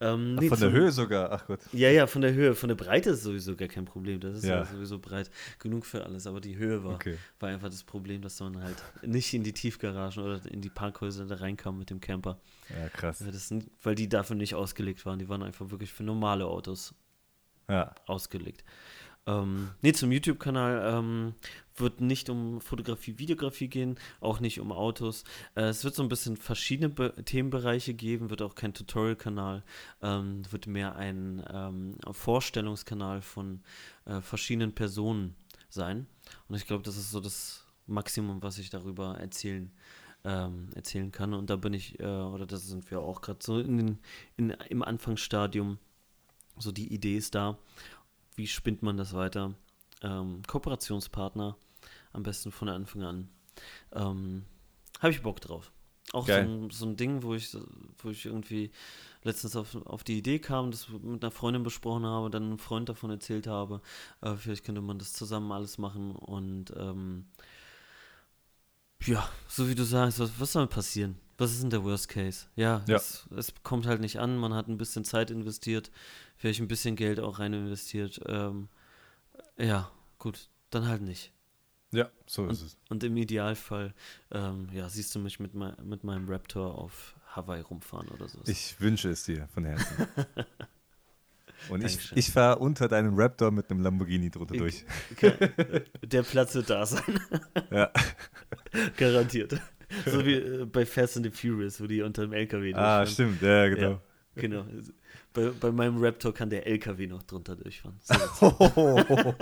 Ähm, 0.02 0.34
Ach, 0.36 0.40
nee, 0.42 0.48
von 0.48 0.58
der 0.60 0.70
Höhe 0.72 0.90
sogar. 0.90 1.30
Ach 1.32 1.46
Gott. 1.46 1.60
ja, 1.72 1.88
ja, 1.90 2.06
von 2.08 2.22
der 2.22 2.32
Höhe. 2.34 2.54
Von 2.56 2.68
der 2.68 2.74
Breite 2.74 3.10
ist 3.10 3.22
sowieso 3.22 3.54
gar 3.54 3.68
kein 3.68 3.84
Problem. 3.84 4.18
Das 4.18 4.36
ist 4.38 4.44
ja, 4.44 4.56
Ja. 4.58 4.64
sowieso 4.64 4.98
breit 4.98 5.30
genug 5.60 5.86
für 5.86 6.04
alles. 6.04 6.26
Aber 6.26 6.40
die 6.40 6.56
Höhe 6.56 6.82
war, 6.82 6.94
Okay. 6.94 7.16
war 7.38 7.50
einfach 7.50 7.68
das 7.68 7.84
Problem, 7.84 8.20
dass 8.22 8.40
man 8.40 8.60
halt 8.62 8.76
nicht 9.02 9.32
in 9.32 9.44
die 9.44 9.52
Tiefgaragen 9.52 10.22
oder 10.22 10.40
in 10.50 10.60
die 10.60 10.70
Parkhäuser 10.70 11.24
da 11.26 11.36
reinkam 11.36 11.78
mit 11.78 11.90
dem 11.90 12.00
Camper. 12.00 12.40
Ja, 12.68 12.88
krass. 12.88 13.24
Weil, 13.24 13.58
n- 13.58 13.70
weil 13.82 13.94
die 13.94 14.08
dafür 14.08 14.34
nicht 14.34 14.54
ausgelegt 14.54 15.06
waren. 15.06 15.18
Die 15.20 15.28
waren 15.28 15.42
einfach 15.44 15.70
wirklich 15.70 15.92
für 15.92 16.02
normale 16.02 16.46
Autos 16.46 16.94
Ja. 17.70 17.94
ausgelegt. 18.06 18.64
Ähm, 19.26 19.70
nee, 19.82 19.92
zum 19.92 20.10
YouTube-Kanal 20.10 20.98
ähm, 20.98 21.34
wird 21.76 22.00
nicht 22.00 22.28
um 22.28 22.60
Fotografie, 22.60 23.18
Videografie 23.18 23.68
gehen, 23.68 23.98
auch 24.20 24.40
nicht 24.40 24.60
um 24.60 24.72
Autos. 24.72 25.24
Äh, 25.54 25.64
es 25.64 25.84
wird 25.84 25.94
so 25.94 26.02
ein 26.02 26.08
bisschen 26.08 26.36
verschiedene 26.36 26.88
Be 26.88 27.14
Themenbereiche 27.24 27.94
geben, 27.94 28.30
wird 28.30 28.42
auch 28.42 28.54
kein 28.54 28.74
Tutorial-Kanal, 28.74 29.62
ähm, 30.02 30.42
wird 30.50 30.66
mehr 30.66 30.96
ein 30.96 31.44
ähm, 31.52 31.96
Vorstellungskanal 32.10 33.22
von 33.22 33.62
äh, 34.06 34.20
verschiedenen 34.20 34.74
Personen 34.74 35.36
sein. 35.68 36.06
Und 36.48 36.56
ich 36.56 36.66
glaube, 36.66 36.82
das 36.82 36.96
ist 36.96 37.10
so 37.10 37.20
das 37.20 37.64
Maximum, 37.86 38.42
was 38.42 38.58
ich 38.58 38.70
darüber 38.70 39.18
erzählen 39.18 39.70
ähm, 40.24 40.68
erzählen 40.74 41.10
kann. 41.10 41.34
Und 41.34 41.50
da 41.50 41.56
bin 41.56 41.74
ich, 41.74 41.98
äh, 42.00 42.04
oder 42.04 42.46
da 42.46 42.56
sind 42.56 42.90
wir 42.90 43.00
auch 43.00 43.20
gerade 43.20 43.40
so 43.42 43.58
in, 43.58 43.98
in, 44.36 44.50
im 44.50 44.82
Anfangsstadium. 44.82 45.78
So 46.58 46.70
die 46.70 46.92
Idee 46.92 47.16
ist 47.16 47.34
da. 47.34 47.58
Wie 48.36 48.46
spinnt 48.46 48.82
man 48.82 48.96
das 48.96 49.14
weiter? 49.14 49.54
Ähm, 50.02 50.42
Kooperationspartner, 50.46 51.56
am 52.12 52.22
besten 52.22 52.50
von 52.52 52.68
Anfang 52.68 53.02
an. 53.02 53.28
Ähm, 53.92 54.44
Habe 55.00 55.12
ich 55.12 55.22
Bock 55.22 55.40
drauf. 55.40 55.72
Auch 56.12 56.26
so 56.26 56.32
ein, 56.32 56.70
so 56.70 56.84
ein, 56.84 56.96
Ding, 56.96 57.22
wo 57.22 57.34
ich, 57.34 57.56
wo 57.98 58.10
ich 58.10 58.26
irgendwie 58.26 58.70
letztens 59.22 59.56
auf, 59.56 59.76
auf 59.86 60.04
die 60.04 60.18
Idee 60.18 60.40
kam, 60.40 60.70
das 60.70 60.88
mit 60.88 61.22
einer 61.22 61.30
Freundin 61.30 61.62
besprochen 61.62 62.04
habe, 62.04 62.28
dann 62.28 62.44
einem 62.44 62.58
Freund 62.58 62.88
davon 62.88 63.10
erzählt 63.10 63.46
habe. 63.46 63.80
Äh, 64.20 64.34
vielleicht 64.34 64.64
könnte 64.64 64.80
man 64.80 64.98
das 64.98 65.12
zusammen 65.12 65.52
alles 65.52 65.78
machen 65.78 66.16
und 66.16 66.72
ähm, 66.76 67.26
ja, 69.04 69.28
so 69.48 69.68
wie 69.68 69.74
du 69.74 69.84
sagst, 69.84 70.18
was, 70.18 70.38
was 70.38 70.52
soll 70.52 70.66
passieren? 70.66 71.16
Was 71.42 71.50
ist 71.50 71.62
denn 71.64 71.70
der 71.70 71.82
Worst 71.82 72.08
Case? 72.08 72.46
Ja, 72.54 72.84
ja. 72.86 72.94
Es, 72.94 73.26
es, 73.36 73.52
kommt 73.64 73.84
halt 73.84 74.00
nicht 74.00 74.20
an, 74.20 74.36
man 74.36 74.54
hat 74.54 74.68
ein 74.68 74.78
bisschen 74.78 75.04
Zeit 75.04 75.28
investiert, 75.28 75.90
vielleicht 76.36 76.60
ein 76.60 76.68
bisschen 76.68 76.94
Geld 76.94 77.18
auch 77.18 77.40
rein 77.40 77.52
investiert. 77.52 78.20
Ähm, 78.26 78.68
ja, 79.58 79.90
gut, 80.20 80.48
dann 80.70 80.86
halt 80.86 81.02
nicht. 81.02 81.32
Ja, 81.90 82.08
so 82.26 82.42
und, 82.42 82.50
ist 82.50 82.62
es. 82.62 82.78
Und 82.90 83.02
im 83.02 83.16
Idealfall, 83.16 83.92
ähm, 84.30 84.68
ja, 84.72 84.88
siehst 84.88 85.16
du 85.16 85.18
mich 85.18 85.40
mit, 85.40 85.52
mein, 85.52 85.74
mit 85.82 86.04
meinem 86.04 86.28
Raptor 86.28 86.78
auf 86.78 87.16
Hawaii 87.26 87.62
rumfahren 87.62 88.06
oder 88.10 88.28
so. 88.28 88.38
Ich 88.46 88.80
wünsche 88.80 89.10
es 89.10 89.24
dir 89.24 89.48
von 89.52 89.64
Herzen. 89.64 90.06
Und 91.68 91.84
ich, 91.84 92.10
ich 92.16 92.28
fahre 92.30 92.58
unter 92.58 92.88
deinem 92.88 93.14
Raptor 93.16 93.52
mit 93.52 93.70
einem 93.70 93.82
Lamborghini 93.82 94.30
drunter 94.30 94.56
durch. 94.56 94.84
Der 96.02 96.22
Platz 96.24 96.56
wird 96.56 96.70
da 96.70 96.84
sein. 96.84 97.20
Ja. 97.70 97.92
Garantiert. 98.96 99.60
So 100.06 100.24
wie 100.24 100.34
äh, 100.34 100.64
bei 100.64 100.86
Fast 100.86 101.16
and 101.16 101.26
the 101.26 101.30
Furious, 101.30 101.80
wo 101.80 101.86
die 101.86 102.02
unter 102.02 102.22
dem 102.22 102.32
LKW 102.32 102.74
Ah, 102.74 103.06
stimmt, 103.06 103.42
ja, 103.42 103.68
genau. 103.68 103.90
Ja, 103.90 104.00
genau. 104.34 104.64
Bei, 105.32 105.50
bei 105.50 105.70
meinem 105.70 106.02
Raptor 106.02 106.32
kann 106.32 106.50
der 106.50 106.66
LKW 106.66 107.06
noch 107.06 107.22
drunter 107.22 107.56
durchfahren. 107.56 107.98
So 108.02 108.14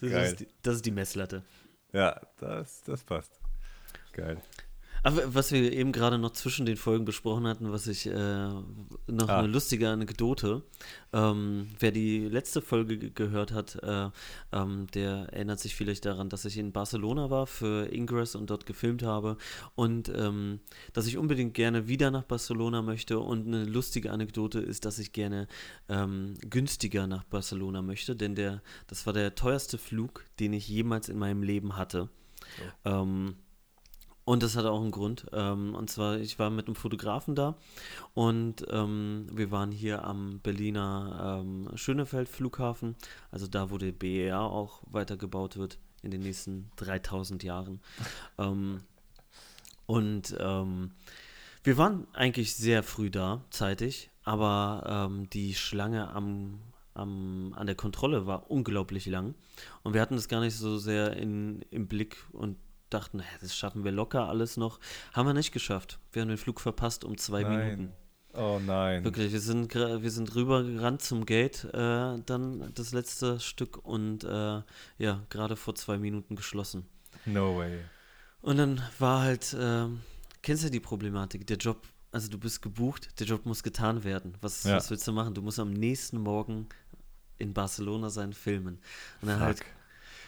das, 0.00 0.32
ist 0.32 0.40
die, 0.40 0.48
das 0.62 0.76
ist 0.76 0.86
die 0.86 0.90
Messlatte. 0.90 1.42
Ja, 1.92 2.20
das, 2.38 2.82
das 2.82 3.02
passt. 3.04 3.40
Geil. 4.12 4.38
Aber 5.04 5.34
was 5.34 5.52
wir 5.52 5.70
eben 5.70 5.92
gerade 5.92 6.16
noch 6.16 6.32
zwischen 6.32 6.64
den 6.64 6.78
Folgen 6.78 7.04
besprochen 7.04 7.46
hatten, 7.46 7.70
was 7.70 7.86
ich 7.86 8.06
äh, 8.06 8.48
noch 9.06 9.28
ah. 9.28 9.38
eine 9.38 9.48
lustige 9.48 9.90
Anekdote. 9.90 10.62
Ähm, 11.12 11.68
wer 11.78 11.92
die 11.92 12.20
letzte 12.20 12.62
Folge 12.62 13.10
gehört 13.10 13.52
hat, 13.52 13.76
äh, 13.82 14.08
ähm, 14.52 14.86
der 14.94 15.28
erinnert 15.30 15.60
sich 15.60 15.74
vielleicht 15.74 16.06
daran, 16.06 16.30
dass 16.30 16.46
ich 16.46 16.56
in 16.56 16.72
Barcelona 16.72 17.28
war 17.28 17.46
für 17.46 17.92
Ingress 17.92 18.34
und 18.34 18.48
dort 18.48 18.64
gefilmt 18.64 19.02
habe 19.02 19.36
und 19.74 20.08
ähm, 20.08 20.60
dass 20.94 21.06
ich 21.06 21.18
unbedingt 21.18 21.52
gerne 21.52 21.86
wieder 21.86 22.10
nach 22.10 22.24
Barcelona 22.24 22.80
möchte. 22.80 23.18
Und 23.18 23.46
eine 23.46 23.64
lustige 23.66 24.10
Anekdote 24.10 24.58
ist, 24.60 24.86
dass 24.86 24.98
ich 24.98 25.12
gerne 25.12 25.48
ähm, 25.90 26.34
günstiger 26.48 27.06
nach 27.06 27.24
Barcelona 27.24 27.82
möchte, 27.82 28.16
denn 28.16 28.34
der, 28.34 28.62
das 28.86 29.04
war 29.04 29.12
der 29.12 29.34
teuerste 29.34 29.76
Flug, 29.76 30.24
den 30.40 30.54
ich 30.54 30.66
jemals 30.66 31.10
in 31.10 31.18
meinem 31.18 31.42
Leben 31.42 31.76
hatte. 31.76 32.08
Oh. 32.84 33.02
Ähm, 33.02 33.36
und 34.24 34.42
das 34.42 34.56
hatte 34.56 34.70
auch 34.70 34.80
einen 34.80 34.90
Grund. 34.90 35.26
Ähm, 35.32 35.74
und 35.74 35.90
zwar, 35.90 36.18
ich 36.18 36.38
war 36.38 36.50
mit 36.50 36.66
einem 36.66 36.76
Fotografen 36.76 37.34
da 37.34 37.56
und 38.14 38.66
ähm, 38.70 39.26
wir 39.32 39.50
waren 39.50 39.70
hier 39.70 40.04
am 40.04 40.40
Berliner 40.40 41.40
ähm, 41.42 41.70
Schönefeld-Flughafen, 41.74 42.96
also 43.30 43.46
da, 43.46 43.70
wo 43.70 43.78
der 43.78 43.92
BER 43.92 44.40
auch 44.40 44.82
weitergebaut 44.86 45.56
wird 45.56 45.78
in 46.02 46.10
den 46.10 46.22
nächsten 46.22 46.70
3000 46.76 47.42
Jahren. 47.42 47.80
Ähm, 48.36 48.80
und 49.86 50.34
ähm, 50.40 50.90
wir 51.62 51.76
waren 51.76 52.08
eigentlich 52.14 52.56
sehr 52.56 52.82
früh 52.82 53.10
da, 53.10 53.44
zeitig, 53.50 54.10
aber 54.24 55.08
ähm, 55.10 55.30
die 55.30 55.54
Schlange 55.54 56.08
am 56.08 56.58
am, 56.94 57.52
an 57.56 57.66
der 57.66 57.74
Kontrolle 57.74 58.26
war 58.26 58.50
unglaublich 58.50 59.06
lang. 59.06 59.34
Und 59.82 59.94
wir 59.94 60.00
hatten 60.00 60.16
das 60.16 60.28
gar 60.28 60.40
nicht 60.40 60.56
so 60.56 60.78
sehr 60.78 61.16
in, 61.16 61.62
im 61.70 61.86
Blick 61.86 62.16
und 62.32 62.56
dachten, 62.94 63.22
das 63.40 63.56
schaffen 63.56 63.84
wir 63.84 63.92
locker 63.92 64.28
alles 64.28 64.56
noch. 64.56 64.80
Haben 65.12 65.26
wir 65.28 65.34
nicht 65.34 65.52
geschafft. 65.52 65.98
Wir 66.12 66.22
haben 66.22 66.28
den 66.28 66.38
Flug 66.38 66.60
verpasst 66.60 67.04
um 67.04 67.18
zwei 67.18 67.42
nein. 67.42 67.58
Minuten. 67.58 67.92
Oh 68.36 68.60
nein. 68.64 69.04
Wirklich, 69.04 69.32
wir 69.32 69.40
sind, 69.40 69.74
wir 69.74 70.10
sind 70.10 70.34
rübergerannt 70.34 71.02
zum 71.02 71.24
Gate, 71.24 71.64
äh, 71.72 72.18
dann 72.26 72.72
das 72.74 72.92
letzte 72.92 73.38
Stück 73.38 73.84
und 73.84 74.24
äh, 74.24 74.62
ja, 74.98 75.22
gerade 75.28 75.54
vor 75.56 75.74
zwei 75.76 75.98
Minuten 75.98 76.34
geschlossen. 76.34 76.86
No 77.26 77.58
way. 77.58 77.78
Und 78.40 78.56
dann 78.58 78.82
war 78.98 79.22
halt, 79.22 79.54
äh, 79.54 79.86
kennst 80.42 80.64
du 80.64 80.70
die 80.70 80.80
Problematik, 80.80 81.46
der 81.46 81.58
Job, 81.58 81.86
also 82.10 82.28
du 82.28 82.38
bist 82.38 82.60
gebucht, 82.60 83.20
der 83.20 83.26
Job 83.26 83.46
muss 83.46 83.62
getan 83.62 84.02
werden. 84.02 84.36
Was, 84.40 84.64
ja. 84.64 84.76
was 84.76 84.90
willst 84.90 85.06
du 85.06 85.12
machen? 85.12 85.34
Du 85.34 85.40
musst 85.40 85.60
am 85.60 85.72
nächsten 85.72 86.18
Morgen 86.18 86.68
in 87.38 87.54
Barcelona 87.54 88.10
sein, 88.10 88.32
filmen. 88.32 88.80
Und 89.20 89.28
dann 89.28 89.38
Fuck. 89.38 89.46
halt 89.46 89.62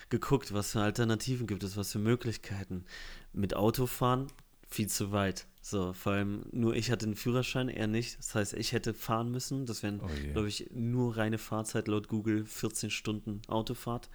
geguckt, 0.09 0.53
was 0.53 0.73
für 0.73 0.81
Alternativen 0.81 1.47
gibt 1.47 1.63
es, 1.63 1.77
was 1.77 1.93
für 1.93 1.99
Möglichkeiten. 1.99 2.85
Mit 3.33 3.55
Autofahren 3.55 4.29
viel 4.69 4.89
zu 4.89 5.13
weit. 5.13 5.47
So, 5.61 5.93
vor 5.95 6.13
allem 6.13 6.45
nur 6.53 6.77
ich 6.77 6.93
hatte 6.93 7.07
den 7.07 7.17
Führerschein, 7.17 7.69
er 7.69 7.89
nicht. 7.89 8.19
Das 8.19 8.37
heißt, 8.37 8.53
ich 8.55 8.71
hätte 8.71 8.95
fahren 8.95 9.33
müssen. 9.33 9.67
Das 9.67 9.83
wären, 9.83 10.01
oh 10.01 10.09
glaube 10.33 10.47
ich, 10.47 10.71
nur 10.73 11.17
reine 11.17 11.39
Fahrzeit 11.39 11.89
laut 11.89 12.07
Google 12.07 12.45
14 12.45 12.91
Stunden 12.91 13.43
Autofahrt. 13.49 14.09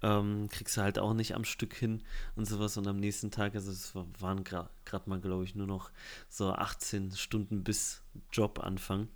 Ähm, 0.00 0.48
kriegst 0.48 0.76
du 0.76 0.82
halt 0.82 1.00
auch 1.00 1.14
nicht 1.14 1.34
am 1.34 1.44
Stück 1.44 1.74
hin 1.74 2.02
und 2.36 2.44
sowas. 2.44 2.76
Und 2.76 2.86
am 2.86 2.98
nächsten 3.00 3.32
Tag, 3.32 3.56
also 3.56 3.72
es 3.72 3.94
waren 4.20 4.44
gerade 4.44 4.70
mal, 5.06 5.20
glaube 5.20 5.42
ich, 5.42 5.56
nur 5.56 5.66
noch 5.66 5.90
so 6.28 6.52
18 6.52 7.12
Stunden 7.12 7.64
bis 7.64 8.02
Jobanfang. 8.32 9.08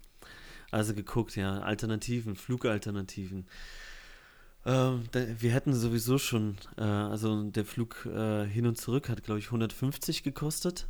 Also 0.72 0.92
geguckt, 0.92 1.36
ja, 1.36 1.60
Alternativen, 1.60 2.34
Flugalternativen. 2.34 3.46
Ähm, 4.66 5.04
wir 5.12 5.52
hätten 5.52 5.74
sowieso 5.74 6.18
schon, 6.18 6.56
äh, 6.76 6.82
also 6.82 7.44
der 7.44 7.64
Flug 7.64 8.04
äh, 8.06 8.44
hin 8.46 8.66
und 8.66 8.76
zurück 8.76 9.08
hat, 9.08 9.22
glaube 9.22 9.38
ich, 9.38 9.46
150 9.46 10.24
gekostet 10.24 10.88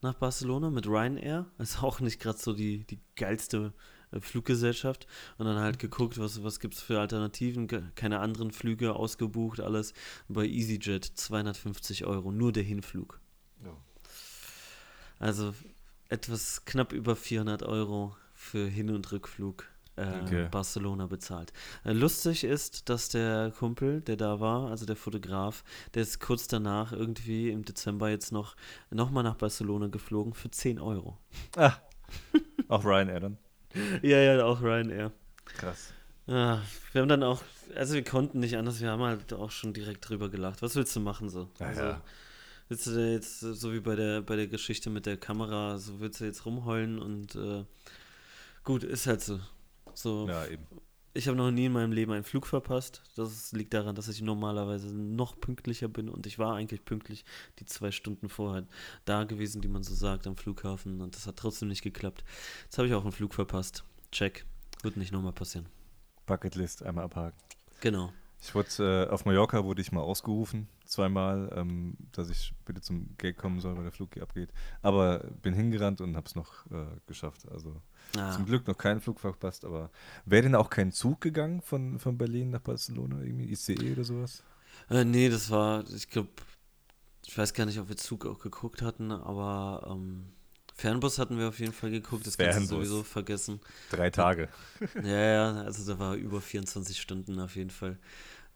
nach 0.00 0.14
Barcelona 0.14 0.70
mit 0.70 0.88
Ryanair. 0.88 1.46
Ist 1.58 1.84
auch 1.84 2.00
nicht 2.00 2.20
gerade 2.20 2.38
so 2.38 2.52
die, 2.52 2.84
die 2.84 2.98
geilste 3.14 3.72
äh, 4.10 4.20
Fluggesellschaft. 4.20 5.06
Und 5.38 5.46
dann 5.46 5.60
halt 5.60 5.78
geguckt, 5.78 6.18
was, 6.18 6.42
was 6.42 6.58
gibt 6.58 6.74
es 6.74 6.82
für 6.82 6.98
Alternativen. 6.98 7.68
Keine 7.94 8.18
anderen 8.18 8.50
Flüge 8.50 8.94
ausgebucht, 8.94 9.60
alles. 9.60 9.94
Bei 10.26 10.44
EasyJet 10.44 11.04
250 11.04 12.04
Euro, 12.04 12.32
nur 12.32 12.50
der 12.50 12.64
Hinflug. 12.64 13.20
Ja. 13.64 13.76
Also 15.20 15.54
etwas 16.08 16.64
knapp 16.64 16.92
über 16.92 17.14
400 17.14 17.62
Euro 17.62 18.16
für 18.34 18.66
Hin- 18.66 18.90
und 18.90 19.12
Rückflug 19.12 19.68
äh, 20.02 20.22
okay. 20.22 20.48
Barcelona 20.50 21.06
bezahlt. 21.06 21.52
Äh, 21.84 21.92
lustig 21.92 22.44
ist, 22.44 22.88
dass 22.88 23.08
der 23.08 23.52
Kumpel, 23.58 24.00
der 24.00 24.16
da 24.16 24.40
war, 24.40 24.70
also 24.70 24.86
der 24.86 24.96
Fotograf, 24.96 25.64
der 25.94 26.02
ist 26.02 26.20
kurz 26.20 26.48
danach 26.48 26.92
irgendwie 26.92 27.50
im 27.50 27.64
Dezember 27.64 28.10
jetzt 28.10 28.32
noch, 28.32 28.56
mal 28.90 29.22
nach 29.22 29.36
Barcelona 29.36 29.88
geflogen 29.88 30.34
für 30.34 30.50
10 30.50 30.78
Euro. 30.78 31.18
Ah, 31.56 31.74
auch 32.68 32.84
Ryanair 32.84 33.20
dann? 33.20 33.38
ja, 34.02 34.18
ja, 34.18 34.44
auch 34.44 34.60
Ryanair. 34.62 35.12
Krass. 35.44 35.92
Ja, 36.26 36.62
wir 36.92 37.00
haben 37.00 37.08
dann 37.08 37.22
auch, 37.22 37.42
also 37.74 37.94
wir 37.94 38.04
konnten 38.04 38.40
nicht 38.40 38.56
anders, 38.56 38.80
wir 38.80 38.90
haben 38.90 39.02
halt 39.02 39.32
auch 39.32 39.50
schon 39.50 39.72
direkt 39.72 40.08
drüber 40.08 40.28
gelacht. 40.28 40.62
Was 40.62 40.76
willst 40.76 40.94
du 40.94 41.00
machen 41.00 41.28
so? 41.28 41.48
Ja, 41.58 41.66
also, 41.66 41.82
ja. 41.82 42.02
Willst 42.68 42.86
du 42.86 43.12
jetzt, 43.12 43.40
so 43.40 43.72
wie 43.72 43.80
bei 43.80 43.96
der, 43.96 44.22
bei 44.22 44.36
der 44.36 44.46
Geschichte 44.46 44.88
mit 44.88 45.04
der 45.04 45.16
Kamera, 45.16 45.78
so 45.78 46.00
willst 46.00 46.20
du 46.20 46.24
jetzt 46.24 46.46
rumheulen 46.46 46.98
und 47.00 47.34
äh, 47.34 47.64
gut, 48.64 48.84
ist 48.84 49.06
halt 49.06 49.20
so. 49.20 49.40
So, 49.94 50.26
ja, 50.28 50.46
eben. 50.46 50.66
Ich 51.14 51.28
habe 51.28 51.36
noch 51.36 51.50
nie 51.50 51.66
in 51.66 51.72
meinem 51.72 51.92
Leben 51.92 52.12
einen 52.12 52.24
Flug 52.24 52.46
verpasst. 52.46 53.02
Das 53.16 53.52
liegt 53.52 53.74
daran, 53.74 53.94
dass 53.94 54.08
ich 54.08 54.22
normalerweise 54.22 54.94
noch 54.94 55.38
pünktlicher 55.38 55.88
bin 55.88 56.08
und 56.08 56.26
ich 56.26 56.38
war 56.38 56.54
eigentlich 56.54 56.86
pünktlich 56.86 57.26
die 57.58 57.66
zwei 57.66 57.90
Stunden 57.90 58.30
vorher 58.30 58.66
da 59.04 59.24
gewesen, 59.24 59.60
die 59.60 59.68
man 59.68 59.82
so 59.82 59.94
sagt, 59.94 60.26
am 60.26 60.36
Flughafen 60.36 61.02
und 61.02 61.14
das 61.14 61.26
hat 61.26 61.36
trotzdem 61.36 61.68
nicht 61.68 61.82
geklappt. 61.82 62.24
Jetzt 62.64 62.78
habe 62.78 62.88
ich 62.88 62.94
auch 62.94 63.02
einen 63.02 63.12
Flug 63.12 63.34
verpasst. 63.34 63.84
Check. 64.10 64.46
Wird 64.82 64.96
nicht 64.96 65.12
nochmal 65.12 65.32
passieren. 65.32 65.68
Bucketlist 66.24 66.82
einmal 66.82 67.04
abhaken. 67.04 67.38
Genau. 67.80 68.10
Ich 68.40 68.54
wurde, 68.54 69.06
äh, 69.08 69.12
auf 69.12 69.24
Mallorca 69.24 69.64
wurde 69.64 69.82
ich 69.82 69.92
mal 69.92 70.00
ausgerufen, 70.00 70.66
zweimal, 70.84 71.52
ähm, 71.54 71.96
dass 72.10 72.28
ich 72.28 72.52
bitte 72.64 72.80
zum 72.80 73.16
Gate 73.18 73.36
kommen 73.36 73.60
soll, 73.60 73.76
weil 73.76 73.84
der 73.84 73.92
Flug 73.92 74.14
hier 74.14 74.24
abgeht. 74.24 74.50
Aber 74.80 75.20
bin 75.42 75.54
hingerannt 75.54 76.00
und 76.00 76.16
habe 76.16 76.26
es 76.26 76.34
noch 76.34 76.66
äh, 76.72 76.86
geschafft. 77.06 77.46
Also 77.52 77.80
Ah. 78.16 78.32
zum 78.32 78.44
Glück 78.44 78.66
noch 78.66 78.76
keinen 78.76 79.00
Flug 79.00 79.20
verpasst, 79.20 79.64
aber 79.64 79.90
wäre 80.26 80.42
denn 80.42 80.54
auch 80.54 80.68
kein 80.68 80.92
Zug 80.92 81.20
gegangen 81.20 81.62
von, 81.62 81.98
von 81.98 82.18
Berlin 82.18 82.50
nach 82.50 82.60
Barcelona, 82.60 83.20
irgendwie 83.22 83.50
ICE 83.50 83.92
oder 83.92 84.04
sowas? 84.04 84.42
Äh, 84.90 85.04
nee, 85.04 85.28
das 85.30 85.50
war, 85.50 85.84
ich 85.88 86.08
glaube, 86.10 86.28
ich 87.24 87.36
weiß 87.38 87.54
gar 87.54 87.64
nicht, 87.64 87.78
ob 87.78 87.88
wir 87.88 87.96
Zug 87.96 88.26
auch 88.26 88.38
geguckt 88.38 88.82
hatten, 88.82 89.10
aber 89.12 89.86
ähm, 89.90 90.26
Fernbus 90.74 91.18
hatten 91.18 91.38
wir 91.38 91.48
auf 91.48 91.58
jeden 91.58 91.72
Fall 91.72 91.90
geguckt, 91.90 92.26
das 92.26 92.36
kannst 92.36 92.56
du 92.56 92.66
Fernbus. 92.66 92.88
sowieso 92.88 93.02
vergessen. 93.02 93.60
Drei 93.90 94.10
Tage. 94.10 94.48
Ja, 95.02 95.20
ja, 95.20 95.52
also 95.62 95.90
da 95.90 95.98
war 95.98 96.14
über 96.14 96.40
24 96.40 97.00
Stunden 97.00 97.38
auf 97.40 97.56
jeden 97.56 97.70
Fall 97.70 97.98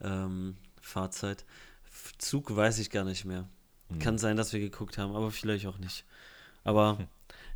ähm, 0.01 0.57
Fahrzeit. 0.81 1.45
Zug 2.19 2.55
weiß 2.55 2.79
ich 2.79 2.91
gar 2.91 3.05
nicht 3.05 3.25
mehr. 3.25 3.49
Hm. 3.89 3.99
Kann 4.01 4.19
sein, 4.19 4.37
dass 4.37 4.53
wir 4.53 4.61
geguckt 4.61 4.99
haben, 4.99 5.15
aber 5.15 5.31
vielleicht 5.31 5.67
auch 5.67 5.79
nicht. 5.79 6.05
Aber 6.65 6.99
Hm. 6.99 7.07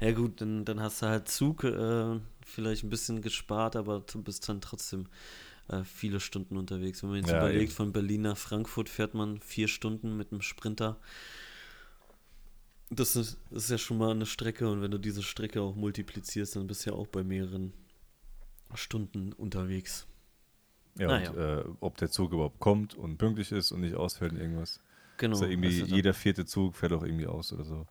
Ja 0.01 0.13
gut, 0.13 0.41
dann, 0.41 0.65
dann 0.65 0.81
hast 0.81 1.03
du 1.03 1.07
halt 1.07 1.29
Zug 1.29 1.65
äh, 1.65 2.19
vielleicht 2.45 2.85
ein 2.85 2.91
bisschen 2.91 3.23
gespart, 3.23 3.77
aber 3.77 4.01
du 4.01 4.23
bist 4.23 4.49
dann 4.49 4.61
trotzdem 4.61 5.07
äh, 5.69 5.85
viele 5.85 6.21
Stunden 6.21 6.57
unterwegs. 6.57 7.03
Wenn 7.03 7.11
man 7.11 7.19
jetzt 7.21 7.31
Ja, 7.31 7.39
überlegt, 7.39 7.71
eben. 7.71 7.73
von 7.73 7.93
Berlin 7.93 8.23
nach 8.23 8.37
Frankfurt 8.37 8.89
fährt 8.89 9.15
man 9.15 9.41
vier 9.41 9.69
Stunden 9.69 10.17
mit 10.17 10.33
einem 10.33 10.43
Sprinter. 10.43 10.99
Das 12.93 13.15
ist, 13.15 13.39
das 13.51 13.65
ist 13.65 13.71
ja 13.71 13.79
schon 13.79 13.99
mal 13.99 14.11
eine 14.11 14.27
Strecke 14.27 14.69
und 14.69 14.83
wenn 14.83 14.91
du 14.91 14.99
diese 14.99 15.23
Strecke 15.23 15.61
auch 15.63 15.77
multiplizierst, 15.77 16.57
dann 16.57 16.67
bist 16.67 16.85
du 16.87 16.91
ja 16.91 16.97
auch 16.97 17.07
bei 17.07 17.23
mehreren 17.23 17.73
Stunden 18.75 19.33
unterwegs. 19.33 20.07
Ja, 20.99 21.07
Naja. 21.07 21.31
und 21.31 21.37
äh, 21.39 21.65
ob 21.81 21.97
der 21.99 22.11
Zug 22.11 22.33
überhaupt 22.33 22.59
kommt 22.59 22.95
und 22.95 23.17
pünktlich 23.17 23.53
ist 23.53 23.71
und 23.71 23.83
nicht 23.83 23.95
ausfällt 23.95 24.33
in 24.33 24.41
irgendwas. 24.41 24.81
Genau. 25.19 25.35
ist 25.37 25.43
ja 25.43 25.49
irgendwie, 25.49 25.81
dann- 25.81 25.89
jeder 25.89 26.15
vierte 26.15 26.45
Zug 26.47 26.75
fährt 26.75 26.93
auch 26.93 27.05
irgendwie 27.05 27.27
aus 27.29 27.53
oder 27.53 27.65
so. 27.65 27.87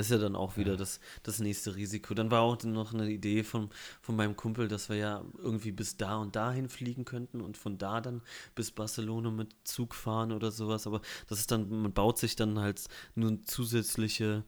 Ist 0.00 0.10
ja 0.10 0.18
dann 0.18 0.34
auch 0.36 0.56
wieder 0.56 0.76
das, 0.76 1.00
das 1.22 1.40
nächste 1.40 1.76
Risiko. 1.76 2.14
Dann 2.14 2.30
war 2.30 2.40
auch 2.42 2.62
noch 2.64 2.94
eine 2.94 3.10
Idee 3.10 3.42
von, 3.44 3.70
von 4.00 4.16
meinem 4.16 4.34
Kumpel, 4.36 4.66
dass 4.68 4.88
wir 4.88 4.96
ja 4.96 5.24
irgendwie 5.38 5.72
bis 5.72 5.96
da 5.96 6.16
und 6.16 6.34
dahin 6.36 6.68
fliegen 6.68 7.04
könnten 7.04 7.40
und 7.40 7.56
von 7.56 7.78
da 7.78 8.00
dann 8.00 8.22
bis 8.54 8.70
Barcelona 8.70 9.30
mit 9.30 9.54
Zug 9.64 9.94
fahren 9.94 10.32
oder 10.32 10.50
sowas. 10.50 10.86
Aber 10.86 11.00
das 11.28 11.38
ist 11.40 11.50
dann, 11.50 11.68
man 11.68 11.92
baut 11.92 12.18
sich 12.18 12.36
dann 12.36 12.58
halt 12.58 12.82
nur 13.14 13.42
zusätzliche 13.42 14.44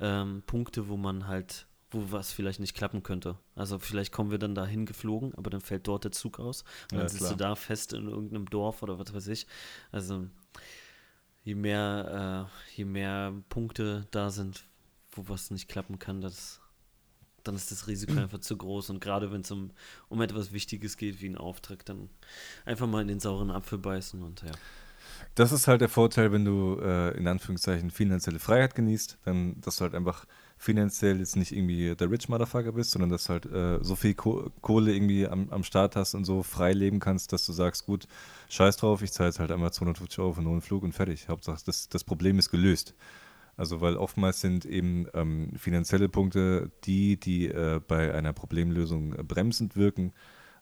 ähm, 0.00 0.42
Punkte, 0.46 0.88
wo 0.88 0.96
man 0.96 1.26
halt, 1.28 1.66
wo 1.90 2.10
was 2.10 2.32
vielleicht 2.32 2.60
nicht 2.60 2.74
klappen 2.74 3.02
könnte. 3.02 3.38
Also 3.54 3.78
vielleicht 3.78 4.12
kommen 4.12 4.30
wir 4.30 4.38
dann 4.38 4.54
dahin 4.54 4.86
geflogen, 4.86 5.34
aber 5.36 5.50
dann 5.50 5.60
fällt 5.60 5.86
dort 5.86 6.04
der 6.04 6.12
Zug 6.12 6.40
aus 6.40 6.64
und 6.90 6.98
Ja, 6.98 6.98
dann 6.98 7.08
sitzt 7.08 7.20
klar. 7.20 7.30
du 7.30 7.36
da 7.36 7.54
fest 7.54 7.92
in 7.92 8.08
irgendeinem 8.08 8.46
Dorf 8.50 8.82
oder 8.82 8.98
was 8.98 9.14
weiß 9.14 9.28
ich. 9.28 9.46
Also 9.92 10.26
je 11.44 11.54
mehr, 11.54 12.48
äh, 12.50 12.76
je 12.76 12.84
mehr 12.84 13.32
Punkte 13.48 14.06
da 14.10 14.30
sind, 14.30 14.66
wo 15.16 15.28
was 15.28 15.50
nicht 15.50 15.68
klappen 15.68 15.98
kann, 15.98 16.20
das, 16.20 16.60
dann 17.42 17.54
ist 17.54 17.70
das 17.70 17.86
Risiko 17.86 18.18
einfach 18.18 18.40
zu 18.40 18.56
groß. 18.56 18.90
Und 18.90 19.00
gerade 19.00 19.32
wenn 19.32 19.40
es 19.40 19.50
um, 19.50 19.70
um 20.08 20.20
etwas 20.22 20.52
Wichtiges 20.52 20.96
geht, 20.96 21.20
wie 21.20 21.28
ein 21.28 21.38
Auftrag, 21.38 21.84
dann 21.84 22.08
einfach 22.64 22.86
mal 22.86 23.02
in 23.02 23.08
den 23.08 23.20
sauren 23.20 23.50
Apfel 23.50 23.78
beißen 23.78 24.22
und 24.22 24.42
ja. 24.42 24.52
Das 25.34 25.52
ist 25.52 25.68
halt 25.68 25.80
der 25.80 25.88
Vorteil, 25.88 26.32
wenn 26.32 26.44
du 26.44 26.78
äh, 26.82 27.16
in 27.16 27.26
Anführungszeichen 27.26 27.90
finanzielle 27.90 28.38
Freiheit 28.38 28.74
genießt, 28.74 29.18
dann, 29.24 29.60
dass 29.60 29.76
du 29.76 29.82
halt 29.82 29.94
einfach 29.94 30.26
finanziell 30.58 31.18
jetzt 31.18 31.36
nicht 31.36 31.52
irgendwie 31.52 31.94
der 31.94 32.10
Rich 32.10 32.28
Motherfucker 32.28 32.72
bist, 32.72 32.92
sondern 32.92 33.10
dass 33.10 33.24
du 33.24 33.30
halt 33.30 33.46
äh, 33.46 33.84
so 33.84 33.94
viel 33.94 34.14
Ko 34.14 34.50
Kohle 34.62 34.94
irgendwie 34.94 35.28
am, 35.28 35.50
am 35.50 35.62
Start 35.62 35.96
hast 35.96 36.14
und 36.14 36.24
so 36.24 36.42
frei 36.42 36.72
leben 36.72 36.98
kannst, 36.98 37.32
dass 37.32 37.44
du 37.44 37.52
sagst, 37.52 37.84
gut, 37.86 38.06
scheiß 38.48 38.78
drauf, 38.78 39.02
ich 39.02 39.12
zahle 39.12 39.28
jetzt 39.28 39.38
halt 39.38 39.50
einmal 39.50 39.72
250 39.72 40.18
Euro 40.18 40.32
für 40.32 40.40
einen 40.40 40.48
hohen 40.48 40.62
Flug 40.62 40.82
und 40.82 40.92
fertig. 40.92 41.28
Hauptsache, 41.28 41.62
das, 41.66 41.88
das 41.88 42.04
Problem 42.04 42.38
ist 42.38 42.50
gelöst. 42.50 42.94
Also, 43.56 43.80
weil 43.80 43.96
oftmals 43.96 44.40
sind 44.40 44.64
eben 44.66 45.06
ähm, 45.14 45.52
finanzielle 45.56 46.08
Punkte 46.08 46.70
die, 46.84 47.18
die 47.18 47.48
äh, 47.48 47.80
bei 47.86 48.12
einer 48.14 48.32
Problemlösung 48.32 49.14
äh, 49.14 49.22
bremsend 49.22 49.76
wirken, 49.76 50.12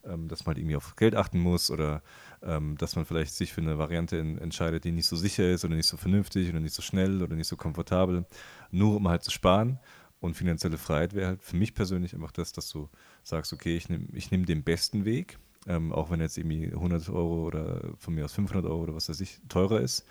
ähm, 0.04 0.28
dass 0.28 0.40
man 0.40 0.54
halt 0.54 0.58
irgendwie 0.58 0.76
auf 0.76 0.94
Geld 0.96 1.16
achten 1.16 1.40
muss 1.40 1.70
oder 1.70 2.02
ähm, 2.42 2.76
dass 2.78 2.94
man 2.94 3.04
vielleicht 3.04 3.34
sich 3.34 3.52
für 3.52 3.62
eine 3.62 3.78
Variante 3.78 4.18
en 4.18 4.38
entscheidet, 4.38 4.84
die 4.84 4.92
nicht 4.92 5.06
so 5.06 5.16
sicher 5.16 5.50
ist 5.50 5.64
oder 5.64 5.74
nicht 5.74 5.88
so 5.88 5.96
vernünftig 5.96 6.48
oder 6.50 6.60
nicht 6.60 6.74
so 6.74 6.82
schnell 6.82 7.22
oder 7.22 7.34
nicht 7.34 7.48
so 7.48 7.56
komfortabel, 7.56 8.26
nur 8.70 8.96
um 8.96 9.08
halt 9.08 9.22
zu 9.24 9.30
sparen. 9.30 9.78
Und 10.20 10.34
finanzielle 10.34 10.78
Freiheit 10.78 11.14
wäre 11.14 11.26
halt 11.28 11.42
für 11.42 11.56
mich 11.56 11.74
persönlich 11.74 12.14
einfach 12.14 12.32
das, 12.32 12.52
dass 12.52 12.70
du 12.70 12.88
sagst, 13.22 13.52
okay, 13.52 13.76
ich 13.76 13.90
nehme 13.90 14.06
ich 14.14 14.30
nehm 14.30 14.46
den 14.46 14.62
besten 14.62 15.04
Weg, 15.04 15.38
ähm, 15.66 15.92
auch 15.92 16.10
wenn 16.10 16.20
jetzt 16.20 16.38
irgendwie 16.38 16.72
100 16.72 17.10
Euro 17.10 17.44
oder 17.44 17.82
von 17.98 18.14
mir 18.14 18.24
aus 18.24 18.32
500 18.32 18.64
Euro 18.64 18.82
oder 18.82 18.94
was 18.94 19.08
weiß 19.08 19.20
ich 19.20 19.40
teurer 19.48 19.80
ist. 19.80 20.06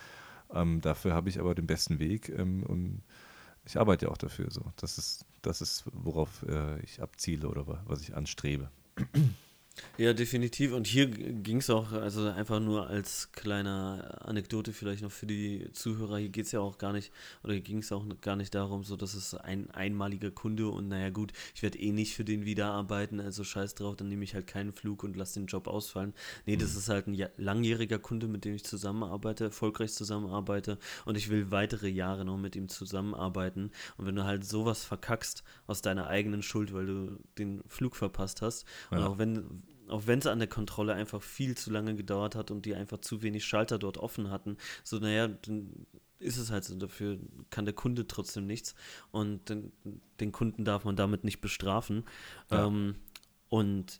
Ähm, 0.53 0.81
dafür 0.81 1.13
habe 1.13 1.29
ich 1.29 1.39
aber 1.39 1.55
den 1.55 1.67
besten 1.67 1.99
Weg 1.99 2.29
ähm, 2.29 2.63
und 2.63 3.01
ich 3.65 3.79
arbeite 3.79 4.05
ja 4.05 4.11
auch 4.11 4.17
dafür. 4.17 4.51
So. 4.51 4.61
Das 4.77 4.97
ist, 4.97 5.25
das 5.41 5.61
ist 5.61 5.85
worauf 5.93 6.43
äh, 6.47 6.79
ich 6.81 7.01
abziele 7.01 7.47
oder 7.47 7.67
wa- 7.67 7.81
was 7.85 8.01
ich 8.01 8.15
anstrebe. 8.15 8.69
Ja, 9.97 10.13
definitiv. 10.13 10.71
Und 10.73 10.87
hier 10.87 11.07
ging 11.07 11.57
es 11.57 11.69
auch, 11.69 11.91
also 11.91 12.27
einfach 12.27 12.59
nur 12.59 12.87
als 12.87 13.31
kleine 13.31 14.21
Anekdote 14.21 14.73
vielleicht 14.73 15.03
noch 15.03 15.11
für 15.11 15.25
die 15.25 15.67
Zuhörer, 15.73 16.17
hier 16.17 16.29
geht 16.29 16.45
es 16.45 16.51
ja 16.51 16.59
auch 16.59 16.77
gar 16.77 16.93
nicht, 16.93 17.11
oder 17.43 17.59
ging 17.59 17.79
es 17.79 17.91
auch 17.91 18.05
gar 18.21 18.35
nicht 18.35 18.53
darum, 18.53 18.83
so 18.83 18.95
dass 18.95 19.13
es 19.13 19.33
ein 19.33 19.69
einmaliger 19.71 20.31
Kunde 20.31 20.67
und 20.67 20.89
naja 20.89 21.09
gut, 21.09 21.33
ich 21.55 21.63
werde 21.63 21.79
eh 21.79 21.91
nicht 21.91 22.15
für 22.15 22.23
den 22.23 22.45
wieder 22.45 22.67
arbeiten, 22.67 23.19
also 23.19 23.43
scheiß 23.43 23.75
drauf, 23.75 23.95
dann 23.95 24.09
nehme 24.09 24.23
ich 24.23 24.35
halt 24.35 24.47
keinen 24.47 24.73
Flug 24.73 25.03
und 25.03 25.15
lasse 25.15 25.39
den 25.39 25.47
Job 25.47 25.67
ausfallen. 25.67 26.13
Nee, 26.45 26.55
das 26.57 26.75
ist 26.75 26.89
halt 26.89 27.07
ein 27.07 27.27
langjähriger 27.37 27.99
Kunde, 27.99 28.27
mit 28.27 28.45
dem 28.45 28.55
ich 28.55 28.63
zusammenarbeite, 28.63 29.45
erfolgreich 29.45 29.93
zusammenarbeite 29.93 30.77
und 31.05 31.17
ich 31.17 31.29
will 31.29 31.51
weitere 31.51 31.87
Jahre 31.89 32.25
noch 32.25 32.37
mit 32.37 32.55
ihm 32.55 32.69
zusammenarbeiten. 32.69 33.71
Und 33.97 34.05
wenn 34.05 34.15
du 34.15 34.23
halt 34.23 34.45
sowas 34.45 34.85
verkackst 34.85 35.43
aus 35.67 35.81
deiner 35.81 36.07
eigenen 36.07 36.43
Schuld, 36.43 36.73
weil 36.73 36.85
du 36.85 37.19
den 37.37 37.63
Flug 37.67 37.95
verpasst 37.95 38.41
hast, 38.41 38.65
und 38.91 38.99
Ja. 38.99 39.07
auch 39.07 39.17
wenn 39.17 39.62
auch 39.89 40.07
wenn 40.07 40.19
es 40.19 40.27
an 40.27 40.39
der 40.39 40.47
Kontrolle 40.47 40.93
einfach 40.93 41.21
viel 41.21 41.55
zu 41.55 41.71
lange 41.71 41.95
gedauert 41.95 42.35
hat 42.35 42.51
und 42.51 42.65
die 42.65 42.75
einfach 42.75 42.99
zu 42.99 43.21
wenig 43.21 43.45
Schalter 43.45 43.79
dort 43.79 43.97
offen 43.97 44.29
hatten, 44.29 44.57
so 44.83 44.99
naja, 44.99 45.27
dann 45.27 45.85
ist 46.19 46.37
es 46.37 46.51
halt 46.51 46.63
so, 46.63 46.75
dafür 46.75 47.19
kann 47.49 47.65
der 47.65 47.73
Kunde 47.73 48.07
trotzdem 48.07 48.45
nichts 48.45 48.75
und 49.11 49.49
den, 49.49 49.71
den 50.19 50.31
Kunden 50.31 50.63
darf 50.65 50.85
man 50.85 50.95
damit 50.95 51.23
nicht 51.23 51.41
bestrafen. 51.41 52.05
Ja. 52.49 52.67
Ähm, 52.67 52.95
und 53.49 53.99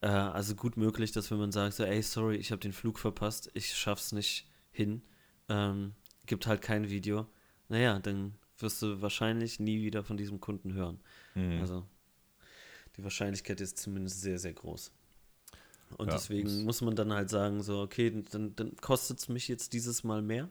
äh, 0.00 0.06
also 0.06 0.54
gut 0.54 0.76
möglich, 0.76 1.12
dass 1.12 1.30
wenn 1.30 1.38
man 1.38 1.52
sagt, 1.52 1.74
so, 1.74 1.84
ey, 1.84 2.02
sorry, 2.02 2.36
ich 2.36 2.52
habe 2.52 2.60
den 2.60 2.72
Flug 2.72 2.98
verpasst, 2.98 3.50
ich 3.54 3.74
schaff's 3.74 4.12
nicht 4.12 4.46
hin, 4.70 5.02
ähm, 5.48 5.94
gibt 6.26 6.46
halt 6.46 6.62
kein 6.62 6.88
Video, 6.88 7.26
naja, 7.68 7.98
dann 7.98 8.34
wirst 8.58 8.80
du 8.82 9.02
wahrscheinlich 9.02 9.60
nie 9.60 9.82
wieder 9.82 10.04
von 10.04 10.16
diesem 10.16 10.40
Kunden 10.40 10.74
hören. 10.74 11.00
Mhm. 11.34 11.60
Also 11.60 11.84
die 12.96 13.02
Wahrscheinlichkeit 13.02 13.60
ist 13.60 13.78
zumindest 13.78 14.20
sehr, 14.20 14.38
sehr 14.38 14.52
groß. 14.52 14.92
Und 15.96 16.12
Ja, 16.12 16.12
deswegen 16.12 16.64
muss- 16.64 16.80
man 16.82 16.96
dann 16.96 17.12
halt 17.12 17.30
sagen, 17.30 17.62
so, 17.62 17.80
okay, 17.82 18.24
dann, 18.30 18.54
dann 18.56 18.76
kostet 18.76 19.18
es 19.18 19.28
mich 19.28 19.48
jetzt 19.48 19.72
dieses 19.72 20.04
Mal 20.04 20.22
mehr 20.22 20.48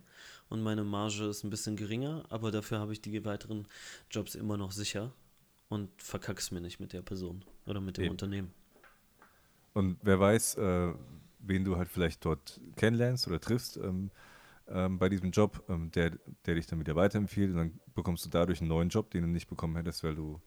und 0.49 0.61
meine 0.63 0.83
Marge 0.83 1.25
ist 1.25 1.43
ein 1.43 1.49
bisschen 1.49 1.75
geringer, 1.75 2.23
aber 2.29 2.51
dafür 2.51 2.79
habe 2.79 2.93
ich 2.93 3.01
die 3.01 3.25
weiteren 3.25 3.67
Jobs 4.11 4.35
immer 4.35 4.57
noch 4.57 4.71
sicher 4.71 5.13
und 5.69 5.89
verkack's 6.01 6.51
mir 6.51 6.61
nicht 6.61 6.79
mit 6.79 6.93
der 6.93 7.01
Person 7.01 7.43
oder 7.65 7.81
mit 7.81 7.97
dem 7.97 8.05
Eben. 8.05 8.09
Unternehmen. 8.09 8.53
Und 9.73 9.97
wer 10.03 10.19
weiß, 10.19 10.55
äh, 10.55 10.93
wen 11.39 11.65
du 11.65 11.77
halt 11.77 11.89
vielleicht 11.89 12.23
dort 12.25 12.61
kennenlernst 12.75 13.27
oder 13.27 13.39
triffst 13.39 13.77
ähm, 13.77 14.11
ähm, 14.69 14.99
bei 14.99 15.09
diesem 15.09 15.31
Job, 15.31 15.63
ähm, 15.69 15.91
der, 15.91 16.11
der 16.45 16.55
dich 16.55 16.67
dann 16.67 16.79
wieder 16.79 16.95
weiterempfiehlt 16.95 17.51
und 17.51 17.57
dann 17.57 17.79
bekommst 17.95 18.25
du 18.25 18.29
dadurch 18.29 18.61
einen 18.61 18.69
neuen 18.69 18.89
Job, 18.89 19.11
den 19.11 19.23
du 19.23 19.29
nicht 19.29 19.49
bekommen 19.49 19.75
hättest, 19.77 20.03
weil 20.03 20.15
du, 20.15 20.41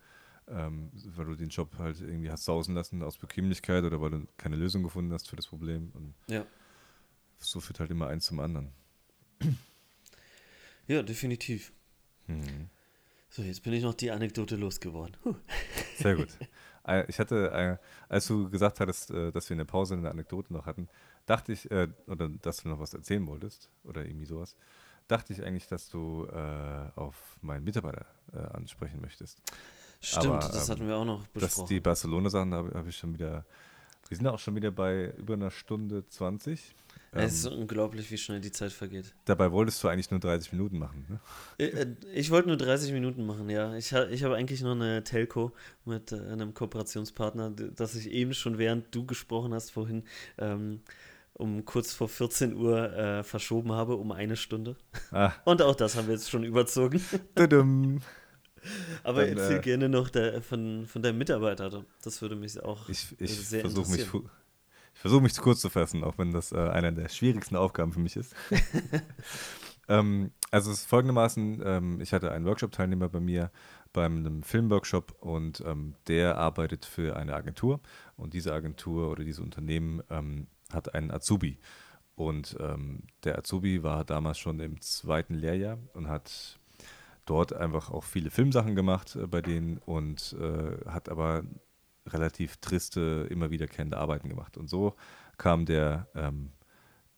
ähm, 0.48 0.90
weil 1.16 1.26
du 1.26 1.34
den 1.34 1.48
Job 1.48 1.76
halt 1.78 2.00
irgendwie 2.00 2.30
hast 2.30 2.44
sausen 2.44 2.74
lassen 2.74 3.02
aus 3.02 3.18
Bequemlichkeit 3.18 3.84
oder 3.84 4.00
weil 4.00 4.10
du 4.10 4.26
keine 4.36 4.56
Lösung 4.56 4.82
gefunden 4.82 5.12
hast 5.12 5.28
für 5.28 5.36
das 5.36 5.46
Problem. 5.46 5.90
Und 5.94 6.14
Ja. 6.28 6.46
so 7.38 7.60
führt 7.60 7.80
halt 7.80 7.90
immer 7.90 8.06
eins 8.08 8.26
zum 8.26 8.40
anderen. 8.40 8.72
Ja, 10.88 11.02
definitiv. 11.02 11.72
Hm. 12.26 12.68
So, 13.28 13.42
jetzt 13.42 13.62
bin 13.64 13.72
ich 13.72 13.82
noch 13.82 13.94
die 13.94 14.12
Anekdote 14.12 14.54
losgeworden. 14.54 15.16
Huh. 15.24 15.34
Sehr 15.98 16.14
gut. 16.14 16.28
Äh, 16.86 17.04
Ich 17.08 17.18
hatte, 17.18 17.50
äh, 17.50 17.76
als 18.08 18.28
du 18.28 18.48
gesagt 18.48 18.78
hattest, 18.78 19.10
äh, 19.10 19.32
dass 19.32 19.48
wir 19.50 19.54
in 19.54 19.58
der 19.58 19.64
Pause 19.64 19.94
eine 19.94 20.08
Anekdote 20.10 20.52
noch 20.52 20.64
hatten, 20.66 20.88
dachte 21.26 21.52
ich, 21.52 21.68
oder 21.72 22.28
dass 22.40 22.58
du 22.62 22.68
noch 22.68 22.78
was 22.78 22.94
erzählen 22.94 23.26
wolltest, 23.26 23.68
oder 23.82 24.06
irgendwie 24.06 24.26
sowas, 24.26 24.54
dachte 25.08 25.32
ich 25.32 25.42
eigentlich, 25.42 25.66
dass 25.66 25.88
du 25.90 26.28
auf 26.94 27.36
meinen 27.42 27.64
Mitarbeiter 27.64 28.06
ansprechen 28.54 29.00
möchtest. 29.00 29.42
Stimmt, 30.00 30.26
Aber, 30.26 30.38
das 30.38 30.68
ähm, 30.68 30.74
hatten 30.74 30.88
wir 30.88 30.96
auch 30.96 31.04
noch 31.04 31.26
besprochen. 31.28 31.68
die 31.68 31.80
Barcelona-Sachen 31.80 32.54
habe 32.54 32.70
hab 32.78 32.86
ich 32.86 32.96
schon 32.96 33.14
wieder, 33.14 33.44
wir 34.08 34.16
sind 34.16 34.26
auch 34.26 34.38
schon 34.38 34.54
wieder 34.54 34.70
bei 34.70 35.12
über 35.16 35.34
einer 35.34 35.50
Stunde 35.50 36.06
20. 36.08 36.74
es 37.12 37.34
ist 37.34 37.46
Ähm, 37.46 37.60
unglaublich, 37.60 38.10
wie 38.10 38.18
schnell 38.18 38.40
die 38.40 38.52
Zeit 38.52 38.72
vergeht. 38.72 39.14
dabei 39.24 39.50
wolltest 39.50 39.82
du 39.82 39.88
eigentlich 39.88 40.10
nur 40.10 40.20
30 40.20 40.52
Minuten 40.52 40.78
machen. 40.78 41.06
Ne? 41.08 41.20
Äh, 41.58 41.64
äh, 41.82 41.86
Ich 42.14 42.30
wollte 42.30 42.48
nur 42.48 42.56
30 42.56 42.92
Minuten 42.92 43.26
machen, 43.26 43.48
ja. 43.50 43.74
Ich, 43.74 43.92
ha- 43.94 44.06
ich 44.08 44.22
habe 44.22 44.36
eigentlich 44.36 44.60
noch 44.62 44.72
eine 44.72 45.02
Telco 45.02 45.52
mit 45.84 46.12
äh, 46.12 46.16
einem 46.20 46.54
Kooperationspartner, 46.54 47.50
das 47.50 47.94
ich 47.96 48.10
eben 48.10 48.32
schon 48.34 48.58
während 48.58 48.94
du 48.94 49.06
gesprochen 49.06 49.54
hast 49.54 49.70
vorhin 49.70 50.04
ähm, 50.38 50.82
um 51.32 51.64
kurz 51.66 51.92
vor 51.92 52.08
14 52.08 52.54
Uhr 52.54 52.92
äh, 52.96 53.22
verschoben 53.24 53.72
habe, 53.72 53.96
um 53.96 54.10
eine 54.12 54.36
Stunde. 54.36 54.76
Ah. 55.10 55.32
Und 55.44 55.60
auch 55.62 55.74
das 55.74 55.94
haben 55.96 56.06
wir 56.06 56.14
jetzt 56.14 56.30
schon 56.30 56.44
überzogen. 56.44 57.00
Tudum. 57.34 58.00
Aber 59.02 59.26
Dann, 59.26 59.38
erzähl 59.38 59.58
äh, 59.58 59.60
gerne 59.60 59.88
noch 59.88 60.10
der, 60.10 60.42
von, 60.42 60.86
von 60.86 61.02
deinem 61.02 61.18
Mitarbeiter. 61.18 61.84
Das 62.02 62.22
würde 62.22 62.36
mich 62.36 62.62
auch 62.62 62.88
Ich, 62.88 63.14
ich 63.18 63.48
sehr 63.48 63.60
versuche 63.60 63.90
mich, 63.90 64.00
ich 64.02 65.00
versuch 65.00 65.20
mich 65.20 65.36
kurz 65.36 65.60
zu 65.60 65.70
fassen, 65.70 66.04
auch 66.04 66.18
wenn 66.18 66.32
das 66.32 66.52
äh, 66.52 66.56
einer 66.56 66.92
der 66.92 67.08
schwierigsten 67.08 67.56
Aufgaben 67.56 67.92
für 67.92 68.00
mich 68.00 68.16
ist. 68.16 68.34
ähm, 69.88 70.32
also 70.50 70.70
es 70.70 70.80
ist 70.80 70.86
folgendermaßen, 70.86 71.62
ähm, 71.64 72.00
ich 72.00 72.12
hatte 72.12 72.32
einen 72.32 72.46
Workshop-Teilnehmer 72.46 73.08
bei 73.08 73.20
mir 73.20 73.50
beim 73.92 74.18
einem 74.18 74.42
Filmworkshop 74.42 75.16
und 75.20 75.62
ähm, 75.66 75.94
der 76.06 76.36
arbeitet 76.36 76.84
für 76.84 77.16
eine 77.16 77.34
Agentur 77.34 77.80
und 78.16 78.34
diese 78.34 78.52
Agentur 78.52 79.10
oder 79.10 79.24
dieses 79.24 79.40
Unternehmen 79.40 80.02
ähm, 80.10 80.48
hat 80.70 80.94
einen 80.94 81.10
Azubi. 81.10 81.58
Und 82.14 82.56
ähm, 82.60 83.04
der 83.24 83.38
Azubi 83.38 83.82
war 83.82 84.04
damals 84.04 84.38
schon 84.38 84.60
im 84.60 84.80
zweiten 84.80 85.34
Lehrjahr 85.34 85.78
und 85.94 86.08
hat 86.08 86.58
dort 87.26 87.52
einfach 87.52 87.90
auch 87.90 88.04
viele 88.04 88.30
Filmsachen 88.30 88.74
gemacht 88.74 89.16
äh, 89.16 89.26
bei 89.26 89.42
denen 89.42 89.78
und 89.78 90.34
äh, 90.40 90.88
hat 90.88 91.08
aber 91.08 91.44
relativ 92.06 92.56
triste, 92.58 93.26
immer 93.30 93.50
wiederkehrende 93.50 93.98
Arbeiten 93.98 94.28
gemacht. 94.28 94.56
Und 94.56 94.68
so 94.68 94.94
kam 95.38 95.66
der, 95.66 96.06
ähm, 96.14 96.52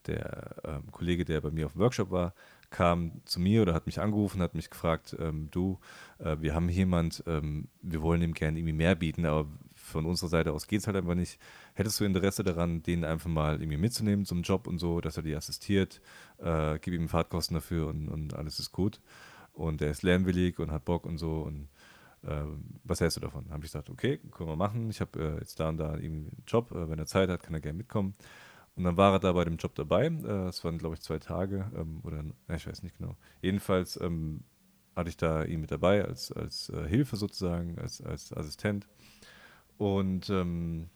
der 0.07 0.57
ähm, 0.65 0.91
Kollege, 0.91 1.25
der 1.25 1.41
bei 1.41 1.51
mir 1.51 1.67
auf 1.67 1.73
dem 1.73 1.83
Workshop 1.83 2.11
war, 2.11 2.35
kam 2.71 3.23
zu 3.25 3.41
mir 3.41 3.63
oder 3.63 3.75
hat 3.75 3.87
mich 3.87 4.01
angerufen, 4.01 4.43
hat 4.43 4.55
mich 4.55 4.71
gefragt, 4.71 5.17
ähm, 5.19 5.49
du, 5.51 5.79
äh, 6.19 6.37
wir 6.41 6.55
haben 6.55 6.69
jemand, 6.69 7.23
ähm, 7.27 7.69
wir 7.81 8.03
wollen 8.03 8.23
ihm 8.23 8.35
gerne 8.35 8.59
irgendwie 8.59 8.75
mehr 8.75 8.95
bieten, 8.95 9.25
aber 9.25 9.47
von 9.75 10.05
unserer 10.05 10.29
Seite 10.29 10.53
aus 10.53 10.67
geht 10.67 10.81
es 10.81 10.87
halt 10.87 10.97
einfach 10.97 11.15
nicht. 11.15 11.39
Hättest 11.75 11.99
du 12.01 12.05
Interesse 12.05 12.45
daran, 12.45 12.83
den 12.83 13.05
einfach 13.05 13.31
mal 13.31 13.61
irgendwie 13.61 13.79
mitzunehmen 13.79 14.25
zum 14.25 14.43
Job 14.43 14.67
und 14.67 14.79
so, 14.79 15.01
dass 15.01 15.17
er 15.17 15.23
dir 15.23 15.39
assistiert, 15.39 16.01
äh, 16.39 16.79
gib 16.81 16.95
ihm 16.95 17.09
Fahrtkosten 17.09 17.55
dafür 17.55 17.89
und, 17.89 18.09
und 18.09 18.35
alles 18.35 18.59
ist 18.59 18.73
gut. 18.73 19.01
Und 19.59 19.83
er 19.83 19.91
ist 19.91 20.03
lernwillig 20.03 20.59
und 20.59 20.71
hat 20.71 20.85
Bock 20.85 21.05
und 21.05 21.19
so 21.19 21.43
und 21.43 21.69
ähm, 22.25 22.65
was 22.85 23.01
hältst 23.01 23.17
du 23.17 23.21
davon? 23.21 23.47
Habe 23.51 23.65
ich 23.65 23.73
gesagt, 23.73 23.91
okay, 23.91 24.19
können 24.33 24.49
wir 24.49 24.57
machen. 24.57 24.91
Ich 24.91 25.01
habe 25.01 25.21
äh, 25.21 25.39
jetzt 25.39 25.61
da 25.61 25.69
und 25.69 25.79
da 25.79 25.97
irgendwie 25.97 26.31
einen 26.31 26.43
Job. 26.47 26.71
Äh, 26.73 26.89
wenn 26.89 26.99
er 26.99 27.07
Zeit 27.07 27.29
hat, 27.29 27.43
kann 27.43 27.55
er 27.55 27.61
gerne 27.61 27.79
mitkommen. 27.79 28.15
Und 28.77 28.85
dann 28.85 28.97
war 28.97 29.13
er 29.13 29.19
da 29.19 29.33
bei 29.33 29.45
dem 29.45 29.57
Job 29.57 29.75
dabei. 29.75 30.07
Äh, 30.07 30.49
es 30.49 30.65
waren, 30.65 30.79
glaube 30.79 30.95
ich, 30.95 31.01
zwei 31.01 31.19
Tage 31.19 31.71
ähm, 31.77 32.01
oder 32.03 32.25
ich 32.55 32.67
weiß 32.67 32.83
nicht 32.83 32.99
genau. 32.99 33.17
Jedenfalls 33.41 34.01
ähm, 34.01 34.45
hatte 34.97 35.11
ich 35.11 35.17
da 35.17 35.45
ihn 35.45 35.61
mit 35.61 35.71
dabei 35.71 36.05
als, 36.05 36.33
als 36.33 36.71
äh, 36.71 36.89
Hilfe 36.89 37.17
sozusagen, 37.17 37.79
als, 37.79 38.01
als 38.01 38.33
Assistent. 38.33 38.87
Und 39.77 40.29
ähm, 40.31 40.89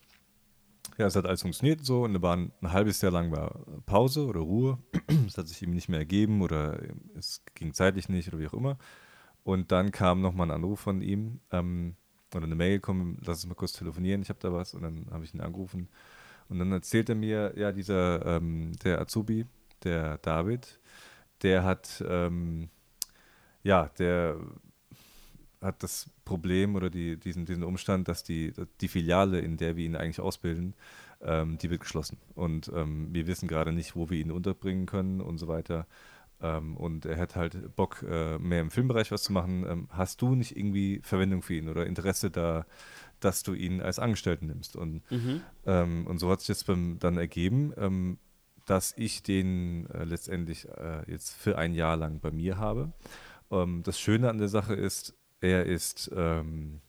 ja, 0.98 1.06
es 1.06 1.16
hat 1.16 1.26
alles 1.26 1.42
funktioniert 1.42 1.84
so 1.84 2.04
und 2.04 2.14
da 2.14 2.22
war 2.22 2.36
ein, 2.36 2.52
ein 2.60 2.72
halbes 2.72 3.00
Jahr 3.00 3.12
lang 3.12 3.30
war 3.30 3.64
Pause 3.86 4.26
oder 4.26 4.40
Ruhe. 4.40 4.78
Es 5.26 5.38
hat 5.38 5.48
sich 5.48 5.62
ihm 5.62 5.72
nicht 5.72 5.88
mehr 5.88 6.00
ergeben 6.00 6.42
oder 6.42 6.78
es 7.16 7.42
ging 7.54 7.72
zeitlich 7.72 8.09
nicht 8.09 8.28
oder 8.28 8.38
wie 8.38 8.46
auch 8.46 8.54
immer. 8.54 8.76
Und 9.44 9.72
dann 9.72 9.90
kam 9.90 10.20
nochmal 10.20 10.48
ein 10.48 10.56
Anruf 10.56 10.80
von 10.80 11.02
ihm 11.02 11.40
ähm, 11.50 11.96
oder 12.34 12.44
eine 12.44 12.54
Mail 12.54 12.76
gekommen, 12.76 13.18
lass 13.20 13.38
uns 13.38 13.46
mal 13.46 13.54
kurz 13.54 13.72
telefonieren, 13.72 14.22
ich 14.22 14.28
habe 14.28 14.38
da 14.40 14.52
was. 14.52 14.74
Und 14.74 14.82
dann 14.82 15.06
habe 15.10 15.24
ich 15.24 15.34
ihn 15.34 15.40
angerufen. 15.40 15.88
Und 16.48 16.59
dann 16.59 16.72
erzählt 16.72 17.09
er 17.09 17.14
mir, 17.14 17.54
ja, 17.56 17.72
dieser, 17.72 18.24
ähm, 18.26 18.72
der 18.84 19.00
Azubi, 19.00 19.46
der 19.84 20.18
David, 20.18 20.80
der 21.42 21.64
hat, 21.64 22.04
ähm, 22.06 22.68
ja, 23.62 23.88
der 23.98 24.36
hat 25.62 25.82
das 25.82 26.10
Problem 26.24 26.74
oder 26.74 26.90
die, 26.90 27.16
diesen, 27.16 27.47
diesen 27.47 27.64
Umstand, 27.64 28.09
dass 28.09 28.24
die, 28.24 28.52
die 28.80 28.89
Filiale, 28.89 29.40
in 29.40 29.56
der 29.56 29.76
wir 29.76 29.84
ihn 29.84 29.97
eigentlich 29.97 30.20
ausbilden, 30.20 30.74
ähm, 31.20 31.59
die 31.59 31.70
wird 31.70 31.80
geschlossen. 31.80 32.18
Und 32.34 32.70
ähm, 32.74 33.09
wir 33.12 33.26
wissen 33.26 33.48
gerade 33.48 33.72
nicht, 33.72 33.94
wo 33.94 34.10
wir 34.10 34.18
ihn 34.18 34.32
unterbringen 34.32 34.86
können 34.86 35.20
und 35.20 35.39
so 35.39 35.48
weiter. 35.48 35.86
Ähm, 36.40 36.76
und 36.76 37.06
er 37.06 37.16
hat 37.18 37.36
halt 37.36 37.76
Bock, 37.76 38.05
äh, 38.09 38.39
mehr 38.39 38.60
im 38.60 38.70
Filmbereich 38.70 39.12
was 39.12 39.22
zu 39.22 39.32
machen. 39.32 39.64
Ähm, 39.68 39.89
hast 39.90 40.20
du 40.20 40.34
nicht 40.34 40.56
irgendwie 40.56 41.01
Verwendung 41.05 41.43
für 41.43 41.55
ihn 41.55 41.68
oder 41.68 41.86
Interesse 41.86 42.30
da, 42.30 42.66
dass 43.20 43.44
du 43.44 43.55
ihn 43.55 43.80
als 43.80 44.01
Angestellten 44.01 44.47
nimmst? 44.47 44.74
Und, 44.74 45.02
Mhm. 45.10 45.43
ähm, 45.64 46.06
und 46.09 46.18
so 46.18 46.30
hat 46.30 46.40
sich 46.40 46.48
jetzt 46.48 46.66
beim, 46.66 46.98
dann 46.98 47.16
ergeben, 47.16 47.72
ähm, 47.76 48.18
dass 48.66 48.94
ich 48.97 49.22
den 49.22 49.89
äh, 49.90 50.05
letztendlich 50.05 50.68
äh, 50.68 51.09
jetzt 51.10 51.34
für 51.34 51.59
ein 51.59 51.74
Jahr 51.74 51.97
lang 51.97 52.20
bei 52.20 52.30
mir 52.30 52.59
habe. 52.59 52.93
Ähm, 53.51 53.82
das 53.84 54.01
Schöne 54.01 54.28
an 54.28 54.39
der 54.39 54.48
Sache 54.48 54.74
ist, 54.74 55.14
er 55.43 55.66
ist, 55.66 56.10
ähm, 56.16 56.81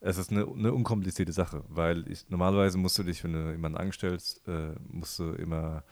es 0.00 0.18
ist 0.18 0.30
eine, 0.30 0.46
eine 0.46 0.72
unkomplizierte 0.72 1.32
Sache, 1.32 1.64
weil 1.68 2.10
ich, 2.10 2.28
normalerweise 2.30 2.78
musst 2.78 2.98
du 2.98 3.02
dich, 3.02 3.22
wenn 3.24 3.32
du 3.34 3.50
jemanden 3.52 3.78
angestellst, 3.78 4.46
äh, 4.48 4.74
musst 4.88 5.18
du 5.18 5.32
immer 5.32 5.84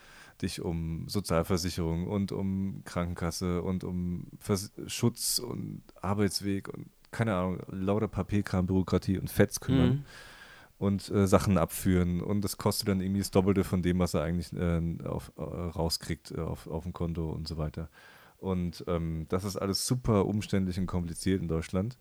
dich 0.43 0.61
um 0.63 1.09
Sozialversicherung 1.09 2.07
und 2.07 2.33
um 2.33 2.83
Krankenkasse 2.85 3.63
und 3.63 3.85
um 3.85 4.29
Vers 4.39 4.73
Schutz 4.87 5.39
und 5.41 5.83
Arbeitsweg 6.01 6.69
und 6.69 6.89
keine 7.11 7.35
Ahnung, 7.35 7.61
lauter 7.71 8.09
Papierkram, 8.09 8.67
Bürokratie 8.67 9.19
und 9.19 9.31
Fetz 9.31 9.61
kümmern 9.61 9.91
Mhm. 9.91 10.05
und 10.79 11.11
äh, 11.11 11.27
Sachen 11.27 11.59
abführen 11.59 12.21
und 12.21 12.43
das 12.43 12.57
kostet 12.59 12.89
dann 12.89 13.01
irgendwie 13.01 13.21
das 13.21 13.31
Doppelte 13.31 13.65
von 13.65 13.83
dem, 13.83 13.99
was 13.99 14.15
er 14.15 14.23
eigentlich 14.23 14.53
äh, 14.53 14.81
auf, 15.05 15.33
äh, 15.37 15.43
rauskriegt 15.43 16.33
äh, 16.33 16.41
auf, 16.41 16.67
auf 16.69 16.85
dem 16.85 16.93
Konto 16.93 17.31
und 17.31 17.49
so 17.49 17.57
weiter. 17.59 17.89
Und 18.39 18.85
ähm, 18.87 19.27
das 19.29 19.45
ist 19.45 19.57
alles 19.57 19.87
super 19.87 20.27
umständlich 20.27 20.79
und 20.79 20.87
kompliziert 20.87 21.43
in 21.43 21.49
Deutschland 21.49 21.99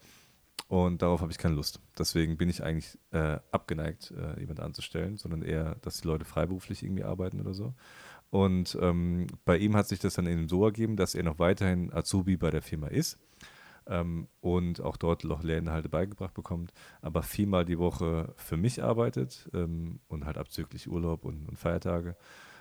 und 0.68 1.02
darauf 1.02 1.22
habe 1.22 1.32
ich 1.32 1.38
keine 1.38 1.56
Lust. 1.56 1.80
Deswegen 1.98 2.38
bin 2.38 2.50
ich 2.50 2.64
eigentlich 2.64 2.98
äh, 3.12 3.40
abgeneigt, 3.52 4.12
äh, 4.12 4.40
jemanden 4.40 4.64
anzustellen, 4.64 5.18
sondern 5.18 5.42
eher, 5.42 5.76
dass 5.82 6.02
die 6.02 6.08
Leute 6.08 6.26
freiberuflich 6.26 6.84
irgendwie 6.84 7.06
arbeiten 7.06 7.40
oder 7.40 7.54
so. 7.54 7.74
Und 8.30 8.78
ähm, 8.82 9.28
bei 9.46 9.58
ihm 9.58 9.78
hat 9.78 9.88
sich 9.88 10.00
das 10.00 10.16
dann 10.16 10.28
eben 10.28 10.50
so 10.50 10.66
ergeben, 10.66 10.98
dass 10.98 11.16
er 11.16 11.24
noch 11.24 11.40
weiterhin 11.40 11.94
Azubi 11.94 12.36
bei 12.36 12.52
der 12.52 12.62
Firma 12.62 12.88
ist 12.88 13.18
ähm, 13.88 14.28
und 14.42 14.82
auch 14.82 14.98
dort 14.98 15.24
noch 15.24 15.42
Lehrinhalte 15.42 15.88
beigebracht 15.88 16.34
bekommt, 16.34 16.74
aber 17.02 17.24
viermal 17.24 17.64
die 17.64 17.80
Woche 17.80 18.34
für 18.36 18.58
mich 18.58 18.84
arbeitet 18.84 19.50
ähm, 19.54 20.02
und 20.10 20.26
halt 20.26 20.38
abzüglich 20.38 20.90
Urlaub 20.90 21.24
und, 21.24 21.48
und 21.48 21.58
Feiertage 21.58 22.18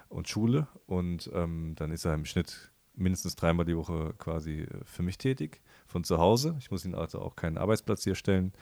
und 0.08 0.28
Schule. 0.28 0.68
Und 0.86 1.28
ähm, 1.34 1.74
dann 1.74 1.90
ist 1.90 2.04
er 2.04 2.14
im 2.14 2.26
Schnitt 2.26 2.70
mindestens 2.96 3.36
dreimal 3.36 3.66
die 3.66 3.76
Woche 3.76 4.14
quasi 4.18 4.62
äh, 4.62 4.84
für 4.84 5.02
mich 5.02 5.18
tätig, 5.18 5.60
von 5.86 6.04
zu 6.04 6.18
Hause. 6.18 6.56
Ich 6.58 6.70
muss 6.70 6.84
ihn 6.84 6.94
also 6.94 7.20
auch 7.20 7.36
keinen 7.36 7.58
Arbeitsplatz 7.58 8.04
hier 8.04 8.14
stellen 8.14 8.52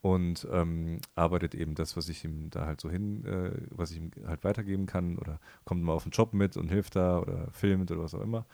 und 0.00 0.46
ähm, 0.50 1.00
arbeitet 1.14 1.54
eben 1.54 1.74
das, 1.74 1.96
was 1.96 2.08
ich 2.08 2.24
ihm 2.24 2.50
da 2.50 2.66
halt 2.66 2.80
so 2.80 2.90
hin, 2.90 3.24
äh, 3.24 3.52
was 3.70 3.90
ich 3.90 3.98
ihm 3.98 4.10
halt 4.26 4.44
weitergeben 4.44 4.86
kann 4.86 5.18
oder 5.18 5.40
kommt 5.64 5.82
mal 5.82 5.92
auf 5.92 6.02
den 6.02 6.12
Job 6.12 6.34
mit 6.34 6.56
und 6.56 6.68
hilft 6.68 6.96
da 6.96 7.18
oder 7.20 7.50
filmt 7.52 7.90
oder 7.90 8.02
was 8.02 8.14
auch 8.14 8.20
immer. 8.20 8.46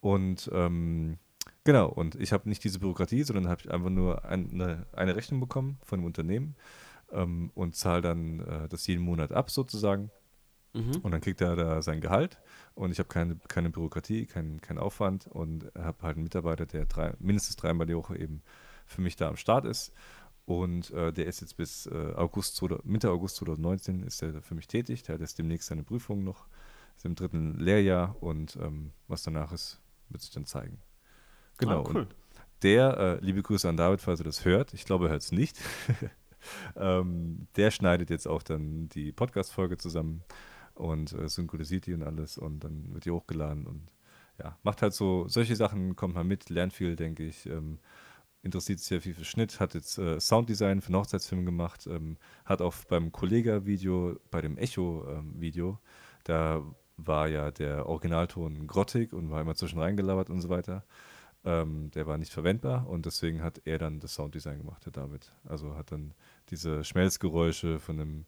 Und 0.00 0.50
ähm, 0.52 1.18
genau, 1.64 1.88
und 1.88 2.14
ich 2.16 2.32
habe 2.32 2.48
nicht 2.48 2.62
diese 2.62 2.78
Bürokratie, 2.78 3.22
sondern 3.22 3.48
habe 3.48 3.60
ich 3.62 3.70
einfach 3.70 3.90
nur 3.90 4.24
ein, 4.24 4.50
eine, 4.52 4.86
eine 4.92 5.16
Rechnung 5.16 5.40
bekommen 5.40 5.78
von 5.82 6.00
dem 6.00 6.06
Unternehmen 6.06 6.54
ähm, 7.10 7.50
und 7.54 7.74
zahle 7.74 8.02
dann 8.02 8.40
äh, 8.40 8.68
das 8.68 8.86
jeden 8.86 9.02
Monat 9.02 9.32
ab 9.32 9.50
sozusagen. 9.50 10.10
Mhm. 10.72 10.98
Und 11.02 11.10
dann 11.10 11.20
kriegt 11.20 11.40
er 11.40 11.56
da 11.56 11.82
sein 11.82 12.00
Gehalt 12.00 12.38
und 12.74 12.90
ich 12.90 12.98
habe 12.98 13.08
keine, 13.08 13.36
keine 13.48 13.70
Bürokratie, 13.70 14.26
keinen 14.26 14.60
keinen 14.60 14.78
Aufwand 14.78 15.26
und 15.26 15.70
habe 15.76 16.02
halt 16.02 16.16
einen 16.16 16.24
Mitarbeiter, 16.24 16.66
der 16.66 16.86
drei, 16.86 17.14
mindestens 17.18 17.56
dreimal 17.56 17.86
die 17.86 17.96
Woche 17.96 18.16
eben 18.18 18.42
für 18.86 19.00
mich 19.00 19.16
da 19.16 19.28
am 19.28 19.36
Start 19.36 19.64
ist. 19.64 19.92
Und 20.44 20.90
äh, 20.90 21.12
der 21.12 21.26
ist 21.26 21.40
jetzt 21.40 21.56
bis 21.56 21.86
äh, 21.86 22.12
August, 22.16 22.56
2000 22.56 22.84
Mitte 22.84 23.10
August 23.10 23.36
2019 23.36 24.02
ist 24.02 24.22
er 24.22 24.42
für 24.42 24.54
mich 24.54 24.66
tätig. 24.66 25.02
Der 25.04 25.14
hat 25.14 25.20
jetzt 25.20 25.38
demnächst 25.38 25.68
seine 25.68 25.84
Prüfung 25.84 26.24
noch, 26.24 26.46
ist 26.96 27.04
im 27.04 27.14
dritten 27.14 27.58
Lehrjahr 27.58 28.16
und 28.20 28.56
ähm, 28.56 28.92
was 29.06 29.22
danach 29.22 29.52
ist, 29.52 29.80
wird 30.08 30.22
sich 30.22 30.32
dann 30.32 30.46
zeigen. 30.46 30.78
Genau. 31.58 31.84
Ah, 31.84 31.88
cool. 31.88 31.96
Und 32.02 32.14
der, 32.62 32.96
äh, 32.98 33.24
liebe 33.24 33.42
Grüße 33.42 33.68
an 33.68 33.76
David, 33.76 34.00
falls 34.00 34.20
er 34.20 34.24
das 34.24 34.44
hört. 34.44 34.74
Ich 34.74 34.84
glaube, 34.84 35.06
er 35.06 35.10
hört 35.12 35.22
es 35.22 35.32
nicht. 35.32 35.58
ähm, 36.76 37.46
der 37.56 37.70
schneidet 37.70 38.10
jetzt 38.10 38.26
auch 38.26 38.42
dann 38.42 38.88
die 38.88 39.12
Podcast-Folge 39.12 39.78
zusammen 39.78 40.22
und 40.74 41.12
äh, 41.12 41.28
synchronisiert 41.28 41.86
die 41.86 41.94
und 41.94 42.02
alles 42.02 42.38
und 42.38 42.60
dann 42.60 42.92
wird 42.92 43.04
die 43.04 43.10
hochgeladen 43.10 43.66
und 43.66 43.88
ja, 44.38 44.58
macht 44.62 44.82
halt 44.82 44.94
so 44.94 45.28
solche 45.28 45.56
Sachen, 45.56 45.94
kommt 45.96 46.14
mal 46.14 46.24
mit, 46.24 46.50
lernt 46.50 46.72
viel, 46.72 46.96
denke 46.96 47.24
ich. 47.24 47.46
Ähm, 47.46 47.78
interessiert 48.42 48.80
sich 48.80 48.88
sehr 48.88 49.00
viel 49.00 49.14
für 49.14 49.24
Schnitt, 49.24 49.60
hat 49.60 49.74
jetzt 49.74 49.98
äh, 49.98 50.18
Sounddesign 50.18 50.80
für 50.80 50.88
einen 50.88 50.96
Hochzeitsfilm 50.96 51.44
gemacht, 51.46 51.86
ähm, 51.86 52.16
hat 52.44 52.60
auch 52.60 52.74
beim 52.88 53.12
Kollega-Video, 53.12 54.18
bei 54.30 54.40
dem 54.40 54.58
Echo-Video, 54.58 55.78
da 56.24 56.62
war 56.96 57.28
ja 57.28 57.50
der 57.50 57.86
Originalton 57.86 58.66
grottig 58.66 59.12
und 59.12 59.30
war 59.30 59.40
immer 59.40 59.54
zwischen 59.54 59.78
reingelabert 59.78 60.30
und 60.30 60.40
so 60.40 60.48
weiter. 60.48 60.84
Ähm, 61.44 61.90
der 61.92 62.06
war 62.06 62.18
nicht 62.18 62.32
verwendbar 62.32 62.88
und 62.88 63.06
deswegen 63.06 63.42
hat 63.42 63.60
er 63.64 63.78
dann 63.78 63.98
das 63.98 64.14
Sounddesign 64.14 64.58
gemacht, 64.58 64.84
der 64.84 64.92
David. 64.92 65.32
Also 65.44 65.74
hat 65.76 65.90
dann 65.90 66.14
diese 66.50 66.84
Schmelzgeräusche 66.84 67.80
von 67.80 67.96
dem, 67.96 68.26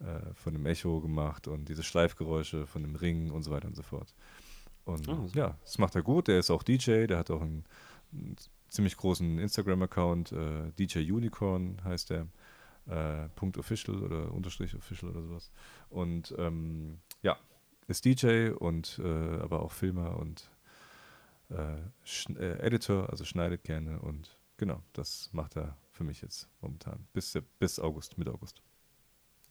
äh, 0.00 0.34
von 0.34 0.52
dem 0.52 0.66
Echo 0.66 1.00
gemacht 1.00 1.48
und 1.48 1.68
diese 1.68 1.82
Schleifgeräusche 1.82 2.66
von 2.66 2.82
dem 2.82 2.94
Ring 2.94 3.30
und 3.30 3.42
so 3.42 3.50
weiter 3.50 3.68
und 3.68 3.76
so 3.76 3.82
fort. 3.82 4.14
Und 4.84 5.08
Ah, 5.08 5.26
so. 5.26 5.38
ja, 5.38 5.56
das 5.62 5.78
macht 5.78 5.94
er 5.94 6.02
gut. 6.02 6.28
Der 6.28 6.38
ist 6.38 6.50
auch 6.50 6.62
DJ, 6.62 7.06
der 7.06 7.18
hat 7.18 7.30
auch 7.30 7.42
einen, 7.42 7.64
einen 8.12 8.36
ziemlich 8.68 8.96
großen 8.96 9.38
Instagram-Account, 9.38 10.32
äh, 10.32 10.72
DJ 10.78 11.10
Unicorn 11.10 11.78
heißt 11.84 12.10
der, 12.10 12.26
äh, 12.86 13.28
Punkt 13.36 13.58
Official 13.58 14.02
oder 14.02 14.32
Unterstrich 14.32 14.74
Official 14.74 15.10
oder 15.10 15.22
sowas. 15.22 15.50
Und 15.90 16.34
ähm, 16.38 17.00
ja, 17.22 17.36
ist 17.86 18.04
DJ 18.04 18.50
und 18.50 18.98
äh, 19.02 19.38
aber 19.40 19.62
auch 19.62 19.72
Filmer 19.72 20.16
und 20.18 20.50
äh, 21.50 21.76
Editor, 22.60 23.10
also 23.10 23.24
schneidet 23.24 23.64
gerne 23.64 24.00
und 24.00 24.38
genau, 24.56 24.82
das 24.92 25.30
macht 25.32 25.56
er 25.56 25.76
für 25.90 26.04
mich 26.04 26.20
jetzt 26.20 26.48
momentan 26.60 27.06
bis, 27.12 27.36
bis 27.58 27.78
August, 27.78 28.16
Mitte 28.18 28.32
August. 28.32 28.62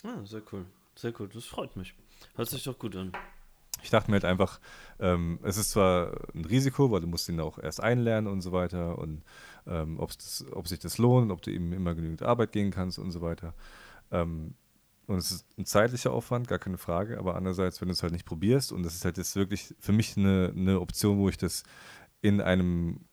Ah, 0.03 0.25
sehr 0.25 0.41
cool. 0.51 0.65
Sehr 0.95 1.13
cool, 1.19 1.29
das 1.33 1.45
freut 1.45 1.75
mich. 1.75 1.93
Hört 2.35 2.49
sich 2.49 2.63
doch 2.63 2.77
gut 2.77 2.95
an. 2.95 3.11
Ich 3.83 3.91
dachte 3.91 4.09
mir 4.09 4.15
halt 4.15 4.25
einfach, 4.25 4.59
ähm, 4.99 5.39
es 5.43 5.57
ist 5.57 5.71
zwar 5.71 6.11
ein 6.33 6.45
Risiko, 6.45 6.89
weil 6.91 7.01
du 7.01 7.07
musst 7.07 7.29
ihn 7.29 7.39
auch 7.39 7.59
erst 7.59 7.81
einlernen 7.81 8.31
und 8.31 8.41
so 8.41 8.51
weiter 8.51 8.97
und 8.97 9.23
ähm, 9.67 9.97
das, 9.99 10.45
ob 10.51 10.67
sich 10.67 10.79
das 10.79 10.97
lohnt, 10.97 11.31
ob 11.31 11.41
du 11.41 11.51
ihm 11.51 11.73
immer 11.73 11.93
genügend 11.93 12.23
Arbeit 12.23 12.51
gehen 12.51 12.71
kannst 12.71 12.97
und 12.97 13.11
so 13.11 13.21
weiter. 13.21 13.53
Ähm, 14.11 14.55
und 15.05 15.17
es 15.17 15.31
ist 15.31 15.45
ein 15.57 15.65
zeitlicher 15.65 16.11
Aufwand, 16.11 16.47
gar 16.47 16.59
keine 16.59 16.77
Frage, 16.77 17.17
aber 17.17 17.35
andererseits, 17.35 17.79
wenn 17.79 17.87
du 17.87 17.93
es 17.93 18.03
halt 18.03 18.13
nicht 18.13 18.25
probierst 18.25 18.71
und 18.71 18.83
das 18.83 18.95
ist 18.95 19.05
halt 19.05 19.17
jetzt 19.17 19.35
wirklich 19.35 19.73
für 19.79 19.93
mich 19.93 20.17
eine, 20.17 20.51
eine 20.55 20.81
Option, 20.81 21.19
wo 21.19 21.29
ich 21.29 21.37
das 21.37 21.63
in 22.21 22.41
einem 22.41 23.06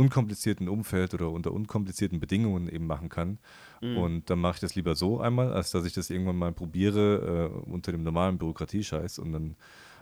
unkomplizierten 0.00 0.68
Umfeld 0.68 1.12
oder 1.12 1.30
unter 1.30 1.52
unkomplizierten 1.52 2.20
Bedingungen 2.20 2.68
eben 2.68 2.86
machen 2.86 3.10
kann. 3.10 3.38
Mhm. 3.82 3.96
Und 3.98 4.30
dann 4.30 4.40
mache 4.40 4.54
ich 4.54 4.60
das 4.60 4.74
lieber 4.74 4.94
so 4.94 5.20
einmal, 5.20 5.52
als 5.52 5.70
dass 5.70 5.84
ich 5.84 5.92
das 5.92 6.08
irgendwann 6.08 6.36
mal 6.36 6.52
probiere 6.52 7.50
äh, 7.52 7.70
unter 7.70 7.92
dem 7.92 8.02
normalen 8.02 8.38
Bürokratiescheiß 8.38 9.18
und 9.18 9.32
dann 9.32 9.56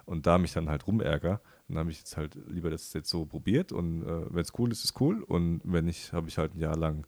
und 0.05 0.27
da 0.27 0.39
mich 0.39 0.55
dann 0.55 0.71
halt 0.71 0.87
rumärger. 0.87 1.43
Dann 1.69 1.79
habe 1.79 1.91
ich 1.91 1.99
jetzt 1.99 2.17
halt 2.17 2.39
lieber 2.47 2.71
das 2.71 2.95
jetzt 2.95 3.11
so 3.11 3.27
probiert 3.27 3.73
und 3.73 4.03
äh, 4.05 4.35
wenn 4.35 4.41
es 4.41 4.53
cool 4.59 4.73
ist, 4.73 4.85
ist 4.85 4.99
cool. 5.01 5.23
Und 5.23 5.61
wenn 5.65 5.85
nicht, 5.85 6.13
habe 6.15 6.29
ich 6.29 6.39
halt 6.39 6.55
ein 6.55 6.61
Jahr 6.61 6.77
lang 6.77 7.07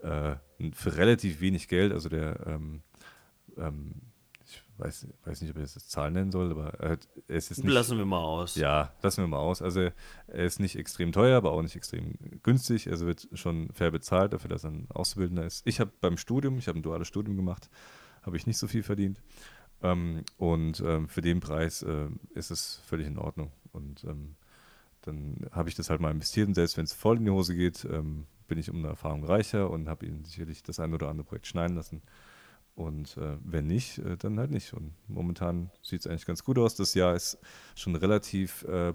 äh, 0.00 0.34
für 0.72 0.96
relativ 0.96 1.40
wenig 1.40 1.68
Geld, 1.68 1.92
also 1.92 2.10
der 2.10 2.46
ähm, 2.46 2.82
ähm, 3.56 3.94
weiß, 4.82 5.06
weiß 5.24 5.40
nicht, 5.40 5.50
ob 5.50 5.56
ich 5.56 5.62
das 5.62 5.74
jetzt 5.74 5.90
Zahlen 5.90 6.14
nennen 6.14 6.32
soll, 6.32 6.50
aber 6.50 6.74
er, 6.80 6.98
ist 7.28 7.50
nicht. 7.50 7.64
Lassen 7.64 7.98
wir 7.98 8.04
mal 8.04 8.22
aus. 8.22 8.56
Ja, 8.56 8.92
lassen 9.02 9.22
wir 9.22 9.28
mal 9.28 9.38
aus. 9.38 9.62
Also 9.62 9.80
er 9.80 10.44
ist 10.44 10.60
nicht 10.60 10.76
extrem 10.76 11.12
teuer, 11.12 11.36
aber 11.36 11.52
auch 11.52 11.62
nicht 11.62 11.76
extrem 11.76 12.14
günstig. 12.42 12.88
Also 12.88 13.06
wird 13.06 13.28
schon 13.34 13.70
fair 13.72 13.90
bezahlt 13.90 14.32
dafür, 14.32 14.50
dass 14.50 14.64
er 14.64 14.70
ein 14.70 14.86
Auszubildender 14.90 15.44
ist. 15.44 15.66
Ich 15.66 15.80
habe 15.80 15.92
beim 16.00 16.16
Studium, 16.16 16.58
ich 16.58 16.68
habe 16.68 16.78
ein 16.78 16.82
duales 16.82 17.08
Studium 17.08 17.36
gemacht, 17.36 17.70
habe 18.22 18.36
ich 18.36 18.46
nicht 18.46 18.58
so 18.58 18.66
viel 18.66 18.82
verdient. 18.82 19.20
Ähm, 19.82 20.24
und 20.36 20.80
ähm, 20.80 21.08
für 21.08 21.22
den 21.22 21.40
Preis 21.40 21.82
äh, 21.82 22.08
ist 22.34 22.50
es 22.50 22.80
völlig 22.84 23.06
in 23.06 23.18
Ordnung. 23.18 23.52
Und 23.72 24.04
ähm, 24.04 24.36
dann 25.02 25.46
habe 25.50 25.68
ich 25.68 25.74
das 25.74 25.90
halt 25.90 26.00
mal 26.00 26.10
investiert 26.10 26.48
und 26.48 26.54
selbst 26.54 26.76
wenn 26.76 26.84
es 26.84 26.92
voll 26.92 27.16
in 27.16 27.24
die 27.24 27.30
Hose 27.30 27.56
geht, 27.56 27.84
ähm, 27.84 28.26
bin 28.46 28.58
ich 28.58 28.70
um 28.70 28.76
eine 28.78 28.88
Erfahrung 28.88 29.24
reicher 29.24 29.70
und 29.70 29.88
habe 29.88 30.06
ihn 30.06 30.24
sicherlich 30.24 30.62
das 30.62 30.78
ein 30.78 30.94
oder 30.94 31.08
andere 31.08 31.26
Projekt 31.26 31.46
schneiden 31.46 31.76
lassen. 31.76 32.02
Und 32.74 33.16
äh, 33.18 33.36
wenn 33.44 33.66
nicht, 33.66 33.98
äh, 33.98 34.16
dann 34.16 34.38
halt 34.38 34.50
nicht. 34.50 34.72
Und 34.72 34.94
momentan 35.06 35.70
sieht 35.82 36.00
es 36.00 36.06
eigentlich 36.06 36.26
ganz 36.26 36.42
gut 36.42 36.58
aus. 36.58 36.74
Das 36.74 36.94
Jahr 36.94 37.14
ist 37.14 37.38
schon 37.74 37.94
relativ, 37.96 38.64
äh, 38.64 38.90
äh, 38.90 38.94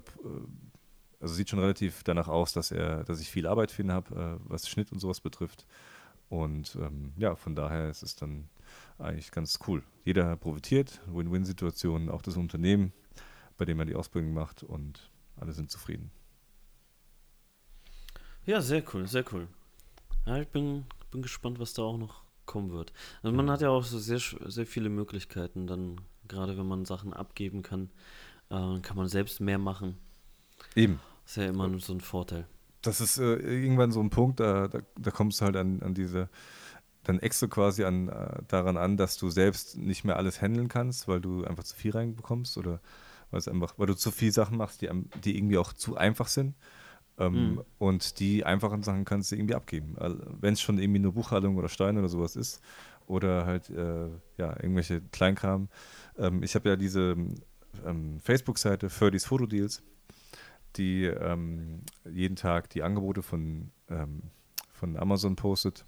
also 1.20 1.34
sieht 1.34 1.48
schon 1.48 1.60
relativ 1.60 2.02
danach 2.02 2.28
aus, 2.28 2.52
dass 2.52 2.70
er, 2.70 3.04
dass 3.04 3.20
ich 3.20 3.30
viel 3.30 3.46
Arbeit 3.46 3.70
für 3.70 3.82
ihn 3.82 3.92
habe, 3.92 4.38
äh, 4.40 4.48
was 4.48 4.68
Schnitt 4.68 4.90
und 4.90 4.98
sowas 4.98 5.20
betrifft. 5.20 5.66
Und 6.28 6.76
ähm, 6.76 7.12
ja, 7.16 7.36
von 7.36 7.54
daher 7.54 7.88
ist 7.88 8.02
es 8.02 8.16
dann 8.16 8.48
eigentlich 8.98 9.30
ganz 9.30 9.58
cool. 9.66 9.82
Jeder 10.04 10.36
profitiert, 10.36 11.00
Win-Win-Situation, 11.06 12.10
auch 12.10 12.22
das 12.22 12.36
Unternehmen, 12.36 12.92
bei 13.56 13.64
dem 13.64 13.78
er 13.78 13.86
die 13.86 13.94
Ausbildung 13.94 14.34
macht 14.34 14.62
und 14.62 15.10
alle 15.36 15.52
sind 15.52 15.70
zufrieden. 15.70 16.10
Ja, 18.44 18.60
sehr 18.60 18.82
cool, 18.92 19.06
sehr 19.06 19.24
cool. 19.32 19.46
Ja, 20.26 20.38
ich 20.38 20.48
bin, 20.48 20.84
bin 21.10 21.22
gespannt, 21.22 21.58
was 21.58 21.74
da 21.74 21.82
auch 21.82 21.96
noch 21.96 22.22
kommen 22.48 22.72
wird. 22.72 22.92
Also 23.22 23.36
man 23.36 23.48
hat 23.48 23.60
ja 23.60 23.68
auch 23.68 23.84
so 23.84 24.00
sehr, 24.00 24.18
sehr 24.18 24.66
viele 24.66 24.88
Möglichkeiten, 24.88 25.68
dann 25.68 26.00
gerade 26.26 26.58
wenn 26.58 26.66
man 26.66 26.84
Sachen 26.84 27.12
abgeben 27.12 27.62
kann, 27.62 27.90
äh, 28.50 28.80
kann 28.80 28.96
man 28.96 29.06
selbst 29.06 29.40
mehr 29.40 29.58
machen. 29.58 29.96
Eben. 30.74 30.98
Das 31.22 31.36
ist 31.36 31.36
ja 31.36 31.50
immer 31.50 31.78
so 31.78 31.92
ein 31.92 32.00
Vorteil. 32.00 32.46
Das 32.82 33.00
ist 33.00 33.18
äh, 33.18 33.36
irgendwann 33.36 33.92
so 33.92 34.00
ein 34.00 34.10
Punkt, 34.10 34.40
da, 34.40 34.66
da, 34.66 34.80
da 34.98 35.10
kommst 35.10 35.40
du 35.40 35.44
halt 35.44 35.56
an, 35.56 35.82
an 35.82 35.94
diese, 35.94 36.28
dann 37.04 37.18
eckst 37.18 37.42
du 37.42 37.48
quasi 37.48 37.84
an, 37.84 38.08
äh, 38.08 38.42
daran 38.48 38.76
an, 38.76 38.96
dass 38.96 39.16
du 39.16 39.30
selbst 39.30 39.76
nicht 39.76 40.04
mehr 40.04 40.16
alles 40.16 40.40
handeln 40.40 40.68
kannst, 40.68 41.06
weil 41.06 41.20
du 41.20 41.44
einfach 41.44 41.64
zu 41.64 41.76
viel 41.76 41.92
reinbekommst 41.92 42.56
oder 42.56 42.80
weil, 43.30 43.38
es 43.38 43.48
einfach, 43.48 43.74
weil 43.76 43.86
du 43.86 43.94
zu 43.94 44.10
viele 44.10 44.32
Sachen 44.32 44.56
machst, 44.56 44.80
die, 44.80 44.88
die 45.24 45.36
irgendwie 45.36 45.58
auch 45.58 45.72
zu 45.72 45.96
einfach 45.96 46.28
sind. 46.28 46.54
Ähm, 47.18 47.52
mhm. 47.52 47.64
Und 47.78 48.20
die 48.20 48.44
einfachen 48.44 48.82
Sachen 48.82 49.04
kannst 49.04 49.32
du 49.32 49.36
irgendwie 49.36 49.54
abgeben. 49.54 49.96
Also, 49.98 50.18
Wenn 50.40 50.54
es 50.54 50.60
schon 50.60 50.78
irgendwie 50.78 51.00
eine 51.00 51.12
Buchhaltung 51.12 51.56
oder 51.56 51.68
Steine 51.68 51.98
oder 51.98 52.08
sowas 52.08 52.36
ist 52.36 52.62
oder 53.06 53.46
halt 53.46 53.70
äh, 53.70 54.08
ja, 54.36 54.54
irgendwelche 54.62 55.00
Kleinkram. 55.12 55.68
Ähm, 56.16 56.42
ich 56.42 56.54
habe 56.54 56.68
ja 56.68 56.76
diese 56.76 57.16
ähm, 57.84 58.20
Facebook-Seite 58.20 58.88
30s 58.88 59.26
Fotodeals, 59.26 59.82
die 60.76 61.04
ähm, 61.04 61.80
jeden 62.08 62.36
Tag 62.36 62.70
die 62.70 62.82
Angebote 62.82 63.22
von, 63.22 63.70
ähm, 63.88 64.22
von 64.72 64.96
Amazon 64.96 65.36
postet 65.36 65.84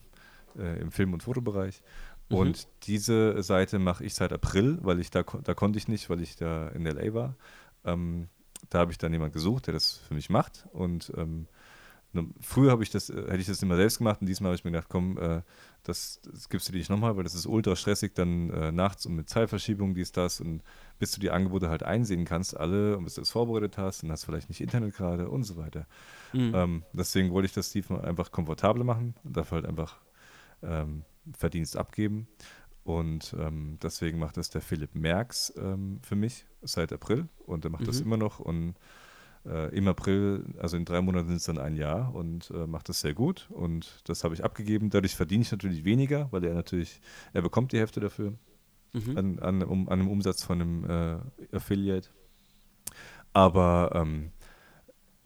äh, 0.59 0.81
im 0.81 0.91
Film- 0.91 1.13
und 1.13 1.23
Fotobereich. 1.23 1.83
Mhm. 2.31 2.37
Und 2.37 2.69
diese 2.85 3.43
Seite 3.43 3.79
mache 3.79 4.05
ich 4.05 4.15
seit 4.15 4.33
April, 4.33 4.79
weil 4.83 4.99
ich 4.99 5.11
da, 5.11 5.23
da 5.23 5.55
konnte 5.55 5.79
ich 5.79 5.89
nicht, 5.89 6.11
weil 6.11 6.21
ich 6.23 6.37
da 6.37 6.69
in 6.69 6.87
LA 6.87 7.15
war. 7.15 7.37
Ähm, 7.85 8.29
da 8.71 8.79
habe 8.79 8.93
ich 8.93 8.99
dann 8.99 9.13
jemand 9.13 9.33
gesucht, 9.33 9.67
der 9.67 9.75
das 9.75 9.99
für 10.09 10.15
mich 10.15 10.31
macht. 10.31 10.67
Und 10.73 11.13
ähm, 11.17 11.47
früher 12.41 12.71
habe 12.71 12.83
ich 12.83 12.91
das, 12.91 13.11
äh, 13.11 13.23
hätte 13.23 13.39
ich 13.39 13.47
das 13.47 13.63
immer 13.63 13.77
selbst 13.77 13.99
gemacht 13.99 14.21
und 14.21 14.27
diesmal 14.27 14.51
habe 14.51 14.57
ich 14.57 14.65
mir 14.65 14.73
gedacht, 14.73 14.89
komm, 14.89 15.19
äh, 15.19 15.43
das, 15.85 16.21
das 16.25 16.49
gibst 16.49 16.69
du 16.69 16.73
dir 16.73 16.79
nicht 16.79 16.91
nochmal, 16.91 17.17
weil 17.17 17.25
das 17.25 17.35
ist 17.35 17.47
ultra 17.47 17.77
stressig, 17.77 18.15
dann 18.15 18.51
äh, 18.51 18.73
nachts 18.73 19.07
und 19.07 19.15
mit 19.15 19.29
Zeitverschiebung, 19.29 19.95
dies, 19.95 20.13
das 20.13 20.41
und 20.41 20.63
bis 20.99 21.13
du 21.13 21.21
die 21.21 21.31
Angebote 21.31 21.71
halt 21.71 21.83
einsehen 21.83 22.25
kannst, 22.25 22.57
alle 22.57 22.97
und 22.97 23.05
bis 23.05 23.15
du 23.15 23.21
das 23.21 23.31
vorbereitet 23.31 23.79
hast 23.79 24.03
und 24.03 24.11
hast 24.11 24.25
vielleicht 24.25 24.49
nicht 24.49 24.61
Internet 24.61 24.95
gerade 24.97 25.29
und 25.29 25.45
so 25.45 25.57
weiter. 25.57 25.87
Mhm. 26.33 26.53
Ähm, 26.55 26.83
deswegen 26.93 27.31
wollte 27.31 27.47
ich 27.47 27.53
das 27.53 27.71
Steve 27.71 28.03
einfach 28.03 28.31
komfortabler 28.31 28.85
machen 28.85 29.15
und 29.23 29.37
dafür 29.37 29.57
halt 29.57 29.67
einfach 29.67 29.99
ähm, 30.63 31.05
Verdienst 31.37 31.77
abgeben. 31.77 32.29
Und 32.85 33.35
ähm, 33.39 33.79
deswegen 33.83 34.19
macht 34.19 34.37
das 34.37 34.51
der 34.51 34.63
Philipp 34.63 34.95
Merks 34.95 35.53
ähm, 35.57 36.01
für 36.03 36.17
mich 36.17 36.47
seit 36.63 36.93
April 36.93 37.29
und 37.47 37.65
er 37.65 37.71
macht 37.71 37.83
mhm. 37.83 37.87
das 37.87 38.01
immer 38.01 38.17
noch 38.17 38.41
und 38.41 38.75
äh, 39.47 39.75
im 39.75 39.89
April, 39.89 40.45
also 40.59 40.77
in 40.77 40.85
drei 40.85 41.01
Monaten 41.01 41.29
sind 41.29 41.37
es 41.37 41.45
dann 41.45 41.59
ein 41.59 41.77
Jahr 41.77 42.15
und 42.15 42.51
äh, 42.51 42.67
macht 42.67 42.89
das 42.89 43.01
sehr 43.01 43.15
gut 43.15 43.49
und 43.51 44.03
das 44.05 44.25
habe 44.25 44.35
ich 44.35 44.45
abgegeben. 44.45 44.91
Dadurch 44.91 45.15
verdiene 45.15 45.43
ich 45.43 45.53
natürlich 45.53 45.85
weniger, 45.85 46.29
weil 46.31 46.45
er 46.45 46.55
natürlich, 46.55 47.01
er 47.33 47.43
bekommt 47.43 47.73
die 47.73 47.79
Hälfte 47.79 48.01
dafür 48.01 48.35
mhm. 48.93 49.17
an, 49.17 49.39
an, 49.39 49.63
um, 49.63 49.89
an 49.89 50.01
einem 50.01 50.09
Umsatz 50.09 50.43
von 50.43 50.61
einem 50.61 50.85
äh, 50.85 51.57
Affiliate. 51.57 52.09
Aber 53.33 53.93
ähm, 53.95 54.33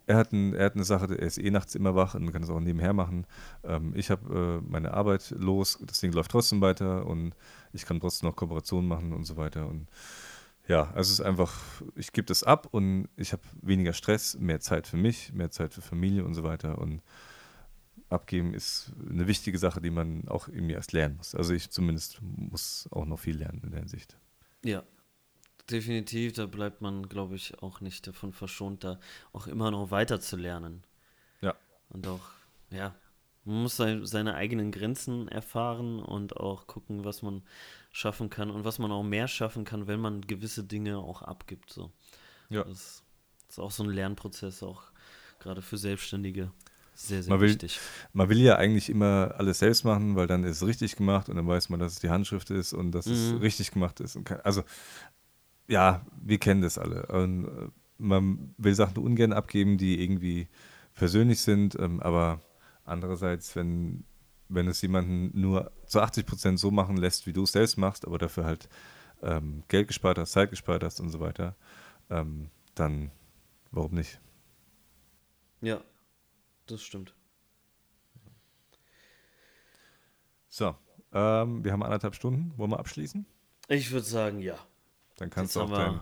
er 0.07 0.17
hat, 0.17 0.31
ein, 0.31 0.53
er 0.53 0.65
hat 0.65 0.75
eine 0.75 0.83
Sache, 0.83 1.05
er 1.05 1.25
ist 1.25 1.37
eh 1.37 1.49
nachts 1.49 1.75
immer 1.75 1.95
wach 1.95 2.15
und 2.15 2.31
kann 2.31 2.43
es 2.43 2.49
auch 2.49 2.59
nebenher 2.59 2.93
machen. 2.93 3.25
Ähm, 3.63 3.93
ich 3.95 4.11
habe 4.11 4.61
äh, 4.63 4.71
meine 4.71 4.93
Arbeit 4.93 5.31
los, 5.37 5.79
das 5.85 5.99
Ding 5.99 6.11
läuft 6.11 6.31
trotzdem 6.31 6.61
weiter 6.61 7.05
und 7.05 7.33
ich 7.73 7.85
kann 7.85 7.99
trotzdem 7.99 8.29
noch 8.29 8.35
Kooperationen 8.35 8.87
machen 8.87 9.13
und 9.13 9.25
so 9.25 9.37
weiter. 9.37 9.67
Und 9.67 9.87
ja, 10.67 10.83
also 10.93 10.99
es 10.99 11.19
ist 11.19 11.21
einfach, 11.21 11.53
ich 11.95 12.11
gebe 12.11 12.25
das 12.25 12.43
ab 12.43 12.67
und 12.71 13.07
ich 13.15 13.33
habe 13.33 13.43
weniger 13.61 13.93
Stress, 13.93 14.37
mehr 14.39 14.59
Zeit 14.59 14.87
für 14.87 14.97
mich, 14.97 15.33
mehr 15.33 15.51
Zeit 15.51 15.73
für 15.73 15.81
Familie 15.81 16.23
und 16.23 16.33
so 16.33 16.43
weiter. 16.43 16.77
Und 16.77 17.01
abgeben 18.09 18.53
ist 18.53 18.91
eine 19.09 19.27
wichtige 19.27 19.57
Sache, 19.57 19.81
die 19.81 19.89
man 19.89 20.27
auch 20.27 20.47
irgendwie 20.47 20.73
erst 20.73 20.93
lernen 20.93 21.17
muss. 21.17 21.35
Also 21.35 21.53
ich 21.53 21.71
zumindest 21.71 22.19
muss 22.21 22.87
auch 22.91 23.05
noch 23.05 23.19
viel 23.19 23.37
lernen 23.37 23.61
in 23.63 23.71
der 23.71 23.79
Hinsicht. 23.79 24.17
Ja, 24.63 24.83
Definitiv, 25.69 26.33
da 26.33 26.45
bleibt 26.45 26.81
man, 26.81 27.09
glaube 27.09 27.35
ich, 27.35 27.61
auch 27.61 27.81
nicht 27.81 28.05
davon 28.05 28.33
verschont, 28.33 28.83
da 28.83 28.99
auch 29.33 29.47
immer 29.47 29.71
noch 29.71 29.89
weiter 29.89 30.19
zu 30.19 30.37
lernen. 30.37 30.83
Ja. 31.41 31.55
Und 31.89 32.07
auch, 32.07 32.21
ja, 32.69 32.93
man 33.45 33.63
muss 33.63 33.77
seine 33.77 34.35
eigenen 34.35 34.71
Grenzen 34.71 35.27
erfahren 35.27 35.99
und 35.99 36.37
auch 36.37 36.67
gucken, 36.67 37.03
was 37.03 37.21
man 37.21 37.43
schaffen 37.91 38.29
kann 38.29 38.51
und 38.51 38.63
was 38.63 38.79
man 38.79 38.91
auch 38.91 39.03
mehr 39.03 39.27
schaffen 39.27 39.65
kann, 39.65 39.87
wenn 39.87 39.99
man 39.99 40.21
gewisse 40.21 40.63
Dinge 40.63 40.97
auch 40.97 41.21
abgibt. 41.21 41.71
So. 41.71 41.91
Ja. 42.49 42.63
Das 42.63 43.03
ist 43.49 43.59
auch 43.59 43.71
so 43.71 43.83
ein 43.83 43.89
Lernprozess, 43.89 44.63
auch 44.63 44.83
gerade 45.39 45.61
für 45.61 45.77
Selbstständige. 45.77 46.51
Sehr, 46.95 47.21
sehr 47.21 47.31
man 47.31 47.41
will, 47.41 47.49
wichtig. 47.49 47.79
Man 48.13 48.29
will 48.29 48.39
ja 48.39 48.55
eigentlich 48.55 48.89
immer 48.89 49.35
alles 49.37 49.59
selbst 49.59 49.83
machen, 49.83 50.15
weil 50.15 50.27
dann 50.27 50.43
ist 50.43 50.61
es 50.61 50.67
richtig 50.67 50.95
gemacht 50.95 51.27
und 51.27 51.35
dann 51.35 51.45
weiß 51.45 51.69
man, 51.69 51.79
dass 51.79 51.93
es 51.93 51.99
die 51.99 52.09
Handschrift 52.09 52.49
ist 52.51 52.73
und 52.73 52.91
dass 52.93 53.05
mhm. 53.05 53.13
es 53.13 53.41
richtig 53.41 53.71
gemacht 53.71 53.99
ist. 53.99 54.17
Kann, 54.23 54.39
also 54.41 54.63
ja, 55.67 56.05
wir 56.21 56.37
kennen 56.37 56.61
das 56.61 56.77
alle. 56.77 57.05
Und 57.07 57.45
äh, 57.45 57.69
man 57.97 58.53
will 58.57 58.75
Sachen 58.75 58.97
ungern 58.97 59.33
abgeben, 59.33 59.77
die 59.77 60.01
irgendwie 60.03 60.47
persönlich 60.93 61.41
sind, 61.41 61.77
ähm, 61.79 62.01
aber 62.01 62.41
andererseits, 62.83 63.55
wenn, 63.55 64.03
wenn 64.49 64.67
es 64.67 64.81
jemanden 64.81 65.39
nur 65.39 65.71
zu 65.85 66.01
80 66.01 66.25
Prozent 66.25 66.59
so 66.59 66.71
machen 66.71 66.97
lässt, 66.97 67.25
wie 67.27 67.33
du 67.33 67.43
es 67.43 67.51
selbst 67.51 67.77
machst, 67.77 68.05
aber 68.05 68.17
dafür 68.17 68.45
halt 68.45 68.69
ähm, 69.21 69.63
Geld 69.67 69.87
gespart 69.87 70.17
hast, 70.17 70.31
Zeit 70.31 70.49
gespart 70.49 70.83
hast 70.83 70.99
und 70.99 71.09
so 71.09 71.19
weiter, 71.19 71.55
ähm, 72.09 72.49
dann 72.75 73.11
warum 73.71 73.93
nicht? 73.93 74.19
Ja, 75.61 75.81
das 76.67 76.81
stimmt. 76.81 77.13
So, 80.47 80.75
ähm, 81.11 81.63
wir 81.63 81.71
haben 81.71 81.83
anderthalb 81.83 82.15
Stunden. 82.15 82.53
Wollen 82.57 82.71
wir 82.71 82.79
abschließen? 82.79 83.25
Ich 83.67 83.91
würde 83.91 84.05
sagen, 84.05 84.39
ja. 84.39 84.57
Dann 85.17 85.29
kannst 85.29 85.55
Jetzt 85.55 85.69
du 85.69 85.73
auch 85.73 85.77
dein, 85.77 85.99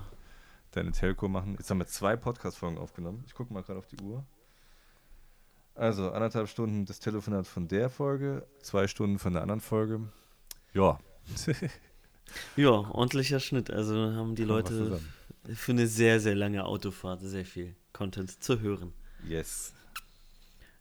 deine 0.71 0.91
Telco 0.91 1.27
machen. 1.27 1.55
Jetzt 1.57 1.69
haben 1.69 1.79
wir 1.79 1.87
zwei 1.87 2.15
Podcast-Folgen 2.15 2.77
aufgenommen. 2.77 3.23
Ich 3.27 3.33
gucke 3.33 3.53
mal 3.53 3.63
gerade 3.63 3.79
auf 3.79 3.87
die 3.87 4.01
Uhr. 4.01 4.25
Also 5.75 6.11
anderthalb 6.11 6.47
Stunden 6.49 6.85
das 6.85 6.99
Telefonat 6.99 7.47
von 7.47 7.67
der 7.67 7.89
Folge, 7.89 8.45
zwei 8.61 8.87
Stunden 8.87 9.17
von 9.17 9.33
der 9.33 9.41
anderen 9.41 9.61
Folge. 9.61 10.01
Ja. 10.73 10.99
Ja, 12.55 12.69
ordentlicher 12.69 13.39
Schnitt. 13.39 13.69
Also 13.69 13.95
haben 13.95 14.35
die 14.35 14.45
Leute 14.45 14.99
für 15.53 15.71
eine 15.73 15.87
sehr, 15.87 16.19
sehr 16.19 16.35
lange 16.35 16.65
Autofahrt 16.65 17.21
sehr 17.21 17.45
viel 17.45 17.75
Content 17.91 18.43
zu 18.43 18.59
hören. 18.59 18.93
Yes. 19.27 19.73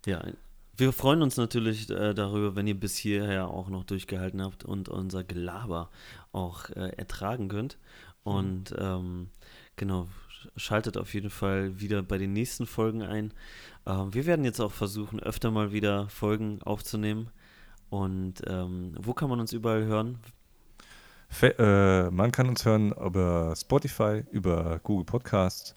Ja, 0.07 0.25
wir 0.77 0.93
freuen 0.93 1.23
uns 1.23 1.37
natürlich 1.37 1.91
äh, 1.91 2.15
darüber, 2.15 2.57
wenn 2.57 2.67
ihr 2.67 2.79
bis 2.79 2.97
hierher 2.97 3.49
auch 3.49 3.69
noch 3.69 3.85
durchgehalten 3.85 4.43
habt 4.43 4.65
und 4.65 4.89
unser 4.89 5.23
Gelaber 5.23 5.91
auch 6.33 6.71
äh, 6.71 6.89
ertragen 6.97 7.49
könnt. 7.49 7.77
Und 8.25 8.75
ähm, 8.79 9.31
genau, 9.77 10.09
sch- 10.31 10.49
schaltet 10.57 10.97
auf 10.97 11.15
jeden 11.15 11.31
Fall 11.31 11.81
wieder 11.81 12.03
bei 12.03 12.19
den 12.19 12.33
nächsten 12.33 12.67
Folgen 12.67 13.03
ein. 13.03 13.33
Ähm, 13.87 14.15
wir 14.15 14.27
werden 14.27 14.45
jetzt 14.45 14.61
auch 14.61 14.73
versuchen, 14.73 15.21
öfter 15.21 15.51
mal 15.51 15.73
wieder 15.73 16.09
Folgen 16.09 16.63
aufzunehmen. 16.63 17.31
Und 17.91 18.43
ähm, 18.47 18.95
wo 19.01 19.15
kann 19.15 19.29
man 19.31 19.41
uns 19.41 19.53
überall 19.53 19.85
hören? 19.85 20.19
Fe 21.29 21.55
äh, 21.59 22.11
man 22.11 22.31
kann 22.33 22.49
uns 22.49 22.65
hören 22.65 22.93
über 22.93 23.55
Spotify, 23.57 24.25
über 24.31 24.79
Google 24.83 25.05
Podcasts, 25.07 25.75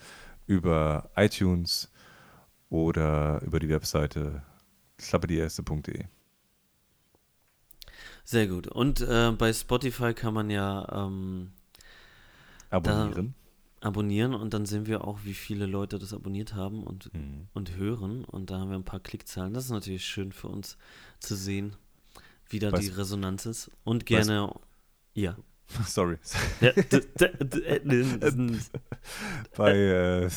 über 0.48 1.10
iTunes 1.16 1.92
oder 2.70 3.42
über 3.44 3.60
die 3.60 3.70
Webseite 3.70 4.44
klappedieerste.de. 4.98 6.06
Sehr 8.24 8.48
gut. 8.48 8.68
Und 8.68 9.02
äh, 9.02 9.32
bei 9.32 9.54
Spotify 9.54 10.14
kann 10.14 10.34
man 10.34 10.50
ja 10.50 10.88
ähm, 10.92 11.52
Abonnieren. 12.76 13.36
abonnieren 13.82 14.34
und 14.34 14.54
dann 14.54 14.66
sehen 14.66 14.86
wir 14.88 15.04
auch, 15.06 15.20
wie 15.24 15.34
viele 15.34 15.66
Leute 15.66 16.00
das 16.00 16.14
abonniert 16.14 16.54
haben 16.56 16.84
und, 16.84 17.14
Mhm. 17.14 17.48
und 17.54 17.76
hören. 17.76 18.26
Und 18.26 18.50
da 18.50 18.60
haben 18.60 18.70
wir 18.70 18.78
ein 18.78 18.84
paar 18.84 19.00
Klickzahlen. 19.00 19.54
Das 19.54 19.66
ist 19.66 19.72
natürlich 19.72 20.06
schön 20.06 20.32
für 20.32 20.48
uns 20.48 20.78
zu 21.20 21.36
sehen, 21.36 21.76
wie 22.50 22.60
da 22.60 22.72
die 22.72 22.88
Resonanz 22.88 23.46
ist. 23.46 23.70
Und 23.84 24.06
gerne. 24.06 24.52
Ja. 25.14 25.36
Sorry. 25.88 26.18
Ja, 26.62 26.72
d- 26.72 27.58
äh, 27.58 28.06
Bei, 29.58 29.72
äh, 29.76 30.30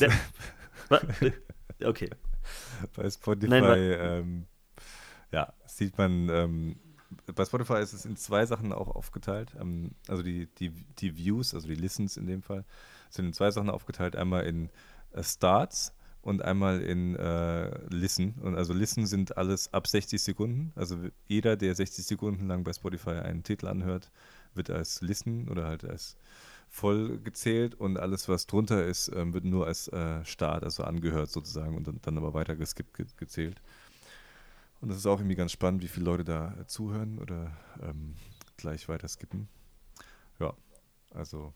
Okay. 1.85 2.09
bei 2.95 3.09
Spotify, 3.09 3.47
Nein, 3.49 3.95
ähm, 3.99 4.45
ja, 5.31 5.53
sieht 5.67 5.97
man, 5.97 6.29
ähm, 6.29 6.75
bei 7.35 7.45
Spotify 7.45 7.79
ist 7.81 7.93
es 7.93 8.05
in 8.05 8.15
zwei 8.15 8.45
Sachen 8.45 8.71
auch 8.71 8.87
aufgeteilt. 8.87 9.55
Ähm, 9.59 9.91
also 10.07 10.23
die, 10.23 10.47
die, 10.59 10.71
die 10.99 11.17
Views, 11.17 11.53
also 11.53 11.67
die 11.67 11.75
Listens 11.75 12.17
in 12.17 12.27
dem 12.27 12.41
Fall, 12.41 12.65
sind 13.09 13.25
in 13.25 13.33
zwei 13.33 13.51
Sachen 13.51 13.69
aufgeteilt. 13.69 14.15
Einmal 14.15 14.45
in 14.45 14.69
äh, 15.11 15.23
Starts 15.23 15.93
und 16.21 16.41
einmal 16.41 16.81
in 16.81 17.15
äh, 17.15 17.69
Listen. 17.89 18.35
Und 18.41 18.55
also 18.55 18.73
Listen 18.73 19.05
sind 19.05 19.37
alles 19.37 19.73
ab 19.73 19.87
60 19.87 20.21
Sekunden. 20.21 20.71
Also 20.75 20.97
jeder, 21.27 21.55
der 21.55 21.75
60 21.75 22.05
Sekunden 22.05 22.47
lang 22.47 22.63
bei 22.63 22.73
Spotify 22.73 23.11
einen 23.11 23.43
Titel 23.43 23.67
anhört, 23.67 24.11
wird 24.53 24.69
als 24.69 25.01
Listen 25.01 25.47
oder 25.49 25.65
halt 25.65 25.85
als 25.85 26.17
voll 26.69 27.19
gezählt 27.19 27.75
und 27.75 27.97
alles, 27.97 28.29
was 28.29 28.45
drunter 28.45 28.85
ist, 28.85 29.11
ähm, 29.15 29.33
wird 29.33 29.43
nur 29.43 29.65
als 29.65 29.87
äh, 29.87 30.23
Start, 30.23 30.63
also 30.63 30.83
angehört 30.83 31.31
sozusagen 31.31 31.75
und 31.75 31.87
dann, 31.87 31.99
dann 32.01 32.17
aber 32.17 32.33
weiter 32.33 32.55
geskippt 32.55 32.93
ge 32.93 33.05
gezählt. 33.17 33.59
Und 34.81 34.89
das 34.89 34.97
ist 34.97 35.05
auch 35.05 35.19
irgendwie 35.19 35.35
ganz 35.35 35.51
spannend, 35.51 35.83
wie 35.83 35.87
viele 35.87 36.05
Leute 36.05 36.23
da 36.23 36.55
äh, 36.59 36.65
zuhören 36.65 37.19
oder 37.19 37.57
ähm, 37.81 38.15
gleich 38.57 38.87
weiter 38.87 39.07
skippen. 39.07 39.49
Ja, 40.39 40.53
also 41.11 41.53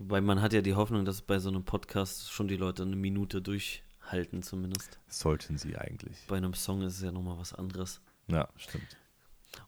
Wobei 0.00 0.22
man 0.22 0.40
hat 0.40 0.54
ja 0.54 0.62
die 0.62 0.74
Hoffnung, 0.74 1.04
dass 1.04 1.20
bei 1.20 1.38
so 1.38 1.50
einem 1.50 1.62
Podcast 1.62 2.32
schon 2.32 2.48
die 2.48 2.56
Leute 2.56 2.84
eine 2.84 2.96
Minute 2.96 3.42
durchhalten, 3.42 4.42
zumindest. 4.42 4.98
sollten 5.08 5.58
sie 5.58 5.76
eigentlich. 5.76 6.16
Bei 6.26 6.38
einem 6.38 6.54
Song 6.54 6.80
ist 6.80 6.94
es 6.94 7.02
ja 7.02 7.12
nochmal 7.12 7.36
was 7.36 7.52
anderes. 7.52 8.00
Ja, 8.26 8.48
stimmt. 8.56 8.96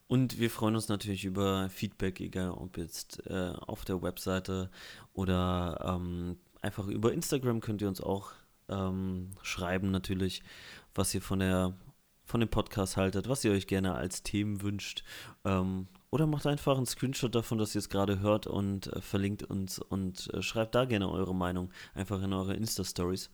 Und 0.07 0.39
wir 0.39 0.49
freuen 0.49 0.75
uns 0.75 0.89
natürlich 0.89 1.27
über 1.27 1.69
Feedback, 1.69 2.19
egal 2.21 2.53
ob 2.53 2.79
jetzt 2.79 3.27
äh, 3.27 3.53
auf 3.59 3.85
der 3.85 4.01
Webseite 4.01 4.71
oder 5.13 5.99
ähm, 6.01 6.39
einfach 6.63 6.87
über 6.87 7.13
Instagram 7.13 7.61
könnt 7.61 7.83
ihr 7.83 7.89
uns 7.89 8.01
auch 8.01 8.33
ähm, 8.71 9.33
schreiben 9.43 9.91
natürlich, 9.91 10.43
was 10.95 11.15
ihr 11.15 11.21
von 11.21 11.41
der 11.41 11.75
von 12.33 12.41
dem 12.41 12.49
Podcast 12.49 12.97
haltet, 12.97 13.29
was 13.29 13.45
ihr 13.45 13.53
euch 13.53 13.67
gerne 13.67 13.95
als 13.95 14.23
Themen 14.23 14.63
wünscht. 14.63 15.05
Ähm, 15.45 15.87
oder 16.11 16.27
macht 16.27 16.47
einfach 16.47 16.77
einen 16.77 16.87
Screenshot 16.87 17.35
davon, 17.35 17.59
dass 17.59 17.75
ihr 17.75 17.79
es 17.79 17.89
gerade 17.89 18.21
hört 18.21 18.47
und 18.47 18.87
äh, 18.89 19.01
verlinkt 19.01 19.43
uns 19.45 19.79
und 19.79 20.33
äh, 20.35 20.43
schreibt 20.43 20.75
da 20.75 20.85
gerne 20.87 21.11
eure 21.11 21.35
Meinung 21.35 21.71
einfach 21.95 22.23
in 22.23 22.33
eure 22.33 22.55
Insta-Stories. 22.55 23.31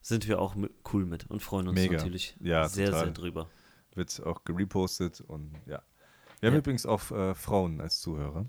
Sind 0.00 0.28
wir 0.28 0.40
auch 0.40 0.54
cool 0.92 1.04
mit 1.04 1.28
und 1.28 1.42
freuen 1.42 1.68
uns 1.68 1.78
Mega. 1.80 1.96
natürlich 1.96 2.36
Ja, 2.40 2.68
sehr, 2.68 2.86
total. 2.86 3.04
sehr 3.06 3.12
drüber. 3.12 3.50
Wird 3.94 4.22
auch 4.24 4.44
gerepostet 4.44 5.20
und 5.20 5.52
ja. 5.66 5.82
Wir 6.40 6.46
haben 6.48 6.54
Ja. 6.54 6.60
übrigens 6.60 6.86
auch 6.86 7.10
äh, 7.10 7.34
Frauen 7.34 7.80
als 7.80 8.00
Zuhörer. 8.00 8.46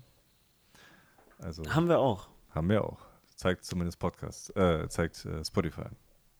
Also 1.38 1.64
Haben 1.74 1.88
wir 1.88 1.98
auch. 1.98 2.28
haben 2.50 2.68
wir 2.68 2.84
auch. 2.84 2.98
Zeigt 3.34 3.64
zumindest 3.64 3.98
Podcast, 3.98 4.54
äh, 4.56 4.88
zeigt 4.88 5.24
äh, 5.24 5.44
Spotify. 5.44 5.86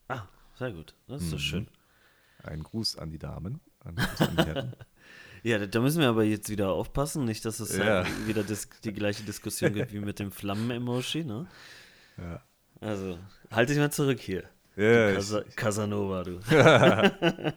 Ah, 0.09 0.23
sehr 0.55 0.73
gut. 0.73 0.95
Das 1.09 1.23
ist 1.23 1.31
so 1.31 1.37
Mhm. 1.37 1.41
schön. 1.41 1.69
Ein 2.45 2.63
Gruß 2.63 2.97
an 2.99 3.11
die 3.11 3.19
Damen. 3.19 3.61
An 3.81 3.97
die. 3.97 4.63
Ja, 5.43 5.59
da- 5.67 5.81
müssen 5.81 6.01
wir 6.03 6.09
aber 6.11 6.23
jetzt 6.25 6.51
wieder 6.51 6.71
aufpassen, 6.73 7.25
nicht, 7.25 7.47
dass 7.47 7.61
es 7.61 7.75
Ja. 7.75 8.03
äh, 8.03 8.07
wieder 8.27 8.45
die 8.85 8.93
gleiche 8.93 9.23
Diskussion 9.23 9.73
gibt 9.73 9.91
wie 9.91 10.01
mit 10.01 10.19
dem 10.19 10.31
Flammen-Emoji, 10.31 11.25
ne? 11.25 11.47
ja. 12.19 12.43
Also, 12.83 13.19
halt 13.51 13.71
dich 13.71 13.79
mal 13.79 13.91
zurück 13.91 14.21
hier. 14.21 14.45
Ja, 14.77 15.09
ich, 15.11 15.15
Casa 15.17 15.43
Casanova, 15.57 16.25
du. 16.25 16.41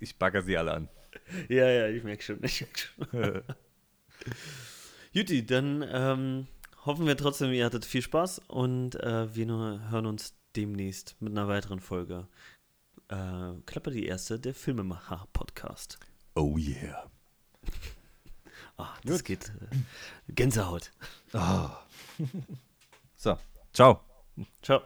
ich 0.00 0.16
bagger 0.18 0.42
sie 0.42 0.56
alle 0.56 0.72
an. 0.72 0.88
ja, 1.48 1.68
ja, 1.68 1.88
ich 1.88 2.04
merke 2.04 2.22
schon, 2.22 2.38
ich 2.44 2.60
merk 2.60 2.78
schon. 2.78 3.42
Juti, 5.12 5.44
dann 5.44 5.84
ähm, 5.90 6.46
hoffen 6.84 7.06
wir 7.06 7.16
trotzdem, 7.16 7.52
ihr 7.52 7.64
hattet 7.64 7.84
viel 7.84 8.02
Spaß 8.02 8.40
und 8.48 8.94
äh, 8.96 9.34
wir 9.34 9.46
hören 9.90 10.06
uns 10.06 10.34
demnächst 10.56 11.16
mit 11.20 11.32
einer 11.32 11.48
weiteren 11.48 11.80
Folge. 11.80 12.28
Äh, 13.08 13.60
Klappe 13.66 13.90
die 13.90 14.06
erste, 14.06 14.38
der 14.38 14.54
Filmemacher-Podcast. 14.54 15.98
Oh 16.34 16.56
yeah. 16.58 17.10
Ah, 18.80 18.94
das 19.04 19.24
geht. 19.24 19.48
Äh, 19.48 20.32
Gänsehaut. 20.32 20.92
So, 23.16 23.36
ciao. 23.72 24.00
Ciao. 24.62 24.82